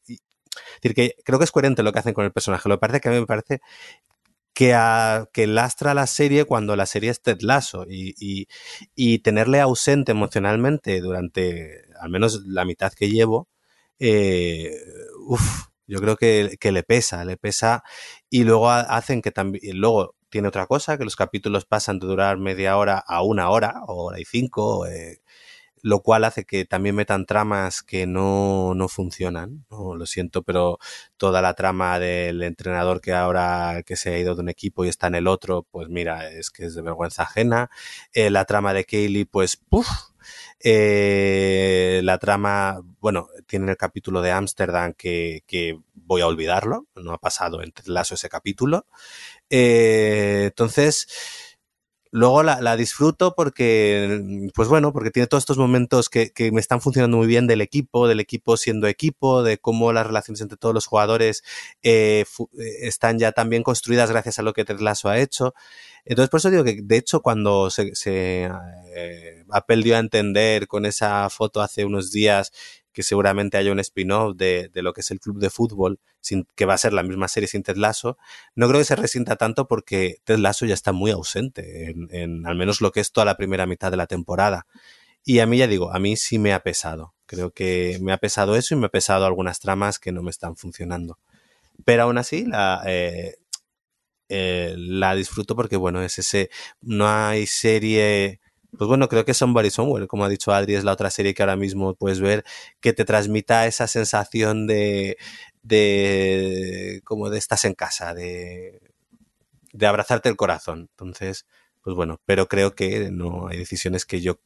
Decir, 0.81 0.95
que 0.95 1.15
creo 1.23 1.39
que 1.39 1.45
es 1.45 1.51
coherente 1.51 1.83
lo 1.83 1.91
que 1.91 1.99
hacen 1.99 2.13
con 2.13 2.25
el 2.25 2.31
personaje. 2.31 2.69
Lo 2.69 2.75
que 2.75 2.79
parece 2.79 3.01
que 3.01 3.09
a 3.09 3.11
mí 3.11 3.19
me 3.19 3.25
parece 3.25 3.61
que, 4.53 4.73
que 5.33 5.47
lastra 5.47 5.93
la 5.93 6.07
serie 6.07 6.45
cuando 6.45 6.75
la 6.75 6.85
serie 6.85 7.11
es 7.11 7.21
Ted 7.21 7.41
Lasso 7.41 7.85
y, 7.89 8.47
y, 8.95 9.19
tenerle 9.19 9.59
ausente 9.59 10.13
emocionalmente 10.13 11.01
durante 11.01 11.83
al 11.99 12.09
menos 12.09 12.43
la 12.45 12.63
mitad 12.65 12.93
que 12.93 13.09
llevo, 13.09 13.49
eh, 13.99 14.71
uf, 15.27 15.67
yo 15.87 15.99
creo 15.99 16.15
que, 16.15 16.57
que, 16.59 16.71
le 16.71 16.83
pesa, 16.83 17.25
le 17.25 17.37
pesa 17.37 17.83
y 18.29 18.43
luego 18.45 18.69
hacen 18.69 19.21
que 19.21 19.31
también, 19.31 19.77
luego 19.77 20.15
tiene 20.35 20.49
otra 20.49 20.67
cosa, 20.67 20.97
que 20.97 21.05
los 21.05 21.15
capítulos 21.15 21.63
pasan 21.63 21.97
de 21.97 22.07
durar 22.07 22.37
media 22.37 22.75
hora 22.75 22.97
a 22.97 23.23
una 23.23 23.49
hora, 23.49 23.83
o 23.87 24.03
hora 24.03 24.19
y 24.19 24.25
cinco, 24.25 24.85
eh, 24.85 25.21
lo 25.85 25.99
cual 26.01 26.23
hace 26.23 26.45
que 26.45 26.65
también 26.65 26.95
metan 26.95 27.27
tramas 27.27 27.83
que 27.83 28.07
no, 28.07 28.73
no 28.73 28.87
funcionan. 28.87 29.67
Lo 29.69 30.03
siento, 30.07 30.41
pero 30.41 30.79
toda 31.15 31.43
la 31.43 31.53
trama 31.53 31.99
del 31.99 32.41
entrenador 32.41 33.01
que 33.01 33.13
ahora 33.13 33.83
que 33.85 33.95
se 33.95 34.09
ha 34.09 34.17
ido 34.17 34.33
de 34.33 34.41
un 34.41 34.49
equipo 34.49 34.83
y 34.83 34.89
está 34.89 35.05
en 35.05 35.13
el 35.13 35.27
otro, 35.27 35.61
pues 35.69 35.87
mira, 35.87 36.31
es 36.31 36.49
que 36.49 36.65
es 36.65 36.73
de 36.73 36.81
vergüenza 36.81 37.21
ajena. 37.21 37.69
Eh, 38.13 38.31
la 38.31 38.45
trama 38.45 38.73
de 38.73 38.85
Kaylee, 38.85 39.25
pues, 39.25 39.57
puff. 39.57 39.87
Eh, 40.59 42.01
la 42.03 42.17
trama, 42.17 42.81
bueno, 42.99 43.27
tiene 43.45 43.69
el 43.69 43.77
capítulo 43.77 44.23
de 44.23 44.31
Ámsterdam 44.31 44.93
que, 44.93 45.43
que, 45.45 45.79
voy 45.93 46.21
a 46.21 46.27
olvidarlo, 46.27 46.87
no 46.95 47.13
ha 47.13 47.19
pasado 47.19 47.61
entre 47.61 47.91
lazo 47.91 48.15
ese 48.15 48.29
capítulo. 48.29 48.87
Eh, 49.51 50.45
entonces, 50.45 51.07
luego 52.15 52.43
la, 52.43 52.61
la, 52.61 52.77
disfruto 52.77 53.35
porque, 53.35 54.49
pues 54.55 54.69
bueno, 54.69 54.93
porque 54.93 55.11
tiene 55.11 55.27
todos 55.27 55.41
estos 55.41 55.57
momentos 55.57 56.07
que, 56.07 56.31
que, 56.31 56.49
me 56.53 56.61
están 56.61 56.79
funcionando 56.79 57.17
muy 57.17 57.27
bien 57.27 57.45
del 57.45 57.59
equipo, 57.59 58.07
del 58.07 58.21
equipo 58.21 58.55
siendo 58.55 58.87
equipo, 58.87 59.43
de 59.43 59.57
cómo 59.57 59.91
las 59.91 60.07
relaciones 60.07 60.39
entre 60.39 60.57
todos 60.57 60.73
los 60.73 60.85
jugadores 60.85 61.43
eh, 61.83 62.23
están 62.79 63.19
ya 63.19 63.33
tan 63.33 63.49
bien 63.49 63.63
construidas 63.63 64.11
gracias 64.11 64.39
a 64.39 64.43
lo 64.43 64.53
que 64.53 64.63
Ted 64.63 64.77
ha 64.87 65.19
hecho. 65.19 65.53
Entonces, 66.05 66.29
por 66.29 66.37
eso 66.37 66.51
digo 66.51 66.63
que, 66.63 66.79
de 66.81 66.97
hecho, 66.97 67.21
cuando 67.21 67.69
se, 67.69 67.93
se 67.95 68.49
eh, 68.95 69.43
dio 69.83 69.95
a 69.97 69.99
entender 69.99 70.67
con 70.67 70.85
esa 70.85 71.29
foto 71.29 71.61
hace 71.61 71.83
unos 71.83 72.11
días 72.11 72.53
que 72.95 73.03
seguramente 73.03 73.57
haya 73.57 73.73
un 73.73 73.79
spin-off 73.81 74.37
de, 74.37 74.69
de, 74.73 74.81
lo 74.81 74.93
que 74.93 75.01
es 75.01 75.11
el 75.11 75.19
club 75.19 75.37
de 75.37 75.49
fútbol, 75.49 75.99
sin, 76.21 76.47
que 76.55 76.63
va 76.63 76.75
a 76.75 76.77
ser 76.77 76.93
la 76.93 77.03
misma 77.03 77.27
serie 77.27 77.49
sin 77.49 77.61
Ted 77.61 77.75
Lasso, 77.75 78.17
no 78.55 78.69
creo 78.69 78.79
que 78.79 78.85
se 78.85 78.95
resienta 78.95 79.35
tanto 79.35 79.67
porque 79.67 80.19
Ted 80.23 80.37
Lasso 80.37 80.65
ya 80.65 80.73
está 80.73 80.93
muy 80.93 81.11
ausente, 81.11 81.89
en, 81.89 82.47
al 82.47 82.55
menos 82.55 82.79
lo 82.79 82.93
que 82.93 83.01
es 83.01 83.11
toda 83.11 83.25
la 83.25 83.35
primera 83.35 83.65
mitad 83.65 83.91
de 83.91 83.97
la 83.97 84.07
temporada. 84.07 84.65
Y 85.25 85.39
a 85.39 85.45
mí 85.45 85.57
ya 85.57 85.67
digo, 85.67 85.93
a 85.93 85.99
mí 85.99 86.15
sí 86.15 86.39
me 86.39 86.53
ha 86.53 86.61
pesado. 86.61 87.13
Creo 87.25 87.51
que 87.51 87.97
me 88.01 88.13
ha 88.13 88.17
pesado 88.17 88.55
eso 88.55 88.73
y 88.73 88.77
me 88.77 88.85
ha 88.85 88.89
pesado 88.89 89.25
algunas 89.25 89.59
tramas 89.59 89.99
que 89.99 90.13
no 90.13 90.23
me 90.23 90.31
están 90.31 90.55
funcionando. 90.55 91.19
Pero 91.83 92.03
aún 92.03 92.17
así, 92.17 92.45
la, 92.45 92.81
eh, 92.85 93.35
eh, 94.29 94.73
la 94.77 95.15
disfruto 95.15 95.53
porque, 95.53 95.75
bueno, 95.75 96.01
es 96.01 96.17
ese, 96.17 96.49
no 96.79 97.09
hay 97.09 97.45
serie 97.45 98.39
pues 98.77 98.87
bueno, 98.87 99.07
creo 99.07 99.25
que 99.25 99.33
Somebody 99.33 99.69
Somewhere, 99.69 100.07
como 100.07 100.25
ha 100.25 100.29
dicho 100.29 100.51
Adri, 100.51 100.75
es 100.75 100.83
la 100.83 100.93
otra 100.93 101.09
serie 101.09 101.33
que 101.33 101.43
ahora 101.43 101.55
mismo 101.55 101.95
puedes 101.95 102.19
ver 102.19 102.43
que 102.79 102.93
te 102.93 103.05
transmita 103.05 103.67
esa 103.67 103.87
sensación 103.87 104.67
de, 104.67 105.17
de 105.63 107.01
como 107.03 107.29
de 107.29 107.37
estás 107.37 107.65
en 107.65 107.73
casa, 107.73 108.13
de, 108.13 108.81
de 109.73 109.85
abrazarte 109.87 110.29
el 110.29 110.35
corazón. 110.35 110.89
Entonces, 110.91 111.45
pues 111.81 111.95
bueno, 111.95 112.19
pero 112.25 112.47
creo 112.47 112.75
que 112.75 113.11
no 113.11 113.47
hay 113.47 113.57
decisiones 113.57 114.05
que 114.05 114.21
yo 114.21 114.39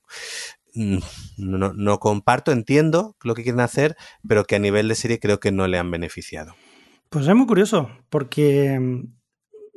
no, 0.74 1.74
no 1.74 2.00
comparto, 2.00 2.52
entiendo 2.52 3.16
lo 3.24 3.36
que 3.36 3.44
quieren 3.44 3.62
hacer, 3.62 3.96
pero 4.28 4.46
que 4.46 4.56
a 4.56 4.60
nivel 4.60 4.88
de 4.88 4.96
serie 4.96 5.20
creo 5.20 5.40
que 5.40 5.52
no 5.52 5.68
le 5.68 5.78
han 5.78 5.92
beneficiado. 5.92 6.56
Pues 7.10 7.28
es 7.28 7.36
muy 7.36 7.48
curioso, 7.48 7.90
porque 8.10 8.80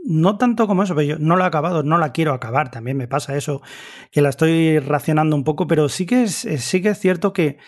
no 0.04 0.36
tanto 0.36 0.66
como 0.66 0.82
eso, 0.82 0.94
pero 0.94 1.06
yo 1.06 1.18
no 1.18 1.36
la 1.36 1.44
he 1.44 1.48
acabado, 1.48 1.82
no 1.82 1.98
la 1.98 2.12
quiero 2.12 2.32
acabar, 2.32 2.70
también 2.70 2.96
me 2.96 3.08
pasa 3.08 3.36
eso, 3.36 3.62
que 4.10 4.22
la 4.22 4.28
estoy 4.28 4.78
racionando 4.78 5.36
un 5.36 5.44
poco, 5.44 5.66
pero 5.66 5.88
sí 5.88 6.06
que 6.06 6.24
es, 6.24 6.46
sí 6.58 6.82
que 6.82 6.90
es 6.90 6.98
cierto 6.98 7.32
que 7.32 7.58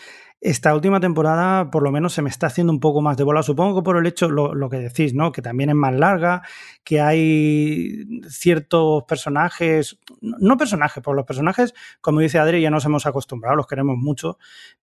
esta 0.44 0.74
última 0.74 1.00
temporada 1.00 1.70
por 1.70 1.82
lo 1.82 1.90
menos 1.90 2.12
se 2.12 2.20
me 2.20 2.28
está 2.28 2.48
haciendo 2.48 2.70
un 2.70 2.78
poco 2.78 3.00
más 3.00 3.16
de 3.16 3.24
bola. 3.24 3.42
Supongo 3.42 3.80
que 3.80 3.82
por 3.82 3.96
el 3.96 4.06
hecho, 4.06 4.28
lo, 4.28 4.54
lo, 4.54 4.68
que 4.68 4.76
decís, 4.76 5.14
¿no? 5.14 5.32
Que 5.32 5.40
también 5.40 5.70
es 5.70 5.74
más 5.74 5.94
larga, 5.94 6.42
que 6.84 7.00
hay 7.00 8.04
ciertos 8.28 9.04
personajes, 9.04 9.98
no 10.20 10.58
personajes, 10.58 11.02
por 11.02 11.16
los 11.16 11.24
personajes, 11.24 11.72
como 12.02 12.20
dice 12.20 12.38
Adri, 12.38 12.60
ya 12.60 12.68
nos 12.68 12.84
hemos 12.84 13.06
acostumbrado, 13.06 13.56
los 13.56 13.66
queremos 13.66 13.96
mucho, 13.96 14.36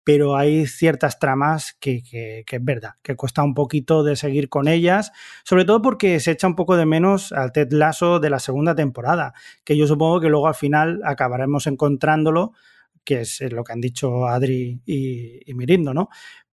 pero 0.02 0.34
hay 0.34 0.66
ciertas 0.66 1.18
tramas 1.18 1.76
que, 1.78 2.02
que, 2.02 2.42
que 2.46 2.56
es 2.56 2.64
verdad, 2.64 2.94
que 3.02 3.14
cuesta 3.14 3.42
un 3.42 3.52
poquito 3.52 4.02
de 4.02 4.16
seguir 4.16 4.48
con 4.48 4.66
ellas, 4.66 5.12
sobre 5.44 5.66
todo 5.66 5.82
porque 5.82 6.20
se 6.20 6.30
echa 6.30 6.46
un 6.46 6.56
poco 6.56 6.78
de 6.78 6.86
menos 6.86 7.32
al 7.32 7.52
Ted 7.52 7.70
Lasso 7.72 8.18
de 8.18 8.30
la 8.30 8.38
segunda 8.38 8.74
temporada, 8.74 9.34
que 9.62 9.76
yo 9.76 9.86
supongo 9.86 10.20
que 10.20 10.30
luego 10.30 10.48
al 10.48 10.54
final 10.54 11.02
acabaremos 11.04 11.66
encontrándolo 11.66 12.54
que 13.10 13.22
es 13.22 13.40
lo 13.50 13.64
que 13.64 13.72
han 13.72 13.80
dicho 13.80 14.24
Adri 14.26 14.80
y, 14.86 15.50
y 15.50 15.54
Mirindo, 15.54 15.92
¿no? 15.92 16.10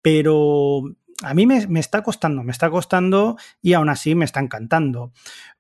Pero 0.03 0.83
a 1.23 1.33
mí 1.33 1.45
me, 1.45 1.79
está 1.79 2.03
costando, 2.03 2.43
me 2.43 2.51
está 2.51 2.69
costando 2.69 3.37
y 3.61 3.73
aún 3.73 3.89
así 3.89 4.15
me 4.15 4.25
está 4.25 4.39
encantando. 4.39 5.11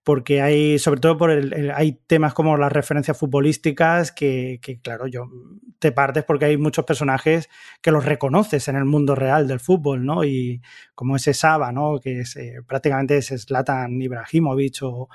Porque 0.03 0.41
hay, 0.41 0.79
sobre 0.79 0.99
todo 0.99 1.17
por 1.17 1.31
el, 1.31 1.71
hay 1.73 1.93
temas 2.07 2.33
como 2.33 2.57
las 2.57 2.71
referencias 2.71 3.17
futbolísticas 3.17 4.11
que, 4.11 4.59
que, 4.61 4.79
claro, 4.79 5.07
yo 5.07 5.29
te 5.79 5.93
partes 5.93 6.25
porque 6.25 6.45
hay 6.45 6.57
muchos 6.57 6.83
personajes 6.83 7.49
que 7.81 7.91
los 7.91 8.03
reconoces 8.03 8.67
en 8.67 8.75
el 8.75 8.85
mundo 8.85 9.15
real 9.15 9.47
del 9.47 9.61
fútbol, 9.61 10.05
¿no? 10.05 10.25
Y 10.25 10.61
como 10.93 11.15
ese 11.15 11.33
Saba, 11.33 11.71
¿no? 11.71 11.99
Que 11.99 12.21
es, 12.21 12.35
eh, 12.35 12.55
prácticamente 12.67 13.17
es 13.17 13.27
Zlatan 13.45 14.01
Ibrahimovic 14.01 14.83
o, 14.83 15.07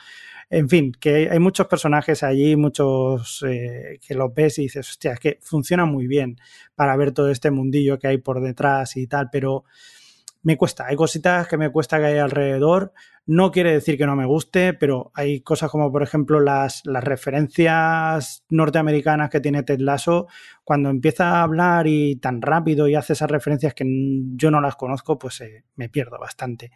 en 0.50 0.68
fin, 0.68 0.92
que 0.98 1.28
hay 1.30 1.38
muchos 1.38 1.66
personajes 1.66 2.22
allí, 2.22 2.56
muchos 2.56 3.44
eh, 3.46 3.98
que 4.06 4.14
los 4.14 4.32
ves 4.32 4.58
y 4.58 4.62
dices, 4.62 4.88
hostia, 4.88 5.12
es 5.12 5.20
que 5.20 5.38
funciona 5.42 5.84
muy 5.84 6.06
bien 6.06 6.36
para 6.74 6.96
ver 6.96 7.12
todo 7.12 7.30
este 7.30 7.50
mundillo 7.50 7.98
que 7.98 8.08
hay 8.08 8.18
por 8.18 8.40
detrás 8.40 8.96
y 8.96 9.06
tal, 9.06 9.28
pero 9.30 9.64
me 10.42 10.56
cuesta, 10.56 10.86
hay 10.86 10.96
cositas 10.96 11.48
que 11.48 11.56
me 11.56 11.70
cuesta 11.70 11.98
que 11.98 12.06
hay 12.06 12.18
alrededor. 12.18 12.92
No 13.26 13.50
quiere 13.50 13.72
decir 13.72 13.98
que 13.98 14.06
no 14.06 14.16
me 14.16 14.24
guste, 14.24 14.72
pero 14.72 15.10
hay 15.14 15.40
cosas 15.40 15.70
como, 15.70 15.90
por 15.90 16.02
ejemplo, 16.02 16.40
las, 16.40 16.82
las 16.86 17.04
referencias 17.04 18.44
norteamericanas 18.48 19.30
que 19.30 19.40
tiene 19.40 19.64
Ted 19.64 19.80
Lasso. 19.80 20.28
Cuando 20.64 20.90
empieza 20.90 21.30
a 21.30 21.42
hablar 21.42 21.86
y 21.86 22.16
tan 22.16 22.40
rápido 22.40 22.88
y 22.88 22.94
hace 22.94 23.12
esas 23.14 23.30
referencias 23.30 23.74
que 23.74 23.84
yo 24.36 24.50
no 24.50 24.60
las 24.60 24.76
conozco, 24.76 25.18
pues 25.18 25.40
eh, 25.40 25.64
me 25.74 25.88
pierdo 25.88 26.18
bastante. 26.18 26.70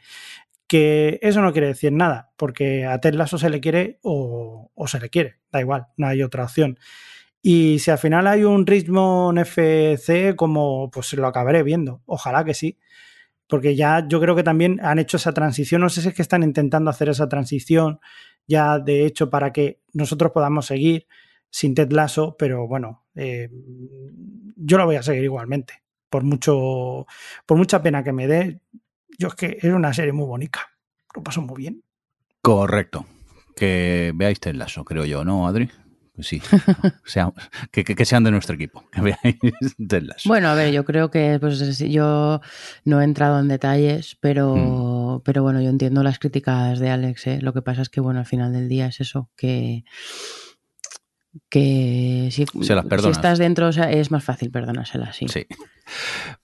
Que 0.67 1.19
eso 1.23 1.41
no 1.41 1.53
quiere 1.53 1.69
decir 1.69 1.93
nada, 1.93 2.33
porque 2.37 2.85
a 2.85 3.01
Ted 3.01 3.15
Lasso 3.15 3.39
se 3.39 3.51
le 3.51 3.61
quiere 3.61 3.99
o, 4.03 4.71
se 4.87 5.01
le 5.01 5.09
quiere, 5.09 5.37
da 5.53 5.61
igual, 5.61 5.87
no 5.97 6.09
hay 6.09 6.23
otra 6.23 6.45
opción. 6.45 6.79
Y 7.41 7.79
si 7.79 7.91
al 7.91 7.99
final 7.99 8.27
hay 8.27 8.45
un 8.45 8.67
Richmond 8.67 9.39
FC, 9.39 10.35
como 10.37 10.91
pues 10.91 11.13
lo 11.15 11.27
acabaré 11.27 11.63
viendo. 11.63 12.03
Ojalá 12.07 12.45
que 12.45 12.55
sí 12.55 12.79
porque 13.53 13.77
ya 13.77 14.09
yo 14.09 14.19
creo 14.19 14.35
que 14.35 14.43
también 14.43 14.81
han 14.83 14.99
hecho 14.99 15.19
esa 15.19 15.35
transición, 15.35 15.83
no 15.83 15.91
sé 15.91 16.01
si 16.01 16.09
es 16.09 16.15
que 16.15 16.23
están 16.23 16.43
intentando 16.43 16.89
hacer 16.89 17.11
esa 17.11 17.29
transición 17.29 18.01
ya 18.47 18.79
de 18.79 19.05
hecho 19.05 19.29
para 19.29 19.53
que 19.53 19.83
nosotros 19.93 20.33
podamos 20.33 20.65
seguir 20.65 21.07
sin 21.51 21.75
Ted 21.75 21.93
Lasso, 21.93 22.35
pero 22.39 22.67
bueno, 22.67 23.05
eh, 23.15 23.51
yo 24.57 24.79
lo 24.79 24.87
voy 24.87 24.97
a 24.97 25.03
seguir 25.03 25.25
igualmente, 25.25 25.83
por 26.09 26.25
mucho, 26.25 27.07
por 27.45 27.59
mucha 27.59 27.83
pena 27.83 28.03
que 28.03 28.13
me 28.13 28.27
dé, 28.27 28.63
yo 29.19 29.29
es 29.29 29.35
que 29.35 29.59
es 29.61 29.71
una 29.71 29.93
serie 29.93 30.15
muy 30.15 30.25
bonita, 30.25 30.71
lo 31.15 31.23
paso 31.23 31.43
muy 31.43 31.59
bien. 31.59 31.85
Correcto, 32.41 33.05
que 33.55 34.13
veáis 34.15 34.41
Ted 34.41 34.55
Lasso, 34.55 34.83
creo 34.83 35.05
yo, 35.05 35.27
¿no, 35.27 35.47
Adri? 35.47 35.69
Sí, 36.23 36.41
sea, 37.05 37.33
que, 37.71 37.85
que, 37.85 38.05
sean 38.05 38.25
de 38.25 38.31
nuestro 38.31 38.55
equipo, 38.55 38.85
que 38.91 39.01
veáis. 39.01 39.37
Bueno, 40.25 40.49
a 40.49 40.55
ver, 40.55 40.73
yo 40.73 40.85
creo 40.85 41.11
que 41.11 41.39
pues 41.41 41.79
yo 41.79 42.41
no 42.85 43.01
he 43.01 43.05
entrado 43.05 43.39
en 43.41 43.49
detalles, 43.49 44.17
pero, 44.21 44.57
mm. 44.57 45.23
pero 45.25 45.43
bueno, 45.43 45.61
yo 45.61 45.71
entiendo 45.71 46.03
las 46.03 46.19
críticas 46.19 46.79
de 46.79 46.91
Alex. 46.91 47.27
¿eh? 47.27 47.39
Lo 47.43 47.53
que 47.53 47.63
pasa 47.63 47.83
es 47.83 47.89
que, 47.89 48.01
bueno, 48.01 48.21
al 48.21 48.27
final 48.27 48.53
del 48.53 48.69
día 48.69 48.87
es 48.87 49.01
eso, 49.01 49.31
que 49.37 49.85
que 51.49 52.29
si, 52.31 52.45
Se 52.63 52.75
las 52.75 52.85
si, 53.03 53.09
estás 53.09 53.39
dentro 53.39 53.69
o 53.69 53.73
sea, 53.73 53.91
es 53.91 54.11
más 54.11 54.23
fácil 54.23 54.51
perdonárselas, 54.51 55.17
sí. 55.17 55.29
sí. 55.29 55.47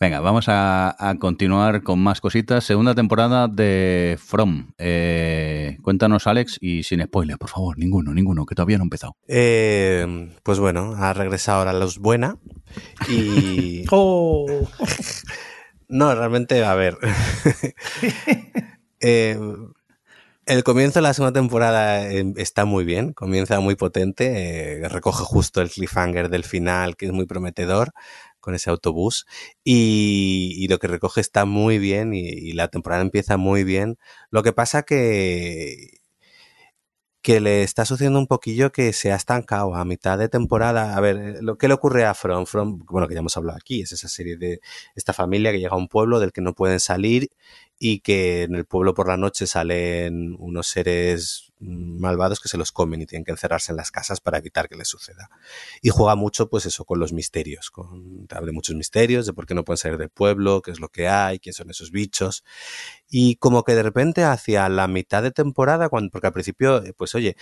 Venga, 0.00 0.20
vamos 0.20 0.48
a, 0.48 0.96
a, 0.98 1.18
continuar 1.18 1.82
con 1.82 2.00
más 2.00 2.20
cositas. 2.20 2.64
Segunda 2.64 2.94
temporada 2.94 3.48
de 3.48 4.18
From. 4.18 4.72
Eh, 4.78 5.78
cuéntanos, 5.82 6.26
Alex, 6.26 6.58
y 6.60 6.82
sin 6.82 7.02
spoiler, 7.02 7.38
por 7.38 7.50
favor, 7.50 7.78
ninguno, 7.78 8.14
ninguno, 8.14 8.46
que 8.46 8.54
todavía 8.54 8.78
no 8.78 8.82
ha 8.82 8.86
empezado. 8.86 9.16
Eh, 9.26 10.30
pues 10.42 10.58
bueno, 10.58 10.94
ha 10.96 11.12
regresado 11.12 11.58
ahora 11.58 11.72
Los 11.72 11.98
Buena 11.98 12.36
y... 13.08 13.84
oh. 13.90 14.46
no, 15.88 16.14
realmente, 16.14 16.64
a 16.64 16.74
ver. 16.74 16.98
eh, 19.00 19.38
El 20.48 20.64
comienzo 20.64 21.00
de 21.00 21.02
la 21.02 21.12
segunda 21.12 21.38
temporada 21.38 22.08
está 22.08 22.64
muy 22.64 22.84
bien, 22.84 23.12
comienza 23.12 23.60
muy 23.60 23.76
potente, 23.76 24.80
eh, 24.82 24.88
recoge 24.88 25.22
justo 25.22 25.60
el 25.60 25.68
cliffhanger 25.68 26.30
del 26.30 26.42
final, 26.42 26.96
que 26.96 27.04
es 27.04 27.12
muy 27.12 27.26
prometedor, 27.26 27.92
con 28.48 28.54
ese 28.54 28.70
autobús, 28.70 29.26
y, 29.62 30.54
y 30.56 30.68
lo 30.68 30.78
que 30.78 30.86
recoge 30.86 31.20
está 31.20 31.44
muy 31.44 31.78
bien 31.78 32.14
y, 32.14 32.52
la 32.54 32.68
temporada 32.68 33.02
empieza 33.02 33.36
muy 33.36 33.62
bien. 33.62 33.98
Lo 34.30 34.42
que 34.42 34.54
pasa 34.54 34.84
que 34.84 35.98
que 37.20 37.40
le 37.40 37.62
está 37.62 37.84
sucediendo 37.84 38.18
un 38.18 38.26
poquillo 38.26 38.72
que 38.72 38.92
se 38.94 39.12
ha 39.12 39.16
estancado 39.16 39.74
a 39.74 39.84
mitad 39.84 40.18
de 40.18 40.30
temporada. 40.30 40.96
A 40.96 41.00
ver, 41.00 41.16
eh, 41.18 41.38
lo 41.42 41.58
que 41.58 41.68
le 41.68 41.74
ocurre 41.74 42.06
a 42.06 42.14
From, 42.14 42.46
From, 42.46 42.78
bueno, 42.86 43.06
que 43.06 43.14
ya 43.14 43.20
hemos 43.20 43.36
hablado 43.36 43.58
aquí, 43.58 43.82
es 43.82 43.92
esa 43.92 44.08
serie 44.08 44.38
de 44.38 44.60
esta 44.94 45.12
familia 45.12 45.52
que 45.52 45.58
llega 45.58 45.74
a 45.74 45.76
un 45.76 45.88
pueblo 45.88 46.20
del 46.20 46.32
que 46.32 46.40
no 46.40 46.54
pueden 46.54 46.80
salir 46.80 47.28
y 47.78 48.00
que 48.00 48.44
en 48.44 48.54
el 48.54 48.64
pueblo 48.64 48.94
por 48.94 49.08
la 49.08 49.18
noche 49.18 49.46
salen 49.46 50.36
unos 50.38 50.68
seres 50.68 51.47
malvados 51.60 52.40
que 52.40 52.48
se 52.48 52.56
los 52.56 52.72
comen 52.72 53.02
y 53.02 53.06
tienen 53.06 53.24
que 53.24 53.32
encerrarse 53.32 53.72
en 53.72 53.76
las 53.76 53.90
casas 53.90 54.20
para 54.20 54.38
evitar 54.38 54.68
que 54.68 54.76
les 54.76 54.88
suceda. 54.88 55.30
Y 55.82 55.90
juega 55.90 56.14
mucho, 56.14 56.48
pues 56.48 56.66
eso, 56.66 56.84
con 56.84 56.98
los 57.00 57.12
misterios, 57.12 57.70
con, 57.70 58.26
abre 58.30 58.52
muchos 58.52 58.76
misterios 58.76 59.26
de 59.26 59.32
por 59.32 59.46
qué 59.46 59.54
no 59.54 59.64
pueden 59.64 59.78
salir 59.78 59.98
del 59.98 60.10
pueblo, 60.10 60.62
qué 60.62 60.70
es 60.70 60.80
lo 60.80 60.88
que 60.88 61.08
hay, 61.08 61.38
quién 61.38 61.52
son 61.52 61.70
esos 61.70 61.90
bichos. 61.90 62.44
Y 63.08 63.36
como 63.36 63.64
que 63.64 63.74
de 63.74 63.82
repente 63.82 64.24
hacia 64.24 64.68
la 64.68 64.86
mitad 64.86 65.22
de 65.22 65.30
temporada, 65.30 65.88
cuando, 65.88 66.10
porque 66.10 66.26
al 66.26 66.32
principio, 66.32 66.82
eh, 66.84 66.92
pues 66.96 67.14
oye, 67.14 67.36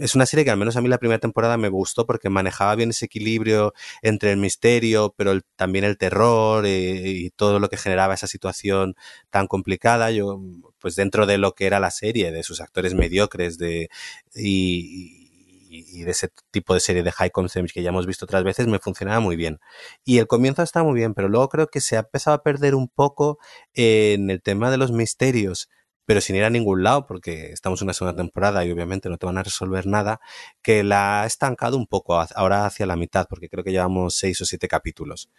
es 0.00 0.14
una 0.14 0.26
serie 0.26 0.44
que 0.44 0.50
al 0.50 0.56
menos 0.56 0.76
a 0.76 0.80
mí 0.80 0.88
la 0.88 0.98
primera 0.98 1.20
temporada 1.20 1.56
me 1.56 1.68
gustó 1.68 2.06
porque 2.06 2.30
manejaba 2.30 2.74
bien 2.74 2.90
ese 2.90 3.06
equilibrio 3.06 3.74
entre 4.02 4.32
el 4.32 4.38
misterio, 4.38 5.14
pero 5.16 5.40
también 5.56 5.84
el 5.84 5.98
terror 5.98 6.66
y, 6.66 7.26
y, 7.26 7.30
todo 7.30 7.58
lo 7.60 7.68
que 7.68 7.76
generaba 7.76 8.14
esa 8.14 8.26
situación 8.26 8.94
tan 9.30 9.46
complicada. 9.46 10.10
Yo, 10.10 10.40
pues 10.82 10.96
dentro 10.96 11.24
de 11.26 11.38
lo 11.38 11.54
que 11.54 11.66
era 11.66 11.80
la 11.80 11.90
serie, 11.90 12.32
de 12.32 12.42
sus 12.42 12.60
actores 12.60 12.94
mediocres, 12.94 13.56
de, 13.56 13.88
y, 14.34 15.30
y, 15.70 16.02
de 16.02 16.10
ese 16.10 16.30
tipo 16.50 16.74
de 16.74 16.80
serie 16.80 17.02
de 17.02 17.12
high 17.12 17.30
concepts 17.30 17.72
que 17.72 17.82
ya 17.82 17.90
hemos 17.90 18.06
visto 18.06 18.26
otras 18.26 18.44
veces 18.44 18.66
me 18.66 18.78
funcionaba 18.78 19.20
muy 19.20 19.36
bien. 19.36 19.60
Y 20.04 20.18
el 20.18 20.26
comienzo 20.26 20.62
está 20.62 20.82
muy 20.82 20.94
bien, 20.94 21.14
pero 21.14 21.28
luego 21.28 21.48
creo 21.48 21.68
que 21.68 21.80
se 21.80 21.96
ha 21.96 22.00
empezado 22.00 22.34
a 22.36 22.42
perder 22.42 22.74
un 22.74 22.88
poco 22.88 23.38
en 23.72 24.30
el 24.30 24.42
tema 24.42 24.70
de 24.70 24.76
los 24.76 24.92
misterios 24.92 25.70
pero 26.04 26.20
sin 26.20 26.36
ir 26.36 26.44
a 26.44 26.50
ningún 26.50 26.82
lado, 26.82 27.06
porque 27.06 27.52
estamos 27.52 27.80
en 27.80 27.86
una 27.86 27.94
segunda 27.94 28.16
temporada 28.20 28.64
y 28.64 28.72
obviamente 28.72 29.08
no 29.08 29.18
te 29.18 29.26
van 29.26 29.38
a 29.38 29.42
resolver 29.42 29.86
nada, 29.86 30.20
que 30.62 30.82
la 30.82 31.22
ha 31.22 31.26
estancado 31.26 31.76
un 31.76 31.86
poco 31.86 32.20
ahora 32.34 32.66
hacia 32.66 32.86
la 32.86 32.96
mitad, 32.96 33.26
porque 33.28 33.48
creo 33.48 33.64
que 33.64 33.72
llevamos 33.72 34.16
seis 34.16 34.40
o 34.40 34.44
siete 34.44 34.68
capítulos. 34.68 35.30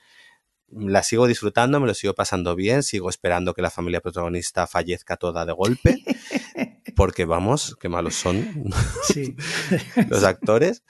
La 0.75 1.03
sigo 1.03 1.27
disfrutando, 1.27 1.79
me 1.79 1.87
lo 1.87 1.93
sigo 1.93 2.13
pasando 2.13 2.55
bien, 2.55 2.83
sigo 2.83 3.09
esperando 3.09 3.53
que 3.53 3.61
la 3.61 3.69
familia 3.69 4.01
protagonista 4.01 4.67
fallezca 4.67 5.17
toda 5.17 5.45
de 5.45 5.53
golpe, 5.53 6.03
porque 6.95 7.25
vamos, 7.25 7.75
qué 7.79 7.89
malos 7.89 8.15
son 8.15 8.71
Sí. 9.13 9.35
los 10.09 10.23
actores. 10.23 10.83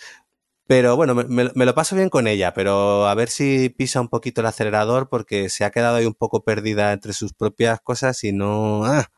Pero 0.65 0.95
bueno, 0.95 1.13
me, 1.13 1.25
me, 1.53 1.65
lo 1.65 1.75
paso 1.75 1.95
bien 1.95 2.09
con 2.09 2.25
ella, 2.25 2.53
pero 2.53 3.07
a 3.07 3.15
ver 3.15 3.29
si 3.29 3.69
pisa 3.69 3.99
un 3.99 4.07
poquito 4.07 4.41
el 4.41 4.47
acelerador 4.47 5.09
porque 5.09 5.49
se 5.49 5.65
ha 5.65 5.71
quedado 5.71 5.97
ahí 5.97 6.05
un 6.05 6.13
poco 6.13 6.43
perdida 6.43 6.93
entre 6.93 7.13
sus 7.13 7.33
propias 7.33 7.81
cosas 7.81 8.23
y 8.23 8.31
no... 8.31 8.85
Ah, 8.85 9.09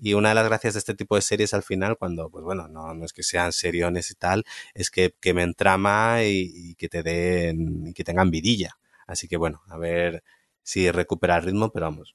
y 0.00 0.14
una 0.14 0.30
de 0.30 0.34
las 0.36 0.46
gracias 0.46 0.74
de 0.74 0.78
este 0.78 0.94
tipo 0.94 1.16
de 1.16 1.22
series 1.22 1.54
al 1.54 1.62
final, 1.62 1.96
cuando, 1.98 2.30
pues 2.30 2.44
bueno, 2.44 2.68
no, 2.68 2.94
no 2.94 3.04
es 3.04 3.12
que 3.12 3.22
sean 3.24 3.52
seriones 3.52 4.10
y 4.10 4.14
tal, 4.14 4.44
es 4.74 4.90
que, 4.90 5.14
que 5.20 5.34
me 5.34 5.42
entrama 5.42 6.22
y, 6.24 6.50
y, 6.54 6.74
que 6.76 6.88
te 6.88 7.02
den, 7.02 7.88
y 7.88 7.92
que 7.94 8.04
tengan 8.04 8.30
vidilla. 8.30 8.78
Así 9.08 9.26
que 9.26 9.36
bueno, 9.36 9.62
a 9.68 9.78
ver 9.78 10.22
si 10.62 10.90
recupera 10.92 11.36
el 11.36 11.42
ritmo, 11.42 11.72
pero 11.72 11.86
vamos, 11.86 12.14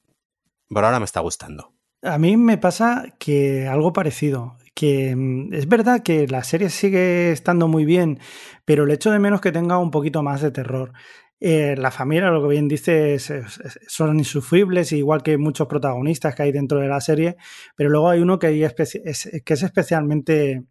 por 0.70 0.86
ahora 0.86 1.00
me 1.00 1.06
está 1.06 1.20
gustando. 1.20 1.74
A 2.04 2.18
mí 2.18 2.38
me 2.38 2.58
pasa 2.58 3.06
que 3.18 3.68
algo 3.68 3.94
parecido, 3.94 4.58
que 4.76 5.16
mm, 5.16 5.54
es 5.54 5.68
verdad 5.68 6.04
que 6.04 6.28
la 6.28 6.44
serie 6.44 6.70
sigue 6.70 7.32
estando 7.32 7.68
muy 7.68 7.84
bien, 7.84 8.20
pero 8.64 8.86
le 8.86 8.94
echo 8.94 9.12
de 9.12 9.20
menos 9.20 9.42
que 9.42 9.52
tenga 9.52 9.80
un 9.80 9.90
poquito 9.90 10.22
más 10.22 10.42
de 10.42 10.52
terror. 10.52 10.94
Eh, 11.40 11.76
la 11.78 11.92
familia, 11.92 12.30
lo 12.30 12.42
que 12.44 12.50
bien 12.50 12.68
dice, 12.68 13.16
es, 13.16 13.30
es, 13.30 13.60
son 13.88 14.18
insufribles, 14.20 14.92
igual 14.92 15.24
que 15.24 15.38
muchos 15.38 15.68
protagonistas 15.68 16.36
que 16.36 16.44
hay 16.44 16.52
dentro 16.52 16.80
de 16.80 16.88
la 16.88 17.02
serie, 17.02 17.38
pero 17.76 17.90
luego 17.90 18.10
hay 18.10 18.22
uno 18.22 18.38
que 18.40 18.64
es 18.64 19.64
especialmente 19.64 20.64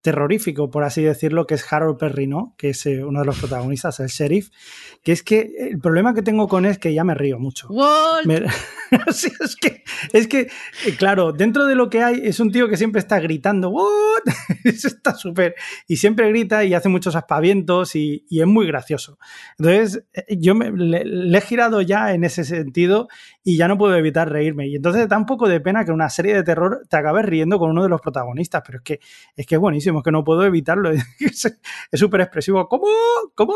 terrorífico, 0.00 0.70
por 0.70 0.84
así 0.84 1.02
decirlo, 1.02 1.46
que 1.46 1.54
es 1.54 1.72
Harold 1.72 1.98
Perrino, 1.98 2.54
que 2.56 2.70
es 2.70 2.86
eh, 2.86 3.04
uno 3.04 3.20
de 3.20 3.26
los 3.26 3.38
protagonistas, 3.38 4.00
el 4.00 4.08
sheriff, 4.08 4.50
que 5.02 5.12
es 5.12 5.22
que 5.22 5.50
el 5.58 5.78
problema 5.78 6.14
que 6.14 6.22
tengo 6.22 6.48
con 6.48 6.64
él 6.64 6.72
es 6.72 6.78
que 6.78 6.94
ya 6.94 7.04
me 7.04 7.14
río 7.14 7.38
mucho. 7.38 7.68
Me... 8.24 8.44
sí, 9.12 9.30
es, 9.40 9.56
que, 9.56 9.82
es 10.12 10.28
que, 10.28 10.48
eh, 10.86 10.96
claro, 10.96 11.32
dentro 11.32 11.66
de 11.66 11.74
lo 11.74 11.90
que 11.90 12.02
hay, 12.02 12.20
es 12.24 12.40
un 12.40 12.52
tío 12.52 12.68
que 12.68 12.76
siempre 12.76 13.00
está 13.00 13.18
gritando, 13.18 13.70
¿What? 13.70 14.22
Eso 14.64 14.88
está 14.88 15.14
súper, 15.14 15.56
y 15.86 15.96
siempre 15.96 16.28
grita 16.28 16.64
y 16.64 16.74
hace 16.74 16.88
muchos 16.88 17.16
aspavientos 17.16 17.96
y, 17.96 18.24
y 18.28 18.40
es 18.40 18.46
muy 18.46 18.66
gracioso. 18.66 19.18
Entonces, 19.58 20.04
eh, 20.12 20.36
yo 20.38 20.54
me, 20.54 20.70
le, 20.70 21.04
le, 21.04 21.38
he 21.38 21.40
girado 21.40 21.82
ya 21.82 22.14
en 22.14 22.24
ese 22.24 22.44
sentido 22.44 23.08
y 23.44 23.56
ya 23.56 23.68
no 23.68 23.78
puedo 23.78 23.94
evitar 23.96 24.30
reírme. 24.30 24.68
Y 24.68 24.76
entonces 24.76 25.08
da 25.08 25.16
un 25.16 25.26
poco 25.26 25.48
de 25.48 25.60
pena 25.60 25.84
que 25.84 25.92
una 25.92 26.10
serie 26.10 26.34
de 26.34 26.42
terror 26.42 26.82
te 26.88 26.96
acabes 26.96 27.24
riendo 27.24 27.58
con 27.58 27.70
uno 27.70 27.82
de 27.82 27.88
los 27.88 28.00
protagonistas, 28.00 28.62
pero 28.64 28.78
es 28.78 28.84
que 28.84 29.00
es 29.36 29.46
que 29.46 29.54
es 29.54 29.60
buenísimo, 29.60 30.00
es 30.00 30.04
que 30.04 30.12
no 30.12 30.24
puedo 30.24 30.44
evitarlo. 30.44 30.90
Es 31.90 32.00
súper 32.00 32.20
expresivo. 32.20 32.68
¿Cómo? 32.68 32.86
¿Cómo? 33.34 33.54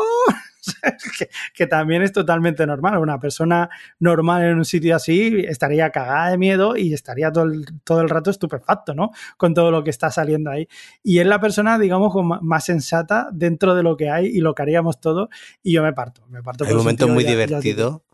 que, 1.17 1.29
que, 1.53 1.67
también 1.67 2.01
es 2.01 2.11
totalmente 2.11 2.65
normal. 2.65 2.97
Una 2.97 3.19
persona 3.19 3.69
normal 3.99 4.43
en 4.43 4.57
un 4.57 4.65
sitio 4.65 4.95
así 4.95 5.43
estaría 5.47 5.91
cagada 5.91 6.31
de 6.31 6.37
miedo 6.37 6.75
y 6.75 6.93
estaría 6.93 7.31
todo 7.31 7.43
el, 7.43 7.65
todo 7.83 8.01
el 8.01 8.09
rato 8.09 8.31
estupefacto, 8.31 8.95
¿no? 8.95 9.11
Con 9.37 9.53
todo 9.53 9.71
lo 9.71 9.83
que 9.83 9.89
está 9.89 10.09
saliendo 10.09 10.49
ahí. 10.49 10.67
Y 11.03 11.19
es 11.19 11.27
la 11.27 11.39
persona, 11.39 11.77
digamos, 11.77 12.13
más 12.41 12.65
sensata 12.65 13.29
dentro 13.31 13.75
de 13.75 13.83
lo 13.83 13.97
que 13.97 14.09
hay 14.09 14.27
y 14.27 14.39
lo 14.39 14.55
que 14.55 14.61
haríamos 14.61 14.99
todo. 14.99 15.29
Y 15.61 15.73
yo 15.73 15.83
me 15.83 15.93
parto. 15.93 16.25
Me 16.29 16.41
parto 16.41 16.63
Hay 16.65 16.71
un 16.71 16.77
momento 16.77 17.07
muy 17.07 17.23
ya, 17.23 17.31
divertido 17.31 18.03
ya 18.07 18.12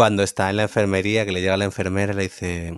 cuando 0.00 0.22
está 0.22 0.48
en 0.48 0.56
la 0.56 0.62
enfermería, 0.62 1.26
que 1.26 1.32
le 1.32 1.42
llega 1.42 1.58
la 1.58 1.66
enfermera 1.66 2.14
le 2.14 2.22
dice 2.22 2.72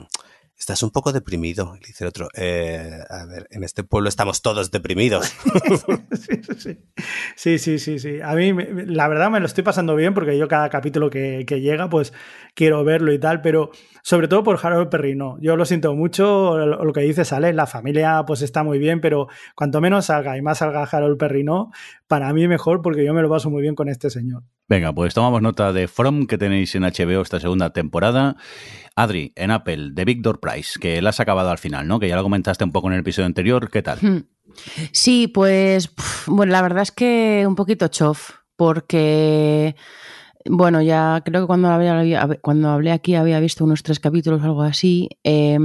estás 0.62 0.82
un 0.82 0.90
poco 0.90 1.12
deprimido. 1.12 1.74
Le 1.80 1.86
dice 1.86 2.02
el 2.02 2.08
otro, 2.08 2.28
eh, 2.34 2.98
a 3.08 3.26
ver, 3.26 3.46
en 3.50 3.62
este 3.62 3.84
pueblo 3.84 4.08
estamos 4.08 4.42
todos 4.42 4.70
deprimidos. 4.70 5.32
sí, 7.36 7.58
sí, 7.58 7.78
sí, 7.78 7.98
sí. 7.98 8.20
A 8.20 8.34
mí, 8.34 8.52
la 8.86 9.08
verdad, 9.08 9.30
me 9.30 9.40
lo 9.40 9.46
estoy 9.46 9.64
pasando 9.64 9.96
bien 9.96 10.14
porque 10.14 10.38
yo 10.38 10.48
cada 10.48 10.68
capítulo 10.68 11.10
que, 11.10 11.44
llega, 11.44 11.88
pues 11.88 12.12
quiero 12.54 12.84
verlo 12.84 13.12
y 13.12 13.18
tal, 13.18 13.40
pero 13.40 13.70
sobre 14.02 14.28
todo 14.28 14.42
por 14.42 14.58
Harold 14.60 14.88
Perrino. 14.88 15.36
Yo 15.40 15.56
lo 15.56 15.64
siento 15.64 15.94
mucho, 15.94 16.56
lo, 16.58 16.84
lo 16.84 16.92
que 16.92 17.00
dice 17.02 17.24
Sale, 17.24 17.52
la 17.52 17.66
familia 17.66 18.24
pues 18.26 18.42
está 18.42 18.62
muy 18.62 18.78
bien, 18.78 19.00
pero 19.00 19.28
cuanto 19.54 19.80
menos 19.80 20.06
salga 20.06 20.36
y 20.36 20.42
más 20.42 20.58
salga 20.58 20.84
Harold 20.84 21.18
Perrino, 21.18 21.70
para 22.06 22.32
mí 22.32 22.46
mejor 22.46 22.82
porque 22.82 23.04
yo 23.04 23.14
me 23.14 23.22
lo 23.22 23.30
paso 23.30 23.50
muy 23.50 23.62
bien 23.62 23.74
con 23.74 23.88
este 23.88 24.10
señor. 24.10 24.42
Venga, 24.68 24.92
pues 24.92 25.12
tomamos 25.12 25.42
nota 25.42 25.72
de 25.72 25.88
From 25.88 26.26
que 26.26 26.38
tenéis 26.38 26.74
en 26.74 26.82
HBO 26.82 27.20
esta 27.20 27.40
segunda 27.40 27.72
temporada. 27.72 28.36
Adri, 28.94 29.32
en 29.36 29.50
Apple, 29.50 29.90
de 29.92 30.04
Victor 30.04 30.40
Price, 30.40 30.78
que 30.78 31.00
la 31.02 31.10
has 31.10 31.20
acabado 31.20 31.50
al 31.50 31.58
final, 31.58 31.88
¿no? 31.88 31.98
Que 31.98 32.08
ya 32.08 32.16
lo 32.16 32.22
comentaste 32.22 32.64
un 32.64 32.72
poco 32.72 32.88
en 32.88 32.94
el 32.94 33.00
episodio 33.00 33.26
anterior. 33.26 33.70
¿Qué 33.70 33.82
tal? 33.82 33.98
Hmm. 34.00 34.24
Sí, 34.92 35.28
pues, 35.28 35.92
bueno, 36.26 36.52
la 36.52 36.62
verdad 36.62 36.82
es 36.82 36.92
que 36.92 37.44
un 37.46 37.54
poquito 37.54 37.88
chof, 37.88 38.30
porque, 38.56 39.76
bueno, 40.44 40.82
ya 40.82 41.22
creo 41.24 41.42
que 41.42 41.46
cuando, 42.40 42.68
hablé 42.68 42.92
aquí 42.92 43.14
había 43.14 43.40
visto 43.40 43.64
unos 43.64 43.82
tres 43.82 44.00
capítulos 44.00 44.42
o 44.42 44.44
algo 44.44 44.62
así. 44.62 45.08
Eh, 45.24 45.58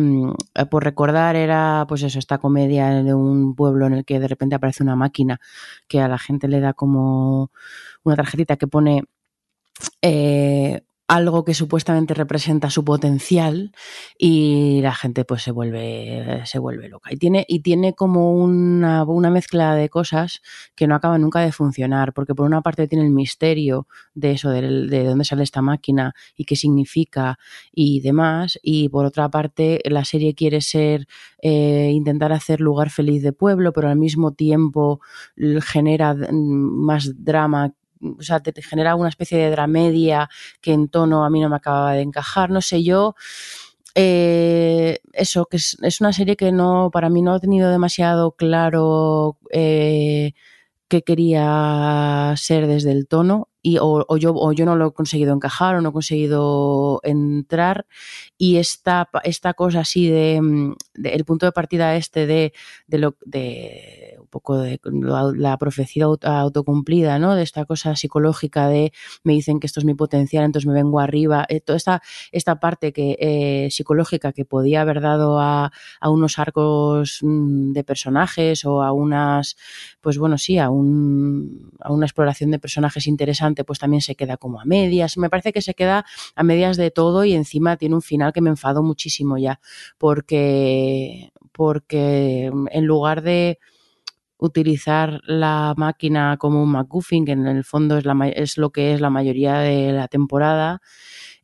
por 0.70 0.84
recordar, 0.84 1.36
era, 1.36 1.86
pues 1.88 2.04
eso, 2.04 2.20
esta 2.20 2.38
comedia 2.38 3.04
de 3.04 3.14
un 3.14 3.56
pueblo 3.56 3.88
en 3.88 3.94
el 3.94 4.06
que 4.06 4.20
de 4.20 4.28
repente 4.28 4.56
aparece 4.56 4.84
una 4.84 4.96
máquina 4.96 5.40
que 5.88 6.00
a 6.00 6.08
la 6.08 6.18
gente 6.18 6.48
le 6.48 6.60
da 6.60 6.74
como 6.74 7.52
una 8.08 8.16
tarjetita 8.16 8.58
que 8.58 8.68
pone 8.68 9.04
eh, 10.02 10.82
algo 11.08 11.46
que 11.46 11.54
supuestamente 11.54 12.14
representa 12.14 12.70
su 12.70 12.84
potencial 12.84 13.72
y 14.18 14.82
la 14.82 14.94
gente 14.94 15.24
pues 15.24 15.42
se 15.42 15.52
vuelve 15.52 16.42
se 16.46 16.60
vuelve 16.60 16.90
loca. 16.90 17.14
Y 17.14 17.18
tiene 17.18 17.46
y 17.48 17.62
tiene 17.62 17.94
como 17.94 18.34
una, 18.34 19.04
una, 19.06 19.30
mezcla 19.32 19.74
de 19.76 19.90
cosas 19.90 20.42
que 20.76 20.86
no 20.86 20.96
acaban 20.96 21.22
nunca 21.22 21.40
de 21.40 21.54
funcionar 21.54 22.14
porque 22.14 22.36
por 22.36 22.46
una 22.46 22.62
parte 22.62 22.88
tiene 22.90 23.06
el 23.06 23.12
misterio 23.12 23.88
de 24.16 24.32
eso 24.32 24.50
de, 24.50 24.62
de 24.62 25.04
dónde 25.06 25.24
sale 25.24 25.44
esta 25.44 25.62
máquina 25.62 26.14
y 26.36 26.44
qué 26.44 26.58
significa 26.58 27.40
y 27.72 28.02
demás 28.02 28.60
y 28.62 28.90
por 28.90 29.06
otra 29.06 29.30
parte 29.30 29.82
la 29.86 30.04
serie 30.04 30.36
quiere 30.36 30.60
ser 30.62 31.08
eh, 31.42 31.92
intentar 31.94 32.34
hacer 32.34 32.60
lugar 32.60 32.90
feliz 32.90 33.24
de 33.24 33.32
pueblo 33.32 33.72
pero 33.72 33.90
al 33.90 33.98
mismo 33.98 34.34
tiempo 34.34 35.00
genera 35.62 36.16
más 36.32 37.24
drama 37.24 37.74
o 38.02 38.22
sea, 38.22 38.40
te, 38.40 38.60
genera 38.62 38.96
una 38.96 39.10
especie 39.10 39.38
de 39.38 39.52
dramedia 39.52 40.30
que 40.62 40.74
en 40.74 40.90
tono 40.90 41.26
a 41.26 41.30
mí 41.30 41.40
no 41.42 41.50
me 41.50 41.58
acababa 41.58 41.94
de 41.94 42.02
encajar, 42.02 42.50
no 42.50 42.62
sé 42.62 42.84
yo. 42.84 43.16
Eh, 43.96 45.00
eso, 45.14 45.48
que 45.48 45.58
es, 45.58 45.78
es, 45.82 46.02
una 46.02 46.14
serie 46.14 46.36
que 46.36 46.52
no, 46.52 46.92
para 46.92 47.10
mí 47.10 47.22
no 47.22 47.34
ha 47.34 47.40
tenido 47.40 47.72
demasiado 47.72 48.34
claro 48.34 49.38
eh, 49.52 50.34
qué 50.88 51.02
quería 51.04 52.34
ser 52.38 52.68
desde 52.68 52.92
el 52.92 53.08
tono 53.08 53.50
y, 53.62 53.78
o, 53.82 54.18
yo, 54.18 54.34
o 54.34 54.54
yo 54.54 54.66
no 54.66 54.76
lo 54.78 54.88
he 54.88 54.94
conseguido 54.94 55.34
encajar 55.34 55.76
o 55.76 55.82
no 55.82 55.90
he 55.90 55.92
conseguido 55.92 57.02
entrar. 57.04 57.86
Y 58.38 58.58
esta, 58.58 59.10
esta 59.24 59.54
cosa 59.56 59.82
así 59.82 60.10
de, 60.10 60.40
mm, 60.42 60.76
el 61.04 61.26
punto 61.26 61.46
de 61.46 61.52
partida 61.52 61.96
este 61.98 62.26
de, 62.28 62.54
de 62.88 62.98
lo 62.98 63.16
de 63.26 64.17
de 64.58 64.80
la, 65.36 65.58
profecía 65.58 66.06
aut- 66.06 66.26
autocumplida, 66.26 67.20
¿no? 67.20 67.36
De 67.36 67.44
esta 67.44 67.66
cosa 67.66 67.96
psicológica 67.96 68.68
de 68.68 68.92
me 69.24 69.34
dicen 69.34 69.60
que 69.60 69.68
esto 69.68 69.80
es 69.80 69.86
mi 69.86 69.94
potencial, 69.96 70.44
entonces 70.46 70.68
me 70.68 70.74
vengo 70.74 71.00
arriba. 71.00 71.46
eh, 71.50 71.60
toda 71.62 71.78
esta, 71.78 72.02
esta 72.32 72.60
parte 72.60 72.94
que, 72.94 73.18
eh, 73.20 73.70
psicológica 73.72 74.34
que 74.34 74.46
podía 74.46 74.82
haber 74.82 75.02
dado 75.02 75.40
a, 75.40 75.72
a 76.00 76.10
unos 76.10 76.40
arcos 76.40 77.20
mm, 77.22 77.74
de 77.74 77.84
personajes 77.84 78.66
o 78.66 78.82
a 78.84 78.92
unas, 78.92 79.58
pues 80.02 80.18
bueno, 80.18 80.38
sí, 80.38 80.58
a, 80.58 80.70
un, 80.70 81.72
a 81.80 81.92
una 81.92 82.06
exploración 82.06 82.52
de 82.52 82.60
personajes 82.60 83.08
interesante, 83.08 83.64
pues 83.64 83.80
también 83.80 84.02
se 84.02 84.16
queda 84.16 84.38
como 84.38 84.60
a 84.62 84.66
medias. 84.66 85.18
Me 85.18 85.30
parece 85.30 85.54
que 85.54 85.62
se 85.62 85.74
queda 85.74 86.06
a 86.36 86.44
medias 86.44 86.78
de 86.78 86.92
todo 86.92 87.26
y 87.26 87.34
encima 87.34 87.78
tiene 87.78 87.96
un 87.96 88.02
final 88.02 88.34
que 88.34 88.42
me 88.42 88.50
enfadó 88.50 88.84
muchísimo 88.84 89.38
ya, 89.38 89.60
porque, 89.98 91.32
porque 91.52 92.50
mm, 92.54 92.68
en 92.72 92.86
lugar 92.86 93.22
de 93.22 93.60
utilizar 94.38 95.22
la 95.26 95.74
máquina 95.78 96.38
como 96.38 96.62
un 96.62 96.72
MacGuffin, 96.72 97.26
que 97.26 97.32
en 97.32 97.48
el 97.48 97.64
fondo 97.64 97.98
es, 97.98 98.06
la, 98.06 98.30
es 98.30 98.58
lo 98.58 98.72
que 98.72 98.94
es 98.94 99.02
la 99.02 99.10
mayoría 99.10 99.60
de 99.60 99.92
la 99.92 100.08
temporada, 100.08 100.82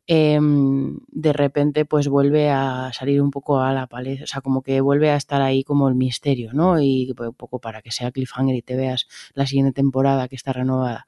em, 0.06 0.98
de 1.08 1.32
repente 1.32 1.86
pues 1.86 2.08
vuelve 2.08 2.50
a 2.50 2.90
salir 2.92 3.22
un 3.22 3.30
poco 3.30 3.60
a 3.60 3.72
la 3.72 3.86
palestra, 3.86 4.24
o 4.24 4.26
sea, 4.26 4.40
como 4.42 4.62
que 4.62 4.80
vuelve 4.80 5.10
a 5.10 5.16
estar 5.16 5.40
ahí 5.42 5.64
como 5.64 5.88
el 5.88 5.94
misterio, 5.94 6.52
¿no? 6.52 6.80
Y 6.80 7.12
un 7.18 7.34
poco 7.34 7.58
para 7.58 7.82
que 7.82 7.90
sea 7.90 8.12
cliffhanger 8.12 8.54
y 8.56 8.62
te 8.62 8.76
veas 8.76 9.06
la 9.34 9.46
siguiente 9.46 9.72
temporada 9.72 10.28
que 10.28 10.36
está 10.36 10.52
renovada. 10.52 11.06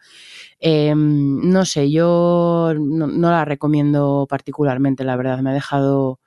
Em, 0.60 1.50
no 1.50 1.64
sé, 1.66 1.90
yo 1.90 2.72
no, 2.78 3.06
no 3.06 3.30
la 3.30 3.44
recomiendo 3.44 4.26
particularmente, 4.28 5.04
la 5.04 5.16
verdad, 5.16 5.40
me 5.40 5.50
ha 5.50 5.54
dejado 5.54 6.20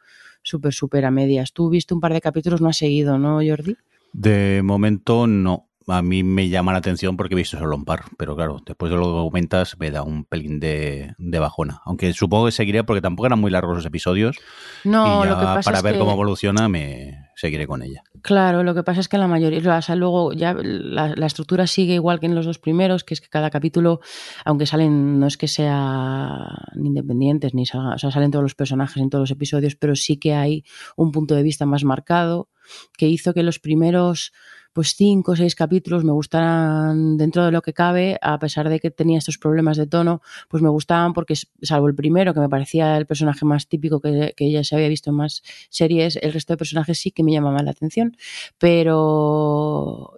súper, 0.44 0.74
súper 0.74 1.06
a 1.06 1.12
medias. 1.12 1.54
Tú 1.54 1.70
viste 1.70 1.94
un 1.94 2.02
par 2.02 2.14
de 2.14 2.22
capítulos, 2.22 2.62
no 2.62 2.70
has 2.70 2.78
seguido, 2.78 3.18
¿no, 3.18 3.40
Jordi? 3.46 3.78
De 4.14 4.62
momento 4.64 5.28
no. 5.28 5.69
A 5.90 6.02
mí 6.02 6.24
me 6.24 6.50
llama 6.50 6.72
la 6.72 6.78
atención 6.78 7.18
porque 7.18 7.34
he 7.34 7.38
visto 7.38 7.58
solo 7.58 7.76
un 7.76 7.86
par, 7.86 8.04
pero 8.18 8.36
claro, 8.36 8.62
después 8.66 8.92
de 8.92 8.98
lo 8.98 9.04
que 9.06 9.12
comentas 9.30 9.78
me 9.80 9.92
da 9.92 10.04
un 10.04 10.24
pelín 10.26 10.60
de, 10.60 11.14
de 11.18 11.40
bajona. 11.40 11.82
Aunque 11.86 12.14
supongo 12.14 12.46
que 12.46 12.52
seguiré 12.52 12.84
porque 12.84 13.02
tampoco 13.02 13.28
eran 13.28 13.40
muy 13.40 13.52
largos 13.52 13.76
los 13.76 13.86
episodios 13.86 14.38
No, 14.84 15.24
y 15.24 15.26
ya 15.26 15.30
lo 15.32 15.40
que 15.40 15.46
pasa 15.46 15.62
para 15.64 15.78
es 15.78 15.84
ver 15.84 15.94
que... 15.94 16.00
cómo 16.00 16.12
evoluciona 16.14 16.70
me 16.70 17.30
seguiré 17.36 17.66
con 17.68 17.82
ella. 17.82 18.04
Claro, 18.22 18.64
lo 18.64 18.76
que 18.76 18.84
pasa 18.84 19.00
es 19.00 19.08
que 19.08 19.18
la 19.18 19.28
mayoría, 19.28 19.78
o 19.78 19.82
sea, 19.82 19.96
luego 19.96 20.34
ya 20.34 20.54
la, 20.54 21.14
la 21.16 21.26
estructura 21.26 21.68
sigue 21.68 21.94
igual 21.94 22.20
que 22.20 22.26
en 22.26 22.36
los 22.36 22.46
dos 22.46 22.60
primeros, 22.60 23.04
que 23.06 23.14
es 23.14 23.22
que 23.22 23.30
cada 23.30 23.50
capítulo, 23.50 24.02
aunque 24.44 24.66
salen, 24.66 25.20
no 25.20 25.28
es 25.28 25.38
que 25.38 25.48
sean 25.48 26.46
independientes, 26.76 27.54
ni 27.54 27.66
salga- 27.66 27.96
o 27.96 27.98
sea, 27.98 28.12
salen 28.12 28.32
todos 28.32 28.44
los 28.44 28.56
personajes 28.56 29.02
en 29.02 29.10
todos 29.10 29.24
los 29.24 29.32
episodios, 29.32 29.76
pero 29.76 29.96
sí 29.96 30.18
que 30.18 30.34
hay 30.34 30.64
un 30.98 31.12
punto 31.12 31.34
de 31.36 31.44
vista 31.44 31.66
más 31.66 31.84
marcado 31.84 32.50
que 32.98 33.08
hizo 33.08 33.34
que 33.34 33.42
los 33.44 33.60
primeros 33.60 34.34
pues 34.74 34.96
cinco 34.96 35.34
o 35.34 35.36
seis 35.36 35.56
capítulos 35.56 36.04
me 36.04 36.12
gustaran 36.12 37.18
dentro 37.18 37.44
de 37.46 37.52
lo 37.52 37.62
que 37.62 37.74
cabe, 37.74 38.18
a 38.22 38.40
pesar 38.40 38.70
de 38.70 38.80
que 38.80 38.92
tenía 38.92 39.18
estos 39.18 39.38
problemas 39.38 39.78
de 39.78 39.88
tono, 39.88 40.22
pues 40.50 40.64
me 40.64 40.70
gustaban 40.70 41.14
porque, 41.14 41.36
salvo 41.62 41.88
el 41.88 41.96
primero, 41.96 42.34
que 42.34 42.40
me 42.40 42.50
parecía 42.50 42.98
el 42.98 43.06
personaje 43.06 43.46
más 43.46 43.68
típico 43.68 44.00
que, 44.00 44.34
que 44.38 44.52
ya 44.52 44.64
se 44.64 44.76
había 44.76 44.88
visto 44.88 45.10
en 45.10 45.18
más 45.18 45.42
series, 45.70 46.18
el 46.22 46.34
resto 46.34 46.54
de 46.54 46.58
personajes 46.58 47.00
sí 47.00 47.12
que 47.12 47.24
me 47.24 47.32
llamaban 47.32 47.66
la 47.66 47.72
atención, 47.72 48.16
pero 48.58 49.00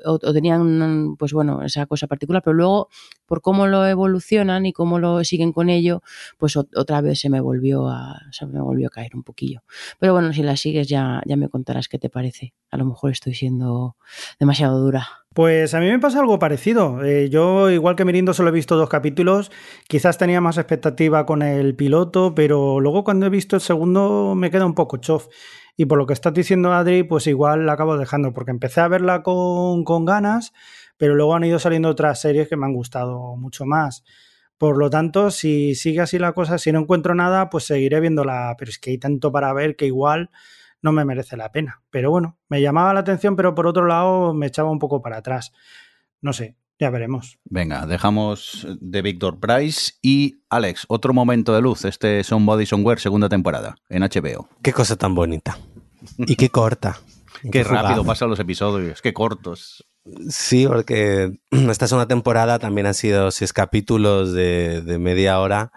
o, 0.06 0.20
tenían, 0.34 1.16
pues 1.18 1.34
bueno, 1.34 1.64
esa 1.64 1.86
cosa 1.86 2.08
particular, 2.08 2.42
pero 2.44 2.54
luego, 2.54 2.90
por 3.26 3.42
cómo 3.42 3.68
lo 3.68 3.86
evolucionan 3.86 4.66
y 4.66 4.74
cómo 4.74 5.00
lo 5.00 5.24
siguen 5.24 5.54
con 5.54 5.70
ello, 5.70 6.02
pues 6.38 6.56
ot- 6.58 6.70
otra 6.76 7.02
vez 7.02 7.20
se 7.20 7.30
me 7.30 7.42
volvió 7.42 7.88
a, 7.90 8.20
se 8.32 8.46
me 8.46 8.62
volvió 8.62 8.88
a 8.88 8.90
caer 8.90 9.16
un 9.16 9.24
poquillo. 9.24 9.64
Pero 10.00 10.14
bueno, 10.14 10.34
si 10.34 10.44
la 10.44 10.56
sigues 10.58 10.88
ya, 10.88 11.22
ya 11.26 11.36
me 11.38 11.50
contarás 11.50 11.88
qué 11.88 11.98
te 12.00 12.10
parece. 12.10 12.54
A 12.72 12.78
lo 12.78 12.86
mejor 12.86 13.12
estoy 13.12 13.34
siendo 13.34 13.96
demasiado 14.42 14.80
dura. 14.80 15.08
Pues 15.36 15.76
a 15.76 15.80
mí 15.80 15.86
me 15.86 16.00
pasa 16.00 16.20
algo 16.20 16.40
parecido. 16.40 17.06
Eh, 17.06 17.30
yo, 17.30 17.70
igual 17.70 17.96
que 17.96 18.06
Mirindo, 18.06 18.34
solo 18.34 18.50
he 18.50 18.52
visto 18.52 18.76
dos 18.76 18.90
capítulos. 18.90 19.52
Quizás 19.88 20.18
tenía 20.18 20.42
más 20.42 20.58
expectativa 20.58 21.28
con 21.28 21.44
el 21.44 21.76
piloto, 21.76 22.34
pero 22.34 22.80
luego 22.80 23.04
cuando 23.04 23.28
he 23.28 23.30
visto 23.30 23.56
el 23.56 23.62
segundo 23.62 24.34
me 24.36 24.50
queda 24.50 24.66
un 24.66 24.74
poco 24.74 24.98
chof. 24.98 25.28
Y 25.78 25.86
por 25.86 26.00
lo 26.00 26.08
que 26.08 26.14
estás 26.14 26.34
diciendo, 26.34 26.74
Adri, 26.74 27.04
pues 27.04 27.28
igual 27.28 27.68
la 27.68 27.74
acabo 27.74 27.98
dejando, 27.98 28.34
porque 28.34 28.50
empecé 28.50 28.82
a 28.82 28.88
verla 28.88 29.22
con, 29.22 29.84
con 29.84 30.06
ganas, 30.06 30.54
pero 30.98 31.14
luego 31.14 31.36
han 31.36 31.44
ido 31.44 31.60
saliendo 31.60 31.90
otras 31.90 32.20
series 32.20 32.50
que 32.50 32.58
me 32.58 32.66
han 32.66 32.74
gustado 32.74 33.36
mucho 33.38 33.68
más. 33.68 34.04
Por 34.58 34.78
lo 34.80 34.90
tanto, 34.90 35.30
si 35.30 35.76
sigue 35.76 36.02
así 36.02 36.18
la 36.18 36.34
cosa, 36.34 36.58
si 36.58 36.72
no 36.72 36.80
encuentro 36.80 37.14
nada, 37.14 37.52
pues 37.52 37.66
seguiré 37.66 38.00
viéndola. 38.00 38.56
Pero 38.58 38.72
es 38.72 38.80
que 38.80 38.90
hay 38.90 38.98
tanto 38.98 39.32
para 39.32 39.54
ver 39.54 39.76
que 39.76 39.86
igual 39.86 40.32
no 40.82 40.92
me 40.92 41.06
merece 41.06 41.38
la 41.38 41.52
pena. 41.52 41.82
Pero 41.90 42.12
bueno, 42.12 42.38
me 42.50 42.62
llamaba 42.62 42.94
la 42.94 43.02
atención, 43.02 43.36
pero 43.36 43.56
por 43.56 43.68
otro 43.68 43.86
lado 43.86 44.34
me 44.34 44.48
echaba 44.48 44.72
un 44.72 44.80
poco 44.80 45.02
para 45.02 45.18
atrás. 45.18 45.52
No 46.22 46.34
sé, 46.34 46.56
ya 46.80 46.90
veremos. 46.90 47.40
Venga, 47.46 47.86
dejamos 47.86 48.68
de 48.80 49.02
Victor 49.02 49.40
Price 49.40 49.94
y 50.02 50.42
Alex, 50.50 50.86
otro 50.88 51.14
momento 51.14 51.54
de 51.54 51.62
luz, 51.62 51.86
este 51.86 52.24
Somebody 52.24 52.66
Somewhere, 52.66 53.00
segunda 53.00 53.30
temporada, 53.30 53.76
en 53.90 54.04
HBO. 54.04 54.50
Qué 54.62 54.74
cosa 54.74 54.96
tan 54.96 55.16
bonita. 55.16 55.58
Y 56.18 56.36
qué 56.36 56.50
corta. 56.50 57.00
Qué 57.52 57.64
rápido 57.64 58.06
pasan 58.06 58.30
los 58.30 58.40
episodios, 58.40 59.02
qué 59.02 59.14
cortos. 59.14 59.88
Sí, 60.30 60.68
porque 60.68 61.40
esta 61.52 61.88
segunda 61.88 62.08
temporada 62.08 62.60
también 62.60 62.86
han 62.86 62.94
sido 62.94 63.32
seis 63.32 63.52
capítulos 63.52 64.32
de, 64.34 64.82
de 64.82 65.00
media 65.00 65.40
hora 65.40 65.72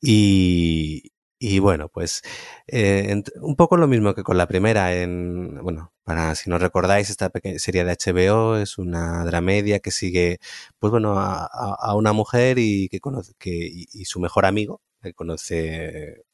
y, 0.00 1.13
y 1.44 1.58
bueno, 1.58 1.88
pues 1.88 2.22
eh, 2.66 3.22
un 3.40 3.56
poco 3.56 3.76
lo 3.76 3.86
mismo 3.88 4.14
que 4.14 4.22
con 4.22 4.38
la 4.38 4.46
primera. 4.46 4.94
En, 4.94 5.62
bueno, 5.62 5.92
para 6.04 6.34
si 6.34 6.50
no 6.50 6.58
recordáis, 6.58 7.10
esta 7.10 7.30
pequeña 7.30 7.58
serie 7.58 7.84
de 7.84 7.92
HBO 7.92 8.56
es 8.56 8.78
una 8.78 9.24
dramedia 9.24 9.80
que 9.80 9.90
sigue, 9.90 10.38
pues 10.78 10.90
bueno, 10.90 11.14
a, 11.18 11.94
una 11.96 12.12
mujer 12.12 12.58
y 12.58 12.88
que 12.88 13.00
conoce 13.00 13.32
y 13.44 14.04
su 14.06 14.20
mejor 14.20 14.46
amigo 14.46 14.80
que 15.02 15.12
conoce 15.14 16.24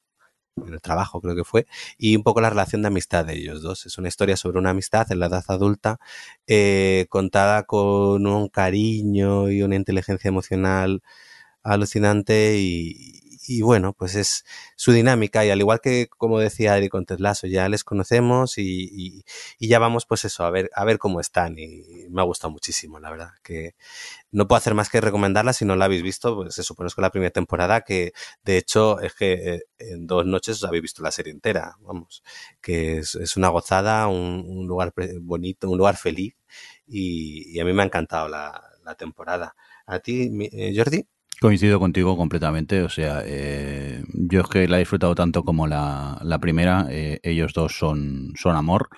en 0.56 0.74
el 0.74 0.80
trabajo, 0.80 1.20
creo 1.20 1.34
que 1.34 1.44
fue, 1.44 1.66
y 1.98 2.16
un 2.16 2.22
poco 2.22 2.40
la 2.40 2.50
relación 2.50 2.82
de 2.82 2.88
amistad 2.88 3.24
de 3.24 3.34
ellos 3.34 3.62
dos. 3.62 3.86
Es 3.86 3.98
una 3.98 4.08
historia 4.08 4.36
sobre 4.36 4.58
una 4.58 4.70
amistad 4.70 5.10
en 5.10 5.20
la 5.20 5.26
edad 5.26 5.44
adulta 5.48 5.98
eh, 6.46 7.06
contada 7.08 7.64
con 7.64 8.26
un 8.26 8.48
cariño 8.48 9.50
y 9.50 9.62
una 9.62 9.76
inteligencia 9.76 10.28
emocional 10.28 11.02
alucinante 11.62 12.56
y, 12.58 13.19
y 13.50 13.62
bueno, 13.62 13.92
pues 13.94 14.14
es 14.14 14.44
su 14.76 14.92
dinámica 14.92 15.44
y 15.44 15.50
al 15.50 15.58
igual 15.58 15.80
que 15.80 16.08
como 16.18 16.38
decía 16.38 16.74
Adri 16.74 16.88
con 16.88 17.04
Ted 17.04 17.18
Lasso, 17.18 17.48
ya 17.48 17.68
les 17.68 17.82
conocemos 17.84 18.58
y, 18.58 19.24
y- 19.58 19.68
ya 19.68 19.78
vamos 19.80 20.06
pues 20.06 20.24
eso, 20.24 20.44
a 20.44 20.50
ver, 20.50 20.70
a 20.74 20.84
ver 20.84 20.98
cómo 20.98 21.20
están 21.20 21.58
y 21.58 21.82
me 22.10 22.20
ha 22.20 22.24
gustado 22.24 22.52
muchísimo, 22.52 23.00
la 23.00 23.10
verdad, 23.10 23.30
que 23.42 23.74
no 24.32 24.48
puedo 24.48 24.58
hacer 24.58 24.74
más 24.74 24.90
que 24.90 25.00
recomendarla 25.00 25.52
si 25.52 25.64
no 25.64 25.76
la 25.76 25.86
habéis 25.86 26.02
visto, 26.02 26.36
pues 26.36 26.54
se 26.54 26.62
supone 26.62 26.90
que 26.94 27.00
la 27.02 27.10
primera 27.10 27.30
temporada 27.32 27.82
que 27.82 28.12
de 28.44 28.56
hecho 28.58 29.00
es 29.00 29.14
que 29.14 29.32
eh, 29.56 29.62
en 29.78 30.06
dos 30.06 30.26
noches 30.26 30.56
os 30.56 30.64
habéis 30.64 30.82
visto 30.82 31.02
la 31.02 31.10
serie 31.12 31.32
entera, 31.32 31.76
vamos, 31.80 32.22
que 32.60 32.98
es, 32.98 33.36
una 33.36 33.48
gozada, 33.48 34.08
un, 34.08 34.66
lugar 34.66 34.92
bonito, 35.22 35.70
un 35.70 35.78
lugar 35.78 35.96
feliz 35.96 36.34
y, 36.86 37.58
a 37.60 37.64
mí 37.64 37.72
me 37.72 37.82
ha 37.82 37.86
encantado 37.86 38.28
la, 38.28 38.62
la 38.84 38.94
temporada. 38.96 39.54
¿A 39.86 39.98
ti, 40.00 40.30
eh, 40.52 40.72
Jordi? 40.76 41.06
Coincido 41.40 41.80
contigo 41.80 42.18
completamente, 42.18 42.82
o 42.82 42.90
sea, 42.90 43.22
eh, 43.24 44.04
yo 44.12 44.42
es 44.42 44.46
que 44.46 44.68
la 44.68 44.76
he 44.76 44.80
disfrutado 44.80 45.14
tanto 45.14 45.42
como 45.42 45.66
la, 45.66 46.18
la 46.22 46.38
primera, 46.38 46.86
eh, 46.90 47.18
ellos 47.22 47.54
dos 47.54 47.78
son, 47.78 48.34
son 48.36 48.56
amor, 48.56 48.90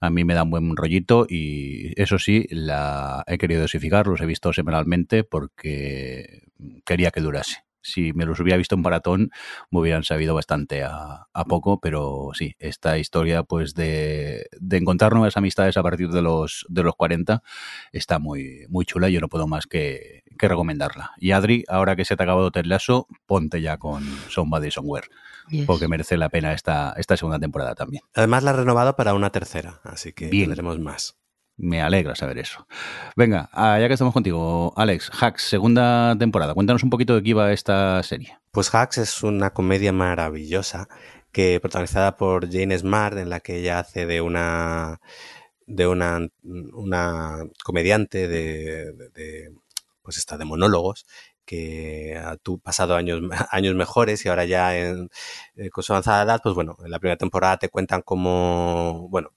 a 0.00 0.10
mí 0.10 0.24
me 0.24 0.34
dan 0.34 0.50
buen 0.50 0.74
rollito 0.74 1.24
y 1.28 1.92
eso 2.00 2.18
sí, 2.18 2.46
la 2.50 3.22
he 3.28 3.38
querido 3.38 3.60
dosificar, 3.62 4.08
los 4.08 4.20
he 4.20 4.26
visto 4.26 4.52
semanalmente 4.52 5.22
porque 5.22 6.48
quería 6.84 7.12
que 7.12 7.20
durase. 7.20 7.58
Si 7.84 8.12
me 8.14 8.24
los 8.26 8.40
hubiera 8.40 8.56
visto 8.56 8.74
en 8.74 8.80
maratón, 8.82 9.30
me 9.70 9.78
hubieran 9.80 10.02
sabido 10.02 10.34
bastante 10.34 10.82
a, 10.82 11.26
a 11.32 11.44
poco, 11.44 11.78
pero 11.80 12.30
sí, 12.32 12.56
esta 12.58 12.98
historia 12.98 13.42
pues 13.44 13.74
de, 13.74 14.46
de 14.58 14.76
encontrar 14.78 15.12
nuevas 15.12 15.36
amistades 15.36 15.76
a 15.76 15.82
partir 15.82 16.08
de 16.08 16.22
los, 16.22 16.64
de 16.68 16.82
los 16.82 16.94
40 16.96 17.42
está 17.92 18.18
muy, 18.18 18.66
muy 18.70 18.84
chula 18.86 19.08
y 19.08 19.12
yo 19.12 19.20
no 19.20 19.28
puedo 19.28 19.46
más 19.46 19.66
que, 19.66 20.22
que 20.38 20.48
recomendarla. 20.48 21.12
Y 21.18 21.30
Adri, 21.32 21.64
ahora 21.68 21.94
que 21.94 22.04
se 22.04 22.16
te 22.16 22.22
ha 22.22 22.24
acabado 22.24 22.50
Ted 22.50 22.64
Lasso, 22.64 23.06
ponte 23.26 23.60
ya 23.60 23.76
con 23.76 24.02
Somebody 24.28 24.70
Somewhere, 24.70 25.08
Yes. 25.50 25.66
porque 25.66 25.88
merece 25.88 26.16
la 26.16 26.30
pena 26.30 26.54
esta, 26.54 26.94
esta 26.96 27.18
segunda 27.18 27.38
temporada 27.38 27.74
también. 27.74 28.02
Además 28.14 28.42
la 28.44 28.52
ha 28.52 28.54
renovado 28.54 28.96
para 28.96 29.12
una 29.12 29.28
tercera, 29.28 29.78
así 29.84 30.14
que 30.14 30.28
Bien. 30.28 30.46
tendremos 30.46 30.78
más. 30.80 31.18
Me 31.56 31.80
alegra 31.80 32.16
saber 32.16 32.38
eso. 32.38 32.66
Venga, 33.16 33.48
ah, 33.52 33.78
ya 33.78 33.86
que 33.86 33.94
estamos 33.94 34.12
contigo, 34.12 34.72
Alex, 34.76 35.10
Hacks, 35.20 35.42
segunda 35.42 36.16
temporada. 36.18 36.54
Cuéntanos 36.54 36.82
un 36.82 36.90
poquito 36.90 37.14
de 37.14 37.22
qué 37.22 37.30
iba 37.30 37.52
esta 37.52 38.02
serie. 38.02 38.38
Pues 38.50 38.74
Hacks 38.74 38.98
es 38.98 39.22
una 39.22 39.50
comedia 39.50 39.92
maravillosa 39.92 40.88
que 41.30 41.60
protagonizada 41.60 42.16
por 42.16 42.50
Jane 42.50 42.76
Smart, 42.78 43.18
en 43.18 43.28
la 43.28 43.40
que 43.40 43.58
ella 43.58 43.78
hace 43.80 44.06
de 44.06 44.20
una 44.20 45.00
de 45.66 45.86
una, 45.86 46.28
una 46.42 47.38
comediante 47.64 48.28
de, 48.28 49.52
pues 50.02 50.18
esta 50.18 50.36
de 50.36 50.44
monólogos 50.44 51.06
que 51.44 52.16
ha 52.16 52.36
pasado 52.62 52.96
años, 52.96 53.20
años 53.50 53.74
mejores 53.74 54.24
y 54.24 54.28
ahora 54.28 54.44
ya 54.44 54.76
en, 54.76 55.10
eh, 55.56 55.70
con 55.70 55.84
su 55.84 55.92
avanzada 55.92 56.24
edad, 56.24 56.40
pues 56.42 56.54
bueno, 56.54 56.76
en 56.84 56.90
la 56.90 56.98
primera 56.98 57.16
temporada 57.16 57.58
te 57.58 57.68
cuentan 57.68 58.02
cómo, 58.02 59.08
bueno, 59.10 59.30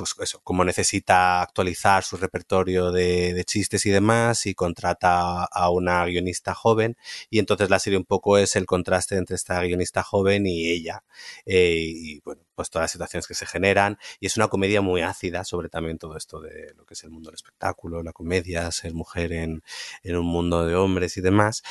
pues 0.00 0.14
eso, 0.20 0.40
como 0.42 0.64
necesita 0.64 1.42
actualizar 1.42 2.02
su 2.04 2.16
repertorio 2.16 2.90
de, 2.90 3.44
chistes 3.46 3.84
y 3.86 3.90
demás 3.90 4.46
y 4.46 4.54
contrata 4.54 5.44
a 5.44 5.70
una 5.70 6.04
guionista 6.04 6.54
joven 6.54 6.96
y 7.30 7.38
entonces 7.38 7.68
la 7.70 7.78
serie 7.78 7.98
un 7.98 8.04
poco 8.04 8.38
es 8.38 8.56
el 8.56 8.66
contraste 8.66 9.16
entre 9.16 9.36
esta 9.36 9.60
guionista 9.62 10.02
joven 10.02 10.46
y 10.46 10.70
ella 10.70 11.04
eh, 11.46 11.76
y 11.78 12.20
bueno, 12.20 12.42
pues 12.54 12.70
todas 12.70 12.84
las 12.84 12.92
situaciones 12.92 13.26
que 13.26 13.34
se 13.34 13.46
generan 13.46 13.98
y 14.20 14.26
es 14.26 14.36
una 14.36 14.48
comedia 14.48 14.80
muy 14.80 15.02
ácida 15.02 15.44
sobre 15.44 15.68
también 15.68 15.98
todo 15.98 16.16
esto 16.16 16.40
de 16.40 16.74
lo 16.76 16.84
que 16.84 16.94
es 16.94 17.04
el 17.04 17.10
mundo 17.10 17.28
del 17.30 17.34
espectáculo, 17.34 18.02
la 18.02 18.12
comedia, 18.12 18.70
ser 18.70 18.94
mujer 18.94 19.32
en, 19.32 19.62
en 20.02 20.16
un 20.16 20.26
mundo 20.26 20.66
de 20.66 20.74
hombres 20.74 21.16
y 21.16 21.20
demás. 21.20 21.62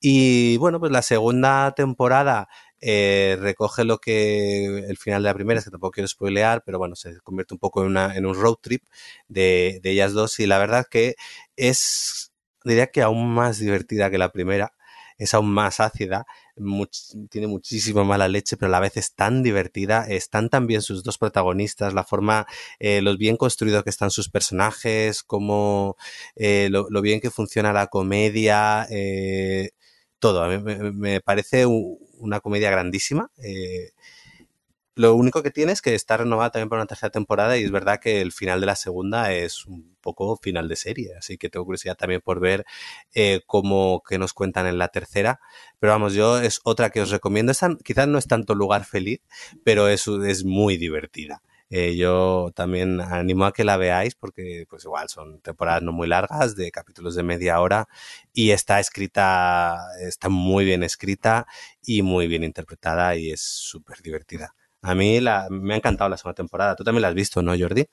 Y 0.00 0.56
bueno, 0.58 0.80
pues 0.80 0.92
la 0.92 1.02
segunda 1.02 1.72
temporada 1.72 2.48
eh, 2.80 3.36
recoge 3.40 3.84
lo 3.84 3.98
que 3.98 4.66
el 4.88 4.96
final 4.96 5.22
de 5.22 5.28
la 5.28 5.34
primera, 5.34 5.58
es 5.58 5.64
que 5.64 5.70
tampoco 5.70 5.92
quiero 5.92 6.08
spoilear, 6.08 6.62
pero 6.64 6.78
bueno, 6.78 6.94
se 6.96 7.18
convierte 7.20 7.54
un 7.54 7.58
poco 7.60 7.82
en, 7.82 7.88
una, 7.88 8.16
en 8.16 8.26
un 8.26 8.34
road 8.34 8.56
trip 8.60 8.84
de, 9.28 9.80
de 9.82 9.90
ellas 9.90 10.12
dos 10.12 10.38
y 10.40 10.46
la 10.46 10.58
verdad 10.58 10.86
que 10.90 11.14
es, 11.56 12.32
diría 12.64 12.88
que 12.88 13.02
aún 13.02 13.34
más 13.34 13.58
divertida 13.58 14.10
que 14.10 14.18
la 14.18 14.30
primera, 14.32 14.74
es 15.18 15.34
aún 15.34 15.50
más 15.52 15.80
ácida, 15.80 16.26
tiene 17.30 17.46
muchísima 17.48 18.04
mala 18.04 18.28
leche, 18.28 18.56
pero 18.56 18.68
a 18.68 18.70
la 18.70 18.80
vez 18.80 18.96
es 18.96 19.14
tan 19.14 19.42
divertida, 19.42 20.04
están 20.08 20.48
también 20.48 20.80
sus 20.82 21.02
dos 21.02 21.18
protagonistas, 21.18 21.92
la 21.94 22.04
forma, 22.04 22.46
eh, 22.78 23.02
lo 23.02 23.16
bien 23.16 23.36
construido 23.36 23.82
que 23.82 23.90
están 23.90 24.10
sus 24.12 24.28
personajes, 24.30 25.24
como 25.24 25.96
eh, 26.36 26.68
lo, 26.70 26.86
bien 27.02 27.20
que 27.20 27.30
funciona 27.30 27.72
la 27.72 27.88
comedia, 27.88 28.86
todo. 30.20 30.42
A 30.42 30.48
mí 30.48 30.58
me, 30.62 30.92
me 30.92 31.20
parece 31.20 31.66
un, 31.66 31.98
una 32.18 32.40
comedia 32.40 32.70
grandísima. 32.70 33.30
Eh, 33.38 33.92
lo 34.98 35.14
único 35.14 35.44
que 35.44 35.52
tiene 35.52 35.70
es 35.70 35.80
que 35.80 35.94
está 35.94 36.16
renovada 36.16 36.50
también 36.50 36.68
para 36.68 36.82
una 36.82 36.88
tercera 36.88 37.10
temporada 37.10 37.56
y 37.56 37.62
es 37.62 37.70
verdad 37.70 38.00
que 38.00 38.20
el 38.20 38.32
final 38.32 38.58
de 38.58 38.66
la 38.66 38.74
segunda 38.74 39.32
es 39.32 39.64
un 39.64 39.96
poco 40.00 40.36
final 40.36 40.66
de 40.66 40.74
serie, 40.74 41.14
así 41.16 41.38
que 41.38 41.48
tengo 41.48 41.64
curiosidad 41.66 41.96
también 41.96 42.20
por 42.20 42.40
ver 42.40 42.64
eh, 43.14 43.42
cómo 43.46 44.02
que 44.02 44.18
nos 44.18 44.32
cuentan 44.32 44.66
en 44.66 44.76
la 44.76 44.88
tercera. 44.88 45.38
Pero 45.78 45.92
vamos, 45.92 46.14
yo 46.14 46.40
es 46.40 46.60
otra 46.64 46.90
que 46.90 47.00
os 47.00 47.10
recomiendo. 47.10 47.52
Esta 47.52 47.76
quizás 47.84 48.08
no 48.08 48.18
es 48.18 48.26
tanto 48.26 48.56
lugar 48.56 48.84
feliz, 48.84 49.20
pero 49.62 49.86
es, 49.86 50.08
es 50.08 50.44
muy 50.44 50.76
divertida. 50.76 51.42
Eh, 51.70 51.96
yo 51.96 52.50
también 52.54 53.00
animo 53.00 53.44
a 53.44 53.52
que 53.52 53.64
la 53.64 53.76
veáis 53.76 54.14
porque 54.14 54.64
pues 54.68 54.84
igual 54.84 55.08
son 55.08 55.40
temporadas 55.40 55.82
no 55.82 55.92
muy 55.92 56.08
largas, 56.08 56.56
de 56.56 56.70
capítulos 56.70 57.14
de 57.14 57.22
media 57.22 57.60
hora 57.60 57.88
y 58.32 58.50
está 58.52 58.80
escrita, 58.80 59.76
está 60.00 60.28
muy 60.30 60.64
bien 60.64 60.82
escrita 60.82 61.46
y 61.82 62.02
muy 62.02 62.26
bien 62.26 62.44
interpretada 62.44 63.16
y 63.16 63.30
es 63.30 63.42
súper 63.42 64.00
divertida. 64.02 64.54
A 64.82 64.94
mí 64.94 65.20
la, 65.20 65.48
me 65.50 65.74
ha 65.74 65.76
encantado 65.76 66.08
la 66.08 66.16
segunda 66.16 66.36
temporada. 66.36 66.76
Tú 66.76 66.84
también 66.84 67.02
la 67.02 67.08
has 67.08 67.14
visto, 67.14 67.42
¿no, 67.42 67.52
Jordi? 67.58 67.88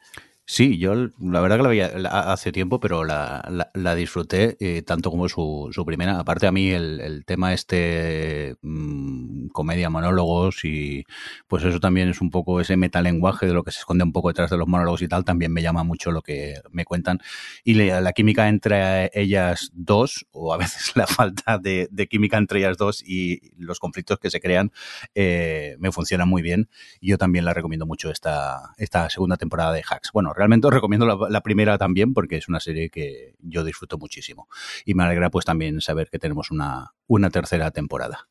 Sí, 0.47 0.77
yo 0.77 0.93
la 0.93 1.41
verdad 1.41 1.57
que 1.57 1.63
la 1.63 1.69
veía 1.69 1.87
hace 2.31 2.51
tiempo, 2.51 2.79
pero 2.79 3.03
la, 3.03 3.67
la, 3.73 3.95
disfruté 3.95 4.57
eh, 4.59 4.83
tanto 4.83 5.09
como 5.09 5.27
su, 5.27 5.69
su, 5.71 5.83
primera. 5.85 6.19
Aparte 6.19 6.45
a 6.45 6.51
mí 6.51 6.69
el, 6.69 7.01
el 7.01 7.25
tema 7.25 7.51
este 7.51 8.55
mmm, 8.61 9.47
comedia, 9.47 9.89
monólogos 9.89 10.63
y 10.63 11.03
pues 11.47 11.63
eso 11.63 11.79
también 11.79 12.09
es 12.09 12.21
un 12.21 12.29
poco 12.29 12.61
ese 12.61 12.77
metalenguaje 12.77 13.47
de 13.47 13.53
lo 13.53 13.63
que 13.63 13.71
se 13.71 13.79
esconde 13.79 14.03
un 14.03 14.11
poco 14.11 14.27
detrás 14.27 14.51
de 14.51 14.57
los 14.57 14.67
monólogos 14.67 15.01
y 15.01 15.07
tal, 15.07 15.25
también 15.25 15.51
me 15.51 15.63
llama 15.63 15.83
mucho 15.83 16.11
lo 16.11 16.21
que 16.21 16.61
me 16.71 16.85
cuentan. 16.85 17.19
Y 17.63 17.73
la, 17.73 18.13
química 18.13 18.47
entre 18.47 19.09
ellas 19.15 19.71
dos, 19.73 20.27
o 20.31 20.53
a 20.53 20.57
veces 20.57 20.91
la 20.95 21.07
falta 21.07 21.57
de, 21.57 21.89
química 22.07 22.37
entre 22.37 22.59
ellas 22.59 22.77
dos 22.77 23.01
y 23.03 23.51
los 23.57 23.79
conflictos 23.79 24.19
que 24.19 24.29
se 24.29 24.39
crean, 24.39 24.71
eh, 25.15 25.75
me 25.79 25.91
funciona 25.91 26.25
muy 26.25 26.43
bien. 26.43 26.69
Yo 27.01 27.17
también 27.17 27.45
la 27.45 27.53
recomiendo 27.53 27.87
mucho 27.87 28.11
esta, 28.11 28.73
esta 28.77 29.09
segunda 29.09 29.37
temporada 29.37 29.73
de 29.73 29.83
Hacks. 29.89 30.11
Bueno, 30.13 30.34
realmente 30.35 30.67
os 30.67 30.73
recomiendo 30.73 31.05
la, 31.05 31.17
la, 31.29 31.41
primera 31.41 31.77
también 31.77 32.13
porque 32.13 32.37
es 32.37 32.47
una 32.47 32.59
serie 32.59 32.89
que 32.89 33.35
yo 33.39 33.63
disfruto 33.63 33.97
muchísimo. 33.97 34.47
Y 34.85 34.93
me 34.93 35.03
alegra 35.03 35.29
pues 35.29 35.45
también 35.45 35.81
saber 35.81 36.09
que 36.09 36.19
tenemos 36.19 36.51
una, 36.51 36.93
una 37.07 37.29
tercera 37.29 37.71
temporada. 37.71 38.27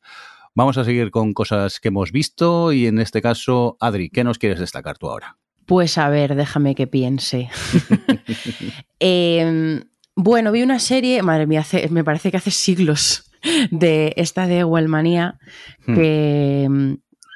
Vamos 0.53 0.77
a 0.77 0.85
seguir 0.85 1.11
con 1.11 1.33
cosas 1.33 1.79
que 1.79 1.89
hemos 1.89 2.11
visto 2.11 2.71
y 2.71 2.87
en 2.87 2.99
este 2.99 3.21
caso, 3.21 3.75
Adri, 3.81 4.09
¿qué 4.09 4.23
nos 4.23 4.37
quieres 4.37 4.59
destacar 4.59 4.97
tú 4.97 5.09
ahora? 5.09 5.37
Pues 5.65 5.97
a 5.97 6.09
ver, 6.09 6.35
déjame 6.35 6.75
que 6.75 6.87
piense. 6.87 7.49
eh, 8.99 9.83
bueno, 10.15 10.51
vi 10.53 10.61
una 10.61 10.79
serie, 10.79 11.21
madre 11.23 11.45
mía, 11.45 11.59
hace, 11.59 11.89
me 11.89 12.05
parece 12.05 12.31
que 12.31 12.37
hace 12.37 12.51
siglos 12.51 13.29
de 13.71 14.13
esta 14.15 14.47
de 14.47 14.63
Wellmanía, 14.63 15.37
hmm. 15.85 15.93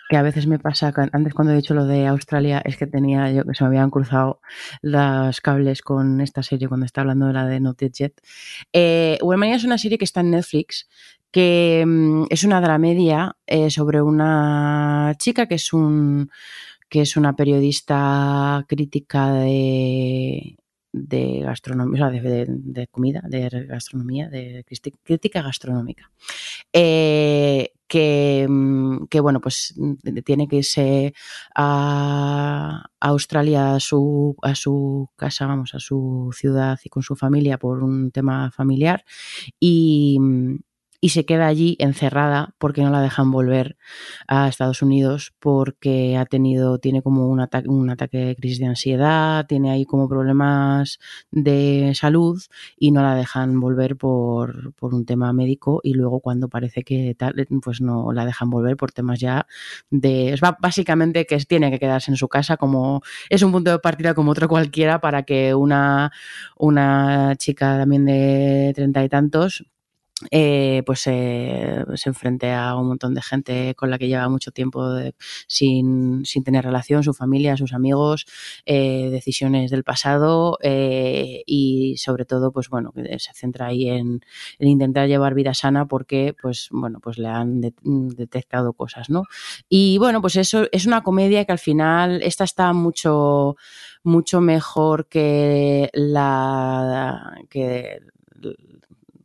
Que 0.09 0.17
a 0.17 0.23
veces 0.23 0.47
me 0.47 0.57
pasa, 0.57 0.91
antes 1.11 1.33
cuando 1.35 1.53
he 1.53 1.55
dicho 1.55 1.75
lo 1.75 1.85
de 1.85 2.07
Australia, 2.07 2.63
es 2.65 2.77
que 2.77 2.87
tenía 2.87 3.31
yo 3.31 3.43
que 3.45 3.53
se 3.53 3.63
me 3.63 3.67
habían 3.67 3.91
cruzado 3.91 4.41
los 4.81 5.39
cables 5.39 5.83
con 5.83 6.19
esta 6.19 6.41
serie 6.41 6.67
cuando 6.67 6.87
estaba 6.87 7.03
hablando 7.03 7.27
de 7.27 7.33
la 7.33 7.45
de 7.45 7.59
Not 7.59 7.79
Jet. 7.91 8.19
Eh, 8.73 9.19
es 9.21 9.63
una 9.63 9.77
serie 9.77 9.99
que 9.99 10.05
está 10.05 10.21
en 10.21 10.31
Netflix, 10.31 10.89
que 11.31 11.85
mm, 11.85 12.23
es 12.31 12.43
una 12.43 12.59
dramedia 12.59 13.37
eh, 13.45 13.69
sobre 13.69 14.01
una 14.01 15.13
chica 15.19 15.45
que 15.45 15.55
es 15.55 15.73
un 15.73 16.31
que 16.89 17.01
es 17.01 17.15
una 17.15 17.35
periodista 17.35 18.65
crítica 18.67 19.31
de, 19.31 20.57
de 20.91 21.41
gastronomía, 21.41 22.07
o 22.07 22.09
sea, 22.09 22.19
de, 22.19 22.87
comida, 22.87 23.21
de 23.27 23.47
gastronomía, 23.67 24.27
de 24.27 24.65
crítica 25.03 25.43
gastronómica. 25.43 26.09
Eh, 26.73 27.73
que, 27.89 28.47
mm, 28.49 29.07
que, 29.09 29.19
bueno, 29.19 29.41
pues 29.41 29.73
mm, 29.77 29.95
tiene 30.25 30.47
que 30.47 30.57
irse 30.57 31.13
a 31.55 32.85
Australia 33.01 33.75
a 33.75 33.79
su, 33.81 34.35
a 34.41 34.55
su 34.55 35.09
casa, 35.17 35.47
vamos, 35.47 35.75
a 35.75 35.79
su 35.79 36.29
ciudad 36.33 36.79
y 36.83 36.89
con 36.89 37.03
su 37.03 37.15
familia 37.17 37.57
por 37.59 37.83
un 37.83 38.11
tema 38.11 38.51
familiar. 38.51 39.03
Y, 39.59 40.17
mm, 40.19 40.55
y 41.01 41.09
se 41.09 41.25
queda 41.25 41.47
allí 41.47 41.75
encerrada 41.79 42.55
porque 42.57 42.81
no 42.81 42.89
la 42.89 43.01
dejan 43.01 43.31
volver 43.31 43.77
a 44.27 44.47
Estados 44.47 44.81
Unidos 44.81 45.33
porque 45.39 46.17
ha 46.17 46.25
tenido, 46.25 46.79
tiene 46.79 47.01
como 47.01 47.27
un 47.27 47.39
ataque, 47.39 47.69
un 47.69 47.89
ataque 47.89 48.17
de 48.17 48.35
crisis 48.35 48.59
de 48.59 48.65
ansiedad, 48.65 49.45
tiene 49.47 49.71
ahí 49.71 49.85
como 49.85 50.09
problemas 50.09 50.99
de 51.31 51.93
salud 51.95 52.41
y 52.77 52.91
no 52.91 53.01
la 53.01 53.15
dejan 53.15 53.59
volver 53.59 53.95
por, 53.95 54.73
por 54.73 54.93
un 54.93 55.05
tema 55.05 55.31
médico 55.33 55.79
y 55.83 55.93
luego 55.93 56.19
cuando 56.19 56.49
parece 56.49 56.83
que 56.83 57.15
tal, 57.17 57.47
pues 57.63 57.81
no 57.81 58.11
la 58.11 58.25
dejan 58.25 58.49
volver 58.49 58.75
por 58.77 58.91
temas 58.91 59.19
ya 59.19 59.47
de, 59.89 60.37
básicamente 60.59 61.25
que 61.25 61.37
tiene 61.39 61.71
que 61.71 61.79
quedarse 61.79 62.11
en 62.11 62.17
su 62.17 62.27
casa 62.27 62.57
como, 62.57 63.01
es 63.29 63.41
un 63.41 63.51
punto 63.51 63.71
de 63.71 63.79
partida 63.79 64.13
como 64.13 64.31
otro 64.31 64.47
cualquiera 64.49 64.99
para 64.99 65.23
que 65.23 65.53
una, 65.55 66.11
una 66.57 67.35
chica 67.37 67.77
también 67.77 68.05
de 68.05 68.73
treinta 68.75 69.03
y 69.03 69.09
tantos 69.09 69.65
eh, 70.31 70.83
pues 70.85 71.07
eh, 71.07 71.85
se 71.95 72.09
enfrente 72.09 72.51
a 72.51 72.75
un 72.75 72.87
montón 72.87 73.13
de 73.13 73.21
gente 73.21 73.73
con 73.75 73.89
la 73.89 73.97
que 73.97 74.07
lleva 74.07 74.27
mucho 74.27 74.51
tiempo 74.51 74.85
sin, 75.47 76.25
sin, 76.25 76.43
tener 76.43 76.65
relación, 76.65 77.03
su 77.03 77.13
familia, 77.13 77.55
sus 77.55 77.73
amigos, 77.73 78.25
eh, 78.65 79.09
decisiones 79.11 79.71
del 79.71 79.83
pasado 79.83 80.57
y 80.61 81.95
sobre 81.97 82.25
todo, 82.25 82.51
pues 82.51 82.69
bueno, 82.69 82.93
se 82.95 83.33
centra 83.33 83.67
ahí 83.67 83.87
en, 83.89 84.21
en, 84.59 84.67
intentar 84.67 85.07
llevar 85.07 85.33
vida 85.33 85.53
sana 85.53 85.87
porque, 85.87 86.35
pues 86.39 86.67
bueno, 86.71 86.99
pues 86.99 87.17
le 87.17 87.27
han 87.29 87.61
de, 87.61 87.73
detectado 87.83 88.73
cosas, 88.73 89.09
¿no? 89.09 89.23
Y 89.69 89.97
bueno, 89.99 90.21
pues 90.21 90.35
eso 90.35 90.67
es 90.71 90.85
una 90.85 91.01
comedia 91.01 91.45
que 91.45 91.51
al 91.51 91.59
final, 91.59 92.21
esta 92.23 92.43
está 92.43 92.73
mucho, 92.73 93.55
mucho 94.03 94.41
mejor 94.41 95.07
que 95.07 95.89
la 95.93 97.37
que 97.49 98.01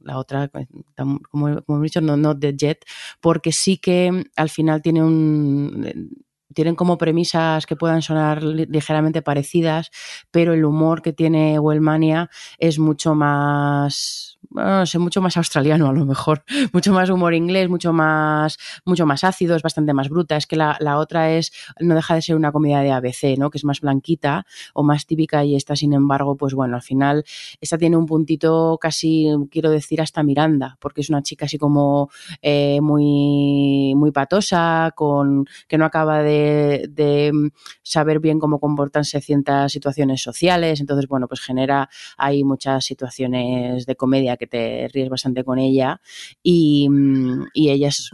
la 0.05 0.19
otra, 0.19 0.51
como, 0.97 1.21
como 1.31 1.49
hemos 1.49 1.83
dicho, 1.83 2.01
no, 2.01 2.17
no 2.17 2.39
The 2.39 2.55
Jet, 2.57 2.85
porque 3.21 3.53
sí 3.53 3.79
que 3.79 4.27
al 4.37 4.49
final 4.49 4.83
tiene 4.83 5.03
un 5.03 6.25
tienen 6.55 6.77
como 6.77 6.97
premisas 6.97 7.67
que 7.67 7.75
puedan 7.75 8.01
sonar 8.01 8.43
ligeramente 8.43 9.23
parecidas, 9.23 9.91
pero 10.31 10.55
el 10.55 10.65
humor 10.65 11.03
que 11.03 11.13
tiene 11.13 11.59
Wellmania 11.59 12.31
es 12.59 12.79
mucho 12.79 13.15
más 13.15 14.34
no 14.55 14.87
sé, 14.87 14.99
mucho 14.99 15.21
más 15.21 15.37
australiano 15.37 15.89
a 15.89 15.93
lo 15.93 16.05
mejor, 16.07 16.45
mucho 16.73 16.93
más 16.93 17.11
humor 17.11 17.35
inglés, 17.35 17.69
mucho 17.69 17.93
más, 17.93 18.59
mucho 18.85 19.07
más 19.07 19.25
ácido, 19.25 19.57
es 19.57 19.63
bastante 19.63 19.93
más 19.93 20.09
bruta. 20.09 20.37
Es 20.37 20.47
que 20.47 20.57
la, 20.57 20.77
la, 20.81 20.99
otra 20.99 21.33
es, 21.33 21.53
no 21.81 21.95
deja 21.95 22.15
de 22.15 22.23
ser 22.23 22.37
una 22.37 22.53
comida 22.53 22.81
de 22.81 22.93
ABC, 22.93 23.37
¿no? 23.39 23.51
Que 23.51 23.59
es 23.59 23.65
más 23.65 23.81
blanquita 23.81 24.47
o 24.73 24.83
más 24.83 25.07
típica 25.07 25.45
y 25.45 25.57
esta, 25.57 25.77
sin 25.77 25.93
embargo, 25.93 26.37
pues 26.37 26.55
bueno, 26.55 26.77
al 26.77 26.83
final, 26.83 27.25
esta 27.61 27.79
tiene 27.79 27.97
un 27.97 28.07
puntito 28.07 28.79
casi, 28.81 29.29
quiero 29.51 29.71
decir, 29.71 30.01
hasta 30.01 30.23
Miranda, 30.23 30.77
porque 30.81 31.01
es 31.01 31.11
una 31.11 31.23
chica 31.23 31.47
así 31.47 31.59
como 31.59 32.11
eh, 32.43 32.81
muy, 32.81 33.95
muy 33.97 34.11
patosa, 34.13 34.93
con, 34.95 35.47
que 35.69 35.79
no 35.79 35.85
acaba 35.85 36.23
de, 36.23 37.51
saber 37.83 38.21
bien 38.21 38.39
cómo 38.39 38.59
comportarse 38.61 39.21
ciertas 39.21 39.73
situaciones 39.73 40.23
sociales. 40.23 40.81
Entonces, 40.81 41.09
bueno, 41.09 41.29
pues 41.29 41.41
genera 41.41 41.89
ahí 42.17 42.45
muchas 42.45 42.85
situaciones 42.85 43.87
de 43.87 43.97
comedia 43.97 44.37
que 44.37 44.44
te 44.47 44.89
ríes 44.89 45.09
bastante 45.09 45.45
con 45.45 45.59
ella 45.59 46.01
y, 46.43 46.89
mm, 46.89 47.47
y 47.55 47.71
ella 47.71 47.89
es 47.89 48.11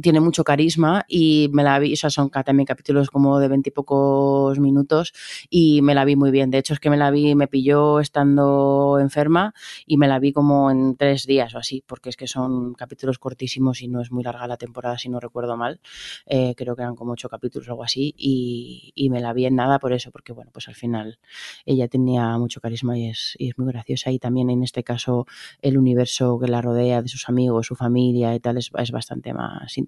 tiene 0.00 0.20
mucho 0.20 0.44
carisma 0.44 1.04
y 1.08 1.48
me 1.52 1.62
la 1.62 1.78
vi, 1.78 1.92
o 1.92 1.96
sea, 1.96 2.10
son 2.10 2.30
también 2.30 2.66
capítulos 2.66 3.10
como 3.10 3.38
de 3.38 3.48
veintipocos 3.48 4.58
minutos 4.58 5.12
y 5.50 5.82
me 5.82 5.94
la 5.94 6.04
vi 6.04 6.16
muy 6.16 6.30
bien. 6.30 6.50
De 6.50 6.58
hecho, 6.58 6.74
es 6.74 6.80
que 6.80 6.90
me 6.90 6.96
la 6.96 7.10
vi, 7.10 7.34
me 7.34 7.48
pilló 7.48 8.00
estando 8.00 8.98
enferma 9.00 9.54
y 9.86 9.96
me 9.96 10.08
la 10.08 10.18
vi 10.18 10.32
como 10.32 10.70
en 10.70 10.96
tres 10.96 11.26
días 11.26 11.54
o 11.54 11.58
así, 11.58 11.82
porque 11.86 12.08
es 12.08 12.16
que 12.16 12.26
son 12.26 12.74
capítulos 12.74 13.18
cortísimos 13.18 13.82
y 13.82 13.88
no 13.88 14.00
es 14.00 14.10
muy 14.10 14.24
larga 14.24 14.46
la 14.46 14.56
temporada, 14.56 14.98
si 14.98 15.08
no 15.08 15.20
recuerdo 15.20 15.56
mal. 15.56 15.80
Eh, 16.26 16.54
creo 16.56 16.74
que 16.76 16.82
eran 16.82 16.96
como 16.96 17.12
ocho 17.12 17.28
capítulos 17.28 17.68
o 17.68 17.72
algo 17.72 17.84
así 17.84 18.14
y, 18.16 18.92
y 18.94 19.10
me 19.10 19.20
la 19.20 19.32
vi 19.32 19.46
en 19.46 19.56
nada 19.56 19.78
por 19.78 19.92
eso, 19.92 20.10
porque 20.10 20.32
bueno, 20.32 20.50
pues 20.52 20.68
al 20.68 20.74
final 20.74 21.18
ella 21.66 21.88
tenía 21.88 22.36
mucho 22.38 22.60
carisma 22.60 22.98
y 22.98 23.10
es, 23.10 23.34
y 23.38 23.50
es 23.50 23.58
muy 23.58 23.68
graciosa 23.68 24.10
y 24.10 24.18
también 24.18 24.50
en 24.50 24.62
este 24.62 24.82
caso 24.82 25.26
el 25.62 25.78
universo 25.78 26.38
que 26.40 26.48
la 26.48 26.60
rodea 26.62 27.02
de 27.02 27.08
sus 27.08 27.28
amigos, 27.28 27.66
su 27.66 27.76
familia 27.76 28.34
y 28.34 28.40
tal 28.40 28.56
es, 28.58 28.70
es 28.76 28.90
bastante 28.90 29.32
más 29.32 29.76
interesante. 29.78 29.83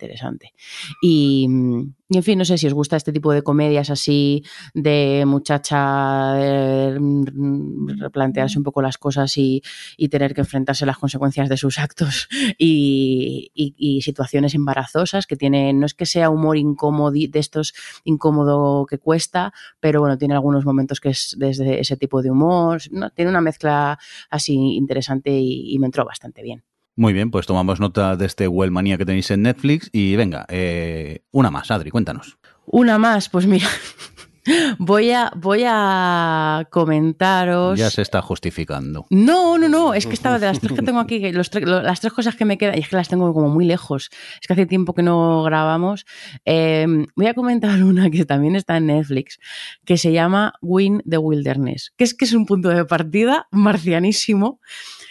Y, 1.03 1.47
mm, 1.49 1.95
y, 2.09 2.17
en 2.19 2.23
fin, 2.23 2.39
no 2.39 2.45
sé 2.45 2.57
si 2.59 2.67
os 2.67 2.75
gusta 2.75 2.97
este 2.97 3.13
tipo 3.13 3.33
de 3.33 3.43
comedias 3.43 3.91
así 3.91 4.45
de 4.75 5.25
muchacha 5.27 6.35
de 6.35 6.99
mm, 7.01 7.99
replantearse 7.99 8.59
un 8.59 8.65
poco 8.65 8.83
las 8.83 8.99
cosas 8.99 9.37
y, 9.37 9.63
y 9.97 10.09
tener 10.09 10.35
que 10.35 10.41
enfrentarse 10.43 10.85
a 10.85 10.87
las 10.87 10.99
consecuencias 10.99 11.49
de 11.49 11.57
sus 11.57 11.79
actos 11.79 12.29
y, 12.59 13.51
y- 13.55 13.75
y 13.77 14.03
situaciones 14.03 14.55
embarazosas 14.55 15.27
que 15.27 15.37
tienen, 15.37 15.81
no 15.81 15.87
es 15.87 15.95
que 15.95 16.07
sea 16.07 16.31
humor 16.31 16.57
incómodo 16.57 17.11
de 17.11 17.31
estos 17.39 17.75
incómodo 18.05 18.87
que 18.87 18.99
cuesta, 18.99 19.53
pero 19.81 20.01
bueno, 20.01 20.19
tiene 20.19 20.35
algunos 20.35 20.65
momentos 20.65 21.01
que 21.01 21.11
es 21.11 21.35
desde 21.39 21.81
ese 21.81 21.97
tipo 21.97 22.23
de 22.23 22.31
humor, 22.31 22.81
tiene 23.15 23.31
una 23.31 23.41
mezcla 23.41 23.99
así 24.31 24.55
interesante 24.77 25.31
y, 25.31 25.73
y 25.75 25.79
me 25.79 25.87
entró 25.87 26.05
bastante 26.05 26.43
bien. 26.43 26.63
Muy 26.97 27.13
bien, 27.13 27.31
pues 27.31 27.47
tomamos 27.47 27.79
nota 27.79 28.17
de 28.17 28.25
este 28.27 28.49
Wellmanía 28.49 28.97
que 28.97 29.05
tenéis 29.05 29.31
en 29.31 29.43
Netflix 29.43 29.91
y 29.93 30.17
venga, 30.17 30.47
eh, 30.49 31.25
una 31.31 31.51
más, 31.51 31.71
Adri, 31.71 31.91
cuéntanos. 31.91 32.39
Una 32.65 32.97
más, 32.99 33.29
pues 33.29 33.47
mira, 33.47 33.69
voy 34.79 35.11
a, 35.11 35.31
voy 35.37 35.65
a 35.67 36.67
comentaros. 36.71 37.79
Ya 37.79 37.91
se 37.91 38.01
está 38.01 38.23
justificando. 38.23 39.07
No, 39.11 39.59
no, 39.59 39.69
no, 39.69 39.93
es 39.93 40.07
que 40.07 40.15
estaba 40.15 40.39
de 40.39 40.47
las 40.47 40.59
tres 40.61 40.73
que 40.73 40.83
tengo 40.83 40.99
aquí, 40.99 41.21
que 41.21 41.33
los 41.35 41.53
tre- 41.53 41.67
lo- 41.67 41.83
las 41.83 42.01
tres 42.01 42.15
cosas 42.15 42.35
que 42.35 42.47
me 42.47 42.57
quedan, 42.57 42.77
y 42.79 42.81
es 42.81 42.89
que 42.89 42.97
las 42.97 43.09
tengo 43.09 43.33
como 43.35 43.51
muy 43.51 43.67
lejos, 43.67 44.09
es 44.41 44.47
que 44.47 44.55
hace 44.55 44.65
tiempo 44.67 44.95
que 44.95 45.03
no 45.03 45.43
grabamos. 45.43 46.07
Eh, 46.47 46.87
voy 47.15 47.27
a 47.27 47.35
comentar 47.35 47.83
una 47.85 48.09
que 48.11 48.25
también 48.25 48.57
está 48.57 48.79
en 48.79 48.87
Netflix, 48.87 49.39
que 49.85 49.99
se 49.99 50.13
llama 50.13 50.55
Win 50.63 51.03
the 51.09 51.19
Wilderness, 51.19 51.93
que 51.97 52.05
es 52.05 52.15
que 52.15 52.25
es 52.25 52.33
un 52.33 52.47
punto 52.47 52.71
de 52.71 52.87
partida 52.87 53.49
marcianísimo. 53.51 54.61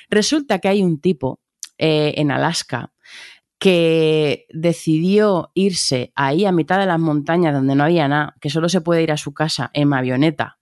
Resulta 0.10 0.58
que 0.60 0.68
hay 0.68 0.82
un 0.84 1.00
tipo 1.00 1.40
eh, 1.78 2.14
en 2.18 2.32
Alaska 2.32 2.92
que 3.58 4.46
decidió 4.50 5.52
irse 5.54 6.12
ahí 6.16 6.46
a 6.46 6.52
mitad 6.52 6.78
de 6.80 6.86
las 6.86 7.00
montañas 7.00 7.54
donde 7.54 7.76
no 7.76 7.86
había 7.86 8.08
nada, 8.08 8.36
que 8.42 8.50
solo 8.50 8.70
se 8.70 8.82
puede 8.82 9.02
ir 9.04 9.12
a 9.12 9.18
su 9.18 9.34
casa 9.34 9.72
en 9.74 9.94
avioneta. 9.94 10.60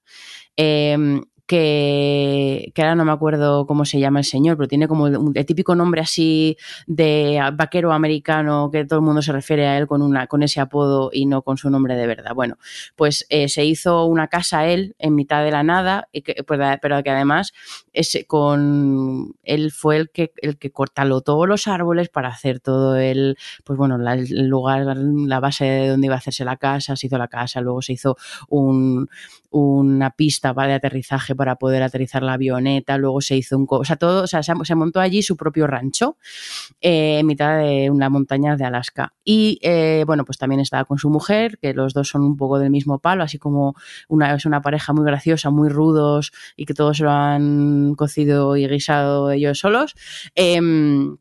eh, 0.56 1.22
que, 1.53 2.71
ahora 2.77 2.95
no 2.95 3.05
me 3.05 3.11
acuerdo 3.11 3.65
cómo 3.67 3.85
se 3.85 3.99
llama 3.99 4.19
el 4.19 4.25
señor, 4.25 4.57
pero 4.57 4.67
tiene 4.67 4.88
como 4.88 5.07
el 5.07 5.45
típico 5.45 5.75
nombre 5.75 6.01
así 6.01 6.57
de 6.88 7.39
vaquero 7.53 7.91
americano 7.93 8.69
que 8.71 8.85
todo 8.85 8.99
el 8.99 9.05
mundo 9.05 9.21
se 9.21 9.31
refiere 9.31 9.67
a 9.67 9.77
él 9.77 9.88
con, 9.88 10.01
una, 10.01 10.27
con 10.27 10.43
ese 10.43 10.59
apodo 10.59 11.09
y 11.13 11.25
no 11.25 11.41
con 11.43 11.57
su 11.57 11.69
nombre 11.69 11.95
de 11.95 12.07
verdad. 12.07 12.34
Bueno, 12.34 12.57
pues 12.95 13.25
eh, 13.30 13.49
se 13.49 13.65
hizo 13.65 14.05
una 14.05 14.27
casa 14.27 14.65
él 14.67 14.95
en 14.99 15.15
mitad 15.15 15.43
de 15.43 15.51
la 15.51 15.63
nada, 15.63 16.07
que- 16.11 16.43
pues, 16.45 16.59
pero 16.81 17.03
que 17.03 17.09
además 17.11 17.53
ese, 17.93 18.25
con 18.25 19.35
él 19.43 19.71
fue 19.71 19.97
el 19.97 20.09
que, 20.09 20.31
el 20.41 20.57
que 20.57 20.71
cortaló 20.71 21.21
todos 21.21 21.47
los 21.47 21.67
árboles 21.67 22.09
para 22.09 22.30
hacer 22.30 22.59
todo 22.59 22.97
el, 22.97 23.38
pues 23.63 23.77
bueno, 23.77 23.95
el 23.95 24.47
lugar, 24.47 24.85
la 24.97 25.39
base 25.39 25.65
de 25.65 25.88
donde 25.89 26.07
iba 26.07 26.15
a 26.15 26.17
hacerse 26.17 26.45
la 26.45 26.57
casa, 26.57 26.95
se 26.95 27.07
hizo 27.07 27.17
la 27.17 27.27
casa, 27.27 27.61
luego 27.61 27.81
se 27.81 27.93
hizo 27.93 28.17
un, 28.49 29.07
una 29.53 30.11
pista 30.11 30.53
para 30.53 30.69
de 30.69 30.73
aterrizaje 30.75 31.35
para 31.35 31.55
poder 31.55 31.84
aterrizar 31.84 32.23
la 32.23 32.34
avioneta, 32.34 32.97
luego 32.97 33.21
se 33.21 33.35
hizo 33.38 33.57
un, 33.57 33.65
co- 33.65 33.80
o 33.80 33.85
sea, 33.85 33.95
todo, 33.95 34.23
o 34.23 34.27
sea, 34.27 34.43
se, 34.43 34.75
montó 34.75 34.99
allí 34.99 35.21
su 35.23 35.38
propio 35.38 35.67
rancho 35.67 36.17
eh, 36.81 37.19
en 37.19 37.25
mitad 37.27 37.59
de 37.59 37.89
una 37.89 38.09
montaña 38.09 38.55
de 38.55 38.65
Alaska. 38.65 39.13
Y 39.23 39.59
eh, 39.61 40.03
bueno, 40.07 40.25
pues 40.25 40.38
también 40.38 40.59
estaba 40.61 40.85
con 40.85 40.97
su 40.97 41.09
mujer, 41.09 41.57
que 41.59 41.73
los 41.73 41.93
dos 41.93 42.09
son 42.09 42.23
un 42.23 42.38
poco 42.38 42.59
del 42.59 42.69
mismo 42.71 42.99
palo, 42.99 43.23
así 43.23 43.38
como 43.39 43.75
una, 44.07 44.34
es 44.35 44.45
una 44.45 44.61
pareja 44.61 44.93
muy 44.93 45.05
graciosa, 45.05 45.49
muy 45.49 45.69
rudos 45.69 46.31
y 46.55 46.65
que 46.65 46.73
todos 46.73 46.99
lo 46.99 47.11
han 47.11 47.95
cocido 47.95 48.57
y 48.57 48.67
guisado 48.67 49.31
ellos 49.31 49.59
solos. 49.59 49.95
Em, 50.35 51.17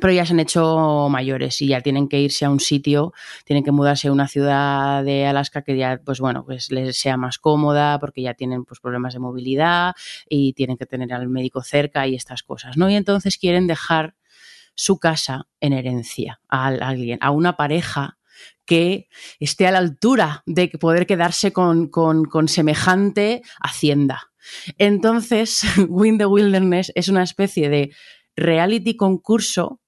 pero 0.00 0.12
ya 0.12 0.24
se 0.26 0.32
han 0.32 0.40
hecho 0.40 1.08
mayores 1.10 1.60
y 1.60 1.68
ya 1.68 1.80
tienen 1.80 2.08
que 2.08 2.20
irse 2.20 2.44
a 2.44 2.50
un 2.50 2.60
sitio, 2.60 3.12
tienen 3.44 3.64
que 3.64 3.72
mudarse 3.72 4.08
a 4.08 4.12
una 4.12 4.28
ciudad 4.28 5.04
de 5.04 5.26
Alaska 5.26 5.62
que 5.62 5.76
ya, 5.76 6.00
pues 6.04 6.20
bueno, 6.20 6.44
pues 6.44 6.70
les 6.70 6.98
sea 6.98 7.16
más 7.16 7.38
cómoda 7.38 7.98
porque 7.98 8.22
ya 8.22 8.34
tienen 8.34 8.64
pues 8.64 8.80
problemas 8.80 9.14
de 9.14 9.20
movilidad 9.20 9.94
y 10.28 10.52
tienen 10.52 10.76
que 10.76 10.86
tener 10.86 11.12
al 11.12 11.28
médico 11.28 11.62
cerca 11.62 12.06
y 12.06 12.14
estas 12.14 12.42
cosas, 12.42 12.76
¿no? 12.76 12.90
Y 12.90 12.94
entonces 12.94 13.38
quieren 13.38 13.66
dejar 13.66 14.14
su 14.74 14.98
casa 14.98 15.48
en 15.60 15.72
herencia 15.72 16.40
a 16.48 16.66
alguien, 16.66 17.18
a 17.20 17.30
una 17.30 17.56
pareja 17.56 18.18
que 18.64 19.08
esté 19.40 19.66
a 19.66 19.72
la 19.72 19.78
altura 19.78 20.42
de 20.46 20.68
poder 20.68 21.06
quedarse 21.06 21.52
con, 21.52 21.88
con, 21.88 22.26
con 22.26 22.48
semejante 22.48 23.42
hacienda. 23.60 24.30
Entonces, 24.76 25.62
Win 25.88 26.18
the 26.18 26.26
Wilderness 26.26 26.92
es 26.94 27.08
una 27.08 27.22
especie 27.22 27.68
de 27.68 27.92
reality 28.36 28.96
concurso 28.96 29.80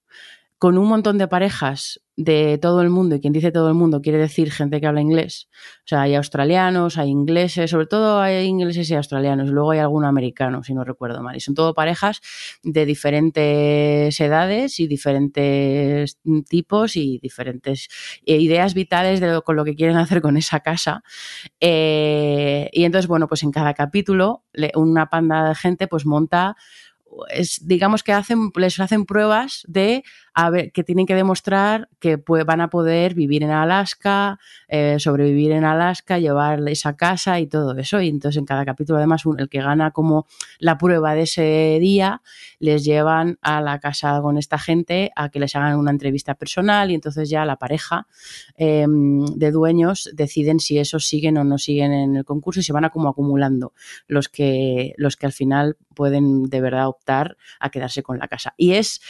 con 0.60 0.76
un 0.76 0.88
montón 0.88 1.16
de 1.16 1.26
parejas 1.26 2.02
de 2.16 2.58
todo 2.58 2.82
el 2.82 2.90
mundo, 2.90 3.16
y 3.16 3.20
quien 3.20 3.32
dice 3.32 3.50
todo 3.50 3.68
el 3.68 3.74
mundo 3.74 4.02
quiere 4.02 4.18
decir 4.18 4.52
gente 4.52 4.78
que 4.78 4.86
habla 4.86 5.00
inglés. 5.00 5.48
O 5.78 5.86
sea, 5.86 6.02
hay 6.02 6.14
australianos, 6.14 6.98
hay 6.98 7.08
ingleses, 7.08 7.70
sobre 7.70 7.86
todo 7.86 8.20
hay 8.20 8.44
ingleses 8.44 8.90
y 8.90 8.94
australianos, 8.94 9.48
y 9.48 9.52
luego 9.52 9.70
hay 9.70 9.78
algún 9.78 10.04
americano, 10.04 10.62
si 10.62 10.74
no 10.74 10.84
recuerdo 10.84 11.22
mal. 11.22 11.34
Y 11.34 11.40
son 11.40 11.54
todo 11.54 11.72
parejas 11.72 12.20
de 12.62 12.84
diferentes 12.84 14.20
edades 14.20 14.80
y 14.80 14.86
diferentes 14.86 16.18
tipos 16.46 16.94
y 16.94 17.18
diferentes 17.22 17.88
ideas 18.26 18.74
vitales 18.74 19.20
de 19.20 19.28
lo, 19.28 19.42
con 19.42 19.56
lo 19.56 19.64
que 19.64 19.74
quieren 19.74 19.96
hacer 19.96 20.20
con 20.20 20.36
esa 20.36 20.60
casa. 20.60 21.02
Eh, 21.58 22.68
y 22.74 22.84
entonces, 22.84 23.08
bueno, 23.08 23.28
pues 23.28 23.42
en 23.44 23.50
cada 23.50 23.72
capítulo 23.72 24.44
una 24.74 25.08
panda 25.08 25.48
de 25.48 25.54
gente 25.54 25.88
pues 25.88 26.04
monta 26.04 26.54
es, 27.28 27.66
digamos 27.66 28.02
que 28.02 28.12
hacen, 28.12 28.50
les 28.54 28.78
hacen 28.80 29.04
pruebas 29.04 29.64
de 29.66 30.04
a 30.34 30.50
ver, 30.50 30.72
que 30.72 30.84
tienen 30.84 31.06
que 31.06 31.14
demostrar 31.14 31.88
que 31.98 32.16
van 32.16 32.60
a 32.60 32.70
poder 32.70 33.14
vivir 33.14 33.42
en 33.42 33.50
Alaska, 33.50 34.38
eh, 34.68 34.96
sobrevivir 34.98 35.52
en 35.52 35.64
Alaska, 35.64 36.18
llevar 36.18 36.66
esa 36.68 36.96
casa 36.96 37.40
y 37.40 37.46
todo 37.46 37.76
eso. 37.76 38.00
Y 38.00 38.08
entonces 38.08 38.38
en 38.38 38.46
cada 38.46 38.64
capítulo, 38.64 38.98
además, 38.98 39.22
el 39.38 39.48
que 39.48 39.60
gana 39.60 39.90
como 39.90 40.26
la 40.58 40.78
prueba 40.78 41.14
de 41.14 41.22
ese 41.22 41.78
día, 41.80 42.22
les 42.58 42.84
llevan 42.84 43.38
a 43.42 43.60
la 43.60 43.78
casa 43.80 44.20
con 44.22 44.38
esta 44.38 44.58
gente 44.58 45.10
a 45.16 45.28
que 45.28 45.40
les 45.40 45.54
hagan 45.56 45.78
una 45.78 45.90
entrevista 45.90 46.34
personal 46.34 46.90
y 46.90 46.94
entonces 46.94 47.28
ya 47.28 47.44
la 47.44 47.56
pareja 47.56 48.06
eh, 48.56 48.86
de 48.88 49.50
dueños 49.50 50.10
deciden 50.12 50.60
si 50.60 50.78
esos 50.78 51.06
siguen 51.06 51.38
o 51.38 51.44
no 51.44 51.58
siguen 51.58 51.92
en 51.92 52.16
el 52.16 52.24
concurso 52.24 52.60
y 52.60 52.62
se 52.62 52.72
van 52.72 52.84
a 52.84 52.90
como 52.90 53.08
acumulando 53.08 53.72
los 54.06 54.28
que, 54.28 54.94
los 54.96 55.16
que 55.16 55.26
al 55.26 55.32
final 55.32 55.76
pueden 55.94 56.44
de 56.44 56.60
verdad 56.60 56.88
optar 56.88 57.36
a 57.58 57.70
quedarse 57.70 58.02
con 58.02 58.18
la 58.18 58.28
casa. 58.28 58.54
Y 58.56 58.72
es, 58.72 59.00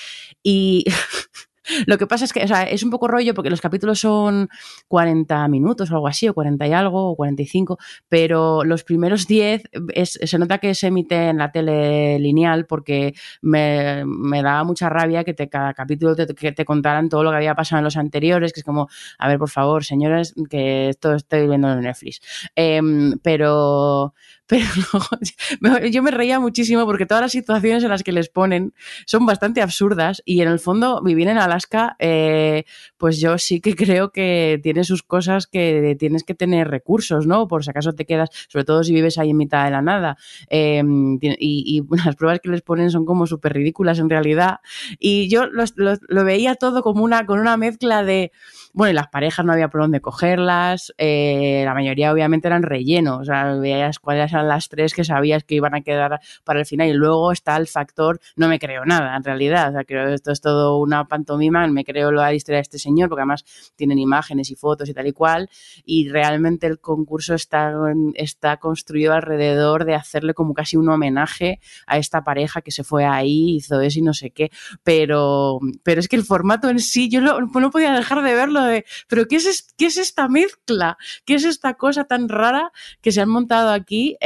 y 0.42 0.84
lo 1.86 1.98
que 1.98 2.06
pasa 2.06 2.24
es 2.24 2.32
que 2.32 2.44
es 2.70 2.82
un 2.82 2.90
poco 2.90 3.08
rollo 3.08 3.34
porque 3.34 3.50
los 3.50 3.60
capítulos 3.60 4.00
son 4.00 4.48
40 4.88 5.46
minutos 5.48 5.90
o 5.90 5.94
algo 5.94 6.08
así, 6.08 6.28
o 6.28 6.34
40 6.34 6.66
y 6.66 6.72
algo, 6.72 7.10
o 7.10 7.16
45, 7.16 7.78
pero 8.08 8.64
los 8.64 8.84
primeros 8.84 9.26
10 9.26 9.62
es, 9.94 10.18
se 10.22 10.38
nota 10.38 10.58
que 10.58 10.74
se 10.74 10.88
emite 10.88 11.28
en 11.28 11.38
la 11.38 11.52
tele 11.52 12.18
lineal 12.18 12.66
porque 12.66 13.14
me, 13.42 14.04
me 14.04 14.42
daba 14.42 14.64
mucha 14.64 14.88
rabia 14.88 15.24
que 15.24 15.34
te, 15.34 15.48
cada 15.48 15.74
capítulo 15.74 16.16
te, 16.16 16.26
que 16.34 16.52
te 16.52 16.64
contaran 16.64 17.08
todo 17.08 17.24
lo 17.24 17.30
que 17.30 17.36
había 17.36 17.54
pasado 17.54 17.78
en 17.78 17.84
los 17.84 17.96
anteriores, 17.96 18.52
que 18.52 18.60
es 18.60 18.64
como, 18.64 18.88
a 19.18 19.28
ver, 19.28 19.38
por 19.38 19.50
favor, 19.50 19.84
señores, 19.84 20.34
que 20.48 20.88
esto 20.88 21.14
estoy 21.14 21.46
viendo 21.46 21.72
en 21.72 21.80
Netflix. 21.80 22.20
Eh, 22.56 22.80
pero 23.22 24.14
pero 24.50 24.64
no, 25.60 25.78
yo 25.86 26.02
me 26.02 26.10
reía 26.10 26.40
muchísimo 26.40 26.84
porque 26.84 27.06
todas 27.06 27.22
las 27.22 27.32
situaciones 27.32 27.84
en 27.84 27.88
las 27.88 28.02
que 28.02 28.10
les 28.10 28.28
ponen 28.28 28.74
son 29.06 29.24
bastante 29.24 29.62
absurdas 29.62 30.22
y 30.24 30.40
en 30.40 30.48
el 30.48 30.58
fondo 30.58 31.00
vivir 31.02 31.28
en 31.28 31.38
Alaska, 31.38 31.94
eh, 32.00 32.64
pues 32.98 33.20
yo 33.20 33.38
sí 33.38 33.60
que 33.60 33.76
creo 33.76 34.10
que 34.10 34.58
tiene 34.60 34.82
sus 34.82 35.04
cosas 35.04 35.46
que 35.46 35.96
tienes 36.00 36.24
que 36.24 36.34
tener 36.34 36.68
recursos, 36.68 37.28
¿no? 37.28 37.46
Por 37.46 37.62
si 37.64 37.70
acaso 37.70 37.92
te 37.92 38.06
quedas, 38.06 38.30
sobre 38.48 38.64
todo 38.64 38.82
si 38.82 38.92
vives 38.92 39.18
ahí 39.18 39.30
en 39.30 39.36
mitad 39.36 39.64
de 39.64 39.70
la 39.70 39.82
nada. 39.82 40.16
Eh, 40.48 40.82
y, 41.20 41.82
las 42.04 42.16
pruebas 42.16 42.40
que 42.40 42.48
les 42.48 42.62
ponen 42.62 42.90
son 42.90 43.04
como 43.04 43.28
súper 43.28 43.52
ridículas 43.52 44.00
en 44.00 44.10
realidad. 44.10 44.58
Y 44.98 45.28
yo 45.28 45.46
lo, 45.46 46.24
veía 46.24 46.56
todo 46.56 46.82
como 46.82 47.04
una, 47.04 47.24
con 47.24 47.38
una 47.38 47.56
mezcla 47.56 48.02
de, 48.02 48.32
bueno, 48.72 48.90
y 48.90 48.94
las 48.94 49.08
parejas 49.08 49.46
no 49.46 49.52
había 49.52 49.68
por 49.68 49.82
dónde 49.82 50.00
cogerlas, 50.00 50.92
eh, 50.98 51.62
la 51.64 51.74
mayoría 51.74 52.12
obviamente 52.12 52.48
eran 52.48 52.64
rellenos, 52.64 53.20
o 53.20 53.24
sea, 53.24 53.54
veías 53.54 54.00
cuáles 54.00 54.32
eran 54.32 54.39
las 54.42 54.68
tres 54.68 54.94
que 54.94 55.04
sabías 55.04 55.44
que 55.44 55.56
iban 55.56 55.74
a 55.74 55.82
quedar 55.82 56.20
para 56.44 56.60
el 56.60 56.66
final. 56.66 56.88
Y 56.88 56.92
luego 56.92 57.32
está 57.32 57.56
el 57.56 57.66
factor, 57.66 58.20
no 58.36 58.48
me 58.48 58.58
creo 58.58 58.84
nada, 58.84 59.16
en 59.16 59.24
realidad. 59.24 59.72
Creo 59.86 60.06
que 60.06 60.14
esto 60.14 60.32
es 60.32 60.40
todo 60.40 60.78
una 60.78 61.06
pantomima, 61.06 61.66
me 61.68 61.84
creo 61.84 62.10
la 62.10 62.32
historia 62.34 62.58
de 62.58 62.62
este 62.62 62.78
señor, 62.78 63.08
porque 63.08 63.22
además 63.22 63.44
tienen 63.76 63.98
imágenes 63.98 64.50
y 64.50 64.56
fotos 64.56 64.88
y 64.88 64.94
tal 64.94 65.06
y 65.06 65.12
cual. 65.12 65.48
Y 65.84 66.08
realmente 66.08 66.66
el 66.66 66.80
concurso 66.80 67.34
está, 67.34 67.72
está 68.14 68.58
construido 68.58 69.12
alrededor 69.12 69.84
de 69.84 69.94
hacerle 69.94 70.34
como 70.34 70.54
casi 70.54 70.76
un 70.76 70.88
homenaje 70.88 71.60
a 71.86 71.98
esta 71.98 72.22
pareja 72.24 72.62
que 72.62 72.70
se 72.70 72.84
fue 72.84 73.04
ahí, 73.04 73.56
hizo 73.56 73.80
eso 73.80 73.98
y 73.98 74.02
no 74.02 74.14
sé 74.14 74.30
qué. 74.30 74.50
Pero, 74.82 75.58
pero 75.82 76.00
es 76.00 76.08
que 76.08 76.16
el 76.16 76.24
formato 76.24 76.68
en 76.68 76.78
sí, 76.78 77.08
yo 77.08 77.20
no, 77.20 77.38
podía 77.70 77.92
dejar 77.92 78.22
de 78.22 78.34
verlo 78.34 78.62
de, 78.62 78.84
pero 79.08 79.26
¿qué 79.26 79.36
es, 79.36 79.74
¿qué 79.76 79.86
es 79.86 79.96
esta 79.96 80.28
mezcla? 80.28 80.96
¿Qué 81.24 81.34
es 81.34 81.44
esta 81.44 81.74
cosa 81.74 82.04
tan 82.04 82.28
rara 82.28 82.72
que 83.00 83.12
se 83.12 83.20
han 83.20 83.28
montado 83.28 83.70
aquí? 83.70 84.16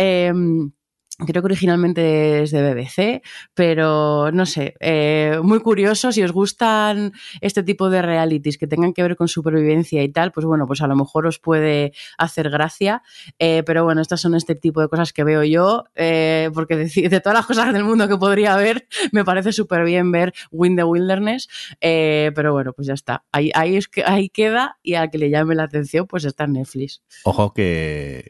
Creo 1.17 1.43
que 1.43 1.47
originalmente 1.47 2.43
es 2.43 2.51
de 2.51 2.75
BBC, 2.75 3.23
pero 3.55 4.33
no 4.33 4.47
sé, 4.47 4.75
eh, 4.81 5.39
muy 5.45 5.61
curioso. 5.61 6.11
Si 6.11 6.21
os 6.25 6.33
gustan 6.33 7.13
este 7.41 7.63
tipo 7.63 7.89
de 7.89 8.03
realities 8.03 8.59
que 8.59 8.67
tengan 8.67 8.93
que 8.93 9.03
ver 9.03 9.15
con 9.15 9.29
supervivencia 9.29 10.03
y 10.03 10.09
tal, 10.09 10.33
pues 10.33 10.45
bueno, 10.45 10.67
pues 10.67 10.81
a 10.81 10.89
lo 10.89 10.97
mejor 10.97 11.29
os 11.29 11.39
puede 11.39 11.93
hacer 12.19 12.51
gracia. 12.51 13.03
Eh, 13.39 13.63
pero 13.65 13.85
bueno, 13.85 14.03
estas 14.03 14.23
son 14.23 14.35
este 14.35 14.57
tipo 14.57 14.81
de 14.81 14.89
cosas 14.89 15.13
que 15.13 15.23
veo 15.23 15.45
yo, 15.45 15.85
eh, 15.95 16.51
porque 16.53 16.75
de, 16.77 17.21
todas 17.21 17.39
las 17.39 17.47
cosas 17.47 17.73
del 17.73 17.85
mundo 17.85 18.09
que 18.09 18.17
podría 18.17 18.57
ver, 18.57 18.89
me 19.13 19.25
parece 19.25 19.53
súper 19.53 19.85
bien 19.85 20.11
ver 20.11 20.35
Win 20.51 20.75
the 20.75 20.83
Wilderness. 20.83 21.49
Pero 21.81 22.53
bueno, 22.53 22.73
pues 22.73 22.89
ya 22.89 22.95
está. 22.95 23.25
Ahí, 23.31 23.53
ahí, 23.55 23.77
es 23.77 23.87
que, 23.87 24.03
ahí 24.05 24.31
queda 24.31 24.79
y 24.83 24.95
a 24.95 25.07
que 25.07 25.19
le 25.19 25.31
llame 25.31 25.55
la 25.55 25.63
atención, 25.63 26.09
pues 26.09 26.25
está 26.25 26.43
en 26.43 26.55
Netflix. 26.55 27.05
Ojo 27.23 27.55
que, 27.55 28.25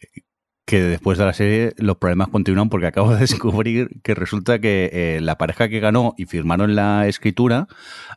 que 0.66 0.82
después 0.82 1.18
de 1.18 1.26
la 1.26 1.34
serie 1.34 1.74
los 1.76 1.98
problemas 1.98 2.28
continúan 2.28 2.68
porque 2.68 2.86
acabo 2.86 3.12
de 3.12 3.20
descubrir 3.20 4.00
que 4.02 4.14
resulta 4.14 4.58
que 4.58 4.90
eh, 4.92 5.20
la 5.20 5.36
pareja 5.36 5.68
que 5.68 5.80
ganó 5.80 6.14
y 6.16 6.26
firmaron 6.26 6.74
la 6.74 7.06
escritura, 7.06 7.66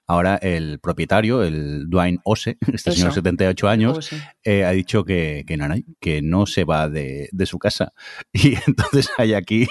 ahora 0.06 0.36
el 0.36 0.80
propietario, 0.80 1.44
el 1.44 1.90
Dwayne 1.90 2.20
Ose, 2.24 2.58
este 2.74 2.92
Eso. 2.92 2.92
señor 2.92 3.10
de 3.10 3.16
78 3.16 3.68
años, 3.68 4.10
eh, 4.44 4.64
ha 4.64 4.72
dicho 4.72 5.04
que, 5.04 5.44
que, 5.46 5.58
no, 5.58 5.68
que 6.00 6.22
no 6.22 6.46
se 6.46 6.64
va 6.64 6.90
de, 6.90 7.30
de, 7.32 7.46
su 7.46 7.60
casa. 7.60 7.94
Y 8.34 8.56
entonces 8.68 9.10
hay 9.18 9.34
aquí, 9.34 9.68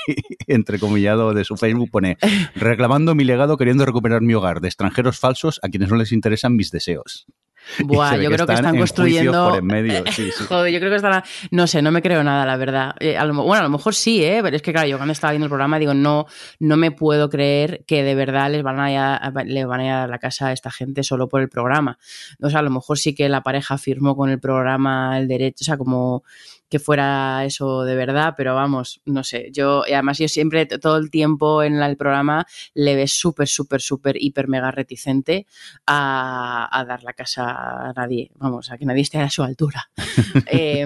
entrecomillado 0.46 1.32
de 1.32 1.44
su 1.44 1.56
Facebook, 1.56 1.90
pone, 1.90 2.18
reclamando 2.54 3.14
mi 3.14 3.24
legado 3.24 3.56
queriendo 3.56 3.86
recuperar 3.86 4.22
mi 4.22 4.34
hogar 4.34 4.60
de 4.60 4.68
extranjeros 4.68 5.18
falsos 5.18 5.60
a 5.62 5.68
quienes 5.68 5.88
no 5.88 5.96
les 5.96 6.12
interesan 6.12 6.56
mis 6.56 6.70
deseos. 6.70 7.26
Buah, 7.84 8.16
yo 8.16 8.30
creo 8.30 8.46
que 8.46 8.54
están, 8.54 8.76
construyendo. 8.76 9.50
Por 9.50 9.58
en 9.58 9.66
medio. 9.66 10.04
Sí, 10.16 10.30
sí. 10.30 10.44
Joder, 10.48 10.72
yo 10.72 10.78
creo 10.78 10.90
que 10.90 10.96
están. 10.96 11.22
No 11.50 11.66
sé, 11.66 11.82
no 11.82 11.90
me 11.90 12.00
creo 12.00 12.22
nada, 12.22 12.46
la 12.46 12.56
verdad. 12.56 12.94
Eh, 13.00 13.16
a 13.16 13.24
lo, 13.24 13.34
bueno, 13.34 13.60
a 13.60 13.62
lo 13.62 13.70
mejor 13.70 13.94
sí, 13.94 14.24
¿eh? 14.24 14.40
Pero 14.42 14.56
es 14.56 14.62
que, 14.62 14.72
claro, 14.72 14.88
yo 14.88 14.96
cuando 14.96 15.12
estaba 15.12 15.32
viendo 15.32 15.46
el 15.46 15.50
programa 15.50 15.78
digo, 15.78 15.92
no, 15.92 16.26
no 16.60 16.76
me 16.76 16.90
puedo 16.90 17.28
creer 17.28 17.84
que 17.86 18.02
de 18.02 18.14
verdad 18.14 18.50
les 18.50 18.62
van 18.62 18.78
a, 18.78 19.32
le 19.44 19.64
van 19.64 19.80
a 19.80 19.84
ir 19.84 19.90
a 19.90 20.06
la 20.06 20.18
casa 20.18 20.48
a 20.48 20.52
esta 20.52 20.70
gente 20.70 21.02
solo 21.02 21.28
por 21.28 21.40
el 21.42 21.48
programa. 21.48 21.98
O 22.40 22.50
sea, 22.50 22.60
a 22.60 22.62
lo 22.62 22.70
mejor 22.70 22.98
sí 22.98 23.14
que 23.14 23.28
la 23.28 23.42
pareja 23.42 23.78
firmó 23.78 24.16
con 24.16 24.30
el 24.30 24.40
programa 24.40 25.18
el 25.18 25.28
derecho, 25.28 25.62
o 25.62 25.64
sea, 25.64 25.76
como 25.76 26.24
que 26.68 26.78
fuera 26.78 27.44
eso 27.44 27.84
de 27.84 27.94
verdad, 27.94 28.34
pero 28.36 28.54
vamos, 28.54 29.00
no 29.04 29.22
sé, 29.24 29.50
yo, 29.52 29.84
y 29.86 29.92
además 29.92 30.18
yo 30.18 30.28
siempre, 30.28 30.66
todo 30.66 30.96
el 30.96 31.10
tiempo 31.10 31.62
en 31.62 31.78
la, 31.78 31.86
el 31.86 31.96
programa, 31.96 32.46
le 32.74 32.96
ves 32.96 33.12
súper, 33.12 33.48
súper, 33.48 33.80
súper, 33.80 34.16
hiper, 34.20 34.48
mega 34.48 34.70
reticente 34.70 35.46
a, 35.86 36.68
a, 36.70 36.84
dar 36.84 37.02
la 37.02 37.12
casa 37.12 37.44
a 37.88 37.92
nadie, 37.94 38.30
vamos, 38.34 38.70
a 38.70 38.78
que 38.78 38.86
nadie 38.86 39.02
esté 39.02 39.18
a 39.18 39.30
su 39.30 39.42
altura. 39.42 39.90
eh, 40.46 40.84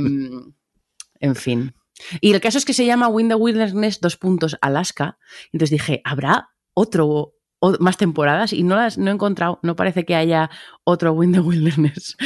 en 1.20 1.36
fin. 1.36 1.74
Y 2.20 2.32
el 2.32 2.40
caso 2.40 2.59
es 2.59 2.65
que 2.65 2.73
se 2.73 2.86
llama 2.86 3.09
Win 3.09 3.28
the 3.28 3.35
Wilderness, 3.35 4.01
dos 4.01 4.16
puntos, 4.16 4.57
Alaska, 4.61 5.19
entonces 5.52 5.70
dije, 5.70 6.01
¿habrá 6.05 6.51
otro 6.74 7.35
más 7.78 7.97
temporadas 7.97 8.53
y 8.53 8.62
no 8.62 8.77
las 8.77 8.99
no 8.99 9.11
he 9.11 9.15
encontrado. 9.15 9.59
No 9.62 9.77
parece 9.77 10.05
que 10.05 10.15
haya 10.15 10.51
otro 10.85 11.12
Win 11.15 11.32
the 11.32 11.41
Wilderness. 11.41 12.16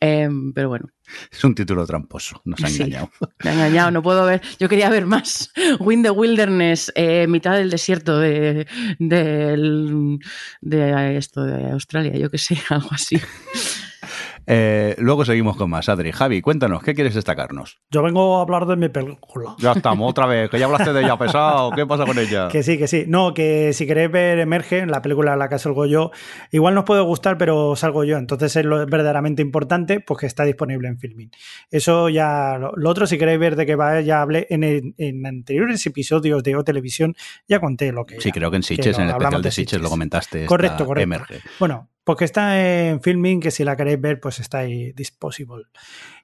Eh, 0.00 0.28
pero 0.54 0.68
bueno. 0.68 0.88
Es 1.32 1.42
un 1.42 1.54
título 1.54 1.86
tramposo, 1.86 2.42
nos 2.44 2.62
ha 2.62 2.68
engañado. 2.68 3.10
Me 3.42 3.50
ha 3.50 3.54
engañado, 3.54 3.90
no 3.90 4.02
puedo 4.02 4.26
ver. 4.26 4.42
Yo 4.58 4.68
quería 4.68 4.90
ver 4.90 5.06
más. 5.06 5.50
Win 5.80 6.02
the 6.02 6.10
Wilderness, 6.10 6.92
eh, 6.94 7.26
mitad 7.26 7.54
del 7.56 7.70
desierto 7.70 8.18
de, 8.18 8.66
de, 8.98 10.18
de, 10.60 11.16
esto 11.16 11.44
de 11.44 11.70
Australia, 11.70 12.12
yo 12.12 12.30
que 12.30 12.38
sé, 12.38 12.58
algo 12.68 12.90
así. 12.92 13.18
Eh, 14.50 14.96
luego 14.98 15.26
seguimos 15.26 15.58
con 15.58 15.68
más. 15.68 15.90
Adri, 15.90 16.10
Javi, 16.10 16.40
cuéntanos, 16.40 16.82
¿qué 16.82 16.94
quieres 16.94 17.14
destacarnos? 17.14 17.80
Yo 17.90 18.02
vengo 18.02 18.38
a 18.38 18.40
hablar 18.40 18.64
de 18.64 18.76
mi 18.76 18.88
película. 18.88 19.54
Ya 19.58 19.72
estamos, 19.72 20.10
otra 20.10 20.24
vez, 20.24 20.48
que 20.48 20.58
ya 20.58 20.64
hablaste 20.64 20.94
de 20.94 21.02
ella 21.02 21.16
pesado. 21.18 21.70
¿Qué 21.72 21.84
pasa 21.84 22.06
con 22.06 22.18
ella? 22.18 22.48
Que 22.48 22.62
sí, 22.62 22.78
que 22.78 22.88
sí. 22.88 23.04
No, 23.06 23.34
que 23.34 23.74
si 23.74 23.86
queréis 23.86 24.10
ver 24.10 24.38
Emerge, 24.38 24.86
la 24.86 25.02
película 25.02 25.34
en 25.34 25.38
la 25.40 25.50
que 25.50 25.58
salgo 25.58 25.84
yo, 25.84 26.12
igual 26.50 26.74
nos 26.74 26.84
puede 26.84 27.02
gustar, 27.02 27.36
pero 27.36 27.76
salgo 27.76 28.04
yo. 28.04 28.16
Entonces 28.16 28.56
es 28.56 28.64
lo 28.64 28.86
verdaderamente 28.86 29.42
importante, 29.42 30.00
pues 30.00 30.20
que 30.20 30.26
está 30.26 30.44
disponible 30.44 30.88
en 30.88 30.98
Filmin. 30.98 31.30
Eso 31.70 32.08
ya. 32.08 32.56
Lo, 32.58 32.72
lo 32.74 32.88
otro, 32.88 33.06
si 33.06 33.18
queréis 33.18 33.38
ver 33.38 33.54
de 33.54 33.66
qué 33.66 33.76
va, 33.76 34.00
ya 34.00 34.22
hablé 34.22 34.46
en, 34.48 34.64
el, 34.64 34.94
en 34.96 35.26
anteriores 35.26 35.84
episodios 35.84 36.42
de 36.42 36.56
O 36.56 36.64
Televisión, 36.64 37.14
ya 37.46 37.60
conté 37.60 37.92
lo 37.92 38.06
que. 38.06 38.18
Sí, 38.18 38.30
era, 38.30 38.34
creo 38.34 38.50
que 38.50 38.56
en 38.56 38.62
Sitches, 38.62 38.96
que 38.96 39.02
en 39.02 39.08
el 39.08 39.14
especial 39.14 39.42
de. 39.42 39.50
Sitches, 39.50 39.80
lo 39.82 39.90
comentaste. 39.90 40.46
Correcto, 40.46 40.86
correcto. 40.86 41.04
Emerge. 41.04 41.40
Bueno, 41.58 41.90
porque 42.08 42.24
está 42.24 42.58
en 42.58 43.02
Filming, 43.02 43.38
que 43.38 43.50
si 43.50 43.64
la 43.64 43.76
queréis 43.76 44.00
ver, 44.00 44.18
pues 44.18 44.40
está 44.40 44.60
ahí 44.60 44.92
disposable. 44.92 45.66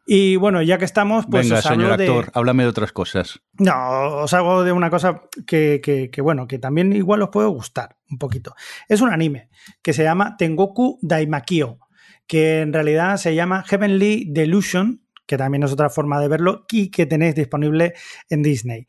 Y 0.06 0.36
bueno, 0.36 0.62
ya 0.62 0.78
que 0.78 0.86
estamos, 0.86 1.26
pues 1.30 1.46
Venga, 1.46 1.58
os 1.58 1.64
señor 1.66 1.92
actor, 1.92 2.30
háblame 2.32 2.62
de 2.62 2.70
otras 2.70 2.90
cosas. 2.90 3.42
No, 3.58 4.22
os 4.22 4.32
hago 4.32 4.64
de 4.64 4.72
una 4.72 4.88
cosa 4.88 5.24
que, 5.46 5.82
que, 5.84 6.08
que, 6.10 6.22
bueno, 6.22 6.46
que 6.46 6.58
también 6.58 6.94
igual 6.94 7.20
os 7.20 7.28
puede 7.28 7.48
gustar 7.48 7.98
un 8.08 8.16
poquito. 8.16 8.54
Es 8.88 9.02
un 9.02 9.12
anime 9.12 9.50
que 9.82 9.92
se 9.92 10.04
llama 10.04 10.38
Tengoku 10.38 10.98
Daimakyo, 11.02 11.80
que 12.26 12.62
en 12.62 12.72
realidad 12.72 13.18
se 13.18 13.34
llama 13.34 13.62
Heavenly 13.64 14.24
Delusion, 14.30 15.03
que 15.26 15.36
también 15.38 15.62
es 15.62 15.72
otra 15.72 15.90
forma 15.90 16.20
de 16.20 16.28
verlo, 16.28 16.66
y 16.70 16.90
que 16.90 17.06
tenéis 17.06 17.34
disponible 17.34 17.94
en 18.28 18.42
Disney. 18.42 18.86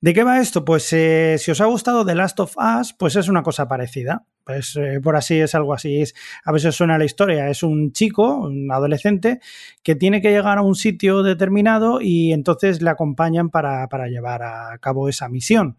¿De 0.00 0.12
qué 0.12 0.24
va 0.24 0.40
esto? 0.40 0.64
Pues 0.64 0.92
eh, 0.92 1.36
si 1.38 1.50
os 1.50 1.60
ha 1.60 1.64
gustado 1.64 2.04
The 2.04 2.14
Last 2.14 2.38
of 2.40 2.54
Us, 2.56 2.92
pues 2.92 3.16
es 3.16 3.28
una 3.28 3.42
cosa 3.42 3.66
parecida. 3.66 4.26
Pues 4.44 4.76
eh, 4.76 5.00
por 5.02 5.16
así 5.16 5.40
es 5.40 5.54
algo 5.54 5.72
así. 5.72 6.02
Es, 6.02 6.14
a 6.44 6.52
veces 6.52 6.74
suena 6.74 6.98
la 6.98 7.04
historia. 7.06 7.48
Es 7.48 7.62
un 7.62 7.92
chico, 7.92 8.36
un 8.46 8.70
adolescente, 8.70 9.40
que 9.82 9.94
tiene 9.94 10.20
que 10.20 10.30
llegar 10.30 10.58
a 10.58 10.62
un 10.62 10.74
sitio 10.74 11.22
determinado 11.22 12.00
y 12.00 12.32
entonces 12.32 12.82
le 12.82 12.90
acompañan 12.90 13.48
para, 13.48 13.88
para 13.88 14.06
llevar 14.08 14.42
a 14.42 14.76
cabo 14.78 15.08
esa 15.08 15.28
misión. 15.28 15.76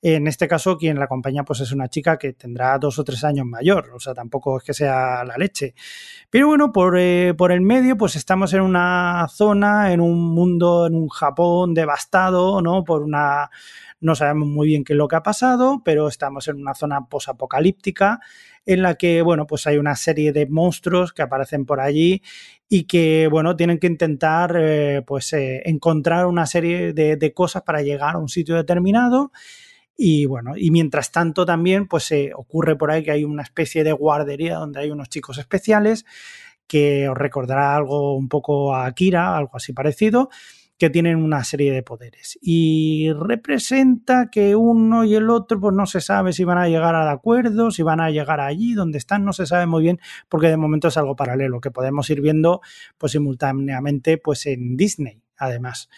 En 0.00 0.28
este 0.28 0.46
caso, 0.46 0.78
quien 0.78 0.96
la 0.96 1.06
acompaña 1.06 1.44
pues 1.44 1.58
es 1.60 1.72
una 1.72 1.88
chica 1.88 2.18
que 2.18 2.32
tendrá 2.32 2.78
dos 2.78 3.00
o 3.00 3.04
tres 3.04 3.24
años 3.24 3.46
mayor, 3.46 3.90
o 3.92 3.98
sea, 3.98 4.14
tampoco 4.14 4.58
es 4.58 4.62
que 4.62 4.72
sea 4.72 5.24
la 5.24 5.36
leche. 5.36 5.74
Pero 6.30 6.46
bueno, 6.46 6.70
por, 6.70 6.96
eh, 6.96 7.34
por 7.36 7.50
el 7.50 7.62
medio, 7.62 7.96
pues 7.96 8.14
estamos 8.14 8.54
en 8.54 8.60
una 8.60 9.26
zona, 9.28 9.92
en 9.92 10.00
un 10.00 10.32
mundo, 10.32 10.86
en 10.86 10.94
un 10.94 11.08
Japón 11.08 11.74
devastado, 11.74 12.62
¿no? 12.62 12.84
Por 12.84 13.02
una... 13.02 13.50
No 14.00 14.14
sabemos 14.14 14.46
muy 14.46 14.68
bien 14.68 14.84
qué 14.84 14.92
es 14.92 14.96
lo 14.96 15.08
que 15.08 15.16
ha 15.16 15.24
pasado, 15.24 15.82
pero 15.84 16.06
estamos 16.06 16.46
en 16.46 16.58
una 16.58 16.74
zona 16.74 17.06
posapocalíptica 17.06 18.20
en 18.64 18.82
la 18.82 18.94
que, 18.94 19.22
bueno, 19.22 19.48
pues 19.48 19.66
hay 19.66 19.78
una 19.78 19.96
serie 19.96 20.30
de 20.32 20.46
monstruos 20.46 21.12
que 21.12 21.22
aparecen 21.22 21.66
por 21.66 21.80
allí 21.80 22.22
y 22.68 22.84
que, 22.84 23.26
bueno, 23.28 23.56
tienen 23.56 23.80
que 23.80 23.88
intentar, 23.88 24.54
eh, 24.56 25.02
pues, 25.04 25.32
eh, 25.32 25.62
encontrar 25.64 26.26
una 26.26 26.46
serie 26.46 26.92
de, 26.92 27.16
de 27.16 27.32
cosas 27.32 27.62
para 27.62 27.82
llegar 27.82 28.14
a 28.14 28.18
un 28.18 28.28
sitio 28.28 28.54
determinado. 28.54 29.32
Y 30.00 30.26
bueno, 30.26 30.52
y 30.56 30.70
mientras 30.70 31.10
tanto 31.10 31.44
también 31.44 31.88
pues 31.88 32.12
eh, 32.12 32.30
ocurre 32.32 32.76
por 32.76 32.92
ahí 32.92 33.02
que 33.02 33.10
hay 33.10 33.24
una 33.24 33.42
especie 33.42 33.82
de 33.82 33.90
guardería 33.90 34.54
donde 34.54 34.78
hay 34.78 34.92
unos 34.92 35.08
chicos 35.08 35.38
especiales 35.38 36.06
que 36.68 37.08
os 37.08 37.18
recordará 37.18 37.74
algo 37.74 38.16
un 38.16 38.28
poco 38.28 38.76
a 38.76 38.86
Akira, 38.86 39.36
algo 39.36 39.56
así 39.56 39.72
parecido, 39.72 40.28
que 40.78 40.88
tienen 40.88 41.16
una 41.16 41.42
serie 41.42 41.72
de 41.72 41.82
poderes. 41.82 42.38
Y 42.40 43.10
representa 43.12 44.30
que 44.30 44.54
uno 44.54 45.02
y 45.02 45.16
el 45.16 45.30
otro 45.30 45.58
pues 45.58 45.74
no 45.74 45.86
se 45.86 46.00
sabe 46.00 46.32
si 46.32 46.44
van 46.44 46.58
a 46.58 46.68
llegar 46.68 46.94
al 46.94 47.08
acuerdo, 47.08 47.72
si 47.72 47.82
van 47.82 48.00
a 48.00 48.10
llegar 48.10 48.40
allí 48.40 48.74
donde 48.74 48.98
están, 48.98 49.24
no 49.24 49.32
se 49.32 49.46
sabe 49.46 49.66
muy 49.66 49.82
bien 49.82 49.98
porque 50.28 50.46
de 50.46 50.56
momento 50.56 50.86
es 50.86 50.96
algo 50.96 51.16
paralelo 51.16 51.60
que 51.60 51.72
podemos 51.72 52.08
ir 52.10 52.20
viendo 52.20 52.60
pues 52.98 53.10
simultáneamente 53.10 54.16
pues 54.16 54.46
en 54.46 54.76
Disney 54.76 55.22
además. 55.38 55.88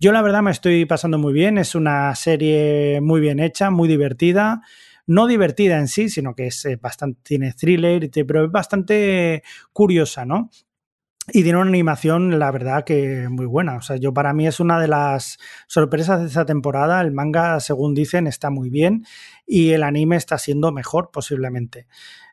Yo 0.00 0.12
la 0.12 0.22
verdad 0.22 0.42
me 0.42 0.50
estoy 0.50 0.84
pasando 0.86 1.18
muy 1.18 1.32
bien, 1.32 1.56
es 1.56 1.74
una 1.74 2.14
serie 2.14 3.00
muy 3.00 3.20
bien 3.20 3.38
hecha, 3.38 3.70
muy 3.70 3.88
divertida, 3.88 4.60
no 5.06 5.26
divertida 5.26 5.78
en 5.78 5.88
sí, 5.88 6.08
sino 6.08 6.34
que 6.34 6.48
es 6.48 6.66
bastante, 6.80 7.20
tiene 7.22 7.52
thriller, 7.52 8.10
pero 8.26 8.44
es 8.44 8.50
bastante 8.50 9.42
curiosa, 9.72 10.24
¿no? 10.24 10.50
Y 11.32 11.42
tiene 11.42 11.58
una 11.58 11.70
animación, 11.70 12.38
la 12.38 12.50
verdad, 12.50 12.84
que 12.84 13.28
muy 13.30 13.46
buena. 13.46 13.76
O 13.76 13.82
sea, 13.82 13.96
yo 13.96 14.12
para 14.12 14.34
mí 14.34 14.46
es 14.46 14.60
una 14.60 14.78
de 14.78 14.88
las 14.88 15.38
sorpresas 15.68 16.20
de 16.20 16.26
esta 16.26 16.44
temporada. 16.44 17.00
El 17.00 17.12
manga, 17.12 17.60
según 17.60 17.94
dicen, 17.94 18.26
está 18.26 18.50
muy 18.50 18.68
bien 18.70 19.06
y 19.46 19.70
el 19.70 19.84
anime 19.84 20.16
está 20.16 20.36
siendo 20.36 20.70
mejor 20.70 21.10
posiblemente. 21.12 21.86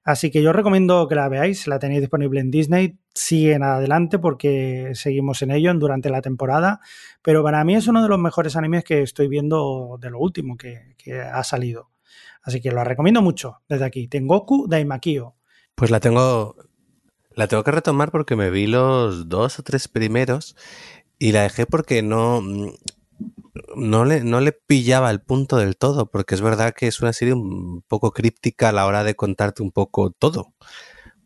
Así 0.04 0.32
que 0.32 0.42
yo 0.42 0.52
recomiendo 0.52 1.08
que 1.08 1.16
la 1.16 1.30
veáis, 1.30 1.68
la 1.68 1.78
tenéis 1.78 2.02
disponible 2.02 2.40
en 2.40 2.50
Disney, 2.50 2.98
siguen 3.14 3.62
adelante 3.62 4.18
porque 4.18 4.92
seguimos 4.94 5.42
en 5.44 5.52
ello 5.52 5.72
durante 5.76 6.10
la 6.10 6.22
temporada, 6.22 6.80
pero 7.22 7.44
para 7.44 7.64
mí 7.64 7.76
es 7.76 7.88
uno 7.88 8.02
de 8.02 8.10
los 8.10 8.18
mejores 8.18 8.56
animes 8.56 8.84
que 8.84 9.04
estoy 9.04 9.28
viendo 9.28 9.98
de 10.02 10.10
lo 10.10 10.20
último 10.20 10.58
que, 10.58 10.96
ha 11.32 11.44
salido. 11.44 11.92
Así 12.42 12.62
que 12.62 12.72
lo 12.72 12.84
recomiendo 12.84 13.22
mucho 13.22 13.60
desde 13.70 13.86
aquí. 13.86 14.08
Tengoku 14.08 14.68
Daimakio. 14.68 15.36
Pues 15.76 15.92
la 15.92 16.00
tengo, 16.00 16.56
la 17.36 17.48
tengo 17.48 17.64
que 17.64 17.72
retomar 17.72 18.12
porque 18.12 18.36
me 18.36 18.50
vi 18.50 18.66
los 18.66 19.30
dos 19.30 19.60
o 19.60 19.64
tres 19.64 19.88
primeros 19.88 20.56
y 21.20 21.32
la 21.32 21.44
dejé 21.44 21.68
porque 21.68 22.02
no, 22.02 22.42
no, 23.76 24.06
le, 24.06 24.24
no 24.24 24.42
le 24.42 24.52
pillaba 24.54 25.12
el 25.12 25.22
punto 25.22 25.58
del 25.58 25.78
todo, 25.78 26.10
porque 26.10 26.36
es 26.36 26.42
verdad 26.42 26.74
que 26.74 26.88
es 26.88 27.02
una 27.02 27.14
serie 27.14 27.34
un 27.34 27.84
poco 27.88 28.12
críptica 28.12 28.70
a 28.70 28.72
la 28.72 28.86
hora 28.86 29.04
de 29.04 29.16
contarte 29.16 29.64
un 29.64 29.72
poco 29.72 30.12
todo. 30.12 30.54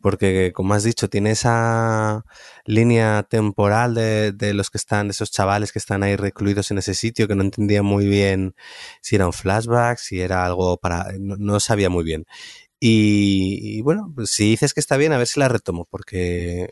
Porque, 0.02 0.52
como 0.54 0.74
has 0.74 0.84
dicho, 0.84 1.08
tiene 1.08 1.32
esa 1.32 2.24
línea 2.64 3.24
temporal 3.24 3.94
de, 3.94 4.32
de 4.32 4.54
los 4.54 4.70
que 4.70 4.78
están, 4.78 5.08
de 5.08 5.12
esos 5.12 5.30
chavales 5.32 5.72
que 5.72 5.78
están 5.80 6.02
ahí 6.02 6.16
recluidos 6.16 6.70
en 6.70 6.78
ese 6.78 6.94
sitio, 6.94 7.28
que 7.28 7.34
no 7.34 7.42
entendía 7.42 7.82
muy 7.82 8.06
bien 8.06 8.54
si 9.00 9.16
era 9.16 9.26
un 9.26 9.32
flashback, 9.32 9.98
si 9.98 10.20
era 10.20 10.46
algo 10.46 10.78
para. 10.78 11.08
No, 11.18 11.60
sabía 11.60 11.90
muy 11.90 12.04
bien. 12.04 12.26
Y, 12.80 13.80
bueno, 13.82 14.12
pues 14.14 14.30
si 14.30 14.50
dices 14.50 14.74
que 14.74 14.80
está 14.80 14.96
bien, 14.96 15.12
a 15.12 15.18
ver 15.18 15.26
si 15.26 15.40
la 15.40 15.48
retomo, 15.48 15.86
porque 15.86 16.70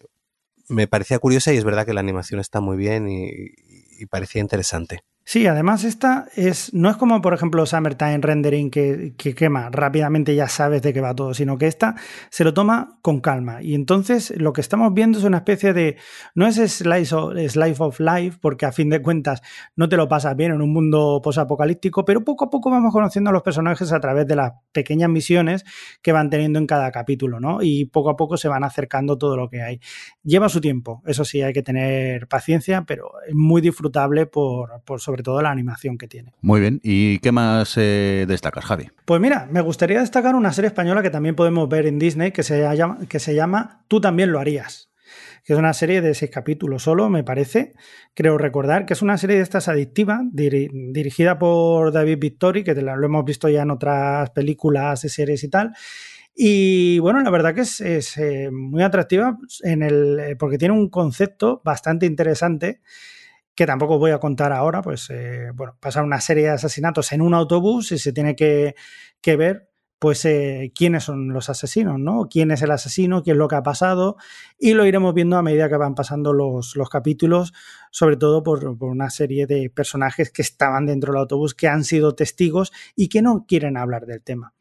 me 0.68 0.88
parecía 0.88 1.18
curiosa 1.18 1.52
y 1.52 1.58
es 1.58 1.64
verdad 1.64 1.86
que 1.86 1.94
la 1.94 2.00
animación 2.00 2.40
está 2.40 2.60
muy 2.60 2.76
bien 2.76 3.08
y 3.08 4.06
parecía 4.06 4.42
interesante. 4.42 5.02
Sí, 5.26 5.46
además 5.46 5.84
esta 5.84 6.26
es, 6.36 6.74
no 6.74 6.90
es 6.90 6.98
como 6.98 7.22
por 7.22 7.32
ejemplo 7.32 7.64
Summertime 7.64 8.18
Rendering 8.18 8.70
que, 8.70 9.14
que, 9.16 9.34
quema 9.34 9.70
rápidamente 9.70 10.34
ya 10.34 10.48
sabes 10.48 10.82
de 10.82 10.92
qué 10.92 11.00
va 11.00 11.14
todo, 11.14 11.32
sino 11.32 11.56
que 11.56 11.66
esta 11.66 11.94
se 12.28 12.44
lo 12.44 12.52
toma 12.52 12.98
con 13.00 13.20
calma. 13.20 13.62
Y 13.62 13.74
entonces 13.74 14.34
lo 14.36 14.52
que 14.52 14.60
estamos 14.60 14.92
viendo 14.92 15.18
es 15.18 15.24
una 15.24 15.38
especie 15.38 15.72
de, 15.72 15.96
no 16.34 16.46
es 16.46 16.56
slice 16.56 17.14
of, 17.14 17.32
slice 17.48 17.82
of 17.82 18.00
life, 18.00 18.36
porque 18.38 18.66
a 18.66 18.72
fin 18.72 18.90
de 18.90 19.00
cuentas 19.00 19.40
no 19.76 19.88
te 19.88 19.96
lo 19.96 20.08
pasas 20.08 20.36
bien 20.36 20.52
en 20.52 20.60
un 20.60 20.70
mundo 20.74 21.22
posapocalíptico, 21.24 22.04
pero 22.04 22.22
poco 22.22 22.44
a 22.44 22.50
poco 22.50 22.70
vamos 22.70 22.92
conociendo 22.92 23.30
a 23.30 23.32
los 23.32 23.42
personajes 23.42 23.92
a 23.92 24.00
través 24.00 24.26
de 24.26 24.36
las 24.36 24.52
pequeñas 24.72 25.08
misiones 25.08 25.64
que 26.02 26.12
van 26.12 26.28
teniendo 26.28 26.58
en 26.58 26.66
cada 26.66 26.92
capítulo, 26.92 27.40
¿no? 27.40 27.62
Y 27.62 27.86
poco 27.86 28.10
a 28.10 28.16
poco 28.16 28.36
se 28.36 28.48
van 28.48 28.62
acercando 28.62 29.16
todo 29.16 29.38
lo 29.38 29.48
que 29.48 29.62
hay. 29.62 29.80
Lleva 30.22 30.50
su 30.50 30.60
tiempo, 30.60 31.02
eso 31.06 31.24
sí, 31.24 31.40
hay 31.40 31.54
que 31.54 31.62
tener 31.62 32.28
paciencia, 32.28 32.84
pero 32.86 33.10
es 33.26 33.34
muy 33.34 33.62
disfrutable 33.62 34.26
por, 34.26 34.82
por 34.84 35.00
sobre 35.00 35.13
todo 35.22 35.40
la 35.42 35.50
animación 35.50 35.98
que 35.98 36.08
tiene. 36.08 36.32
Muy 36.40 36.60
bien. 36.60 36.80
¿Y 36.82 37.18
qué 37.18 37.32
más 37.32 37.74
eh, 37.76 38.24
destacas, 38.26 38.64
Javi? 38.64 38.88
Pues 39.04 39.20
mira, 39.20 39.48
me 39.50 39.60
gustaría 39.60 40.00
destacar 40.00 40.34
una 40.34 40.52
serie 40.52 40.68
española 40.68 41.02
que 41.02 41.10
también 41.10 41.34
podemos 41.34 41.68
ver 41.68 41.86
en 41.86 41.98
Disney 41.98 42.32
que 42.32 42.42
se 42.42 42.60
llama, 42.74 42.98
que 43.08 43.18
se 43.18 43.34
llama 43.34 43.84
Tú 43.88 44.00
también 44.00 44.32
lo 44.32 44.40
harías 44.40 44.90
que 45.44 45.52
es 45.52 45.58
una 45.58 45.74
serie 45.74 46.00
de 46.00 46.14
seis 46.14 46.30
capítulos 46.30 46.82
solo, 46.82 47.10
me 47.10 47.22
parece. 47.22 47.74
Creo 48.14 48.38
recordar 48.38 48.86
que 48.86 48.94
es 48.94 49.02
una 49.02 49.18
serie 49.18 49.36
de 49.36 49.42
estas 49.42 49.68
adictivas, 49.68 50.22
dir 50.32 50.70
dirigida 50.72 51.38
por 51.38 51.92
David 51.92 52.18
Victori, 52.18 52.64
que 52.64 52.74
lo 52.74 53.04
hemos 53.04 53.24
visto 53.26 53.50
ya 53.50 53.62
en 53.62 53.70
otras 53.70 54.30
películas 54.30 55.04
y 55.04 55.10
series 55.10 55.44
y 55.44 55.50
tal. 55.50 55.74
Y 56.34 56.98
bueno, 56.98 57.20
la 57.20 57.30
verdad 57.30 57.54
que 57.54 57.60
es, 57.60 57.80
es 57.82 58.16
eh, 58.16 58.50
muy 58.50 58.82
atractiva 58.82 59.36
en 59.62 59.82
el, 59.82 60.36
porque 60.38 60.58
tiene 60.58 60.74
un 60.74 60.88
concepto 60.88 61.60
bastante 61.62 62.06
interesante 62.06 62.80
que 63.54 63.66
tampoco 63.66 63.98
voy 63.98 64.10
a 64.10 64.18
contar 64.18 64.52
ahora, 64.52 64.82
pues 64.82 65.08
eh, 65.10 65.50
bueno, 65.54 65.76
pasar 65.80 66.04
una 66.04 66.20
serie 66.20 66.44
de 66.44 66.50
asesinatos 66.50 67.12
en 67.12 67.22
un 67.22 67.34
autobús 67.34 67.92
y 67.92 67.98
se 67.98 68.12
tiene 68.12 68.34
que, 68.36 68.74
que 69.20 69.36
ver 69.36 69.70
pues 69.98 70.24
eh, 70.26 70.70
quiénes 70.74 71.04
son 71.04 71.32
los 71.32 71.48
asesinos, 71.48 71.98
¿no? 71.98 72.28
¿Quién 72.28 72.50
es 72.50 72.60
el 72.60 72.72
asesino? 72.72 73.22
¿Qué 73.22 73.30
es 73.30 73.36
lo 73.38 73.48
que 73.48 73.56
ha 73.56 73.62
pasado? 73.62 74.16
Y 74.58 74.74
lo 74.74 74.84
iremos 74.84 75.14
viendo 75.14 75.38
a 75.38 75.42
medida 75.42 75.68
que 75.70 75.78
van 75.78 75.94
pasando 75.94 76.34
los, 76.34 76.76
los 76.76 76.90
capítulos, 76.90 77.54
sobre 77.90 78.18
todo 78.18 78.42
por, 78.42 78.76
por, 78.76 78.90
una 78.90 79.08
serie 79.08 79.46
de 79.46 79.70
personajes 79.70 80.30
que 80.30 80.42
estaban 80.42 80.84
dentro 80.84 81.12
del 81.12 81.22
autobús, 81.22 81.54
que 81.54 81.68
han 81.68 81.84
sido 81.84 82.14
testigos 82.14 82.70
y 82.94 83.08
que 83.08 83.22
no 83.22 83.46
quieren 83.48 83.78
hablar 83.78 84.04
del 84.04 84.22
tema. 84.22 84.52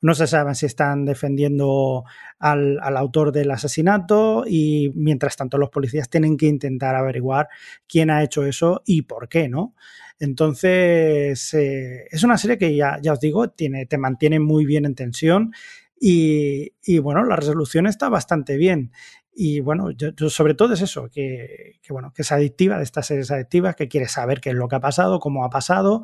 No 0.00 0.14
se 0.14 0.26
sabe 0.26 0.54
si 0.54 0.66
están 0.66 1.04
defendiendo 1.04 2.04
al, 2.38 2.78
al, 2.80 2.96
autor 2.96 3.32
del 3.32 3.50
asesinato 3.50 4.44
y 4.46 4.92
mientras 4.94 5.36
tanto 5.36 5.58
los 5.58 5.70
policías 5.70 6.08
tienen 6.08 6.36
que 6.36 6.46
intentar 6.46 6.94
averiguar 6.94 7.48
quién 7.88 8.10
ha 8.10 8.22
hecho 8.22 8.44
eso 8.44 8.82
y 8.84 9.02
por 9.02 9.28
qué, 9.28 9.48
¿no? 9.48 9.74
Entonces, 10.18 11.52
eh, 11.54 12.06
es 12.10 12.22
una 12.22 12.38
serie 12.38 12.58
que 12.58 12.74
ya, 12.74 12.98
ya 13.02 13.12
os 13.12 13.20
digo, 13.20 13.50
tiene, 13.50 13.86
te 13.86 13.98
mantiene 13.98 14.40
muy 14.40 14.64
bien 14.64 14.86
en 14.86 14.94
tensión 14.94 15.52
y, 16.00 16.72
y 16.82 16.98
bueno, 16.98 17.24
la 17.24 17.36
resolución 17.36 17.86
está 17.86 18.08
bastante 18.08 18.56
bien. 18.56 18.92
Y 19.38 19.60
bueno, 19.60 19.90
yo, 19.90 20.12
sobre 20.30 20.54
todo 20.54 20.72
es 20.72 20.80
eso, 20.80 21.10
que, 21.10 21.78
que, 21.82 21.92
bueno, 21.92 22.10
que 22.14 22.22
es 22.22 22.32
adictiva, 22.32 22.78
de 22.78 22.84
estas 22.84 23.06
series 23.06 23.30
adictivas, 23.30 23.76
que 23.76 23.86
quieres 23.86 24.12
saber 24.12 24.40
qué 24.40 24.50
es 24.50 24.54
lo 24.56 24.66
que 24.66 24.76
ha 24.76 24.80
pasado, 24.80 25.20
cómo 25.20 25.44
ha 25.44 25.50
pasado 25.50 26.02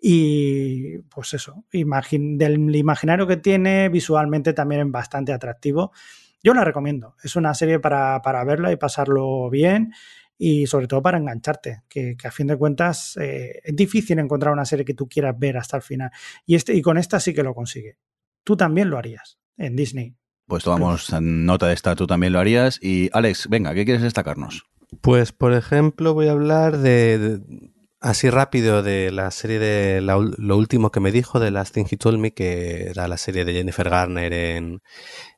y 0.00 0.98
pues 0.98 1.34
eso, 1.34 1.64
imagin 1.72 2.38
del 2.38 2.74
imaginario 2.74 3.26
que 3.26 3.36
tiene 3.36 3.88
visualmente 3.88 4.52
también 4.52 4.80
es 4.82 4.90
bastante 4.90 5.32
atractivo. 5.32 5.92
Yo 6.42 6.54
la 6.54 6.64
recomiendo, 6.64 7.16
es 7.22 7.36
una 7.36 7.52
serie 7.52 7.78
para, 7.80 8.22
para 8.22 8.42
verla 8.44 8.72
y 8.72 8.76
pasarlo 8.76 9.50
bien 9.50 9.92
y 10.38 10.66
sobre 10.66 10.86
todo 10.86 11.02
para 11.02 11.18
engancharte, 11.18 11.82
que, 11.86 12.16
que 12.16 12.28
a 12.28 12.30
fin 12.30 12.46
de 12.46 12.56
cuentas 12.56 13.18
eh, 13.20 13.60
es 13.62 13.76
difícil 13.76 14.18
encontrar 14.18 14.54
una 14.54 14.64
serie 14.64 14.86
que 14.86 14.94
tú 14.94 15.06
quieras 15.06 15.38
ver 15.38 15.58
hasta 15.58 15.76
el 15.76 15.82
final 15.82 16.10
y, 16.46 16.54
este, 16.54 16.74
y 16.74 16.80
con 16.80 16.96
esta 16.96 17.20
sí 17.20 17.34
que 17.34 17.42
lo 17.42 17.54
consigue. 17.54 17.98
Tú 18.42 18.56
también 18.56 18.88
lo 18.88 18.96
harías 18.96 19.38
en 19.58 19.76
Disney. 19.76 20.16
Pues 20.46 20.64
tomamos 20.64 21.12
nota 21.20 21.68
de 21.68 21.74
esta, 21.74 21.94
tú 21.94 22.06
también 22.06 22.32
lo 22.32 22.40
harías. 22.40 22.80
Y 22.82 23.10
Alex, 23.12 23.48
venga, 23.48 23.72
¿qué 23.74 23.84
quieres 23.84 24.02
destacarnos? 24.02 24.64
Pues, 25.00 25.30
por 25.30 25.52
ejemplo, 25.52 26.14
voy 26.14 26.26
a 26.26 26.32
hablar 26.32 26.78
de, 26.78 27.18
de 27.18 27.70
así 28.00 28.30
rápido 28.30 28.82
de 28.82 29.10
la 29.10 29.30
serie 29.30 29.58
de 29.58 30.00
la, 30.00 30.16
lo 30.16 30.56
último 30.56 30.90
que 30.90 31.00
me 31.00 31.12
dijo 31.12 31.38
de 31.40 31.50
Last 31.50 31.74
Thing 31.74 31.86
He 31.90 31.96
Told 31.96 32.18
Me, 32.18 32.32
que 32.32 32.88
era 32.88 33.08
la 33.08 33.16
serie 33.16 33.44
de 33.44 33.52
Jennifer 33.52 33.88
Garner 33.88 34.32
en, 34.32 34.82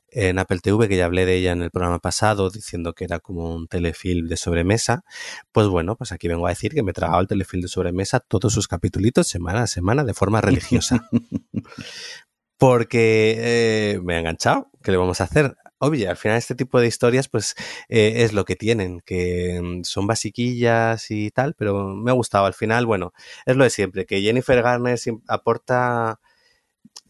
en 0.07 0.39
Apple 0.39 0.59
TV, 0.59 0.87
que 0.87 0.97
ya 0.97 1.05
hablé 1.05 1.25
de 1.25 1.35
ella 1.35 1.51
en 1.51 1.61
el 1.61 1.71
programa 1.71 1.99
pasado, 1.99 2.49
diciendo 2.49 2.93
que 2.93 3.03
era 3.03 3.19
como 3.19 3.53
un 3.53 3.67
telefilm 3.67 4.27
de 4.27 4.37
sobremesa. 4.37 5.03
Pues 5.51 5.67
bueno, 5.67 5.95
pues 5.95 6.11
aquí 6.11 6.27
vengo 6.27 6.47
a 6.47 6.49
decir 6.49 6.73
que 6.73 6.83
me 6.83 6.91
he 6.91 6.93
tragado 6.93 7.21
el 7.21 7.27
telefilm 7.27 7.61
de 7.61 7.67
sobremesa 7.67 8.19
todos 8.19 8.53
sus 8.53 8.67
capítulos 8.67 9.27
semana 9.27 9.63
a 9.63 9.67
semana 9.67 10.03
de 10.03 10.13
forma 10.13 10.41
religiosa. 10.41 11.07
Porque 12.57 13.35
eh, 13.39 13.99
me 14.03 14.15
ha 14.15 14.19
enganchado. 14.19 14.69
¿Qué 14.81 14.91
le 14.91 14.97
vamos 14.97 15.19
a 15.19 15.25
hacer? 15.25 15.57
Obvio, 15.85 16.09
al 16.09 16.15
final 16.15 16.37
este 16.37 16.55
tipo 16.55 16.79
de 16.79 16.87
historias 16.87 17.27
pues 17.27 17.55
eh, 17.89 18.23
es 18.23 18.31
lo 18.31 18.45
que 18.45 18.55
tienen, 18.55 19.01
que 19.01 19.81
son 19.83 20.07
basiquillas 20.07 21.11
y 21.11 21.29
tal, 21.29 21.55
pero 21.55 21.93
me 21.95 22.09
ha 22.09 22.13
gustado. 22.13 22.45
Al 22.45 22.53
final, 22.53 22.85
bueno, 22.85 23.13
es 23.45 23.57
lo 23.57 23.65
de 23.65 23.69
siempre, 23.69 24.05
que 24.05 24.21
Jennifer 24.21 24.61
Garner 24.61 24.97
aporta 25.27 26.21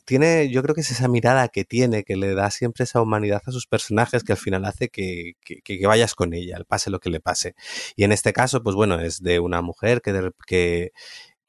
tiene, 0.05 0.49
yo 0.49 0.63
creo 0.63 0.75
que 0.75 0.81
es 0.81 0.91
esa 0.91 1.07
mirada 1.07 1.47
que 1.49 1.65
tiene, 1.65 2.03
que 2.03 2.15
le 2.17 2.33
da 2.33 2.49
siempre 2.51 2.83
esa 2.83 3.01
humanidad 3.01 3.41
a 3.45 3.51
sus 3.51 3.67
personajes 3.67 4.23
que 4.23 4.33
al 4.33 4.37
final 4.37 4.65
hace 4.65 4.89
que, 4.89 5.33
que, 5.43 5.87
vayas 5.87 6.15
con 6.15 6.33
ella, 6.33 6.57
pase 6.67 6.89
lo 6.89 6.99
que 6.99 7.09
le 7.09 7.19
pase. 7.19 7.55
Y 7.95 8.03
en 8.03 8.11
este 8.11 8.33
caso, 8.33 8.63
pues 8.63 8.75
bueno, 8.75 8.99
es 8.99 9.21
de 9.21 9.39
una 9.39 9.61
mujer 9.61 10.01
que, 10.01 10.91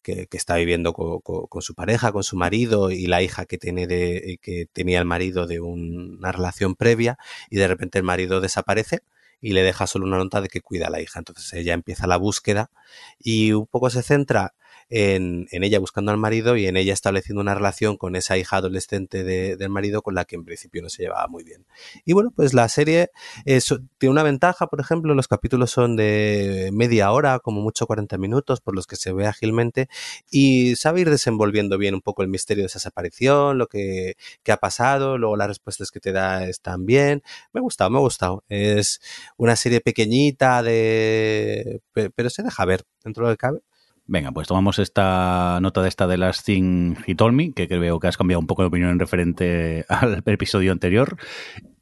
que, 0.05 0.28
está 0.32 0.56
viviendo 0.56 0.93
con, 0.93 1.20
con, 1.20 1.62
su 1.62 1.74
pareja, 1.74 2.12
con 2.12 2.22
su 2.22 2.36
marido 2.36 2.93
y 2.93 3.06
la 3.06 3.22
hija 3.22 3.47
que 3.47 3.59
tiene 3.59 3.89
de, 3.89 4.39
que 4.40 4.66
tenía 4.72 5.01
el 5.01 5.06
marido 5.06 5.48
de 5.48 5.60
un, 5.60 6.18
una 6.18 6.31
relación 6.31 6.76
previa 6.76 7.18
y 7.51 7.56
de 7.56 7.66
repente 7.66 7.98
el 7.98 8.05
marido 8.05 8.40
desaparece 8.40 9.01
y 9.40 9.52
le 9.52 9.62
deja 9.62 9.86
solo 9.86 10.06
una 10.06 10.18
nota 10.18 10.40
de 10.40 10.48
que 10.48 10.60
cuida 10.60 10.86
a 10.86 10.90
la 10.90 11.01
hija. 11.01 11.18
Entonces 11.18 11.52
ella 11.55 11.74
empieza 11.74 12.06
la 12.06 12.16
búsqueda 12.16 12.70
y 13.18 13.52
un 13.52 13.66
poco 13.66 13.90
se 13.90 14.02
centra 14.02 14.55
en, 14.90 15.47
ella 15.51 15.78
buscando 15.78 16.12
al 16.12 16.19
marido 16.19 16.56
y 16.56 16.66
en 16.66 16.77
ella 16.77 16.93
estableciendo 16.93 17.40
una 17.40 17.55
relación 17.55 17.97
con 17.97 18.16
esa 18.16 18.36
hija 18.36 18.56
adolescente 18.56 19.24
de, 19.24 19.56
del 19.56 19.70
marido 19.70 20.02
con 20.02 20.15
la 20.15 20.24
que 20.24 20.36
en 20.36 20.44
principio 20.44 20.82
no 20.82 20.89
se 20.89 21.02
llevaba 21.02 21.27
muy 21.28 21.44
bien. 21.44 21.66
Y 22.05 22.12
bueno, 22.12 22.32
pues 22.35 22.55
la 22.55 22.69
serie 22.69 23.11
es, 23.44 23.74
tiene 23.98 24.12
una 24.12 24.23
ventaja, 24.23 24.66
por 24.66 24.81
ejemplo, 24.81 25.15
los 25.15 25.28
capítulos 25.28 25.70
son 25.70 25.97
de 25.97 26.70
media 26.73 27.11
hora, 27.12 27.39
como 27.39 27.61
mucho 27.61 27.86
40 27.86 28.19
minutos, 28.19 28.61
por 28.61 28.74
los 28.74 28.86
que 28.86 28.97
se 28.97 29.12
ve 29.12 29.27
ágilmente, 29.27 29.89
y 30.31 30.77
sabe 30.77 31.02
ir 31.02 31.11
desenvolviendo 31.11 31.78
bien 31.78 31.94
un 31.94 32.02
poco 32.02 32.23
el 32.23 32.28
misterio 32.28 32.62
de 32.62 32.66
esa 32.66 32.78
desaparición, 32.78 33.59
lo 33.59 33.66
que, 33.66 34.16
que 34.43 34.52
ha 34.52 34.56
pasado, 34.59 35.19
luego 35.19 35.36
las 35.36 35.48
respuestas 35.48 35.90
que 35.90 36.01
te 36.01 36.12
da 36.12 36.47
están 36.47 36.86
bien. 36.86 37.23
Me 37.52 37.61
ha 37.61 37.62
gustado, 37.62 37.90
me 37.90 37.98
ha 37.98 38.01
gustado. 38.01 38.44
Es 38.48 39.01
una 39.36 39.56
serie 39.56 39.81
pequeñita 39.81 40.62
de... 40.62 41.81
pero 41.93 42.31
se 42.31 42.43
deja 42.43 42.65
ver 42.65 42.85
dentro 43.02 43.28
del 43.28 43.36
cabe. 43.36 43.61
Venga, 44.06 44.32
pues 44.32 44.48
tomamos 44.48 44.78
esta 44.78 45.59
nota 45.62 45.81
de 45.81 45.89
esta 45.89 46.06
de 46.06 46.18
las 46.18 46.44
Thing 46.44 46.94
He 47.06 47.14
Told 47.14 47.35
Me, 47.35 47.52
que 47.52 47.66
creo 47.66 47.98
que 48.01 48.06
has 48.06 48.18
cambiado 48.18 48.40
un 48.40 48.47
poco 48.47 48.60
de 48.60 48.68
opinión 48.68 48.90
en 48.90 48.98
referente 48.98 49.86
al 49.89 50.22
episodio 50.26 50.72
anterior. 50.72 51.16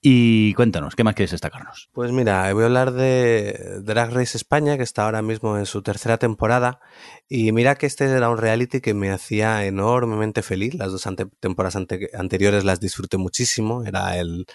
Y 0.00 0.54
cuéntanos, 0.54 0.94
¿qué 0.94 1.02
más 1.02 1.14
quieres 1.14 1.32
destacarnos? 1.32 1.88
Pues 1.92 2.12
mira, 2.12 2.52
voy 2.52 2.62
a 2.62 2.66
hablar 2.66 2.92
de 2.92 3.80
Drag 3.82 4.10
Race 4.12 4.36
España, 4.36 4.76
que 4.76 4.82
está 4.84 5.04
ahora 5.04 5.22
mismo 5.22 5.58
en 5.58 5.66
su 5.66 5.82
tercera 5.82 6.18
temporada. 6.18 6.80
Y 7.28 7.50
mira 7.50 7.74
que 7.74 7.86
este 7.86 8.04
era 8.04 8.28
un 8.30 8.38
reality 8.38 8.80
que 8.80 8.94
me 8.94 9.10
hacía 9.10 9.64
enormemente 9.64 10.42
feliz. 10.42 10.74
Las 10.74 10.92
dos 10.92 11.08
temporadas 11.40 11.76
anteriores 12.14 12.64
las 12.64 12.80
disfruté 12.80 13.16
muchísimo. 13.16 13.84
Era 13.84 14.16
el 14.16 14.46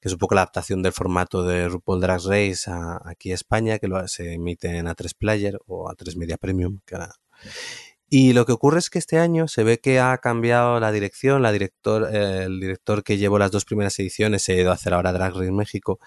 que 0.00 0.08
es 0.08 0.12
un 0.12 0.18
poco 0.18 0.34
la 0.34 0.42
adaptación 0.42 0.82
del 0.82 0.92
formato 0.92 1.44
de 1.44 1.68
RuPaul 1.68 2.00
Drag 2.00 2.20
Race 2.24 2.70
aquí 3.04 3.32
a 3.32 3.34
España, 3.34 3.78
que 3.78 3.88
se 4.06 4.34
emite 4.34 4.76
en 4.78 4.86
A3 4.86 5.14
Player 5.16 5.58
o 5.66 5.88
A3 5.88 6.16
Media 6.16 6.38
Premium, 6.38 6.80
y 8.12 8.32
lo 8.32 8.44
que 8.44 8.52
ocurre 8.52 8.80
es 8.80 8.90
que 8.90 8.98
este 8.98 9.18
año 9.18 9.46
se 9.46 9.62
ve 9.62 9.78
que 9.78 10.00
ha 10.00 10.18
cambiado 10.18 10.80
la 10.80 10.90
dirección, 10.90 11.42
la 11.42 11.52
director, 11.52 12.08
eh, 12.12 12.42
el 12.44 12.58
director 12.58 13.04
que 13.04 13.18
llevó 13.18 13.38
las 13.38 13.52
dos 13.52 13.64
primeras 13.64 13.96
ediciones 14.00 14.42
se 14.42 14.52
ha 14.52 14.56
ido 14.60 14.72
a 14.72 14.74
hacer 14.74 14.94
ahora 14.94 15.12
Drag 15.12 15.32
Race 15.32 15.52
México. 15.52 16.00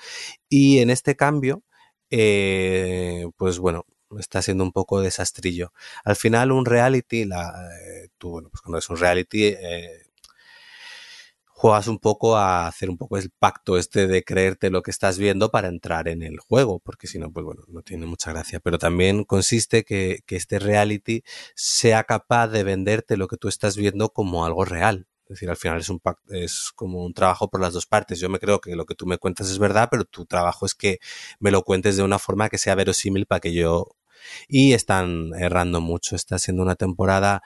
Y 0.50 0.80
en 0.80 0.90
este 0.90 1.16
cambio, 1.16 1.64
eh, 2.10 3.26
pues 3.38 3.58
bueno, 3.60 3.86
está 4.20 4.42
siendo 4.42 4.66
un 4.66 4.74
poco 4.74 5.02
desastrillo. 5.02 5.72
Al 6.04 6.18
final, 6.18 6.52
un 6.52 6.66
reality, 6.66 7.24
la, 7.26 7.54
eh, 7.80 8.10
bueno, 8.22 8.50
pues 8.50 8.62
cuando 8.62 8.80
es 8.80 8.90
un 8.90 8.98
reality, 8.98 9.56
juegas 11.64 11.88
un 11.88 11.98
poco 11.98 12.36
a 12.36 12.68
hacer 12.68 12.90
un 12.90 12.98
poco 12.98 13.18
el 13.18 13.30
pacto 13.30 13.78
este 13.78 14.06
de 14.06 14.26
creerte 14.26 14.70
lo 14.70 14.82
que 14.84 14.92
estás 14.92 15.18
viendo 15.18 15.50
para 15.50 15.70
entrar 15.70 16.10
en 16.10 16.22
el 16.22 16.38
juego, 16.38 16.80
porque 16.80 17.08
si 17.08 17.20
no, 17.20 17.32
pues 17.32 17.46
bueno, 17.46 17.62
no 17.70 17.82
tiene 17.84 18.06
mucha 18.06 18.34
gracia. 18.34 18.60
Pero 18.60 18.78
también 18.78 19.24
consiste 19.24 19.86
que, 19.86 20.20
que 20.26 20.36
este 20.36 20.60
reality 20.60 21.24
sea 21.56 22.04
capaz 22.04 22.50
de 22.50 22.64
venderte 22.66 23.16
lo 23.16 23.30
que 23.30 23.38
tú 23.38 23.48
estás 23.48 23.78
viendo 23.78 24.10
como 24.10 24.46
algo 24.46 24.66
real. 24.66 25.08
Es 25.24 25.36
decir, 25.36 25.50
al 25.50 25.56
final 25.56 25.80
es 25.80 25.88
un 25.88 26.02
es 26.32 26.74
como 26.76 27.06
un 27.06 27.14
trabajo 27.14 27.50
por 27.50 27.62
las 27.62 27.72
dos 27.72 27.86
partes. 27.86 28.20
Yo 28.20 28.28
me 28.28 28.40
creo 28.40 28.60
que 28.60 28.76
lo 28.76 28.86
que 28.86 28.96
tú 28.96 29.06
me 29.06 29.18
cuentas 29.18 29.50
es 29.50 29.58
verdad, 29.58 29.88
pero 29.90 30.04
tu 30.04 30.26
trabajo 30.26 30.66
es 30.66 30.76
que 30.76 31.00
me 31.40 31.50
lo 31.50 31.64
cuentes 31.64 31.96
de 31.96 32.04
una 32.04 32.20
forma 32.20 32.50
que 32.50 32.58
sea 32.58 32.76
verosímil 32.76 33.26
para 33.26 33.40
que 33.40 33.54
yo 33.54 33.88
y 34.50 34.74
están 34.74 35.32
errando 35.40 35.80
mucho. 35.80 36.18
Está 36.18 36.40
siendo 36.40 36.62
una 36.62 36.76
temporada 36.76 37.42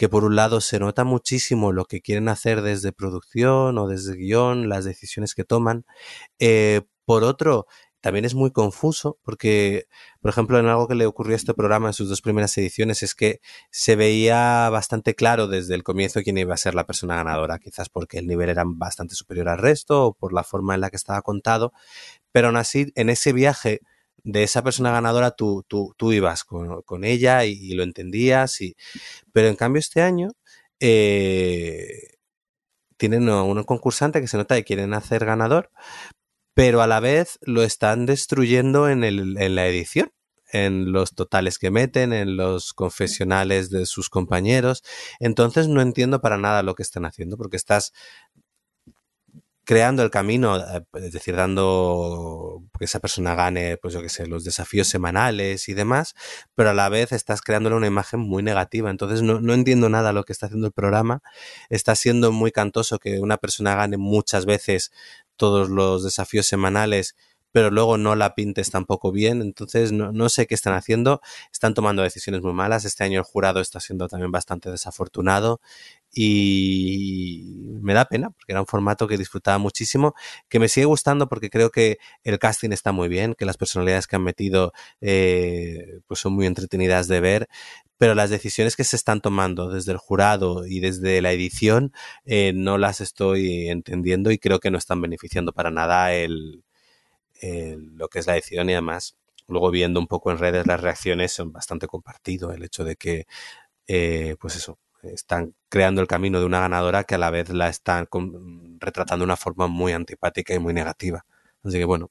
que 0.00 0.08
por 0.08 0.24
un 0.24 0.34
lado 0.34 0.62
se 0.62 0.78
nota 0.78 1.04
muchísimo 1.04 1.72
lo 1.72 1.84
que 1.84 2.00
quieren 2.00 2.30
hacer 2.30 2.62
desde 2.62 2.90
producción 2.90 3.76
o 3.76 3.86
desde 3.86 4.16
guion, 4.16 4.70
las 4.70 4.86
decisiones 4.86 5.34
que 5.34 5.44
toman. 5.44 5.84
Eh, 6.38 6.80
por 7.04 7.22
otro, 7.22 7.66
también 8.00 8.24
es 8.24 8.34
muy 8.34 8.50
confuso 8.50 9.18
porque, 9.22 9.88
por 10.22 10.30
ejemplo, 10.30 10.58
en 10.58 10.68
algo 10.68 10.88
que 10.88 10.94
le 10.94 11.04
ocurrió 11.04 11.34
a 11.34 11.36
este 11.36 11.52
programa 11.52 11.88
en 11.88 11.92
sus 11.92 12.08
dos 12.08 12.22
primeras 12.22 12.56
ediciones 12.56 13.02
es 13.02 13.14
que 13.14 13.42
se 13.70 13.94
veía 13.94 14.70
bastante 14.70 15.14
claro 15.14 15.48
desde 15.48 15.74
el 15.74 15.82
comienzo 15.82 16.22
quién 16.22 16.38
iba 16.38 16.54
a 16.54 16.56
ser 16.56 16.74
la 16.74 16.86
persona 16.86 17.16
ganadora, 17.16 17.58
quizás 17.58 17.90
porque 17.90 18.16
el 18.20 18.26
nivel 18.26 18.48
era 18.48 18.64
bastante 18.66 19.14
superior 19.14 19.50
al 19.50 19.58
resto 19.58 20.06
o 20.06 20.14
por 20.14 20.32
la 20.32 20.44
forma 20.44 20.74
en 20.74 20.80
la 20.80 20.88
que 20.88 20.96
estaba 20.96 21.20
contado, 21.20 21.74
pero 22.32 22.46
aún 22.46 22.56
así, 22.56 22.90
en 22.94 23.10
ese 23.10 23.34
viaje 23.34 23.80
de 24.24 24.42
esa 24.42 24.62
persona 24.62 24.92
ganadora 24.92 25.32
tú, 25.32 25.64
tú, 25.68 25.94
tú 25.96 26.12
ibas 26.12 26.44
con, 26.44 26.82
con 26.82 27.04
ella 27.04 27.44
y, 27.44 27.72
lo 27.74 27.82
entendías. 27.82 28.60
Y, 28.60 28.76
pero 29.32 29.48
en 29.48 29.56
cambio 29.56 29.80
este 29.80 30.02
año 30.02 30.30
eh, 30.80 32.16
tienen 32.96 33.28
un 33.28 33.64
concursante 33.64 34.20
que 34.20 34.28
se 34.28 34.36
nota 34.36 34.56
que 34.56 34.64
quieren 34.64 34.94
hacer 34.94 35.24
ganador, 35.24 35.70
pero 36.54 36.82
a 36.82 36.86
la 36.86 37.00
vez 37.00 37.38
lo 37.42 37.62
están 37.62 38.06
destruyendo 38.06 38.88
en, 38.88 39.04
el, 39.04 39.36
en 39.38 39.54
la 39.54 39.66
edición 39.66 40.12
en 40.52 40.92
los 40.92 41.14
totales 41.14 41.58
que 41.58 41.70
meten, 41.70 42.12
en 42.12 42.36
los 42.36 42.72
confesionales 42.72 43.70
de 43.70 43.86
sus 43.86 44.08
compañeros. 44.08 44.82
Entonces 45.18 45.68
no 45.68 45.80
entiendo 45.80 46.20
para 46.20 46.38
nada 46.38 46.62
lo 46.62 46.74
que 46.74 46.82
están 46.82 47.04
haciendo, 47.04 47.36
porque 47.36 47.56
estás 47.56 47.92
creando 49.70 50.02
el 50.02 50.10
camino, 50.10 50.56
eh, 50.56 50.82
es 50.94 51.12
decir, 51.12 51.36
dando 51.36 52.60
que 52.76 52.86
esa 52.86 52.98
persona 52.98 53.36
gane, 53.36 53.76
pues 53.76 53.94
yo 53.94 54.02
qué 54.02 54.08
sé, 54.08 54.26
los 54.26 54.42
desafíos 54.42 54.88
semanales 54.88 55.68
y 55.68 55.74
demás, 55.74 56.16
pero 56.56 56.70
a 56.70 56.74
la 56.74 56.88
vez 56.88 57.12
estás 57.12 57.40
creándole 57.40 57.76
una 57.76 57.86
imagen 57.86 58.18
muy 58.18 58.42
negativa. 58.42 58.90
Entonces 58.90 59.22
no, 59.22 59.40
no 59.40 59.54
entiendo 59.54 59.88
nada 59.88 60.12
lo 60.12 60.24
que 60.24 60.32
está 60.32 60.46
haciendo 60.46 60.66
el 60.66 60.72
programa. 60.72 61.22
Está 61.68 61.94
siendo 61.94 62.32
muy 62.32 62.50
cantoso 62.50 62.98
que 62.98 63.20
una 63.20 63.36
persona 63.36 63.76
gane 63.76 63.96
muchas 63.96 64.44
veces 64.44 64.90
todos 65.36 65.70
los 65.70 66.02
desafíos 66.02 66.46
semanales 66.46 67.14
pero 67.52 67.70
luego 67.72 67.96
no 67.98 68.14
la 68.14 68.36
pintes 68.36 68.70
tampoco 68.70 69.10
bien. 69.10 69.42
Entonces, 69.42 69.90
no, 69.90 70.12
no, 70.12 70.28
sé 70.28 70.46
qué 70.46 70.54
están 70.54 70.74
haciendo. 70.74 71.20
Están 71.52 71.74
tomando 71.74 72.02
decisiones 72.02 72.42
muy 72.42 72.52
malas. 72.52 72.84
Este 72.84 73.02
año 73.02 73.18
el 73.18 73.24
jurado 73.24 73.60
está 73.60 73.80
siendo 73.80 74.06
también 74.06 74.30
bastante 74.30 74.70
desafortunado 74.70 75.60
y 76.12 77.78
me 77.82 77.94
da 77.94 78.04
pena 78.06 78.30
porque 78.30 78.52
era 78.52 78.60
un 78.60 78.66
formato 78.66 79.06
que 79.06 79.16
disfrutaba 79.16 79.58
muchísimo, 79.58 80.14
que 80.48 80.58
me 80.58 80.68
sigue 80.68 80.86
gustando 80.86 81.28
porque 81.28 81.50
creo 81.50 81.70
que 81.70 81.98
el 82.24 82.38
casting 82.38 82.70
está 82.70 82.92
muy 82.92 83.08
bien, 83.08 83.34
que 83.34 83.44
las 83.44 83.56
personalidades 83.56 84.06
que 84.06 84.16
han 84.16 84.24
metido 84.24 84.72
eh, 85.00 86.00
pues 86.06 86.20
son 86.20 86.34
muy 86.34 86.46
entretenidas 86.46 87.08
de 87.08 87.20
ver, 87.20 87.48
pero 87.96 88.14
las 88.14 88.30
decisiones 88.30 88.76
que 88.76 88.84
se 88.84 88.96
están 88.96 89.20
tomando 89.20 89.70
desde 89.70 89.92
el 89.92 89.98
jurado 89.98 90.66
y 90.66 90.80
desde 90.80 91.20
la 91.22 91.32
edición 91.32 91.92
eh, 92.24 92.52
no 92.54 92.78
las 92.78 93.00
estoy 93.00 93.68
entendiendo 93.68 94.30
y 94.30 94.38
creo 94.38 94.58
que 94.58 94.70
no 94.70 94.78
están 94.78 95.00
beneficiando 95.00 95.52
para 95.52 95.70
nada 95.70 96.12
el, 96.14 96.64
lo 97.42 98.08
que 98.08 98.18
es 98.18 98.26
la 98.26 98.34
edición 98.34 98.68
y 98.68 98.72
además 98.72 99.16
luego 99.48 99.70
viendo 99.70 100.00
un 100.00 100.06
poco 100.06 100.30
en 100.30 100.38
redes 100.38 100.66
las 100.66 100.80
reacciones 100.80 101.32
son 101.32 101.52
bastante 101.52 101.86
compartido 101.86 102.52
el 102.52 102.62
hecho 102.64 102.84
de 102.84 102.96
que 102.96 103.26
eh, 103.86 104.36
pues 104.40 104.56
eso 104.56 104.78
están 105.02 105.54
creando 105.68 106.00
el 106.00 106.06
camino 106.06 106.40
de 106.40 106.46
una 106.46 106.60
ganadora 106.60 107.04
que 107.04 107.14
a 107.14 107.18
la 107.18 107.30
vez 107.30 107.50
la 107.50 107.68
están 107.68 108.08
retratando 108.78 109.22
de 109.22 109.26
una 109.26 109.36
forma 109.36 109.66
muy 109.66 109.92
antipática 109.92 110.54
y 110.54 110.58
muy 110.58 110.74
negativa. 110.74 111.24
Así 111.62 111.76
que 111.76 111.84
bueno, 111.84 112.10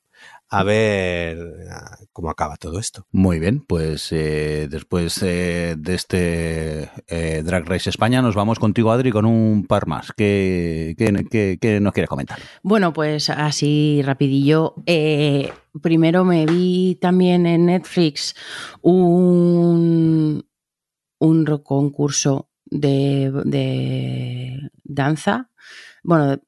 a 0.50 0.64
ver 0.64 1.40
ah, 1.72 1.98
cómo 2.14 2.30
acaba 2.30 2.56
todo 2.58 2.78
esto. 2.78 3.08
Muy 3.12 3.40
bien, 3.40 3.62
pues 3.62 4.12
eh, 4.12 4.68
después 4.70 5.22
eh, 5.24 5.76
de 5.78 5.96
este 5.96 6.92
eh, 7.08 7.42
Drag 7.44 7.68
Race 7.68 7.90
España 7.90 8.22
nos 8.22 8.36
vamos 8.36 8.60
contigo, 8.60 8.92
Adri, 8.92 9.12
con 9.12 9.26
un 9.26 9.66
par 9.66 9.88
más. 9.88 10.12
¿Qué, 10.16 10.94
qué, 10.98 11.26
qué, 11.32 11.58
qué 11.60 11.80
nos 11.80 11.94
quieres 11.94 12.10
comentar? 12.10 12.40
Bueno, 12.62 12.94
pues 12.94 13.32
así 13.32 14.02
rapidillo. 14.04 14.76
Eh, 14.86 15.52
primero 15.82 16.24
me 16.24 16.46
vi 16.46 17.00
también 17.02 17.48
en 17.48 17.66
Netflix 17.66 18.36
un, 18.82 20.46
un 21.18 21.46
concurso 21.64 22.49
de, 22.70 23.32
de 23.46 24.72
danza. 24.84 25.50
Bueno, 26.04 26.40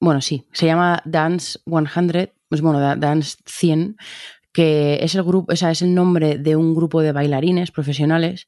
bueno, 0.00 0.20
sí, 0.20 0.46
se 0.52 0.66
llama 0.66 1.02
Dance 1.04 1.58
100, 1.66 2.34
pues 2.48 2.60
bueno, 2.60 2.80
Dance 2.96 3.36
100, 3.46 3.96
que 4.54 5.00
es 5.02 5.16
el 5.16 5.24
grupo, 5.24 5.52
o 5.52 5.56
sea, 5.56 5.72
es 5.72 5.82
el 5.82 5.94
nombre 5.94 6.38
de 6.38 6.54
un 6.54 6.76
grupo 6.76 7.02
de 7.02 7.10
bailarines 7.10 7.72
profesionales 7.72 8.46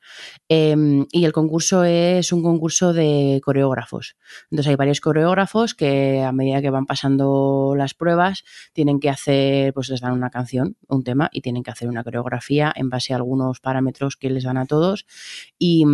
eh, 0.48 1.04
y 1.10 1.24
el 1.24 1.32
concurso 1.32 1.82
es 1.82 2.32
un 2.32 2.44
concurso 2.44 2.92
de 2.92 3.40
coreógrafos. 3.44 4.16
Entonces 4.48 4.70
hay 4.70 4.76
varios 4.76 5.00
coreógrafos 5.00 5.74
que 5.74 6.22
a 6.22 6.30
medida 6.30 6.62
que 6.62 6.70
van 6.70 6.86
pasando 6.86 7.74
las 7.76 7.94
pruebas 7.94 8.44
tienen 8.72 9.00
que 9.00 9.10
hacer, 9.10 9.74
pues 9.74 9.88
les 9.88 10.00
dan 10.00 10.12
una 10.12 10.30
canción, 10.30 10.76
un 10.86 11.02
tema 11.02 11.28
y 11.32 11.40
tienen 11.40 11.64
que 11.64 11.72
hacer 11.72 11.88
una 11.88 12.04
coreografía 12.04 12.72
en 12.76 12.88
base 12.88 13.12
a 13.12 13.16
algunos 13.16 13.58
parámetros 13.58 14.16
que 14.16 14.30
les 14.30 14.44
dan 14.44 14.58
a 14.58 14.66
todos 14.66 15.06
y, 15.58 15.84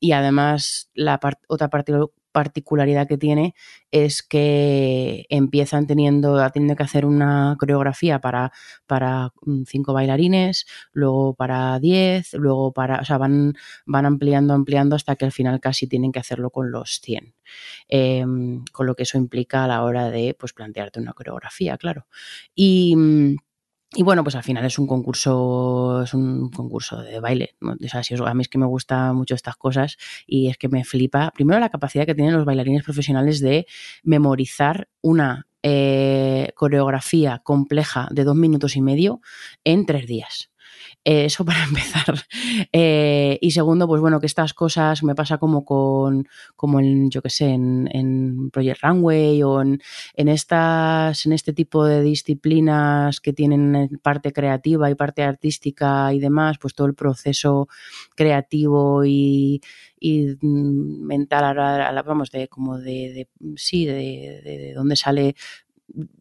y 0.00 0.12
además 0.12 0.90
la 0.94 1.20
part, 1.20 1.38
otra 1.46 1.70
parte 1.70 1.92
particularidad 2.34 3.06
que 3.06 3.16
tiene 3.16 3.54
es 3.92 4.24
que 4.24 5.24
empiezan 5.28 5.86
teniendo, 5.86 6.50
teniendo 6.50 6.74
que 6.74 6.82
hacer 6.82 7.06
una 7.06 7.56
coreografía 7.60 8.20
para, 8.20 8.50
para 8.86 9.30
mm, 9.42 9.62
cinco 9.66 9.92
bailarines, 9.92 10.66
luego 10.92 11.34
para 11.34 11.78
diez, 11.78 12.34
luego 12.34 12.72
para, 12.72 12.98
o 13.00 13.04
sea, 13.04 13.18
van, 13.18 13.54
van 13.86 14.04
ampliando, 14.04 14.52
ampliando 14.52 14.96
hasta 14.96 15.14
que 15.14 15.26
al 15.26 15.32
final 15.32 15.60
casi 15.60 15.86
tienen 15.86 16.10
que 16.10 16.18
hacerlo 16.18 16.50
con 16.50 16.72
los 16.72 17.00
100. 17.00 17.34
Eh, 17.88 18.24
con 18.72 18.86
lo 18.86 18.96
que 18.96 19.04
eso 19.04 19.16
implica 19.16 19.64
a 19.64 19.68
la 19.68 19.84
hora 19.84 20.10
de 20.10 20.34
pues, 20.36 20.52
plantearte 20.52 20.98
una 20.98 21.12
coreografía, 21.12 21.78
claro. 21.78 22.08
Y 22.54 22.96
mm, 22.96 23.36
y 23.94 24.02
bueno, 24.02 24.22
pues 24.22 24.34
al 24.34 24.42
final 24.42 24.64
es 24.64 24.78
un 24.78 24.86
concurso, 24.86 26.02
es 26.02 26.14
un 26.14 26.50
concurso 26.50 27.00
de 27.02 27.20
baile. 27.20 27.54
O 27.60 27.88
sea, 27.88 28.02
si 28.02 28.14
a 28.14 28.34
mí 28.34 28.42
es 28.42 28.48
que 28.48 28.58
me 28.58 28.66
gustan 28.66 29.14
mucho 29.16 29.34
estas 29.34 29.56
cosas 29.56 29.96
y 30.26 30.48
es 30.48 30.58
que 30.58 30.68
me 30.68 30.84
flipa, 30.84 31.30
primero 31.34 31.60
la 31.60 31.68
capacidad 31.68 32.06
que 32.06 32.14
tienen 32.14 32.34
los 32.34 32.44
bailarines 32.44 32.82
profesionales 32.82 33.40
de 33.40 33.66
memorizar 34.02 34.88
una 35.00 35.46
eh, 35.62 36.52
coreografía 36.54 37.40
compleja 37.42 38.08
de 38.10 38.24
dos 38.24 38.36
minutos 38.36 38.76
y 38.76 38.82
medio 38.82 39.20
en 39.64 39.86
tres 39.86 40.06
días. 40.06 40.50
Eh, 41.04 41.26
eso 41.26 41.44
para 41.44 41.64
empezar. 41.68 42.14
Eh, 42.72 43.38
y 43.42 43.50
segundo, 43.50 43.86
pues 43.86 44.00
bueno, 44.00 44.20
que 44.20 44.26
estas 44.26 44.54
cosas 44.54 45.02
me 45.02 45.14
pasa 45.14 45.36
como 45.38 45.64
con, 45.64 46.26
como 46.56 46.80
en, 46.80 47.10
yo 47.10 47.20
que 47.20 47.28
sé, 47.28 47.48
en, 47.50 47.88
en 47.92 48.50
Project 48.50 48.82
Runway 48.82 49.42
o 49.42 49.60
en, 49.60 49.82
en, 50.14 50.28
estas, 50.28 51.26
en 51.26 51.32
este 51.34 51.52
tipo 51.52 51.84
de 51.84 52.02
disciplinas 52.02 53.20
que 53.20 53.34
tienen 53.34 54.00
parte 54.02 54.32
creativa 54.32 54.90
y 54.90 54.94
parte 54.94 55.22
artística 55.22 56.12
y 56.12 56.20
demás, 56.20 56.56
pues 56.58 56.74
todo 56.74 56.86
el 56.86 56.94
proceso 56.94 57.68
creativo 58.16 59.04
y, 59.04 59.60
y 60.00 60.36
mental, 60.42 61.56
vamos, 62.06 62.30
de 62.30 62.48
como 62.48 62.78
de, 62.78 63.12
de 63.12 63.28
sí, 63.56 63.84
de, 63.84 64.40
de 64.42 64.72
dónde 64.74 64.96
sale 64.96 65.34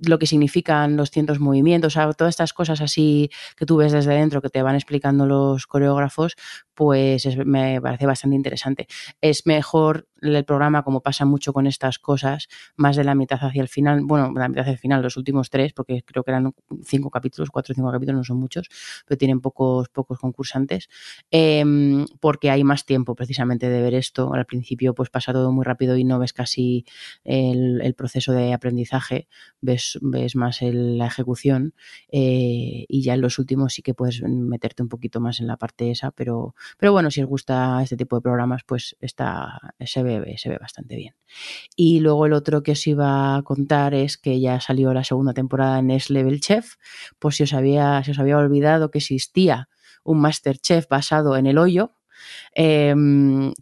lo 0.06 0.20
que 0.20 0.28
significan 0.28 0.98
los 0.98 1.10
cientos 1.10 1.40
movimientos, 1.40 1.94
o 1.94 1.96
sea, 2.00 2.14
todas 2.14 2.32
estas 2.34 2.54
cosas 2.54 2.82
así 2.82 3.30
que 3.58 3.66
tú 3.66 3.78
ves 3.78 3.92
desde 3.92 4.14
dentro 4.14 4.42
que 4.42 4.50
te 4.50 4.62
van 4.62 4.76
explicando 4.76 5.26
los 5.26 5.66
coreógrafos, 5.68 6.36
pues 6.76 7.26
es- 7.26 7.38
me 7.46 7.80
parece 7.82 8.06
bastante 8.06 8.36
interesante. 8.36 8.88
Es 9.22 9.46
mejor 9.46 10.08
el 10.22 10.46
programa, 10.46 10.84
como 10.84 11.02
pasa 11.02 11.26
mucho 11.26 11.54
con 11.54 11.68
estas 11.68 12.00
cosas, 12.00 12.48
más 12.78 12.96
de 12.96 13.04
la 13.04 13.14
mitad 13.16 13.40
hacia 13.42 13.62
el 13.62 13.68
final, 13.68 14.02
bueno, 14.06 14.32
la 14.36 14.48
mitad 14.48 14.62
hacia 14.62 14.74
el 14.74 14.80
final, 14.80 15.02
los 15.02 15.18
últimos 15.18 15.50
tres, 15.50 15.74
porque 15.74 16.02
creo 16.04 16.24
que 16.24 16.32
eran 16.32 16.54
cinco 16.86 17.10
capítulos, 17.10 17.50
cuatro 17.50 17.74
o 17.74 17.76
cinco 17.76 17.92
capítulos, 17.92 18.20
no 18.20 18.24
son 18.24 18.38
muchos, 18.38 18.70
pero 19.06 19.18
tienen 19.18 19.42
pocos, 19.42 19.90
pocos 19.90 20.20
concursantes, 20.20 20.90
em, 21.32 22.06
porque 22.20 22.50
hay 22.52 22.64
más 22.64 22.86
tiempo 22.86 23.16
precisamente 23.16 23.70
de 23.70 23.82
ver 23.82 23.94
esto. 23.96 24.34
Al 24.34 24.46
principio 24.46 24.94
pues 24.94 25.10
pasa 25.10 25.34
todo 25.34 25.52
muy 25.52 25.66
rápido 25.66 25.98
y 25.98 26.04
no 26.04 26.20
ves 26.20 26.34
casi 26.34 26.86
el 27.24 27.94
proceso 27.96 28.32
de 28.34 28.54
aprendizaje, 28.54 29.28
ves, 29.64 29.98
ves 30.02 30.36
más 30.36 30.60
la 30.62 31.08
ejecución 31.08 31.74
eh, 32.12 32.86
y 32.88 33.02
ya 33.02 33.14
en 33.16 33.22
los 33.22 33.40
últimos 33.40 33.74
sí 33.74 33.82
que 33.82 33.94
puedes 33.94 34.22
meterte 34.22 34.84
un 34.84 34.90
poquito 34.90 35.20
más 35.20 35.40
en 35.40 35.48
la 35.48 35.58
parte 35.58 35.90
esa, 35.90 36.12
pero, 36.12 36.54
pero 36.78 36.92
bueno, 36.92 37.10
si 37.10 37.22
os 37.22 37.28
gusta 37.28 37.82
este 37.82 37.98
tipo 37.98 38.18
de 38.18 38.22
programas, 38.22 38.64
pues 38.66 38.96
está, 39.00 39.74
se, 39.80 40.04
ve, 40.04 40.36
se 40.38 40.50
ve 40.50 40.58
bastante 40.58 40.96
bien. 40.96 41.16
Y 41.76 42.00
luego 42.02 42.26
el 42.26 42.34
otro 42.34 42.62
que 42.62 42.74
os 42.74 42.86
iba 42.86 43.36
a 43.36 43.42
contar 43.44 43.94
es 43.94 44.18
que 44.18 44.40
ya 44.40 44.60
salió 44.60 44.94
la 44.94 45.04
segunda 45.04 45.34
temporada 45.34 45.80
en 45.80 45.88
Next 45.88 46.10
Level 46.10 46.42
Chef, 46.42 46.76
por 47.18 47.34
si 47.34 47.44
os 47.44 47.54
había, 47.54 48.04
si 48.04 48.12
os 48.12 48.20
había 48.20 48.38
olvidado 48.38 48.92
que 48.92 49.00
existía 49.00 49.70
un 50.04 50.20
Masterchef 50.20 50.88
basado 50.90 51.38
en 51.38 51.48
el 51.48 51.58
hoyo, 51.58 51.92
eh, 52.56 52.94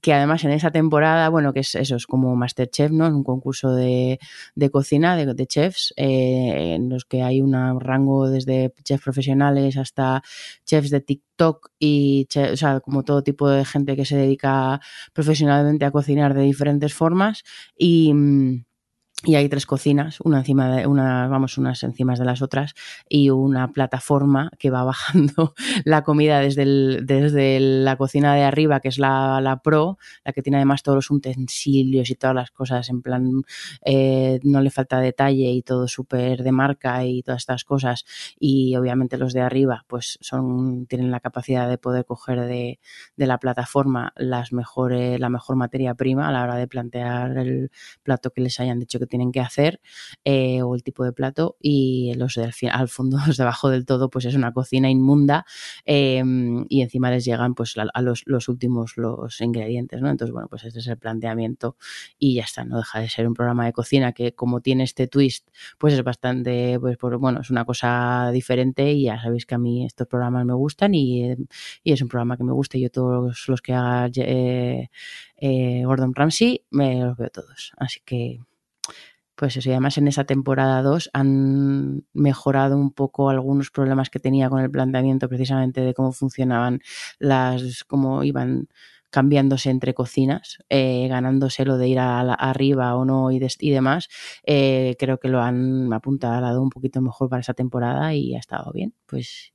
que 0.01 0.13
además 0.13 0.43
en 0.43 0.51
esa 0.51 0.71
temporada, 0.71 1.29
bueno, 1.29 1.53
que 1.53 1.61
es 1.61 1.75
eso, 1.75 1.95
es 1.95 2.07
como 2.07 2.35
Masterchef, 2.35 2.91
¿no? 2.91 3.07
Es 3.07 3.13
un 3.13 3.23
concurso 3.23 3.73
de, 3.75 4.19
de 4.55 4.69
cocina, 4.69 5.15
de, 5.15 5.47
chefs, 5.47 5.93
eh, 5.97 6.73
en 6.75 6.89
los 6.89 7.05
que 7.05 7.23
hay 7.23 7.41
un 7.41 7.53
rango 7.79 8.29
desde 8.29 8.73
chefs 8.83 9.03
profesionales 9.03 9.77
hasta 9.77 10.21
chefs 10.65 10.89
de 10.89 11.01
TikTok 11.01 11.69
y, 11.79 12.25
che- 12.29 12.51
o 12.51 12.57
sea, 12.57 12.79
como 12.81 13.03
todo 13.03 13.23
tipo 13.23 13.49
de 13.49 13.65
gente 13.65 13.95
que 13.95 14.05
se 14.05 14.17
dedica 14.17 14.79
profesionalmente 15.13 15.85
a 15.85 15.91
cocinar 15.91 16.33
de 16.33 16.43
diferentes 16.43 16.93
formas 16.93 17.43
y... 17.77 18.13
y 19.23 19.35
hay 19.35 19.47
tres 19.49 19.65
cocinas, 19.67 20.19
una 20.21 20.39
encima 20.39 20.75
de 20.75 20.87
una, 20.87 21.27
vamos, 21.27 21.57
unas 21.59 21.83
encima 21.83 22.15
de 22.15 22.25
las 22.25 22.41
otras, 22.41 22.73
y 23.07 23.29
una 23.29 23.71
plataforma 23.71 24.49
que 24.57 24.71
va 24.71 24.83
bajando 24.83 25.53
la 25.85 26.03
comida 26.03 26.39
desde, 26.39 26.63
el- 26.63 27.01
desde 27.05 27.59
la 27.59 27.97
cocina 27.97 28.33
de 28.35 28.43
arriba, 28.43 28.79
que 28.79 28.87
es 28.89 28.97
la, 28.97 29.39
la 29.41 29.61
pro, 29.61 29.97
la 30.25 30.33
que 30.33 30.41
tiene 30.41 30.57
además 30.57 30.81
todos 30.83 30.95
los 30.97 31.11
utensilios 31.11 32.09
y 32.09 32.15
todas 32.15 32.35
las 32.35 32.51
cosas, 32.51 32.89
en 32.89 33.01
plan, 33.01 33.43
eh, 33.85 34.39
no 34.43 34.61
le 34.61 34.69
falta 34.71 34.99
detalle 34.99 35.51
y 35.51 35.61
todo 35.61 35.87
súper 35.87 36.43
de 36.43 36.51
marca 36.51 37.05
y 37.05 37.21
todas 37.23 37.41
estas 37.43 37.63
cosas. 37.63 38.05
Y 38.39 38.75
obviamente 38.75 39.17
los 39.17 39.33
de 39.33 39.41
arriba, 39.41 39.85
pues 39.87 40.17
son, 40.21 40.85
tienen 40.87 41.11
la 41.11 41.19
capacidad 41.19 41.69
de 41.69 41.77
poder 41.77 42.05
coger 42.05 42.41
de, 42.41 42.79
de 43.15 43.27
la 43.27 43.37
plataforma 43.39 44.13
las 44.15 44.53
mejores, 44.53 45.19
la 45.19 45.29
mejor 45.29 45.55
materia 45.55 45.93
prima 45.95 46.27
a 46.27 46.31
la 46.31 46.43
hora 46.43 46.55
de 46.55 46.67
plantear 46.67 47.37
el, 47.37 47.71
plato 48.03 48.31
que 48.31 48.41
les 48.41 48.59
hayan 48.59 48.79
dicho 48.79 48.99
que 48.99 49.07
tienen 49.11 49.31
que 49.31 49.41
hacer 49.41 49.79
eh, 50.25 50.63
o 50.63 50.73
el 50.75 50.83
tipo 50.83 51.03
de 51.05 51.13
plato 51.13 51.57
y 51.61 52.13
los 52.15 52.33
del 52.35 52.51
al 52.71 52.89
fondo, 52.89 53.17
los 53.27 53.37
de 53.37 53.43
abajo 53.43 53.69
del 53.69 53.85
todo, 53.85 54.09
pues 54.09 54.25
es 54.25 54.35
una 54.35 54.53
cocina 54.53 54.89
inmunda 54.89 55.45
eh, 55.85 56.23
y 56.69 56.81
encima 56.81 57.11
les 57.11 57.25
llegan 57.25 57.53
pues 57.55 57.77
a, 57.77 57.85
a 57.93 58.01
los, 58.01 58.23
los 58.25 58.49
últimos 58.49 58.97
los 58.97 59.39
ingredientes, 59.41 60.01
¿no? 60.01 60.09
Entonces, 60.09 60.33
bueno, 60.33 60.47
pues 60.49 60.63
este 60.63 60.79
es 60.79 60.87
el 60.87 60.97
planteamiento 60.97 61.77
y 62.17 62.35
ya 62.35 62.43
está, 62.43 62.63
no 62.63 62.77
deja 62.77 62.99
de 62.99 63.09
ser 63.09 63.27
un 63.27 63.33
programa 63.33 63.65
de 63.65 63.73
cocina 63.73 64.13
que 64.13 64.33
como 64.33 64.61
tiene 64.61 64.83
este 64.83 65.07
twist, 65.07 65.47
pues 65.77 65.93
es 65.93 66.03
bastante, 66.03 66.79
pues 66.79 66.97
por- 66.97 67.17
bueno, 67.19 67.41
es 67.41 67.49
una 67.49 67.65
cosa 67.65 68.31
diferente 68.33 68.91
y 68.93 69.03
ya 69.03 69.21
sabéis 69.21 69.45
que 69.45 69.55
a 69.55 69.57
mí 69.57 69.85
estos 69.85 70.07
programas 70.07 70.45
me 70.45 70.53
gustan 70.53 70.95
y, 70.95 71.23
eh, 71.31 71.37
y 71.83 71.91
es 71.93 72.01
un 72.01 72.07
programa 72.07 72.37
que 72.37 72.43
me 72.43 72.53
gusta 72.53 72.77
y 72.77 72.81
yo 72.81 72.89
todos 72.91 73.45
los 73.47 73.61
que 73.61 73.73
haga 73.73 74.09
eh, 74.15 74.89
eh, 75.37 75.83
Gordon 75.85 76.13
Ramsay 76.15 76.63
me 76.71 77.01
los 77.01 77.17
veo 77.17 77.29
todos, 77.29 77.73
así 77.77 77.99
que 78.05 78.39
pues 79.35 79.57
eso, 79.57 79.69
y 79.69 79.71
además 79.73 79.97
en 79.97 80.07
esa 80.07 80.25
temporada 80.25 80.83
2 80.83 81.09
han 81.13 82.05
mejorado 82.13 82.77
un 82.77 82.91
poco 82.91 83.29
algunos 83.29 83.71
problemas 83.71 84.09
que 84.09 84.19
tenía 84.19 84.49
con 84.49 84.61
el 84.61 84.69
planteamiento 84.69 85.27
precisamente 85.29 85.81
de 85.81 85.93
cómo 85.93 86.11
funcionaban 86.11 86.81
las, 87.19 87.83
cómo 87.85 88.23
iban 88.23 88.67
cambiándose 89.09 89.69
entre 89.69 89.93
cocinas, 89.93 90.59
eh, 90.69 91.07
ganándose 91.09 91.65
lo 91.65 91.77
de 91.77 91.87
ir 91.89 91.99
a 91.99 92.23
la- 92.23 92.33
arriba 92.33 92.95
o 92.95 93.03
no 93.05 93.29
y, 93.31 93.39
demás. 93.39 94.07
Eh, 94.45 94.95
creo 94.99 95.17
que 95.19 95.27
lo 95.27 95.41
han 95.41 95.91
apuntado 95.93 96.61
un 96.61 96.69
poquito 96.69 97.01
mejor 97.01 97.27
para 97.29 97.41
esa 97.41 97.53
temporada 97.53 98.13
y 98.15 98.35
ha 98.35 98.39
estado 98.39 98.71
bien. 98.71 98.93
Pues, 99.07 99.53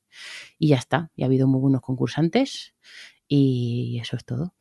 y 0.58 0.68
ya 0.68 0.76
está. 0.76 1.10
Y 1.16 1.22
ha 1.22 1.26
habido 1.26 1.48
muy 1.48 1.60
buenos 1.60 1.82
concursantes 1.82 2.74
y 3.28 3.98
eso 4.02 4.16
es 4.16 4.24
todo. 4.24 4.54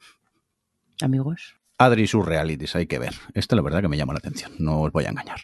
Amigos. 1.01 1.55
Adri 1.77 2.03
y 2.03 2.21
realities, 2.21 2.75
hay 2.75 2.87
que 2.87 2.99
ver. 2.99 3.13
Esto 3.33 3.55
la 3.55 3.61
verdad 3.61 3.81
que 3.81 3.87
me 3.87 3.97
llama 3.97 4.13
la 4.13 4.19
atención, 4.19 4.51
no 4.59 4.81
os 4.81 4.91
voy 4.91 5.05
a 5.05 5.09
engañar. 5.09 5.41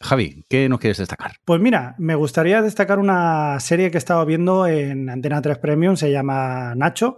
Javi, 0.00 0.44
¿qué 0.48 0.68
nos 0.68 0.80
quieres 0.80 0.98
destacar? 0.98 1.36
Pues 1.44 1.60
mira, 1.60 1.94
me 1.98 2.14
gustaría 2.14 2.62
destacar 2.62 2.98
una 2.98 3.60
serie 3.60 3.90
que 3.90 3.96
he 3.96 3.98
estado 3.98 4.24
viendo 4.26 4.66
en 4.66 5.08
Antena 5.08 5.40
3 5.40 5.58
Premium, 5.58 5.96
se 5.96 6.10
llama 6.10 6.74
Nacho, 6.74 7.16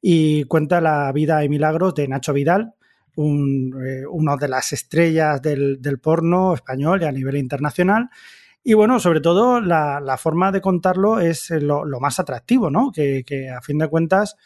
y 0.00 0.44
cuenta 0.44 0.80
la 0.80 1.12
vida 1.12 1.44
y 1.44 1.48
milagros 1.48 1.94
de 1.94 2.08
Nacho 2.08 2.32
Vidal, 2.32 2.74
un, 3.16 3.74
eh, 3.84 4.06
uno 4.08 4.36
de 4.36 4.48
las 4.48 4.72
estrellas 4.72 5.42
del, 5.42 5.98
porno 6.00 6.54
español 6.54 7.02
y 7.02 7.04
a 7.04 7.12
nivel 7.12 7.36
internacional. 7.36 8.08
Y 8.62 8.74
bueno, 8.74 9.00
sobre 9.00 9.20
todo 9.20 9.60
la, 9.60 10.16
forma 10.18 10.52
de 10.52 10.60
contarlo 10.60 11.20
es 11.20 11.50
lo, 11.50 11.84
más 12.00 12.20
atractivo, 12.20 12.70
¿no? 12.70 12.92
Que, 12.92 13.50
a 13.50 13.60
fin 13.60 13.78
de 13.78 13.88
cuentas 13.88 14.36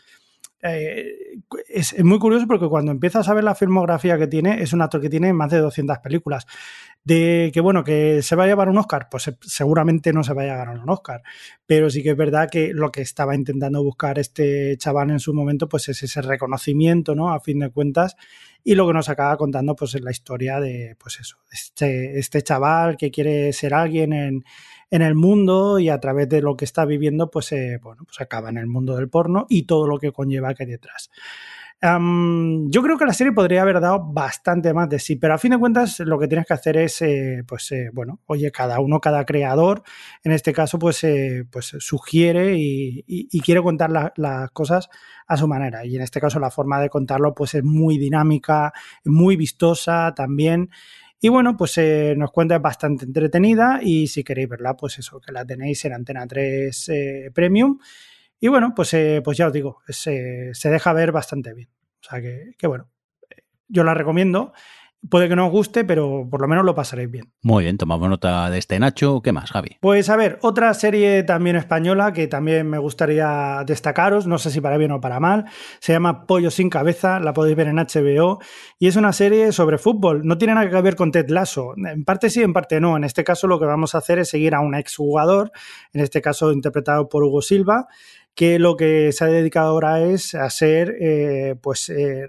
eh, 0.62 1.40
es, 1.68 1.92
es, 1.92 2.04
muy 2.04 2.20
curioso 2.20 2.46
porque 2.46 2.68
cuando 2.68 2.92
empiezas 2.92 3.28
a 3.28 3.34
ver 3.34 3.42
la 3.42 3.56
filmografía 3.56 4.16
que 4.16 4.28
tiene, 4.28 4.62
es 4.62 4.72
un 4.72 4.80
actor 4.80 5.00
que 5.00 5.10
tiene 5.10 5.32
más 5.32 5.50
de 5.50 5.58
200 5.58 5.98
películas. 5.98 6.46
De 7.04 7.50
que, 7.52 7.60
bueno, 7.60 7.82
que 7.82 8.22
se 8.22 8.36
va 8.36 8.44
a 8.44 8.46
llevar 8.46 8.68
un 8.68 8.78
Oscar, 8.78 9.08
pues 9.10 9.28
seguramente 9.40 10.12
no 10.12 10.22
se 10.22 10.34
vaya 10.34 10.54
a 10.54 10.58
ganar 10.58 10.78
un 10.78 10.88
Oscar. 10.88 11.22
Pero 11.66 11.90
sí 11.90 12.02
que 12.02 12.10
es 12.10 12.16
verdad 12.16 12.48
que 12.48 12.72
lo 12.72 12.92
que 12.92 13.02
estaba 13.02 13.34
intentando 13.34 13.82
buscar 13.82 14.20
este 14.20 14.76
chaval 14.76 15.10
en 15.10 15.18
su 15.18 15.34
momento, 15.34 15.68
pues 15.68 15.88
es 15.88 16.00
ese 16.04 16.22
reconocimiento, 16.22 17.16
¿no? 17.16 17.32
A 17.32 17.40
fin 17.40 17.58
de 17.58 17.70
cuentas. 17.70 18.16
Y 18.62 18.76
lo 18.76 18.86
que 18.86 18.92
nos 18.92 19.08
acaba 19.08 19.36
contando, 19.36 19.74
pues 19.74 19.96
es 19.96 20.02
la 20.02 20.12
historia 20.12 20.60
de, 20.60 20.96
pues 20.96 21.18
eso, 21.18 21.38
este, 21.50 22.20
este 22.20 22.42
chaval 22.42 22.96
que 22.96 23.10
quiere 23.10 23.52
ser 23.52 23.74
alguien 23.74 24.12
en, 24.12 24.44
en 24.92 25.00
el 25.02 25.14
mundo 25.14 25.78
y 25.78 25.88
a 25.88 25.98
través 25.98 26.28
de 26.28 26.42
lo 26.42 26.54
que 26.54 26.66
está 26.66 26.84
viviendo, 26.84 27.30
pues, 27.30 27.50
eh, 27.52 27.80
bueno, 27.82 28.04
pues 28.04 28.20
acaba 28.20 28.50
en 28.50 28.58
el 28.58 28.66
mundo 28.66 28.94
del 28.94 29.08
porno 29.08 29.46
y 29.48 29.62
todo 29.64 29.88
lo 29.88 29.98
que 29.98 30.12
conlleva 30.12 30.52
que 30.52 30.64
hay 30.64 30.70
detrás. 30.70 31.10
Yo 31.84 32.80
creo 32.80 32.96
que 32.96 33.04
la 33.04 33.12
serie 33.12 33.32
podría 33.32 33.62
haber 33.62 33.80
dado 33.80 34.04
bastante 34.12 34.72
más 34.72 34.88
de 34.88 35.00
sí, 35.00 35.16
pero 35.16 35.34
a 35.34 35.38
fin 35.38 35.50
de 35.50 35.58
cuentas 35.58 35.98
lo 35.98 36.16
que 36.16 36.28
tienes 36.28 36.46
que 36.46 36.54
hacer 36.54 36.76
es, 36.76 37.02
eh, 37.02 37.42
pues, 37.44 37.72
eh, 37.72 37.90
bueno, 37.92 38.20
oye, 38.26 38.52
cada 38.52 38.78
uno, 38.78 39.00
cada 39.00 39.24
creador, 39.24 39.82
en 40.22 40.30
este 40.30 40.52
caso, 40.52 40.78
pues, 40.78 41.02
eh, 41.02 41.44
pues 41.50 41.74
sugiere 41.80 42.54
y, 42.56 43.40
quiere 43.40 43.62
contar 43.62 43.90
las 43.90 44.12
la 44.14 44.48
cosas 44.52 44.88
a 45.26 45.36
su 45.36 45.48
manera. 45.48 45.84
Y 45.84 45.96
en 45.96 46.02
este 46.02 46.20
caso 46.20 46.38
la 46.38 46.50
forma 46.50 46.80
de 46.80 46.88
contarlo, 46.88 47.34
pues, 47.34 47.56
es 47.56 47.64
muy 47.64 47.98
dinámica, 47.98 48.72
muy 49.04 49.34
vistosa 49.34 50.14
también. 50.14 50.70
Y 51.24 51.28
bueno, 51.28 51.56
pues 51.56 51.78
eh, 51.78 52.14
nos 52.16 52.32
cuenta 52.32 52.56
es 52.56 52.60
bastante 52.60 53.04
entretenida 53.04 53.78
y 53.80 54.08
si 54.08 54.24
queréis 54.24 54.48
verla, 54.48 54.76
pues 54.76 54.98
eso, 54.98 55.20
que 55.20 55.30
la 55.30 55.44
tenéis 55.46 55.84
en 55.84 55.92
Antena 55.92 56.26
3 56.26 56.88
eh, 56.88 57.30
Premium. 57.32 57.78
Y 58.40 58.48
bueno, 58.48 58.72
pues, 58.74 58.92
eh, 58.94 59.22
pues 59.24 59.38
ya 59.38 59.46
os 59.46 59.52
digo, 59.52 59.82
se, 59.86 60.52
se, 60.52 60.68
deja 60.68 60.92
ver 60.92 61.12
bastante 61.12 61.54
bien. 61.54 61.68
O 62.00 62.08
sea 62.08 62.20
que, 62.20 62.56
que, 62.58 62.66
bueno, 62.66 62.90
yo 63.68 63.84
la 63.84 63.94
recomiendo. 63.94 64.52
Puede 65.10 65.28
que 65.28 65.34
no 65.34 65.46
os 65.46 65.52
guste, 65.52 65.84
pero 65.84 66.28
por 66.30 66.40
lo 66.40 66.46
menos 66.46 66.64
lo 66.64 66.76
pasaréis 66.76 67.10
bien. 67.10 67.32
Muy 67.42 67.64
bien, 67.64 67.76
tomamos 67.76 68.08
nota 68.08 68.48
de 68.50 68.58
este 68.58 68.78
Nacho. 68.78 69.20
¿Qué 69.20 69.32
más, 69.32 69.50
Javi? 69.50 69.78
Pues 69.80 70.08
a 70.08 70.16
ver, 70.16 70.38
otra 70.42 70.72
serie 70.74 71.24
también 71.24 71.56
española 71.56 72.12
que 72.12 72.28
también 72.28 72.70
me 72.70 72.78
gustaría 72.78 73.64
destacaros, 73.66 74.28
no 74.28 74.38
sé 74.38 74.50
si 74.52 74.60
para 74.60 74.76
bien 74.76 74.92
o 74.92 75.00
para 75.00 75.18
mal, 75.18 75.46
se 75.80 75.92
llama 75.92 76.24
Pollo 76.26 76.52
sin 76.52 76.70
cabeza, 76.70 77.18
la 77.18 77.32
podéis 77.32 77.56
ver 77.56 77.66
en 77.66 77.76
HBO 77.76 78.38
y 78.78 78.86
es 78.86 78.94
una 78.94 79.12
serie 79.12 79.50
sobre 79.50 79.78
fútbol. 79.78 80.22
No 80.24 80.38
tiene 80.38 80.54
nada 80.54 80.70
que 80.70 80.80
ver 80.80 80.94
con 80.94 81.10
Ted 81.10 81.28
Lasso, 81.30 81.74
en 81.76 82.04
parte 82.04 82.30
sí, 82.30 82.40
en 82.42 82.52
parte 82.52 82.80
no. 82.80 82.96
En 82.96 83.02
este 83.02 83.24
caso 83.24 83.48
lo 83.48 83.58
que 83.58 83.66
vamos 83.66 83.96
a 83.96 83.98
hacer 83.98 84.20
es 84.20 84.28
seguir 84.28 84.54
a 84.54 84.60
un 84.60 84.76
exjugador, 84.76 85.50
en 85.92 86.00
este 86.00 86.22
caso 86.22 86.52
interpretado 86.52 87.08
por 87.08 87.24
Hugo 87.24 87.42
Silva, 87.42 87.88
que 88.34 88.58
lo 88.58 88.76
que 88.76 89.12
se 89.12 89.24
ha 89.24 89.26
dedicado 89.26 89.68
ahora 89.68 90.00
es 90.00 90.34
a 90.34 90.48
ser 90.48 90.96
eh, 91.00 91.54
pues 91.60 91.90
eh, 91.90 92.28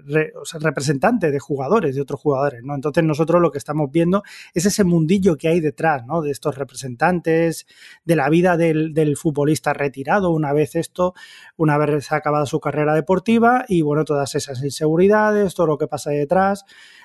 representante 0.60 1.30
de 1.30 1.38
jugadores, 1.38 1.94
de 1.94 2.02
otros 2.02 2.20
jugadores, 2.20 2.62
¿no? 2.62 2.74
Entonces 2.74 3.02
nosotros 3.04 3.40
lo 3.40 3.50
que 3.50 3.56
estamos 3.56 3.90
viendo 3.90 4.22
es 4.52 4.66
ese 4.66 4.84
mundillo 4.84 5.36
que 5.36 5.48
hay 5.48 5.60
detrás, 5.60 6.04
¿no? 6.04 6.20
De 6.20 6.30
estos 6.30 6.58
representantes, 6.58 7.66
de 8.04 8.16
la 8.16 8.28
vida 8.28 8.58
del, 8.58 8.92
del 8.92 9.16
futbolista 9.16 9.72
retirado, 9.72 10.30
una 10.30 10.52
vez 10.52 10.74
esto, 10.74 11.14
una 11.56 11.78
vez 11.78 12.12
ha 12.12 12.16
acabado 12.16 12.44
su 12.44 12.60
carrera 12.60 12.94
deportiva 12.94 13.64
y 13.66 13.80
bueno, 13.80 14.04
todas 14.04 14.34
esas 14.34 14.62
inseguridades, 14.62 15.54
todo 15.54 15.66
lo 15.68 15.78
que 15.78 15.86
pasa 15.86 16.10
detrás. 16.10 16.64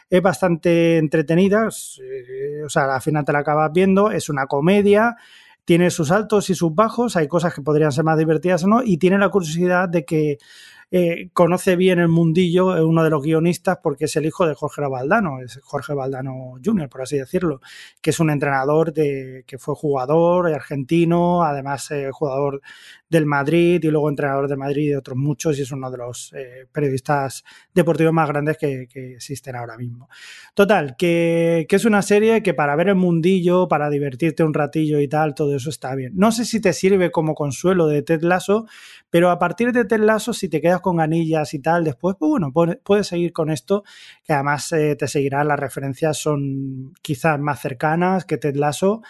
Es 0.09 0.21
bastante 0.21 0.97
entretenida, 0.97 1.69
eh, 2.01 2.63
o 2.65 2.69
sea, 2.69 2.95
al 2.95 3.01
final 3.01 3.23
te 3.23 3.31
la 3.31 3.39
acabas 3.39 3.71
viendo, 3.71 4.11
es 4.11 4.27
una 4.27 4.47
comedia, 4.47 5.15
tiene 5.69 5.91
sus 5.91 6.09
altos 6.09 6.49
y 6.49 6.55
sus 6.55 6.73
bajos, 6.73 7.15
hay 7.15 7.27
cosas 7.27 7.53
que 7.53 7.61
podrían 7.61 7.91
ser 7.91 8.03
más 8.03 8.17
divertidas 8.17 8.63
o 8.63 8.67
no, 8.67 8.81
y 8.83 8.97
tiene 8.97 9.19
la 9.19 9.29
curiosidad 9.29 9.87
de 9.87 10.03
que 10.03 10.39
eh, 10.91 11.29
conoce 11.33 11.75
bien 11.75 11.99
el 11.99 12.07
mundillo, 12.07 12.75
es 12.75 12.81
uno 12.81 13.03
de 13.03 13.09
los 13.09 13.23
guionistas, 13.23 13.79
porque 13.83 14.05
es 14.05 14.15
el 14.15 14.25
hijo 14.25 14.47
de 14.47 14.55
Jorge 14.55 14.81
Valdano, 14.81 15.39
es 15.39 15.59
Jorge 15.63 15.93
Valdano 15.93 16.55
Jr., 16.63 16.89
por 16.89 17.03
así 17.03 17.17
decirlo, 17.17 17.61
que 18.01 18.09
es 18.09 18.19
un 18.19 18.29
entrenador 18.29 18.91
de, 18.93 19.43
que 19.45 19.57
fue 19.57 19.75
jugador 19.75 20.47
argentino, 20.53 21.43
además 21.43 21.89
jugador 22.11 22.61
del 23.09 23.25
Madrid 23.25 23.83
y 23.83 23.87
luego 23.89 24.09
entrenador 24.09 24.47
del 24.47 24.57
Madrid 24.57 24.83
y 24.83 24.89
de 24.89 24.97
otros 24.97 25.17
muchos, 25.17 25.57
y 25.57 25.63
es 25.63 25.71
uno 25.71 25.89
de 25.89 25.97
los 25.97 26.31
eh, 26.33 26.67
periodistas 26.71 27.43
deportivos 27.73 28.13
más 28.13 28.27
grandes 28.27 28.57
que, 28.57 28.87
que 28.87 29.13
existen 29.13 29.55
ahora 29.55 29.77
mismo. 29.77 30.09
Total, 30.53 30.95
que, 30.97 31.65
que, 31.67 31.75
es 31.75 31.85
una 31.85 32.01
serie 32.01 32.43
que 32.43 32.53
para 32.53 32.75
ver 32.75 32.89
el 32.89 32.95
mundillo, 32.95 33.67
para 33.67 33.89
divertirte 33.89 34.43
un 34.43 34.53
ratillo 34.53 34.99
y 34.99 35.07
tal, 35.07 35.33
todo 35.33 35.55
eso 35.55 35.69
está 35.69 35.95
bien. 35.95 36.13
No 36.15 36.31
sé 36.31 36.45
si 36.45 36.61
te 36.61 36.73
sirve 36.73 37.11
como 37.11 37.33
consuelo 37.33 37.87
de 37.87 38.03
Ted 38.03 38.21
Lasso, 38.21 38.65
pero 39.09 39.31
a 39.31 39.39
partir 39.39 39.71
de 39.71 39.85
Ted 39.85 40.01
Lasso, 40.01 40.33
si 40.33 40.49
te 40.49 40.61
quedas 40.61 40.78
con 40.81 40.97
ganillas 40.97 41.53
y 41.53 41.59
tal, 41.59 41.83
después, 41.83 42.15
pues 42.19 42.29
bueno, 42.29 42.51
puedes 42.83 43.07
seguir 43.07 43.33
con 43.33 43.49
esto, 43.49 43.83
que 44.23 44.33
además 44.33 44.71
eh, 44.71 44.95
te 44.95 45.07
seguirá, 45.07 45.43
las 45.43 45.59
referencias 45.59 46.17
son 46.17 46.93
quizás 47.01 47.39
más 47.39 47.61
cercanas 47.61 48.25
que 48.25 48.37
Ted 48.37 48.55
Lasso. 48.55 49.01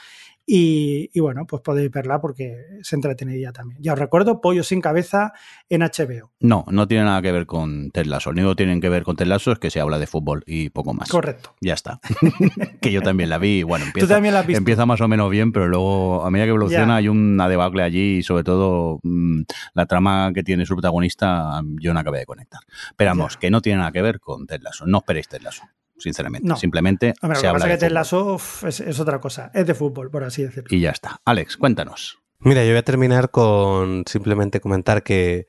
Y, 0.52 1.12
y, 1.14 1.20
bueno, 1.20 1.46
pues 1.46 1.62
podéis 1.62 1.92
verla 1.92 2.20
porque 2.20 2.80
se 2.82 2.96
entreteniría 2.96 3.52
también. 3.52 3.80
Ya 3.84 3.94
os 3.94 4.00
recuerdo, 4.00 4.42
Pollo 4.42 4.64
sin 4.64 4.82
cabeza 4.82 5.32
en 5.70 5.82
HBO. 5.82 6.32
No, 6.40 6.66
no 6.72 6.88
tiene 6.88 7.04
nada 7.04 7.22
que 7.22 7.32
ver 7.32 7.46
con 7.46 7.92
Ted 7.92 8.08
Lasso. 8.08 8.32
Lo 8.32 8.42
único 8.42 8.56
que 8.56 8.64
tienen 8.64 8.82
que 8.82 8.90
ver 8.90 9.04
con 9.04 9.16
Ted 9.16 9.28
Lasso 9.28 9.52
es 9.52 9.60
que 9.60 9.70
se 9.70 9.80
habla 9.80 10.00
de 10.00 10.08
fútbol 10.08 10.42
y 10.48 10.72
poco 10.72 10.96
más. 10.96 11.08
Correcto. 11.08 11.54
Ya 11.62 11.76
está. 11.76 12.00
que 12.82 12.92
yo 12.92 13.04
también 13.04 13.30
la 13.30 13.38
vi. 13.38 13.62
Bueno, 13.62 13.86
empieza, 13.86 14.08
Tú 14.08 14.12
también 14.12 14.34
la 14.34 14.40
has 14.40 14.50
empieza 14.50 14.88
más 14.88 15.02
o 15.02 15.08
menos 15.08 15.30
bien, 15.30 15.52
pero 15.52 15.68
luego 15.68 16.26
a 16.26 16.32
medida 16.32 16.48
que 16.48 16.50
evoluciona 16.50 16.96
hay 16.96 17.10
una 17.10 17.48
debacle 17.48 17.84
allí 17.84 18.18
y 18.18 18.24
sobre 18.24 18.44
todo 18.44 19.00
mmm, 19.04 19.42
la 19.76 19.86
trama 19.86 20.32
que 20.34 20.42
tiene 20.42 20.66
su 20.66 20.74
protagonista 20.74 21.62
yo 21.80 21.94
no 21.94 22.00
acabé 22.00 22.18
de 22.18 22.26
conectar. 22.26 22.62
Pero 22.98 23.12
vamos, 23.12 23.38
que 23.38 23.52
no 23.52 23.62
tiene 23.62 23.78
nada 23.78 23.92
que 23.92 24.02
ver 24.02 24.20
con 24.20 24.48
Ted 24.48 24.62
Lasso. 24.64 24.88
No 24.88 24.98
esperéis 24.98 25.28
Ted 25.28 25.42
Lasso. 25.42 25.62
Sinceramente, 26.00 26.48
No. 26.48 26.56
simplemente 26.58 27.14
Hombre, 27.22 27.40
se 27.40 27.42
lo 27.42 27.42
que 27.42 27.48
habla 27.48 27.58
pasa 27.60 27.68
de 27.68 27.74
es 27.74 27.80
que 27.80 27.86
Ted 27.86 28.68
es, 28.70 28.80
es 28.80 29.00
otra 29.00 29.20
cosa. 29.20 29.52
Es 29.54 29.68
de 29.68 29.74
fútbol, 29.76 30.10
por 30.10 30.24
así 30.24 30.44
decirlo. 30.44 30.68
y 30.70 30.80
ya 30.80 30.92
está. 30.92 31.22
Alex, 31.26 31.58
cuéntanos. 31.58 32.20
Mira, 32.40 32.64
yo 32.64 32.70
voy 32.72 32.78
a 32.78 32.84
terminar 32.84 33.32
con 33.32 34.04
simplemente 34.08 34.62
comentar 34.62 35.04
que 35.04 35.46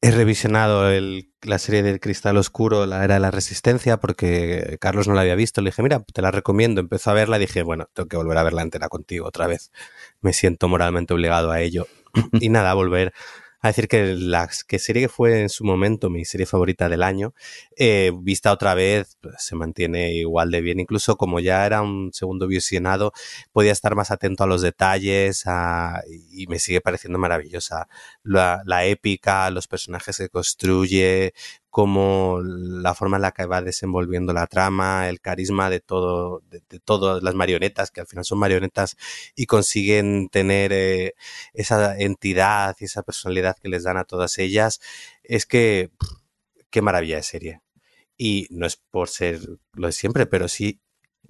he 0.00 0.10
revisionado 0.10 0.90
el- 0.90 1.30
la 1.42 1.58
serie 1.58 1.82
del 1.82 2.00
Cristal 2.00 2.36
Oscuro, 2.36 2.86
la 2.86 3.04
era 3.04 3.14
de 3.14 3.20
la 3.20 3.30
Resistencia, 3.30 3.98
porque 3.98 4.78
Carlos 4.80 5.06
no 5.08 5.14
la 5.14 5.20
había 5.20 5.34
visto. 5.34 5.60
Le 5.60 5.70
dije, 5.70 5.82
mira, 5.82 6.00
te 6.12 6.22
la 6.22 6.30
recomiendo. 6.30 6.80
Empezó 6.80 7.10
a 7.10 7.14
verla 7.14 7.36
y 7.36 7.40
dije, 7.40 7.62
bueno, 7.62 7.88
tengo 7.92 8.08
que 8.08 8.16
volver 8.16 8.38
a 8.38 8.42
verla 8.42 8.62
entera 8.62 8.88
contigo 8.88 9.26
otra 9.26 9.46
vez. 9.46 9.70
Me 10.20 10.32
siento 10.32 10.68
moralmente 10.68 11.12
obligado 11.14 11.50
a 11.50 11.60
ello. 11.60 11.86
y 12.32 12.48
nada, 12.48 12.74
volver 12.74 13.12
a 13.62 13.68
decir 13.68 13.88
que 13.88 14.14
la 14.14 14.48
que 14.66 14.78
serie 14.78 15.02
que 15.02 15.08
fue 15.08 15.40
en 15.42 15.48
su 15.48 15.64
momento 15.64 16.10
mi 16.10 16.24
serie 16.24 16.46
favorita 16.46 16.88
del 16.88 17.02
año, 17.02 17.34
eh, 17.76 18.12
vista 18.20 18.52
otra 18.52 18.74
vez, 18.74 19.16
pues, 19.20 19.36
se 19.38 19.54
mantiene 19.56 20.12
igual 20.14 20.50
de 20.50 20.60
bien. 20.60 20.80
Incluso 20.80 21.16
como 21.16 21.40
ya 21.40 21.64
era 21.66 21.82
un 21.82 22.12
segundo 22.12 22.46
visionado, 22.48 23.12
podía 23.52 23.72
estar 23.72 23.94
más 23.94 24.10
atento 24.10 24.44
a 24.44 24.46
los 24.46 24.62
detalles 24.62 25.44
y 26.32 26.46
me 26.48 26.58
sigue 26.58 26.80
pareciendo 26.80 27.18
maravillosa. 27.18 27.88
La 28.24 28.84
épica, 28.84 29.50
los 29.50 29.68
personajes 29.68 30.16
que 30.18 30.28
construye, 30.28 31.32
como 31.72 32.42
la 32.42 32.94
forma 32.94 33.16
en 33.16 33.22
la 33.22 33.32
que 33.32 33.46
va 33.46 33.62
desenvolviendo 33.62 34.34
la 34.34 34.46
trama, 34.46 35.08
el 35.08 35.22
carisma 35.22 35.70
de 35.70 35.80
todo, 35.80 36.42
de, 36.50 36.60
todas 36.80 37.22
las 37.22 37.34
marionetas, 37.34 37.90
que 37.90 38.02
al 38.02 38.06
final 38.06 38.26
son 38.26 38.38
marionetas 38.40 38.98
y 39.34 39.46
consiguen 39.46 40.28
tener 40.28 40.70
eh, 40.74 41.14
esa 41.54 41.98
entidad 41.98 42.76
y 42.78 42.84
esa 42.84 43.02
personalidad 43.02 43.56
que 43.58 43.70
les 43.70 43.84
dan 43.84 43.96
a 43.96 44.04
todas 44.04 44.36
ellas, 44.36 44.82
es 45.22 45.46
que 45.46 45.90
qué 46.68 46.82
maravilla 46.82 47.16
de 47.16 47.22
serie. 47.22 47.62
Y 48.18 48.48
no 48.50 48.66
es 48.66 48.76
por 48.76 49.08
ser 49.08 49.40
lo 49.72 49.86
de 49.86 49.94
siempre, 49.94 50.26
pero 50.26 50.48
si 50.48 50.82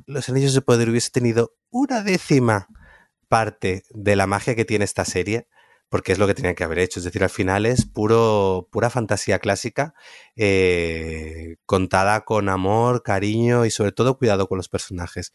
los 0.07 0.29
Anillos 0.29 0.55
de 0.55 0.63
Poder 0.63 0.91
hubiese 0.91 1.11
tenido 1.11 1.55
una 1.71 2.03
décima 2.03 2.67
parte 3.29 3.85
de 3.91 4.17
la 4.17 4.27
magia 4.27 4.57
que 4.57 4.65
tiene 4.65 4.87
esta 4.87 5.05
serie, 5.05 5.47
porque 5.93 6.13
es 6.13 6.19
lo 6.19 6.27
que 6.27 6.33
tenían 6.33 6.55
que 6.55 6.65
haber 6.65 6.79
hecho. 6.79 7.01
Es 7.01 7.05
decir, 7.05 7.23
al 7.23 7.29
final 7.29 7.67
es 7.67 7.85
puro, 7.85 8.67
pura 8.73 8.89
fantasía 8.89 9.39
clásica, 9.41 9.93
eh, 10.37 11.57
contada 11.67 12.23
con 12.25 12.49
amor, 12.49 13.03
cariño 13.03 13.67
y 13.67 13.71
sobre 13.71 13.93
todo 13.93 14.17
cuidado 14.17 14.49
con 14.49 14.57
los 14.57 14.71
personajes. 14.71 15.35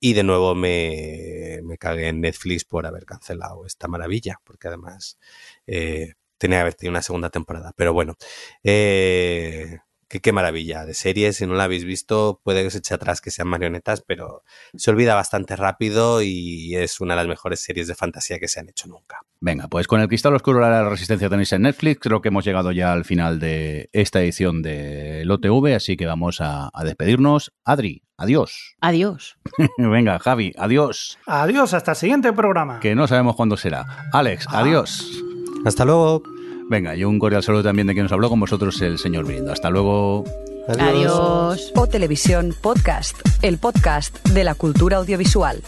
Y 0.00 0.14
de 0.14 0.22
nuevo 0.22 0.54
me, 0.54 1.60
me 1.62 1.76
cagué 1.76 2.08
en 2.08 2.22
Netflix 2.22 2.64
por 2.64 2.86
haber 2.86 3.04
cancelado 3.04 3.66
esta 3.66 3.86
maravilla, 3.86 4.40
porque 4.44 4.68
además 4.68 5.18
eh, 5.66 6.14
tenía 6.38 6.56
que 6.58 6.62
haber 6.62 6.74
tenido 6.74 6.92
una 6.92 7.02
segunda 7.02 7.28
temporada. 7.28 7.74
Pero 7.76 7.92
bueno, 7.92 8.16
eh, 8.64 9.80
que 10.08 10.20
qué 10.20 10.32
maravilla 10.32 10.84
de 10.86 10.94
serie. 10.94 11.32
Si 11.32 11.46
no 11.46 11.54
la 11.54 11.64
habéis 11.64 11.84
visto, 11.84 12.40
puede 12.42 12.62
que 12.64 12.70
se 12.70 12.78
eche 12.78 12.94
atrás 12.94 13.20
que 13.20 13.30
sean 13.30 13.48
marionetas, 13.48 14.02
pero 14.06 14.42
se 14.74 14.90
olvida 14.90 15.14
bastante 15.14 15.54
rápido 15.56 16.22
y 16.22 16.74
es 16.76 17.00
una 17.00 17.14
de 17.14 17.18
las 17.18 17.28
mejores 17.28 17.60
series 17.60 17.86
de 17.88 17.94
fantasía 17.94 18.38
que 18.38 18.48
se 18.48 18.60
han 18.60 18.68
hecho 18.68 18.88
nunca. 18.88 19.20
Venga, 19.40 19.68
pues 19.68 19.86
con 19.86 20.00
el 20.00 20.08
cristal 20.08 20.34
oscuro 20.34 20.64
de 20.64 20.70
la 20.70 20.88
resistencia 20.88 21.28
tenéis 21.28 21.52
en 21.52 21.62
Netflix. 21.62 22.00
Creo 22.00 22.20
que 22.22 22.28
hemos 22.28 22.44
llegado 22.44 22.72
ya 22.72 22.92
al 22.92 23.04
final 23.04 23.38
de 23.38 23.90
esta 23.92 24.20
edición 24.20 24.62
de 24.62 25.22
LOTV, 25.26 25.74
así 25.76 25.96
que 25.96 26.06
vamos 26.06 26.40
a, 26.40 26.70
a 26.72 26.84
despedirnos. 26.84 27.52
Adri, 27.64 28.02
adiós. 28.16 28.76
Adiós. 28.80 29.38
Venga, 29.78 30.18
Javi, 30.18 30.52
adiós. 30.58 31.18
Adiós, 31.26 31.74
hasta 31.74 31.92
el 31.92 31.96
siguiente 31.98 32.32
programa. 32.32 32.80
Que 32.80 32.94
no 32.94 33.06
sabemos 33.06 33.36
cuándo 33.36 33.56
será. 33.56 34.08
Alex, 34.12 34.46
Ah. 34.48 34.60
adiós. 34.60 35.06
Hasta 35.64 35.84
luego. 35.84 36.22
Venga, 36.68 36.94
y 36.94 37.04
un 37.04 37.18
cordial 37.18 37.42
saludo 37.42 37.62
también 37.62 37.86
de 37.86 37.94
quien 37.94 38.04
nos 38.04 38.12
habló 38.12 38.28
con 38.28 38.40
vosotros, 38.40 38.80
el 38.82 38.98
señor 38.98 39.24
Brindo. 39.24 39.52
Hasta 39.52 39.70
luego. 39.70 40.24
Adiós. 40.68 41.72
O 41.74 41.86
Televisión 41.86 42.54
Podcast, 42.60 43.16
el 43.40 43.56
podcast 43.56 44.22
de 44.28 44.44
la 44.44 44.54
cultura 44.54 44.98
audiovisual. 44.98 45.62